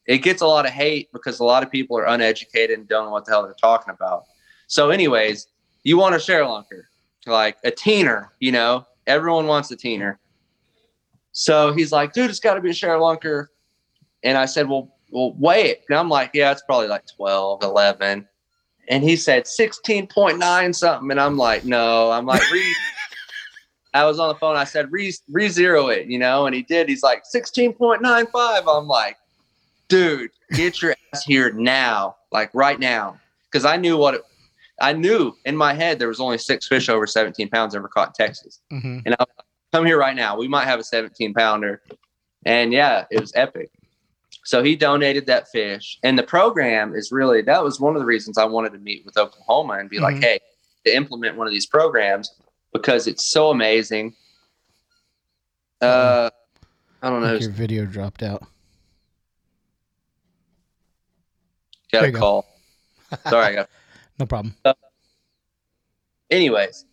it 0.06 0.20
gets 0.20 0.42
a 0.42 0.48
lot 0.48 0.66
of 0.66 0.72
hate 0.72 1.10
because 1.14 1.40
a 1.40 1.44
lot 1.44 1.64
of 1.64 1.72
people 1.72 1.98
are 1.98 2.06
uneducated 2.06 2.78
and 2.78 2.88
don't 2.88 3.06
know 3.06 3.12
what 3.12 3.26
the 3.26 3.32
hell 3.32 3.44
they're 3.44 3.54
talking 3.54 3.94
about. 3.94 4.24
So, 4.68 4.90
anyways, 4.90 5.48
you 5.84 5.98
want 5.98 6.16
a 6.16 6.18
ShareLunker, 6.18 6.84
like 7.26 7.58
a 7.64 7.72
teener, 7.72 8.30
you 8.40 8.52
know, 8.52 8.86
everyone 9.08 9.48
wants 9.48 9.72
a 9.72 9.78
teener. 9.78 10.18
So 11.32 11.74
he's 11.74 11.92
like, 11.92 12.14
dude, 12.14 12.30
it's 12.30 12.40
got 12.40 12.56
to 12.56 12.62
be 12.62 12.70
a 12.70 12.74
ShareLunker. 12.74 13.48
And 14.24 14.38
I 14.38 14.46
said, 14.46 14.68
well, 14.68 14.96
well, 15.12 15.34
weigh 15.38 15.70
it. 15.70 15.84
And 15.90 15.98
I'm 15.98 16.10
like, 16.10 16.32
yeah, 16.34 16.52
it's 16.52 16.64
probably 16.64 16.88
like 16.88 17.04
12, 17.16 17.64
11. 17.64 18.28
And 18.88 19.04
he 19.04 19.16
said 19.16 19.46
16.9 19.46 20.76
something. 20.76 21.12
And 21.12 21.20
I'm 21.20 21.38
like, 21.38 21.64
no, 21.64 22.12
I'm 22.12 22.26
like, 22.26 22.42
re- 22.52 22.76
I 23.94 24.06
was 24.06 24.20
on 24.20 24.30
the 24.30 24.36
phone. 24.36 24.56
I 24.56 24.64
said, 24.64 24.92
re, 24.92 25.14
re 25.30 25.48
zero 25.50 25.88
it, 25.88 26.08
you 26.08 26.20
know, 26.20 26.46
and 26.46 26.56
he 26.56 26.64
did. 26.64 26.90
He's 26.90 27.04
like 27.04 27.24
16.95. 27.34 28.64
I'm 28.68 28.88
like, 28.88 29.18
dude, 29.88 30.32
get 30.54 30.82
your 30.82 30.96
ass 31.14 31.24
here 31.24 31.52
now, 31.54 32.16
like 32.32 32.50
right 32.54 32.80
now. 32.80 33.20
Cause 33.52 33.66
I 33.66 33.78
knew 33.78 33.98
what 33.98 34.16
it, 34.16 34.22
I 34.82 34.94
knew 34.94 35.34
in 35.46 35.56
my 35.56 35.76
head 35.76 36.00
there 36.00 36.08
was 36.08 36.20
only 36.20 36.40
six 36.40 36.68
fish 36.68 36.90
over 36.90 37.06
17 37.06 37.50
pounds 37.50 37.76
ever 37.76 37.88
caught 37.88 38.08
in 38.20 38.26
Texas. 38.26 38.62
hmm 38.72 39.00
And 39.06 39.14
I 39.14 39.18
was 39.20 39.28
like, 39.38 39.46
come 39.72 39.86
here 39.86 40.00
right 40.00 40.16
now. 40.16 40.36
We 40.38 40.48
might 40.48 40.66
have 40.66 40.80
a 40.80 40.84
17 40.84 41.34
pounder. 41.36 41.82
And 42.46 42.74
yeah, 42.74 43.06
it 43.12 43.22
was 43.22 43.32
epic. 43.36 43.70
So 44.46 44.62
he 44.62 44.76
donated 44.76 45.26
that 45.28 45.48
fish. 45.50 45.98
And 46.04 46.20
the 46.20 46.24
program 46.24 46.94
is 46.96 47.12
really, 47.12 47.42
that 47.44 47.64
was 47.64 47.80
one 47.80 47.96
of 47.96 48.02
the 48.02 48.06
reasons 48.06 48.38
I 48.38 48.44
wanted 48.46 48.74
to 48.74 48.80
meet 48.80 49.06
with 49.06 49.18
Oklahoma 49.18 49.76
and 49.80 49.90
be 49.90 50.00
like, 50.00 50.16
Mhm. 50.18 50.22
hey, 50.24 50.40
to 50.86 50.94
implement 50.96 51.38
one 51.38 51.48
of 51.48 51.54
these 51.54 51.66
programs 51.66 52.30
because 52.74 53.08
it's 53.08 53.24
so 53.24 53.50
amazing. 53.52 54.16
Uh, 55.82 56.30
I 57.02 57.10
don't 57.10 57.22
know. 57.22 57.36
your 57.36 57.50
video 57.52 57.86
dropped 57.86 58.22
out. 58.24 58.44
Got 61.92 62.06
a 62.06 62.12
go. 62.12 62.20
call. 62.20 62.46
Sorry, 63.30 63.46
I 63.46 63.54
got 63.54 63.70
No 64.20 64.26
problem. 64.26 64.56
anyways 66.32 66.86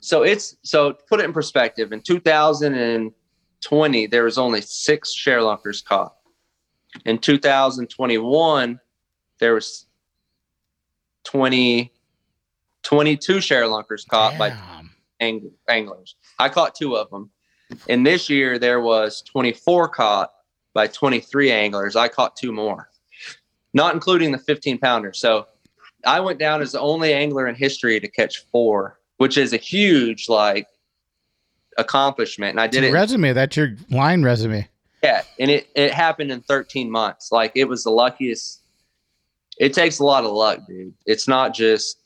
so 0.00 0.22
it's 0.22 0.56
so 0.62 0.92
put 1.08 1.20
it 1.20 1.24
in 1.24 1.32
perspective 1.32 1.92
in 1.92 2.00
2020 2.00 4.06
there 4.06 4.24
was 4.24 4.38
only 4.38 4.60
six 4.60 5.14
ShareLunkers 5.14 5.84
caught 5.84 6.14
in 7.04 7.18
2021 7.18 8.80
there 9.38 9.54
was 9.54 9.86
20 11.24 11.92
22 12.82 13.34
ShareLunkers 13.36 14.06
caught 14.08 14.36
by 14.38 14.56
ang- 15.20 15.52
anglers. 15.68 16.16
I 16.38 16.48
caught 16.48 16.74
two 16.74 16.96
of 16.96 17.08
them. 17.10 17.30
And 17.88 18.04
this 18.04 18.28
year 18.28 18.58
there 18.58 18.80
was 18.80 19.22
24 19.22 19.88
caught 19.88 20.32
by 20.74 20.88
23 20.88 21.52
anglers. 21.52 21.94
I 21.94 22.08
caught 22.08 22.34
two 22.36 22.52
more. 22.52 22.88
Not 23.72 23.94
including 23.94 24.32
the 24.32 24.38
15 24.38 24.78
pounder 24.78 25.12
so 25.12 25.46
i 26.04 26.18
went 26.20 26.38
down 26.38 26.60
as 26.60 26.72
the 26.72 26.80
only 26.80 27.14
angler 27.14 27.46
in 27.46 27.54
history 27.54 28.00
to 28.00 28.08
catch 28.08 28.38
four 28.50 28.98
which 29.18 29.38
is 29.38 29.52
a 29.52 29.56
huge 29.56 30.28
like 30.28 30.66
accomplishment 31.78 32.50
and 32.50 32.60
i 32.60 32.64
It's 32.64 32.74
did 32.76 32.84
a 32.84 32.88
it 32.88 32.92
resume. 32.92 33.32
That's 33.32 33.56
your 33.56 33.76
line 33.88 34.22
resume. 34.22 34.68
Yeah 35.02 35.22
and 35.38 35.50
it, 35.50 35.68
it 35.74 35.92
happened 35.92 36.30
in 36.30 36.40
13 36.40 36.90
months 36.90 37.32
like 37.32 37.52
it 37.54 37.64
was 37.64 37.84
the 37.84 37.90
luckiest 37.90 38.60
it 39.58 39.74
takes 39.74 39.98
a 39.98 40.04
lot 40.04 40.24
of 40.24 40.30
luck 40.30 40.60
dude 40.66 40.94
it's 41.06 41.28
not 41.28 41.54
just 41.54 42.02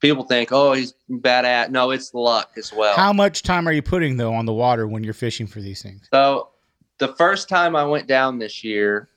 people 0.00 0.24
think 0.24 0.50
oh 0.52 0.72
he's 0.72 0.94
bad 1.08 1.44
at 1.44 1.72
no 1.72 1.90
it's 1.90 2.12
luck 2.14 2.50
as 2.56 2.72
well 2.72 2.96
How 2.96 3.12
much 3.12 3.42
time 3.42 3.66
are 3.66 3.72
you 3.72 3.82
putting 3.82 4.16
though 4.16 4.34
on 4.34 4.46
the 4.46 4.52
water 4.52 4.86
when 4.86 5.02
you're 5.02 5.14
fishing 5.14 5.46
for 5.46 5.60
these 5.60 5.82
things? 5.82 6.08
So 6.12 6.50
the 6.98 7.08
first 7.14 7.48
time 7.48 7.76
I 7.76 7.84
went 7.84 8.06
down 8.06 8.38
this 8.38 8.62
year 8.64 9.08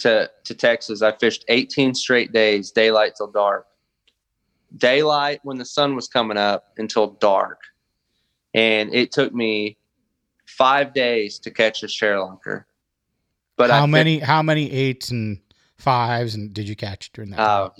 to 0.00 0.30
to 0.44 0.54
Texas, 0.54 1.02
I 1.02 1.12
fished 1.12 1.44
18 1.48 1.94
straight 1.94 2.32
days, 2.32 2.70
daylight 2.70 3.14
till 3.16 3.28
dark. 3.28 3.66
Daylight 4.76 5.40
when 5.42 5.58
the 5.58 5.64
sun 5.64 5.94
was 5.94 6.08
coming 6.08 6.36
up 6.36 6.72
until 6.76 7.08
dark. 7.20 7.60
And 8.54 8.94
it 8.94 9.12
took 9.12 9.32
me 9.34 9.76
five 10.56 10.92
days 10.94 11.38
to 11.40 11.50
catch 11.50 11.82
a 11.82 11.86
ShareLunker. 11.86 12.64
But 13.56 13.70
how 13.70 13.84
I 13.84 13.86
many 13.86 14.18
how 14.18 14.42
many 14.42 14.70
eights 14.70 15.10
and 15.10 15.40
fives 15.78 16.34
and 16.34 16.52
did 16.52 16.68
you 16.68 16.76
catch 16.76 17.12
during 17.12 17.30
that? 17.30 17.40
Oh. 17.40 17.72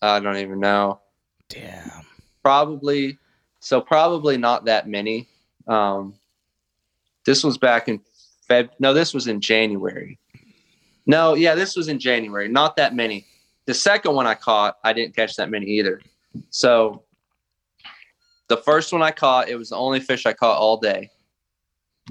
I 0.00 0.20
don't 0.20 0.36
even 0.36 0.60
know. 0.60 1.00
Damn. 1.48 1.90
probably 2.42 3.18
so 3.60 3.80
probably 3.80 4.36
not 4.36 4.66
that 4.66 4.86
many 4.86 5.26
um 5.66 6.14
this 7.24 7.42
was 7.42 7.56
back 7.56 7.88
in 7.88 8.00
feb 8.48 8.68
no 8.78 8.92
this 8.92 9.14
was 9.14 9.26
in 9.26 9.40
january 9.40 10.18
no 11.06 11.32
yeah 11.32 11.54
this 11.54 11.74
was 11.74 11.88
in 11.88 11.98
january 11.98 12.48
not 12.48 12.76
that 12.76 12.94
many 12.94 13.26
the 13.68 13.74
second 13.74 14.14
one 14.14 14.26
I 14.26 14.34
caught, 14.34 14.78
I 14.82 14.94
didn't 14.94 15.14
catch 15.14 15.36
that 15.36 15.50
many 15.50 15.66
either. 15.66 16.00
So 16.48 17.02
the 18.48 18.56
first 18.56 18.94
one 18.94 19.02
I 19.02 19.10
caught, 19.10 19.50
it 19.50 19.56
was 19.56 19.68
the 19.68 19.76
only 19.76 20.00
fish 20.00 20.24
I 20.24 20.32
caught 20.32 20.56
all 20.56 20.78
day. 20.78 21.10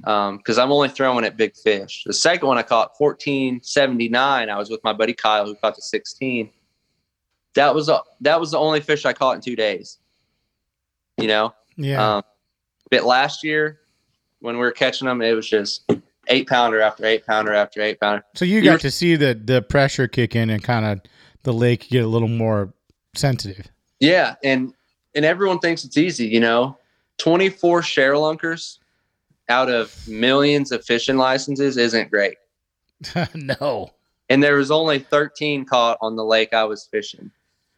Um, 0.04 0.38
because 0.38 0.58
I'm 0.58 0.72
only 0.72 0.90
throwing 0.90 1.26
at 1.26 1.38
big 1.38 1.56
fish. 1.56 2.04
The 2.06 2.14
second 2.14 2.48
one 2.48 2.58
I 2.58 2.64
caught 2.64 2.94
1479. 2.98 4.50
I 4.50 4.58
was 4.58 4.70
with 4.70 4.84
my 4.84 4.94
buddy 4.94 5.14
Kyle 5.14 5.46
who 5.46 5.56
caught 5.56 5.76
the 5.76 5.82
16. 5.82 6.50
That 7.56 7.74
was 7.74 7.90
a, 7.90 8.02
that 8.22 8.40
was 8.40 8.52
the 8.52 8.60
only 8.60 8.80
fish 8.80 9.06
I 9.06 9.14
caught 9.14 9.36
in 9.36 9.42
two 9.42 9.56
days. 9.56 9.98
You 11.18 11.28
know? 11.28 11.54
Yeah. 11.78 12.18
Um, 12.18 12.24
but 12.92 13.04
last 13.04 13.44
year 13.44 13.80
when 14.40 14.56
we 14.56 14.62
were 14.62 14.72
catching 14.72 15.08
them, 15.08 15.22
it 15.22 15.34
was 15.34 15.50
just 15.50 15.90
eight 16.28 16.48
pounder 16.48 16.82
after 16.82 17.06
eight 17.06 17.26
pounder 17.26 17.54
after 17.54 17.82
eight 17.82 18.00
pounder. 18.00 18.24
so 18.36 18.46
you 18.46 18.62
got 18.62 18.82
to 18.82 18.92
see 18.92 19.16
the 19.16 19.34
the 19.34 19.62
pressure 19.62 20.08
kick 20.08 20.36
in 20.36 20.50
and 20.50 20.64
kind 20.64 20.86
of 20.86 21.02
the 21.44 21.54
lake 21.54 21.90
get 21.90 22.04
a 22.04 22.08
little 22.08 22.28
more 22.28 22.74
sensitive. 23.16 23.68
Yeah, 24.00 24.36
and 24.44 24.74
and 25.16 25.26
everyone 25.26 25.60
thinks 25.60 25.84
it's 25.84 25.98
easy, 25.98 26.28
you 26.28 26.40
know. 26.40 26.78
24 27.18 27.82
ShareLunkers 27.82 28.78
out 29.50 29.70
of 29.70 29.96
millions 30.08 30.72
of 30.72 30.84
fishing 30.86 31.18
licenses 31.18 31.78
isn't 31.78 32.12
great. 32.12 32.36
no. 33.36 33.92
And 34.30 34.44
there 34.44 34.56
was 34.58 34.72
only 34.72 35.00
13 35.00 35.66
caught 35.66 35.98
on 36.02 36.16
the 36.16 36.26
lake 36.26 36.54
I 36.54 36.66
was 36.66 36.86
fishing. 36.88 37.32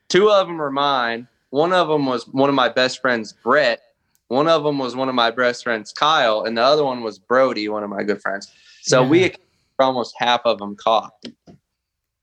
Two 0.08 0.30
of 0.32 0.48
them 0.48 0.58
were 0.58 0.72
mine. 0.72 1.28
One 1.52 1.74
of 1.74 1.88
them 1.88 2.06
was 2.06 2.28
one 2.28 2.50
of 2.50 2.56
my 2.56 2.70
best 2.70 3.02
friends, 3.02 3.34
Brett. 3.44 3.82
One 4.30 4.48
of 4.48 4.64
them 4.64 4.78
was 4.80 4.96
one 4.96 5.10
of 5.10 5.16
my 5.16 5.32
best 5.32 5.64
friends, 5.64 5.92
Kyle, 5.92 6.44
and 6.44 6.58
the 6.58 6.62
other 6.62 6.84
one 6.84 7.02
was 7.02 7.18
Brody, 7.20 7.68
one 7.70 7.84
of 7.84 7.90
my 7.90 8.04
good 8.04 8.22
friends. 8.22 8.52
So 8.82 9.02
Yeah. 9.04 9.10
we 9.10 9.34
almost 9.80 10.16
half 10.18 10.42
of 10.46 10.58
them 10.60 10.76
caught. 10.76 11.12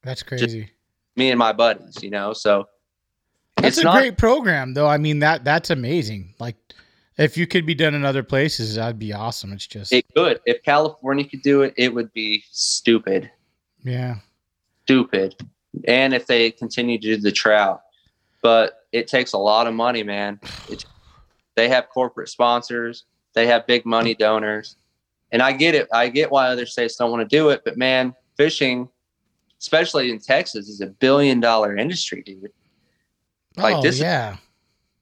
That's 0.02 0.22
crazy. 0.22 0.70
Me 1.16 1.30
and 1.30 1.38
my 1.38 1.52
buddies, 1.52 2.02
you 2.02 2.10
know. 2.10 2.32
So 2.32 2.68
That's 3.56 3.68
it's 3.68 3.78
a 3.78 3.84
not 3.84 3.98
great 3.98 4.18
program 4.18 4.74
though. 4.74 4.86
I 4.86 4.98
mean 4.98 5.20
that 5.20 5.44
that's 5.44 5.70
amazing. 5.70 6.34
Like 6.38 6.56
if 7.18 7.36
you 7.36 7.46
could 7.46 7.64
be 7.64 7.74
done 7.74 7.94
in 7.94 8.04
other 8.04 8.22
places, 8.22 8.74
that'd 8.74 8.98
be 8.98 9.12
awesome. 9.12 9.52
It's 9.52 9.66
just 9.66 9.92
it 9.92 10.04
could. 10.14 10.40
If 10.44 10.62
California 10.62 11.24
could 11.24 11.42
do 11.42 11.62
it, 11.62 11.74
it 11.76 11.94
would 11.94 12.12
be 12.12 12.44
stupid. 12.50 13.30
yeah. 13.82 14.16
stupid. 14.84 15.34
And 15.86 16.14
if 16.14 16.26
they 16.26 16.50
continue 16.50 16.98
to 16.98 17.16
do 17.16 17.20
the 17.20 17.32
trout, 17.32 17.82
but 18.42 18.86
it 18.92 19.08
takes 19.08 19.32
a 19.32 19.38
lot 19.38 19.66
of 19.66 19.74
money, 19.74 20.02
man. 20.02 20.40
It, 20.70 20.84
they 21.54 21.68
have 21.68 21.88
corporate 21.88 22.28
sponsors, 22.28 23.04
they 23.34 23.46
have 23.46 23.66
big 23.66 23.84
money 23.84 24.14
donors, 24.14 24.76
and 25.32 25.42
I 25.42 25.52
get 25.52 25.74
it. 25.74 25.88
I 25.92 26.08
get 26.08 26.30
why 26.30 26.48
other 26.48 26.66
states 26.66 26.96
don't 26.96 27.10
want 27.10 27.28
to 27.28 27.36
do 27.36 27.50
it, 27.50 27.62
but 27.64 27.76
man, 27.76 28.14
fishing, 28.36 28.88
especially 29.60 30.10
in 30.10 30.18
Texas, 30.18 30.68
is 30.68 30.80
a 30.80 30.86
billion 30.86 31.40
dollar 31.40 31.76
industry, 31.76 32.22
dude. 32.22 32.52
Like 33.56 33.76
oh, 33.76 33.82
this- 33.82 33.98
yeah. 33.98 34.36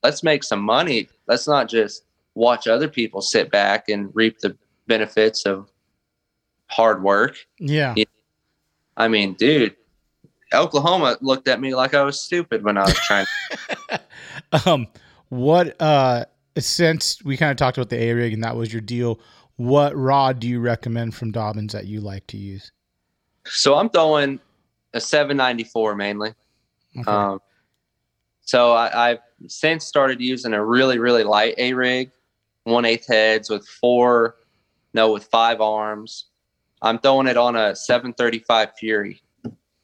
Let's 0.04 0.22
make 0.22 0.44
some 0.44 0.60
money. 0.60 1.08
Let's 1.26 1.48
not 1.48 1.68
just 1.68 2.04
watch 2.34 2.68
other 2.68 2.88
people 2.88 3.22
sit 3.22 3.50
back 3.50 3.88
and 3.88 4.10
reap 4.14 4.38
the 4.38 4.54
benefits 4.86 5.46
of 5.46 5.70
hard 6.66 7.02
work. 7.02 7.38
Yeah. 7.58 7.94
I 8.98 9.08
mean, 9.08 9.32
dude, 9.32 9.74
Oklahoma 10.52 11.16
looked 11.22 11.48
at 11.48 11.58
me 11.58 11.74
like 11.74 11.94
I 11.94 12.02
was 12.02 12.20
stupid 12.20 12.62
when 12.62 12.76
I 12.76 12.82
was 12.82 12.94
trying. 12.94 13.26
um 14.66 14.86
what 15.30 15.80
uh 15.80 16.26
since 16.58 17.24
we 17.24 17.38
kind 17.38 17.50
of 17.50 17.56
talked 17.56 17.78
about 17.78 17.88
the 17.88 18.00
A 18.00 18.12
rig 18.12 18.34
and 18.34 18.44
that 18.44 18.56
was 18.56 18.72
your 18.72 18.82
deal, 18.82 19.18
what 19.56 19.96
rod 19.96 20.38
do 20.38 20.46
you 20.46 20.60
recommend 20.60 21.14
from 21.14 21.32
Dobyns 21.32 21.72
that 21.72 21.86
you 21.86 22.00
like 22.00 22.26
to 22.28 22.36
use? 22.36 22.70
so 23.46 23.76
I'm 23.76 23.88
throwing 23.88 24.40
a 24.92 25.00
794 25.00 25.96
mainly. 25.96 26.34
Okay. 26.98 27.10
Um, 27.10 27.40
so 28.42 28.72
I, 28.72 29.10
I've 29.10 29.18
since 29.48 29.86
started 29.86 30.20
using 30.20 30.54
a 30.54 30.64
really, 30.64 30.98
really 30.98 31.24
light 31.24 31.54
A 31.58 31.72
rig, 31.74 32.10
one 32.64 32.84
eighth 32.84 33.06
heads 33.06 33.50
with 33.50 33.66
four, 33.66 34.36
no, 34.92 35.12
with 35.12 35.24
five 35.24 35.60
arms. 35.60 36.26
I'm 36.82 36.98
throwing 36.98 37.26
it 37.26 37.36
on 37.36 37.56
a 37.56 37.74
735 37.74 38.72
Fury 38.78 39.22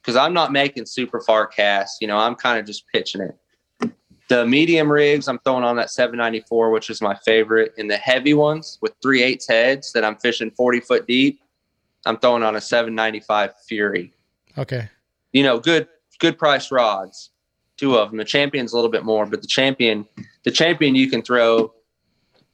because 0.01 0.15
I'm 0.15 0.33
not 0.33 0.51
making 0.51 0.85
super 0.85 1.19
far 1.21 1.47
casts. 1.47 1.97
You 2.01 2.07
know, 2.07 2.17
I'm 2.17 2.35
kind 2.35 2.59
of 2.59 2.65
just 2.65 2.87
pitching 2.87 3.21
it. 3.21 3.37
The 4.29 4.45
medium 4.45 4.89
rigs 4.89 5.27
I'm 5.27 5.39
throwing 5.39 5.63
on 5.63 5.75
that 5.75 5.89
794, 5.89 6.69
which 6.69 6.89
is 6.89 7.01
my 7.01 7.15
favorite, 7.25 7.73
and 7.77 7.89
the 7.89 7.97
heavy 7.97 8.33
ones 8.33 8.77
with 8.81 8.93
three 9.01 9.23
eighths 9.23 9.47
heads 9.47 9.91
that 9.93 10.05
I'm 10.05 10.15
fishing 10.15 10.51
40 10.51 10.79
foot 10.79 11.07
deep, 11.07 11.41
I'm 12.05 12.17
throwing 12.17 12.43
on 12.43 12.55
a 12.55 12.61
795 12.61 13.53
Fury 13.67 14.13
okay. 14.57 14.89
you 15.33 15.43
know, 15.43 15.59
good 15.59 15.87
good 16.19 16.37
price 16.37 16.71
rods. 16.71 17.31
Two 17.81 17.97
of 17.97 18.09
them. 18.11 18.17
The 18.19 18.25
champion's 18.25 18.73
a 18.73 18.75
little 18.75 18.91
bit 18.91 19.03
more, 19.03 19.25
but 19.25 19.41
the 19.41 19.47
champion, 19.47 20.05
the 20.43 20.51
champion, 20.51 20.93
you 20.93 21.09
can 21.09 21.23
throw 21.23 21.73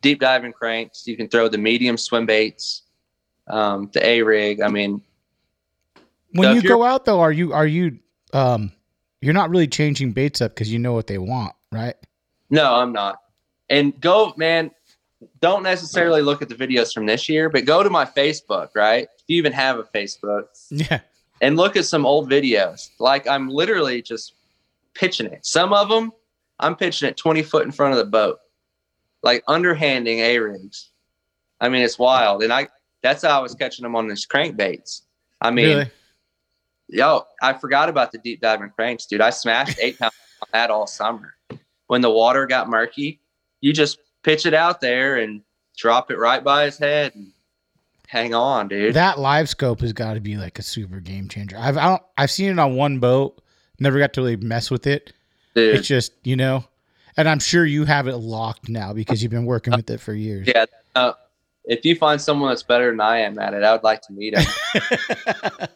deep 0.02 0.22
diving 0.22 0.54
cranks. 0.54 1.06
You 1.06 1.18
can 1.18 1.28
throw 1.28 1.50
the 1.50 1.58
medium 1.58 1.98
swim 1.98 2.26
baits, 2.26 2.84
um, 3.48 3.90
the 3.94 4.06
A 4.06 4.22
rig. 4.22 4.62
I 4.62 4.70
mean, 4.70 5.02
When 6.32 6.46
So 6.48 6.54
you 6.54 6.62
go 6.62 6.84
out 6.86 7.04
though, 7.04 7.20
are 7.20 7.32
you 7.34 7.52
are 7.52 7.68
you 7.68 8.00
um 8.32 8.72
you're 9.20 9.34
not 9.34 9.50
really 9.50 9.68
changing 9.68 10.14
baits 10.14 10.40
up 10.42 10.52
because 10.56 10.72
you 10.72 10.80
know 10.80 10.94
what 10.94 11.08
they 11.08 11.18
want, 11.18 11.54
right? 11.74 11.96
no, 12.50 12.76
I'm 12.76 12.94
not. 12.94 13.20
And 13.70 14.00
go, 14.00 14.34
man. 14.38 14.72
Don't 15.42 15.64
necessarily 15.64 16.22
look 16.22 16.42
at 16.44 16.48
the 16.48 16.54
videos 16.56 16.94
from 16.94 17.08
this 17.08 17.28
year, 17.28 17.50
but 17.50 17.66
go 17.66 17.82
to 17.84 17.90
my 17.90 18.06
Facebook, 18.06 18.70
right? 18.76 19.08
If 19.18 19.24
you 19.28 19.36
even 19.38 19.52
have 19.52 19.78
a 19.80 19.84
Facebook, 19.84 20.44
Yeah. 20.70 21.00
and 21.42 21.58
look 21.58 21.76
at 21.76 21.86
some 21.86 22.06
old 22.06 22.30
videos. 22.30 22.92
Like 23.00 23.28
I'm 23.28 23.50
literally 23.50 24.02
just 24.04 24.36
pitching 24.98 25.28
it. 25.28 25.46
Some 25.46 25.74
of 25.74 25.90
them 25.90 26.12
I'm 26.60 26.76
pitching 26.76 27.10
it 27.10 27.18
20 27.18 27.44
foot 27.44 27.66
in 27.66 27.72
front 27.72 27.94
of 27.94 28.00
the 28.00 28.06
boat, 28.06 28.40
like 29.24 29.44
underhanding 29.48 30.20
A 30.20 30.40
rigs. 30.40 30.90
I 31.60 31.70
mean, 31.70 31.82
it's 31.82 32.00
wild. 32.00 32.44
And 32.44 32.52
I, 32.52 32.68
that's 33.02 33.24
how 33.24 33.40
I 33.40 33.42
was 33.42 33.56
catching 33.56 33.84
them 33.84 33.96
on 33.96 34.08
these 34.08 34.26
crankbaits. 34.26 35.02
I 35.42 35.52
mean, 35.52 35.78
really? 35.78 35.92
yo, 36.88 37.24
I 37.42 37.54
forgot 37.54 37.90
about 37.90 38.12
the 38.12 38.18
deep 38.18 38.42
diving 38.42 38.72
cranks, 38.72 39.06
dude. 39.06 39.22
I 39.22 39.30
smashed 39.30 39.80
eight 39.80 40.00
pounds 40.00 40.16
on 40.42 40.50
that 40.54 40.72
all 40.72 40.88
summer. 40.88 41.36
When 41.88 42.02
the 42.02 42.12
water 42.12 42.48
got 42.48 42.70
murky, 42.70 43.22
you 43.62 43.72
just 43.74 44.00
pitch 44.24 44.46
it 44.46 44.54
out 44.54 44.82
there 44.82 45.18
and 45.18 45.42
drop 45.78 46.10
it 46.12 46.18
right 46.18 46.44
by 46.44 46.66
his 46.66 46.78
head 46.78 47.14
and 47.16 47.32
hang 48.08 48.34
on, 48.34 48.68
dude. 48.68 48.96
That 48.96 49.18
LiveScope 49.18 49.82
has 49.82 49.94
got 49.94 50.16
to 50.16 50.20
be 50.20 50.38
like 50.38 50.58
a 50.58 50.64
super 50.64 51.00
game 51.00 51.28
changer. 51.28 51.56
I've 51.58 51.78
I 51.78 51.90
don't, 51.90 52.04
I've 52.18 52.32
seen 52.32 52.52
it 52.52 52.60
on 52.60 52.76
one 52.76 53.00
boat, 53.00 53.42
never 53.80 54.00
got 54.00 54.14
to 54.14 54.22
really 54.22 54.36
mess 54.38 54.72
with 54.72 54.88
it. 54.88 55.14
dude. 55.56 55.76
It's 55.76 55.88
just 55.88 56.14
you 56.24 56.36
know, 56.36 56.66
and 57.16 57.28
I'm 57.28 57.40
sure 57.40 57.66
you 57.66 57.86
have 57.86 58.08
it 58.08 58.18
locked 58.18 58.70
now 58.70 58.94
because 58.94 59.22
you've 59.22 59.32
been 59.32 59.46
working 59.46 59.74
with 59.74 59.90
it 59.90 60.00
for 60.00 60.14
years. 60.14 60.48
Yeah. 60.48 60.66
Uh, 60.96 61.14
if 61.66 61.84
you 61.84 61.96
find 61.96 62.20
someone 62.20 62.50
that's 62.50 62.64
better 62.64 62.90
than 62.90 63.02
I 63.02 63.20
am 63.20 63.38
at 63.40 63.54
it, 63.54 63.64
I 63.64 63.74
would 63.74 63.84
like 63.84 64.02
to 64.04 64.14
meet 64.14 64.38
him. 64.38 64.46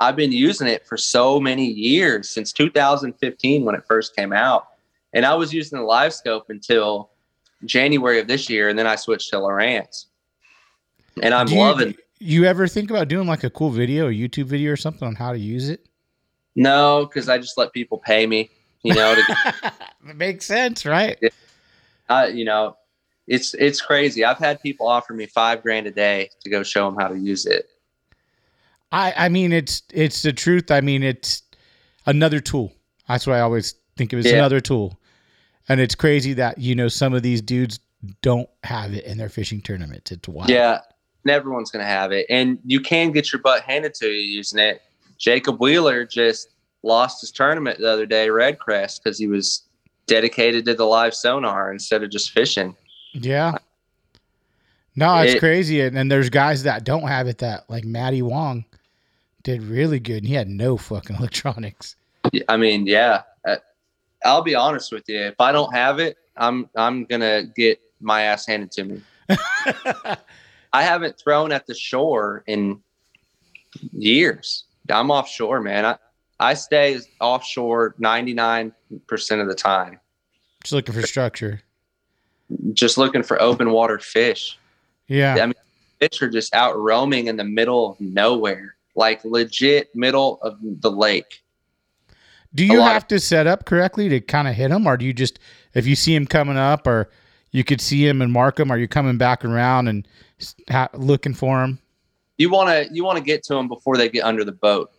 I've 0.00 0.16
been 0.16 0.32
using 0.32 0.66
it 0.66 0.84
for 0.86 0.96
so 0.96 1.38
many 1.38 1.66
years 1.66 2.28
since 2.28 2.52
2015 2.52 3.64
when 3.64 3.74
it 3.74 3.84
first 3.86 4.16
came 4.16 4.32
out, 4.32 4.66
and 5.12 5.24
I 5.24 5.34
was 5.34 5.54
using 5.54 5.78
the 5.78 5.84
LiveScope 5.84 6.42
until 6.48 7.10
January 7.64 8.18
of 8.18 8.26
this 8.26 8.50
year, 8.50 8.68
and 8.68 8.78
then 8.78 8.86
I 8.86 8.96
switched 8.96 9.30
to 9.30 9.36
Lowrance, 9.36 10.06
and 11.22 11.32
I'm 11.32 11.48
you, 11.48 11.58
loving. 11.58 11.94
You 12.18 12.44
ever 12.44 12.66
think 12.66 12.90
about 12.90 13.08
doing 13.08 13.28
like 13.28 13.44
a 13.44 13.50
cool 13.50 13.70
video, 13.70 14.08
a 14.08 14.12
YouTube 14.12 14.46
video 14.46 14.72
or 14.72 14.76
something 14.76 15.06
on 15.06 15.14
how 15.14 15.32
to 15.32 15.38
use 15.38 15.68
it? 15.68 15.86
No, 16.56 17.06
because 17.06 17.28
I 17.28 17.38
just 17.38 17.58
let 17.58 17.72
people 17.72 17.98
pay 17.98 18.26
me. 18.26 18.50
You 18.82 18.94
know, 18.94 19.14
to, 19.14 19.72
it 20.08 20.16
makes 20.16 20.44
sense, 20.44 20.84
right? 20.84 21.18
uh, 22.08 22.28
you 22.32 22.44
know, 22.44 22.76
it's 23.26 23.54
it's 23.54 23.80
crazy. 23.80 24.24
I've 24.24 24.38
had 24.38 24.60
people 24.60 24.86
offer 24.86 25.14
me 25.14 25.26
five 25.26 25.62
grand 25.62 25.86
a 25.86 25.90
day 25.90 26.30
to 26.42 26.50
go 26.50 26.62
show 26.62 26.84
them 26.90 26.96
how 27.00 27.08
to 27.08 27.18
use 27.18 27.46
it. 27.46 27.66
I 28.92 29.14
I 29.16 29.28
mean 29.28 29.52
it's 29.52 29.82
it's 29.92 30.22
the 30.22 30.32
truth. 30.32 30.70
I 30.70 30.80
mean 30.80 31.02
it's 31.02 31.42
another 32.06 32.40
tool. 32.40 32.72
That's 33.08 33.26
what 33.26 33.36
I 33.36 33.40
always 33.40 33.74
think 33.96 34.12
of. 34.12 34.18
It's 34.18 34.28
Yeah. 34.28 34.36
another 34.36 34.60
tool, 34.60 35.00
and 35.68 35.80
it's 35.80 35.94
crazy 35.94 36.34
that 36.34 36.58
you 36.58 36.74
know 36.74 36.88
some 36.88 37.14
of 37.14 37.22
these 37.22 37.40
dudes 37.40 37.80
don't 38.20 38.48
have 38.64 38.92
it 38.92 39.04
in 39.04 39.16
their 39.16 39.30
fishing 39.30 39.62
tournaments. 39.62 40.12
It's 40.12 40.28
wild. 40.28 40.50
Yeah, 40.50 40.80
everyone's 41.26 41.70
gonna 41.70 41.84
have 41.84 42.12
it, 42.12 42.26
and 42.28 42.58
you 42.64 42.80
can 42.80 43.12
get 43.12 43.32
your 43.32 43.40
butt 43.40 43.62
handed 43.62 43.94
to 43.94 44.08
you 44.08 44.20
using 44.20 44.58
it. 44.58 44.82
Jacob 45.24 45.58
Wheeler 45.58 46.04
just 46.04 46.50
lost 46.82 47.22
his 47.22 47.32
tournament 47.32 47.78
the 47.78 47.90
other 47.90 48.04
day, 48.04 48.28
Red 48.28 48.58
Crest, 48.58 49.02
because 49.02 49.18
he 49.18 49.26
was 49.26 49.62
dedicated 50.06 50.66
to 50.66 50.74
the 50.74 50.84
live 50.84 51.14
sonar 51.14 51.72
instead 51.72 52.02
of 52.02 52.10
just 52.10 52.30
fishing. 52.32 52.76
Yeah. 53.14 53.56
No, 54.94 55.16
it's 55.22 55.32
It- 55.34 55.38
crazy, 55.38 55.80
and, 55.80 55.96
and 55.96 56.12
there's 56.12 56.28
guys 56.28 56.64
that 56.64 56.84
don't 56.84 57.08
have 57.08 57.26
it. 57.26 57.38
That 57.38 57.64
like 57.70 57.84
Matty 57.84 58.20
Wong 58.20 58.66
did 59.42 59.62
really 59.62 59.98
good, 59.98 60.18
and 60.18 60.26
he 60.26 60.34
had 60.34 60.46
no 60.48 60.76
fucking 60.76 61.16
electronics. 61.18 61.96
I 62.46 62.58
mean, 62.58 62.86
yeah, 62.86 63.22
uh, 63.48 63.56
I'll 64.26 64.42
be 64.42 64.54
honest 64.54 64.92
with 64.92 65.04
you. 65.08 65.18
If 65.20 65.40
I 65.40 65.52
don't 65.52 65.74
have 65.74 66.00
it, 66.00 66.18
I'm 66.36 66.68
I'm 66.76 67.06
gonna 67.06 67.44
get 67.56 67.80
my 67.98 68.22
ass 68.24 68.46
handed 68.46 68.70
to 68.72 68.84
me. 68.84 69.00
I 70.74 70.82
haven't 70.82 71.18
thrown 71.18 71.50
at 71.50 71.66
the 71.66 71.74
shore 71.74 72.44
in 72.46 72.78
years. 73.92 74.64
I'm 74.90 75.10
offshore, 75.10 75.60
man. 75.60 75.84
I 75.84 75.96
I 76.40 76.54
stay 76.54 76.98
offshore 77.20 77.94
99% 78.00 78.72
of 79.40 79.46
the 79.48 79.54
time, 79.54 80.00
Just 80.62 80.72
looking 80.72 80.94
for 80.94 81.02
structure. 81.02 81.62
just 82.72 82.98
looking 82.98 83.22
for 83.22 83.40
open 83.40 83.70
water 83.70 83.98
fish. 83.98 84.58
Yeah. 85.06 85.36
I 85.40 85.46
mean, 85.46 85.54
fish 86.00 86.20
are 86.22 86.28
just 86.28 86.52
out 86.54 86.76
roaming 86.76 87.28
in 87.28 87.36
the 87.36 87.44
middle 87.44 87.92
of 87.92 88.00
nowhere, 88.00 88.74
like 88.96 89.24
legit 89.24 89.94
middle 89.94 90.38
of 90.42 90.58
the 90.60 90.90
lake. 90.90 91.42
Do 92.54 92.64
you 92.64 92.80
have 92.80 93.06
to 93.08 93.18
set 93.20 93.46
up 93.46 93.64
correctly 93.64 94.08
to 94.08 94.20
kind 94.20 94.46
of 94.48 94.54
hit 94.54 94.70
them, 94.70 94.86
or 94.86 94.96
do 94.96 95.04
you 95.04 95.12
just 95.12 95.38
if 95.74 95.86
you 95.86 95.94
see 95.96 96.14
them 96.14 96.26
coming 96.26 96.56
up, 96.56 96.86
or 96.86 97.10
you 97.52 97.62
could 97.64 97.80
see 97.80 98.04
them 98.06 98.20
and 98.22 98.32
mark 98.32 98.56
them, 98.56 98.70
are 98.70 98.78
you 98.78 98.88
coming 98.88 99.18
back 99.18 99.44
around 99.44 99.88
and 99.88 100.06
ha- 100.68 100.88
looking 100.94 101.34
for 101.34 101.62
him? 101.62 101.78
You 102.36 102.50
want 102.50 102.68
to 102.68 102.94
you 102.94 103.04
want 103.04 103.18
to 103.18 103.24
get 103.24 103.42
to 103.44 103.54
them 103.54 103.68
before 103.68 103.96
they 103.96 104.08
get 104.08 104.24
under 104.24 104.44
the 104.44 104.52
boat. 104.52 104.90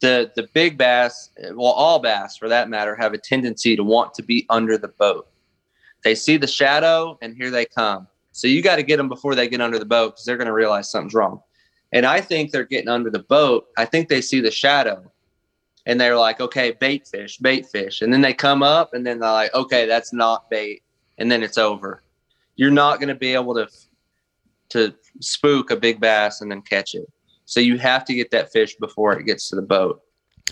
The 0.00 0.30
the 0.36 0.48
big 0.52 0.78
bass, 0.78 1.30
well, 1.54 1.72
all 1.72 1.98
bass 1.98 2.36
for 2.36 2.48
that 2.48 2.68
matter, 2.68 2.94
have 2.94 3.14
a 3.14 3.18
tendency 3.18 3.76
to 3.76 3.84
want 3.84 4.14
to 4.14 4.22
be 4.22 4.46
under 4.50 4.78
the 4.78 4.88
boat. 4.88 5.28
They 6.04 6.14
see 6.14 6.36
the 6.36 6.46
shadow, 6.46 7.18
and 7.22 7.36
here 7.36 7.50
they 7.50 7.64
come. 7.64 8.08
So 8.32 8.48
you 8.48 8.62
got 8.62 8.76
to 8.76 8.82
get 8.82 8.96
them 8.96 9.08
before 9.08 9.34
they 9.34 9.48
get 9.48 9.60
under 9.60 9.78
the 9.78 9.84
boat 9.84 10.14
because 10.14 10.24
they're 10.24 10.36
going 10.36 10.46
to 10.46 10.52
realize 10.52 10.90
something's 10.90 11.14
wrong. 11.14 11.40
And 11.92 12.06
I 12.06 12.20
think 12.20 12.50
they're 12.50 12.64
getting 12.64 12.88
under 12.88 13.10
the 13.10 13.20
boat. 13.20 13.66
I 13.76 13.84
think 13.84 14.08
they 14.08 14.22
see 14.22 14.40
the 14.40 14.50
shadow, 14.50 15.12
and 15.84 16.00
they're 16.00 16.16
like, 16.16 16.40
"Okay, 16.40 16.72
bait 16.72 17.06
fish, 17.06 17.38
bait 17.38 17.66
fish," 17.66 18.02
and 18.02 18.12
then 18.12 18.22
they 18.22 18.34
come 18.34 18.62
up, 18.62 18.94
and 18.94 19.06
then 19.06 19.18
they're 19.18 19.30
like, 19.30 19.54
"Okay, 19.54 19.86
that's 19.86 20.12
not 20.12 20.48
bait," 20.48 20.82
and 21.18 21.30
then 21.30 21.42
it's 21.42 21.58
over. 21.58 22.02
You're 22.56 22.70
not 22.70 22.98
going 22.98 23.08
to 23.08 23.14
be 23.14 23.34
able 23.34 23.54
to 23.54 23.68
to 24.72 24.94
spook 25.20 25.70
a 25.70 25.76
big 25.76 26.00
bass 26.00 26.40
and 26.40 26.50
then 26.50 26.62
catch 26.62 26.94
it. 26.94 27.10
So 27.44 27.60
you 27.60 27.78
have 27.78 28.04
to 28.06 28.14
get 28.14 28.30
that 28.30 28.52
fish 28.52 28.76
before 28.76 29.18
it 29.18 29.24
gets 29.24 29.48
to 29.50 29.56
the 29.56 29.62
boat. 29.62 30.02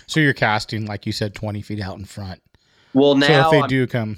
So 0.07 0.19
you're 0.19 0.33
casting, 0.33 0.85
like 0.85 1.05
you 1.05 1.11
said, 1.11 1.35
twenty 1.35 1.61
feet 1.61 1.81
out 1.81 1.97
in 1.97 2.05
front. 2.05 2.41
Well, 2.93 3.13
so 3.13 3.19
now 3.27 3.45
if 3.45 3.51
they 3.51 3.59
I'm- 3.59 3.69
do 3.69 3.87
come, 3.87 4.17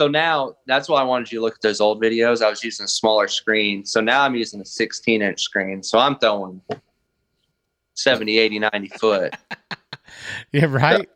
so 0.00 0.08
now 0.08 0.54
that's 0.66 0.88
why 0.88 0.98
I 1.02 1.04
wanted 1.04 1.30
you 1.30 1.40
to 1.40 1.44
look 1.44 1.56
at 1.56 1.60
those 1.60 1.78
old 1.78 2.00
videos. 2.00 2.42
I 2.42 2.48
was 2.48 2.64
using 2.64 2.84
a 2.84 2.88
smaller 2.88 3.28
screen. 3.28 3.84
So 3.84 4.00
now 4.00 4.22
I'm 4.22 4.34
using 4.34 4.58
a 4.58 4.64
16 4.64 5.20
inch 5.20 5.42
screen. 5.42 5.82
So 5.82 5.98
I'm 5.98 6.16
throwing 6.18 6.62
70, 7.92 8.38
80, 8.38 8.58
90 8.60 8.88
foot. 8.98 9.34
yeah, 10.52 10.64
right. 10.64 11.06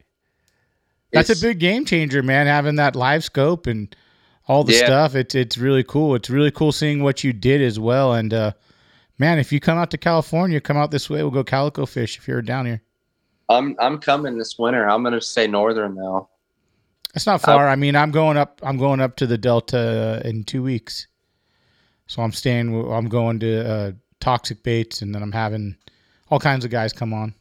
That's 1.14 1.30
a 1.30 1.40
big 1.40 1.60
game 1.60 1.86
changer, 1.86 2.22
man. 2.22 2.46
Having 2.46 2.74
that 2.76 2.92
LiveScope 2.92 3.66
and 3.66 3.96
all 4.46 4.64
the 4.64 4.72
Yeah. 4.74 4.86
stuff. 4.86 5.14
It's 5.14 5.34
it's 5.34 5.56
really 5.58 5.84
cool. 5.84 6.14
It's 6.14 6.30
really 6.30 6.50
cool 6.50 6.72
seeing 6.72 7.02
what 7.02 7.24
you 7.24 7.32
did 7.32 7.60
as 7.62 7.78
well. 7.78 8.14
And 8.14 8.32
uh, 8.32 8.52
man, 9.18 9.38
if 9.38 9.52
you 9.52 9.60
come 9.60 9.78
out 9.78 9.90
to 9.92 9.98
California, 9.98 10.60
come 10.60 10.76
out 10.76 10.90
this 10.90 11.08
way. 11.08 11.22
We'll 11.22 11.30
go 11.30 11.44
calico 11.44 11.86
fish 11.86 12.18
if 12.18 12.28
you're 12.28 12.42
down 12.42 12.66
here. 12.66 12.82
I'm 13.48 13.76
I'm 13.78 13.98
coming 13.98 14.38
this 14.38 14.58
winter. 14.58 14.88
I'm 14.88 15.02
gonna 15.02 15.20
stay 15.20 15.46
northern 15.46 15.94
though. 15.94 16.28
It's 17.14 17.26
not 17.26 17.40
far. 17.40 17.68
I 17.68 17.76
mean, 17.76 17.94
I'm 17.94 18.10
going 18.10 18.36
up. 18.36 18.60
I'm 18.64 18.76
going 18.76 19.00
up 19.00 19.14
to 19.16 19.26
the 19.26 19.38
Delta 19.38 20.20
in 20.24 20.42
two 20.42 20.62
weeks, 20.64 21.06
so 22.06 22.22
I'm 22.22 22.32
staying. 22.32 22.74
I'm 22.90 23.08
going 23.08 23.38
to 23.40 23.68
uh, 23.70 23.92
Toxic 24.18 24.62
Baits, 24.64 25.00
and 25.00 25.14
then 25.14 25.22
I'm 25.22 25.30
having 25.30 25.76
all 26.30 26.40
kinds 26.40 26.64
of 26.64 26.70
guys 26.72 26.92
come 26.92 27.12
on. 27.12 27.32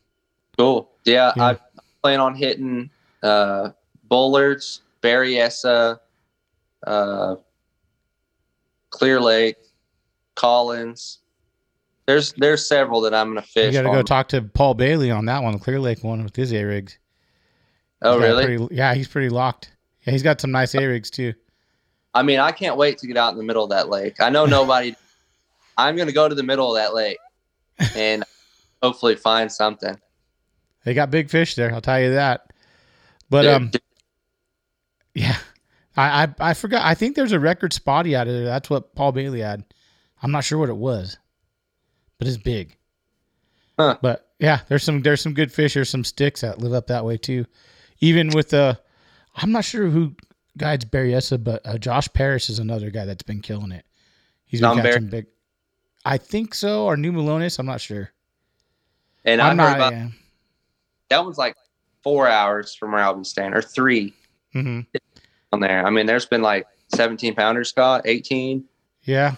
Cool. 0.60 0.92
Yeah, 1.06 1.32
Yeah. 1.36 1.44
I 1.44 1.58
plan 2.04 2.20
on 2.20 2.36
hitting 2.36 2.92
uh 3.24 3.70
Bullards, 4.10 4.82
Berryessa, 5.02 6.00
uh 6.86 7.36
Clear 8.94 9.20
Lake, 9.20 9.58
Collins. 10.36 11.20
There's 12.06 12.34
there's 12.34 12.68
several 12.68 13.02
that 13.02 13.14
I'm 13.14 13.30
gonna 13.30 13.42
fish. 13.42 13.74
You 13.74 13.82
got 13.82 13.90
to 13.90 13.96
go 13.96 14.04
talk 14.04 14.28
to 14.30 14.42
Paul 14.42 14.76
Bailey 14.76 15.10
on 15.10 15.26
that 15.26 15.42
one, 15.42 15.54
the 15.54 15.60
Clear 15.60 15.80
Lake 15.80 16.04
one 16.04 16.24
with 16.24 16.36
his 16.36 16.54
A 16.54 16.64
rigs. 16.64 17.00
oh 18.02 18.20
really? 18.20 18.46
Pretty, 18.46 18.76
yeah, 18.76 18.94
he's 18.94 19.08
pretty 19.08 19.30
locked. 19.30 19.72
Yeah, 20.04 20.12
he's 20.12 20.24
got 20.24 20.40
some 20.40 20.52
nice 20.52 20.76
A 20.76 20.86
rigs 20.86 21.10
too. 21.10 21.34
I 22.14 22.22
mean, 22.22 22.40
I 22.40 22.52
can't 22.52 22.78
wait 22.78 23.00
to 23.00 23.08
get 23.08 23.18
out 23.18 23.32
in 23.32 23.38
the 23.38 23.44
middle 23.44 23.64
of 23.64 23.72
that 23.72 23.90
lake. 23.90 24.22
I 24.22 24.30
know 24.30 24.46
nobody. 24.46 24.96
I'm 25.78 25.96
gonna 25.96 26.12
go 26.12 26.30
to 26.30 26.36
the 26.36 26.44
middle 26.44 26.76
of 26.76 26.82
that 26.82 26.94
lake 26.94 27.18
and 27.96 28.24
hopefully 28.84 29.16
find 29.16 29.52
something. 29.52 29.98
They 30.84 30.94
got 30.94 31.10
big 31.10 31.30
fish 31.30 31.56
there. 31.56 31.74
I'll 31.74 31.82
tell 31.82 32.00
you 32.00 32.14
that. 32.14 32.52
But 33.30 33.42
Dude, 33.44 33.52
um, 33.52 33.72
yeah, 35.16 35.38
I, 35.96 36.24
I 36.24 36.50
I 36.50 36.54
forgot. 36.54 36.86
I 36.86 36.96
think 36.96 37.16
there's 37.16 37.32
a 37.32 37.40
record 37.40 37.74
spotty 37.74 38.16
out 38.16 38.28
of 38.28 38.34
there. 38.34 38.46
That's 38.46 38.70
what 38.70 38.96
Paul 38.96 39.12
Bailey 39.12 39.42
had. 39.42 39.64
I'm 40.22 40.32
not 40.32 40.44
sure 40.44 40.58
what 40.58 40.70
it 40.70 40.78
was, 40.78 41.18
but 42.18 42.28
it's 42.28 42.38
big. 42.38 42.76
Huh. 43.78 43.98
But 44.02 44.30
yeah, 44.40 44.62
there's 44.68 44.84
some 44.84 45.02
there's 45.02 45.22
some 45.22 45.34
good 45.34 45.52
fish. 45.52 45.74
There's 45.74 45.90
some 45.90 46.04
sticks 46.04 46.42
that 46.42 46.60
live 46.60 46.74
up 46.74 46.88
that 46.88 47.06
way 47.06 47.18
too. 47.18 47.46
Even 48.00 48.30
with 48.30 48.50
the, 48.50 48.78
I'm 49.36 49.52
not 49.52 49.64
sure 49.64 49.88
who 49.88 50.14
guides 50.58 50.84
Berryessa, 50.84 51.42
but 51.42 51.62
uh, 51.66 51.78
Josh 51.78 52.12
Paris 52.12 52.50
is 52.50 52.60
another 52.60 52.90
guy 52.90 53.06
that's 53.06 53.24
been 53.24 53.42
killing 53.42 53.72
it. 53.72 53.86
He's 54.46 54.62
been 54.62 54.76
Barry- 54.78 54.94
catching 54.94 55.08
big. 55.08 55.28
I 56.06 56.18
think 56.18 56.54
so, 56.54 56.86
or 56.86 56.98
New 56.98 57.14
Melones. 57.14 57.60
I'm 57.60 57.66
not 57.66 57.80
sure. 57.80 58.12
and 59.24 59.42
I 59.42 59.50
I'm 59.50 59.58
not. 59.58 59.78
about 59.78 59.94
yeah. 59.94 60.10
that 61.10 61.24
one's 61.24 61.38
like 61.38 61.56
four 62.04 62.28
hours 62.28 62.76
from 62.76 62.92
where 62.92 63.02
I'll 63.02 63.16
be 63.16 63.24
staying, 63.24 63.54
or 63.54 63.62
three 63.62 64.14
hmm 64.52 64.82
on 65.54 65.60
there. 65.60 65.86
I 65.86 65.90
mean, 65.90 66.08
there's 66.08 66.26
been 66.26 66.42
like 66.42 66.66
17 66.96 67.36
pounders, 67.36 67.70
Scott, 67.70 68.02
18. 68.06 68.66
Yeah. 69.04 69.36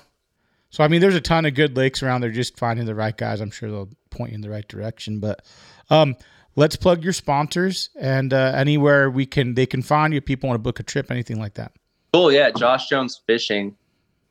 So 0.69 0.83
I 0.83 0.87
mean, 0.87 1.01
there's 1.01 1.15
a 1.15 1.21
ton 1.21 1.45
of 1.45 1.53
good 1.53 1.77
lakes 1.77 2.01
around 2.01 2.21
there. 2.21 2.31
Just 2.31 2.57
finding 2.57 2.85
the 2.85 2.95
right 2.95 3.15
guys, 3.15 3.41
I'm 3.41 3.51
sure 3.51 3.69
they'll 3.69 3.89
point 4.09 4.31
you 4.31 4.35
in 4.35 4.41
the 4.41 4.49
right 4.49 4.67
direction. 4.67 5.19
But 5.19 5.45
um, 5.89 6.15
let's 6.55 6.75
plug 6.75 7.03
your 7.03 7.13
sponsors 7.13 7.89
and 7.99 8.33
uh, 8.33 8.53
anywhere 8.55 9.09
we 9.09 9.25
can 9.25 9.53
they 9.53 9.65
can 9.65 9.81
find 9.81 10.13
you. 10.13 10.17
If 10.17 10.25
people 10.25 10.49
want 10.49 10.55
to 10.55 10.63
book 10.63 10.79
a 10.79 10.83
trip, 10.83 11.11
anything 11.11 11.39
like 11.39 11.53
that. 11.53 11.71
Cool, 12.13 12.31
yeah. 12.31 12.49
Josh 12.51 12.89
Jones 12.89 13.21
Fishing. 13.27 13.75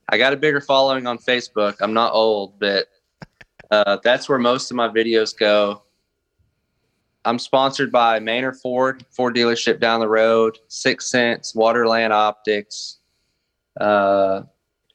I 0.08 0.18
got 0.18 0.32
a 0.32 0.36
bigger 0.36 0.60
following 0.60 1.06
on 1.06 1.18
Facebook. 1.18 1.76
I'm 1.80 1.94
not 1.94 2.12
old, 2.12 2.58
but 2.58 2.88
uh, 3.70 3.98
that's 4.02 4.28
where 4.28 4.38
most 4.38 4.70
of 4.70 4.76
my 4.76 4.88
videos 4.88 5.36
go. 5.36 5.82
I'm 7.24 7.38
sponsored 7.38 7.90
by 7.90 8.20
Manor 8.20 8.52
Ford, 8.52 9.04
Ford 9.10 9.34
dealership 9.34 9.80
down 9.80 10.00
the 10.00 10.08
road, 10.08 10.58
Six 10.68 11.10
Sense, 11.10 11.54
Waterland 11.54 12.10
Optics, 12.10 12.98
uh, 13.80 14.42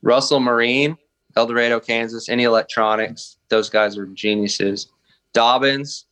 Russell 0.02 0.40
Marine, 0.40 0.98
El 1.36 1.48
Dorado, 1.48 1.80
Kansas, 1.80 2.30
Any 2.30 2.44
Electronics. 2.44 3.38
Those 3.50 3.70
guys 3.70 3.98
are 3.98 4.06
geniuses. 4.08 4.88
Dobyns, 5.34 6.06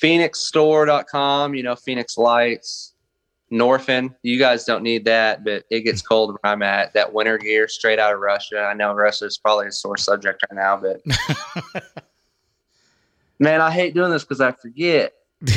PhoenixStore.com, 0.00 1.54
you 1.54 1.62
know, 1.62 1.76
Phoenix 1.76 2.16
Lights, 2.16 2.94
Norfin. 3.52 4.14
You 4.22 4.38
guys 4.38 4.64
don't 4.64 4.82
need 4.82 5.04
that, 5.06 5.44
but 5.44 5.64
it 5.70 5.82
gets 5.82 6.02
cold 6.02 6.30
where 6.30 6.52
I'm 6.52 6.62
at. 6.62 6.92
That 6.94 7.12
winter 7.12 7.38
gear 7.38 7.68
straight 7.68 7.98
out 7.98 8.14
of 8.14 8.20
Russia. 8.20 8.60
I 8.60 8.74
know 8.74 8.92
Russia 8.92 9.26
is 9.26 9.38
probably 9.38 9.66
a 9.66 9.72
sore 9.72 9.96
subject 9.96 10.44
right 10.50 10.56
now, 10.56 10.76
but 10.76 11.02
man, 13.40 13.60
I 13.60 13.72
hate 13.72 13.94
doing 13.94 14.10
this 14.12 14.22
because 14.22 14.40
I 14.40 14.52
forget. 14.52 15.12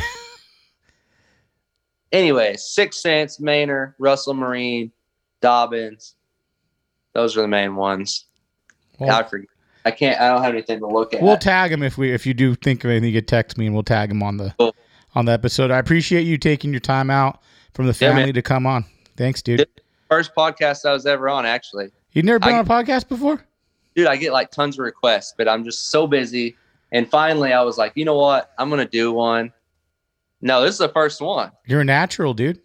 anyway, 2.11 2.55
Six 2.57 3.01
Sense, 3.01 3.39
Manor, 3.39 3.95
Russell 3.99 4.33
Marine, 4.33 4.91
Dobyns. 5.41 6.13
Those 7.13 7.37
are 7.37 7.41
the 7.41 7.47
main 7.47 7.75
ones. 7.75 8.25
I 8.99 9.21
forget. 9.23 9.47
I 9.85 9.91
can't. 9.91 10.19
I 10.19 10.29
don't 10.29 10.41
have 10.43 10.53
anything 10.53 10.79
to 10.79 10.87
look 10.87 11.13
at. 11.13 11.21
we'll 11.21 11.37
tag 11.37 11.71
him 11.71 11.83
if 11.83 11.97
we 11.97 12.11
if 12.13 12.25
you 12.25 12.33
do 12.33 12.55
think 12.55 12.83
of 12.85 12.89
anything. 12.89 13.09
You 13.13 13.19
could 13.21 13.27
text 13.27 13.57
me 13.57 13.65
and 13.65 13.75
we'll 13.75 13.83
tag 13.83 14.09
him 14.09 14.23
on 14.23 14.37
the 14.37 14.55
Cool. 14.57 14.73
on 15.13 15.25
the 15.25 15.33
episode. 15.33 15.71
I 15.71 15.77
appreciate 15.79 16.21
you 16.23 16.37
taking 16.37 16.71
your 16.71 16.79
time 16.79 17.09
out 17.09 17.41
from 17.73 17.85
the 17.87 17.91
Yeah, 17.99 18.15
family 18.15 18.31
to 18.33 18.41
come 18.41 18.65
on. 18.65 18.85
Thanks, 19.17 19.41
dude. 19.41 19.59
Yeah. 19.59 19.65
First 20.09 20.33
podcast 20.35 20.85
I 20.85 20.93
was 20.93 21.05
ever 21.05 21.27
on, 21.27 21.45
actually. 21.45 21.89
You've 22.13 22.23
never 22.25 22.39
been 22.39 22.53
I- 22.53 22.59
on 22.59 22.65
a 22.65 22.69
podcast 22.69 23.09
before? 23.09 23.43
dude, 23.95 24.07
I 24.07 24.15
get 24.15 24.31
like 24.33 24.49
tons 24.49 24.79
of 24.79 24.85
requests, 24.85 25.35
but 25.37 25.47
I'm 25.47 25.63
just 25.63 25.89
so 25.91 26.07
busy. 26.07 26.55
And 26.93 27.09
finally, 27.09 27.51
I 27.51 27.61
was 27.63 27.77
like, 27.77 27.91
you 27.95 28.05
know 28.05 28.17
what? 28.17 28.53
I'm 28.57 28.69
gonna 28.69 28.87
do 28.87 29.11
one. 29.11 29.51
No, 30.41 30.61
this 30.61 30.71
is 30.73 30.77
the 30.79 30.89
first 30.89 31.19
one. 31.21 31.51
You're 31.65 31.81
a 31.81 31.85
natural, 31.85 32.33
dude. 32.33 32.59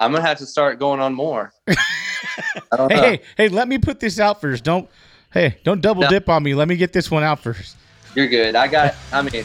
I'm 0.00 0.10
gonna 0.12 0.26
have 0.26 0.38
to 0.38 0.46
start 0.46 0.80
going 0.80 0.98
on 1.00 1.14
more. 1.14 1.52
I 1.68 2.76
don't 2.76 2.90
Hey, 2.90 2.96
know. 2.96 3.02
hey, 3.02 3.22
hey, 3.36 3.48
let 3.48 3.68
me 3.68 3.78
put 3.78 4.00
this 4.00 4.18
out 4.18 4.40
first. 4.40 4.64
Don't 4.64 4.88
hey, 5.32 5.58
don't 5.62 5.80
double 5.80 6.02
No. 6.02 6.08
dip 6.08 6.28
on 6.28 6.42
me. 6.42 6.54
Let 6.54 6.66
me 6.66 6.76
get 6.76 6.92
this 6.92 7.10
one 7.10 7.22
out 7.22 7.38
first. 7.40 7.76
You're 8.16 8.28
good. 8.28 8.56
I 8.56 8.66
got. 8.66 8.94
I 9.12 9.22
mean, 9.22 9.44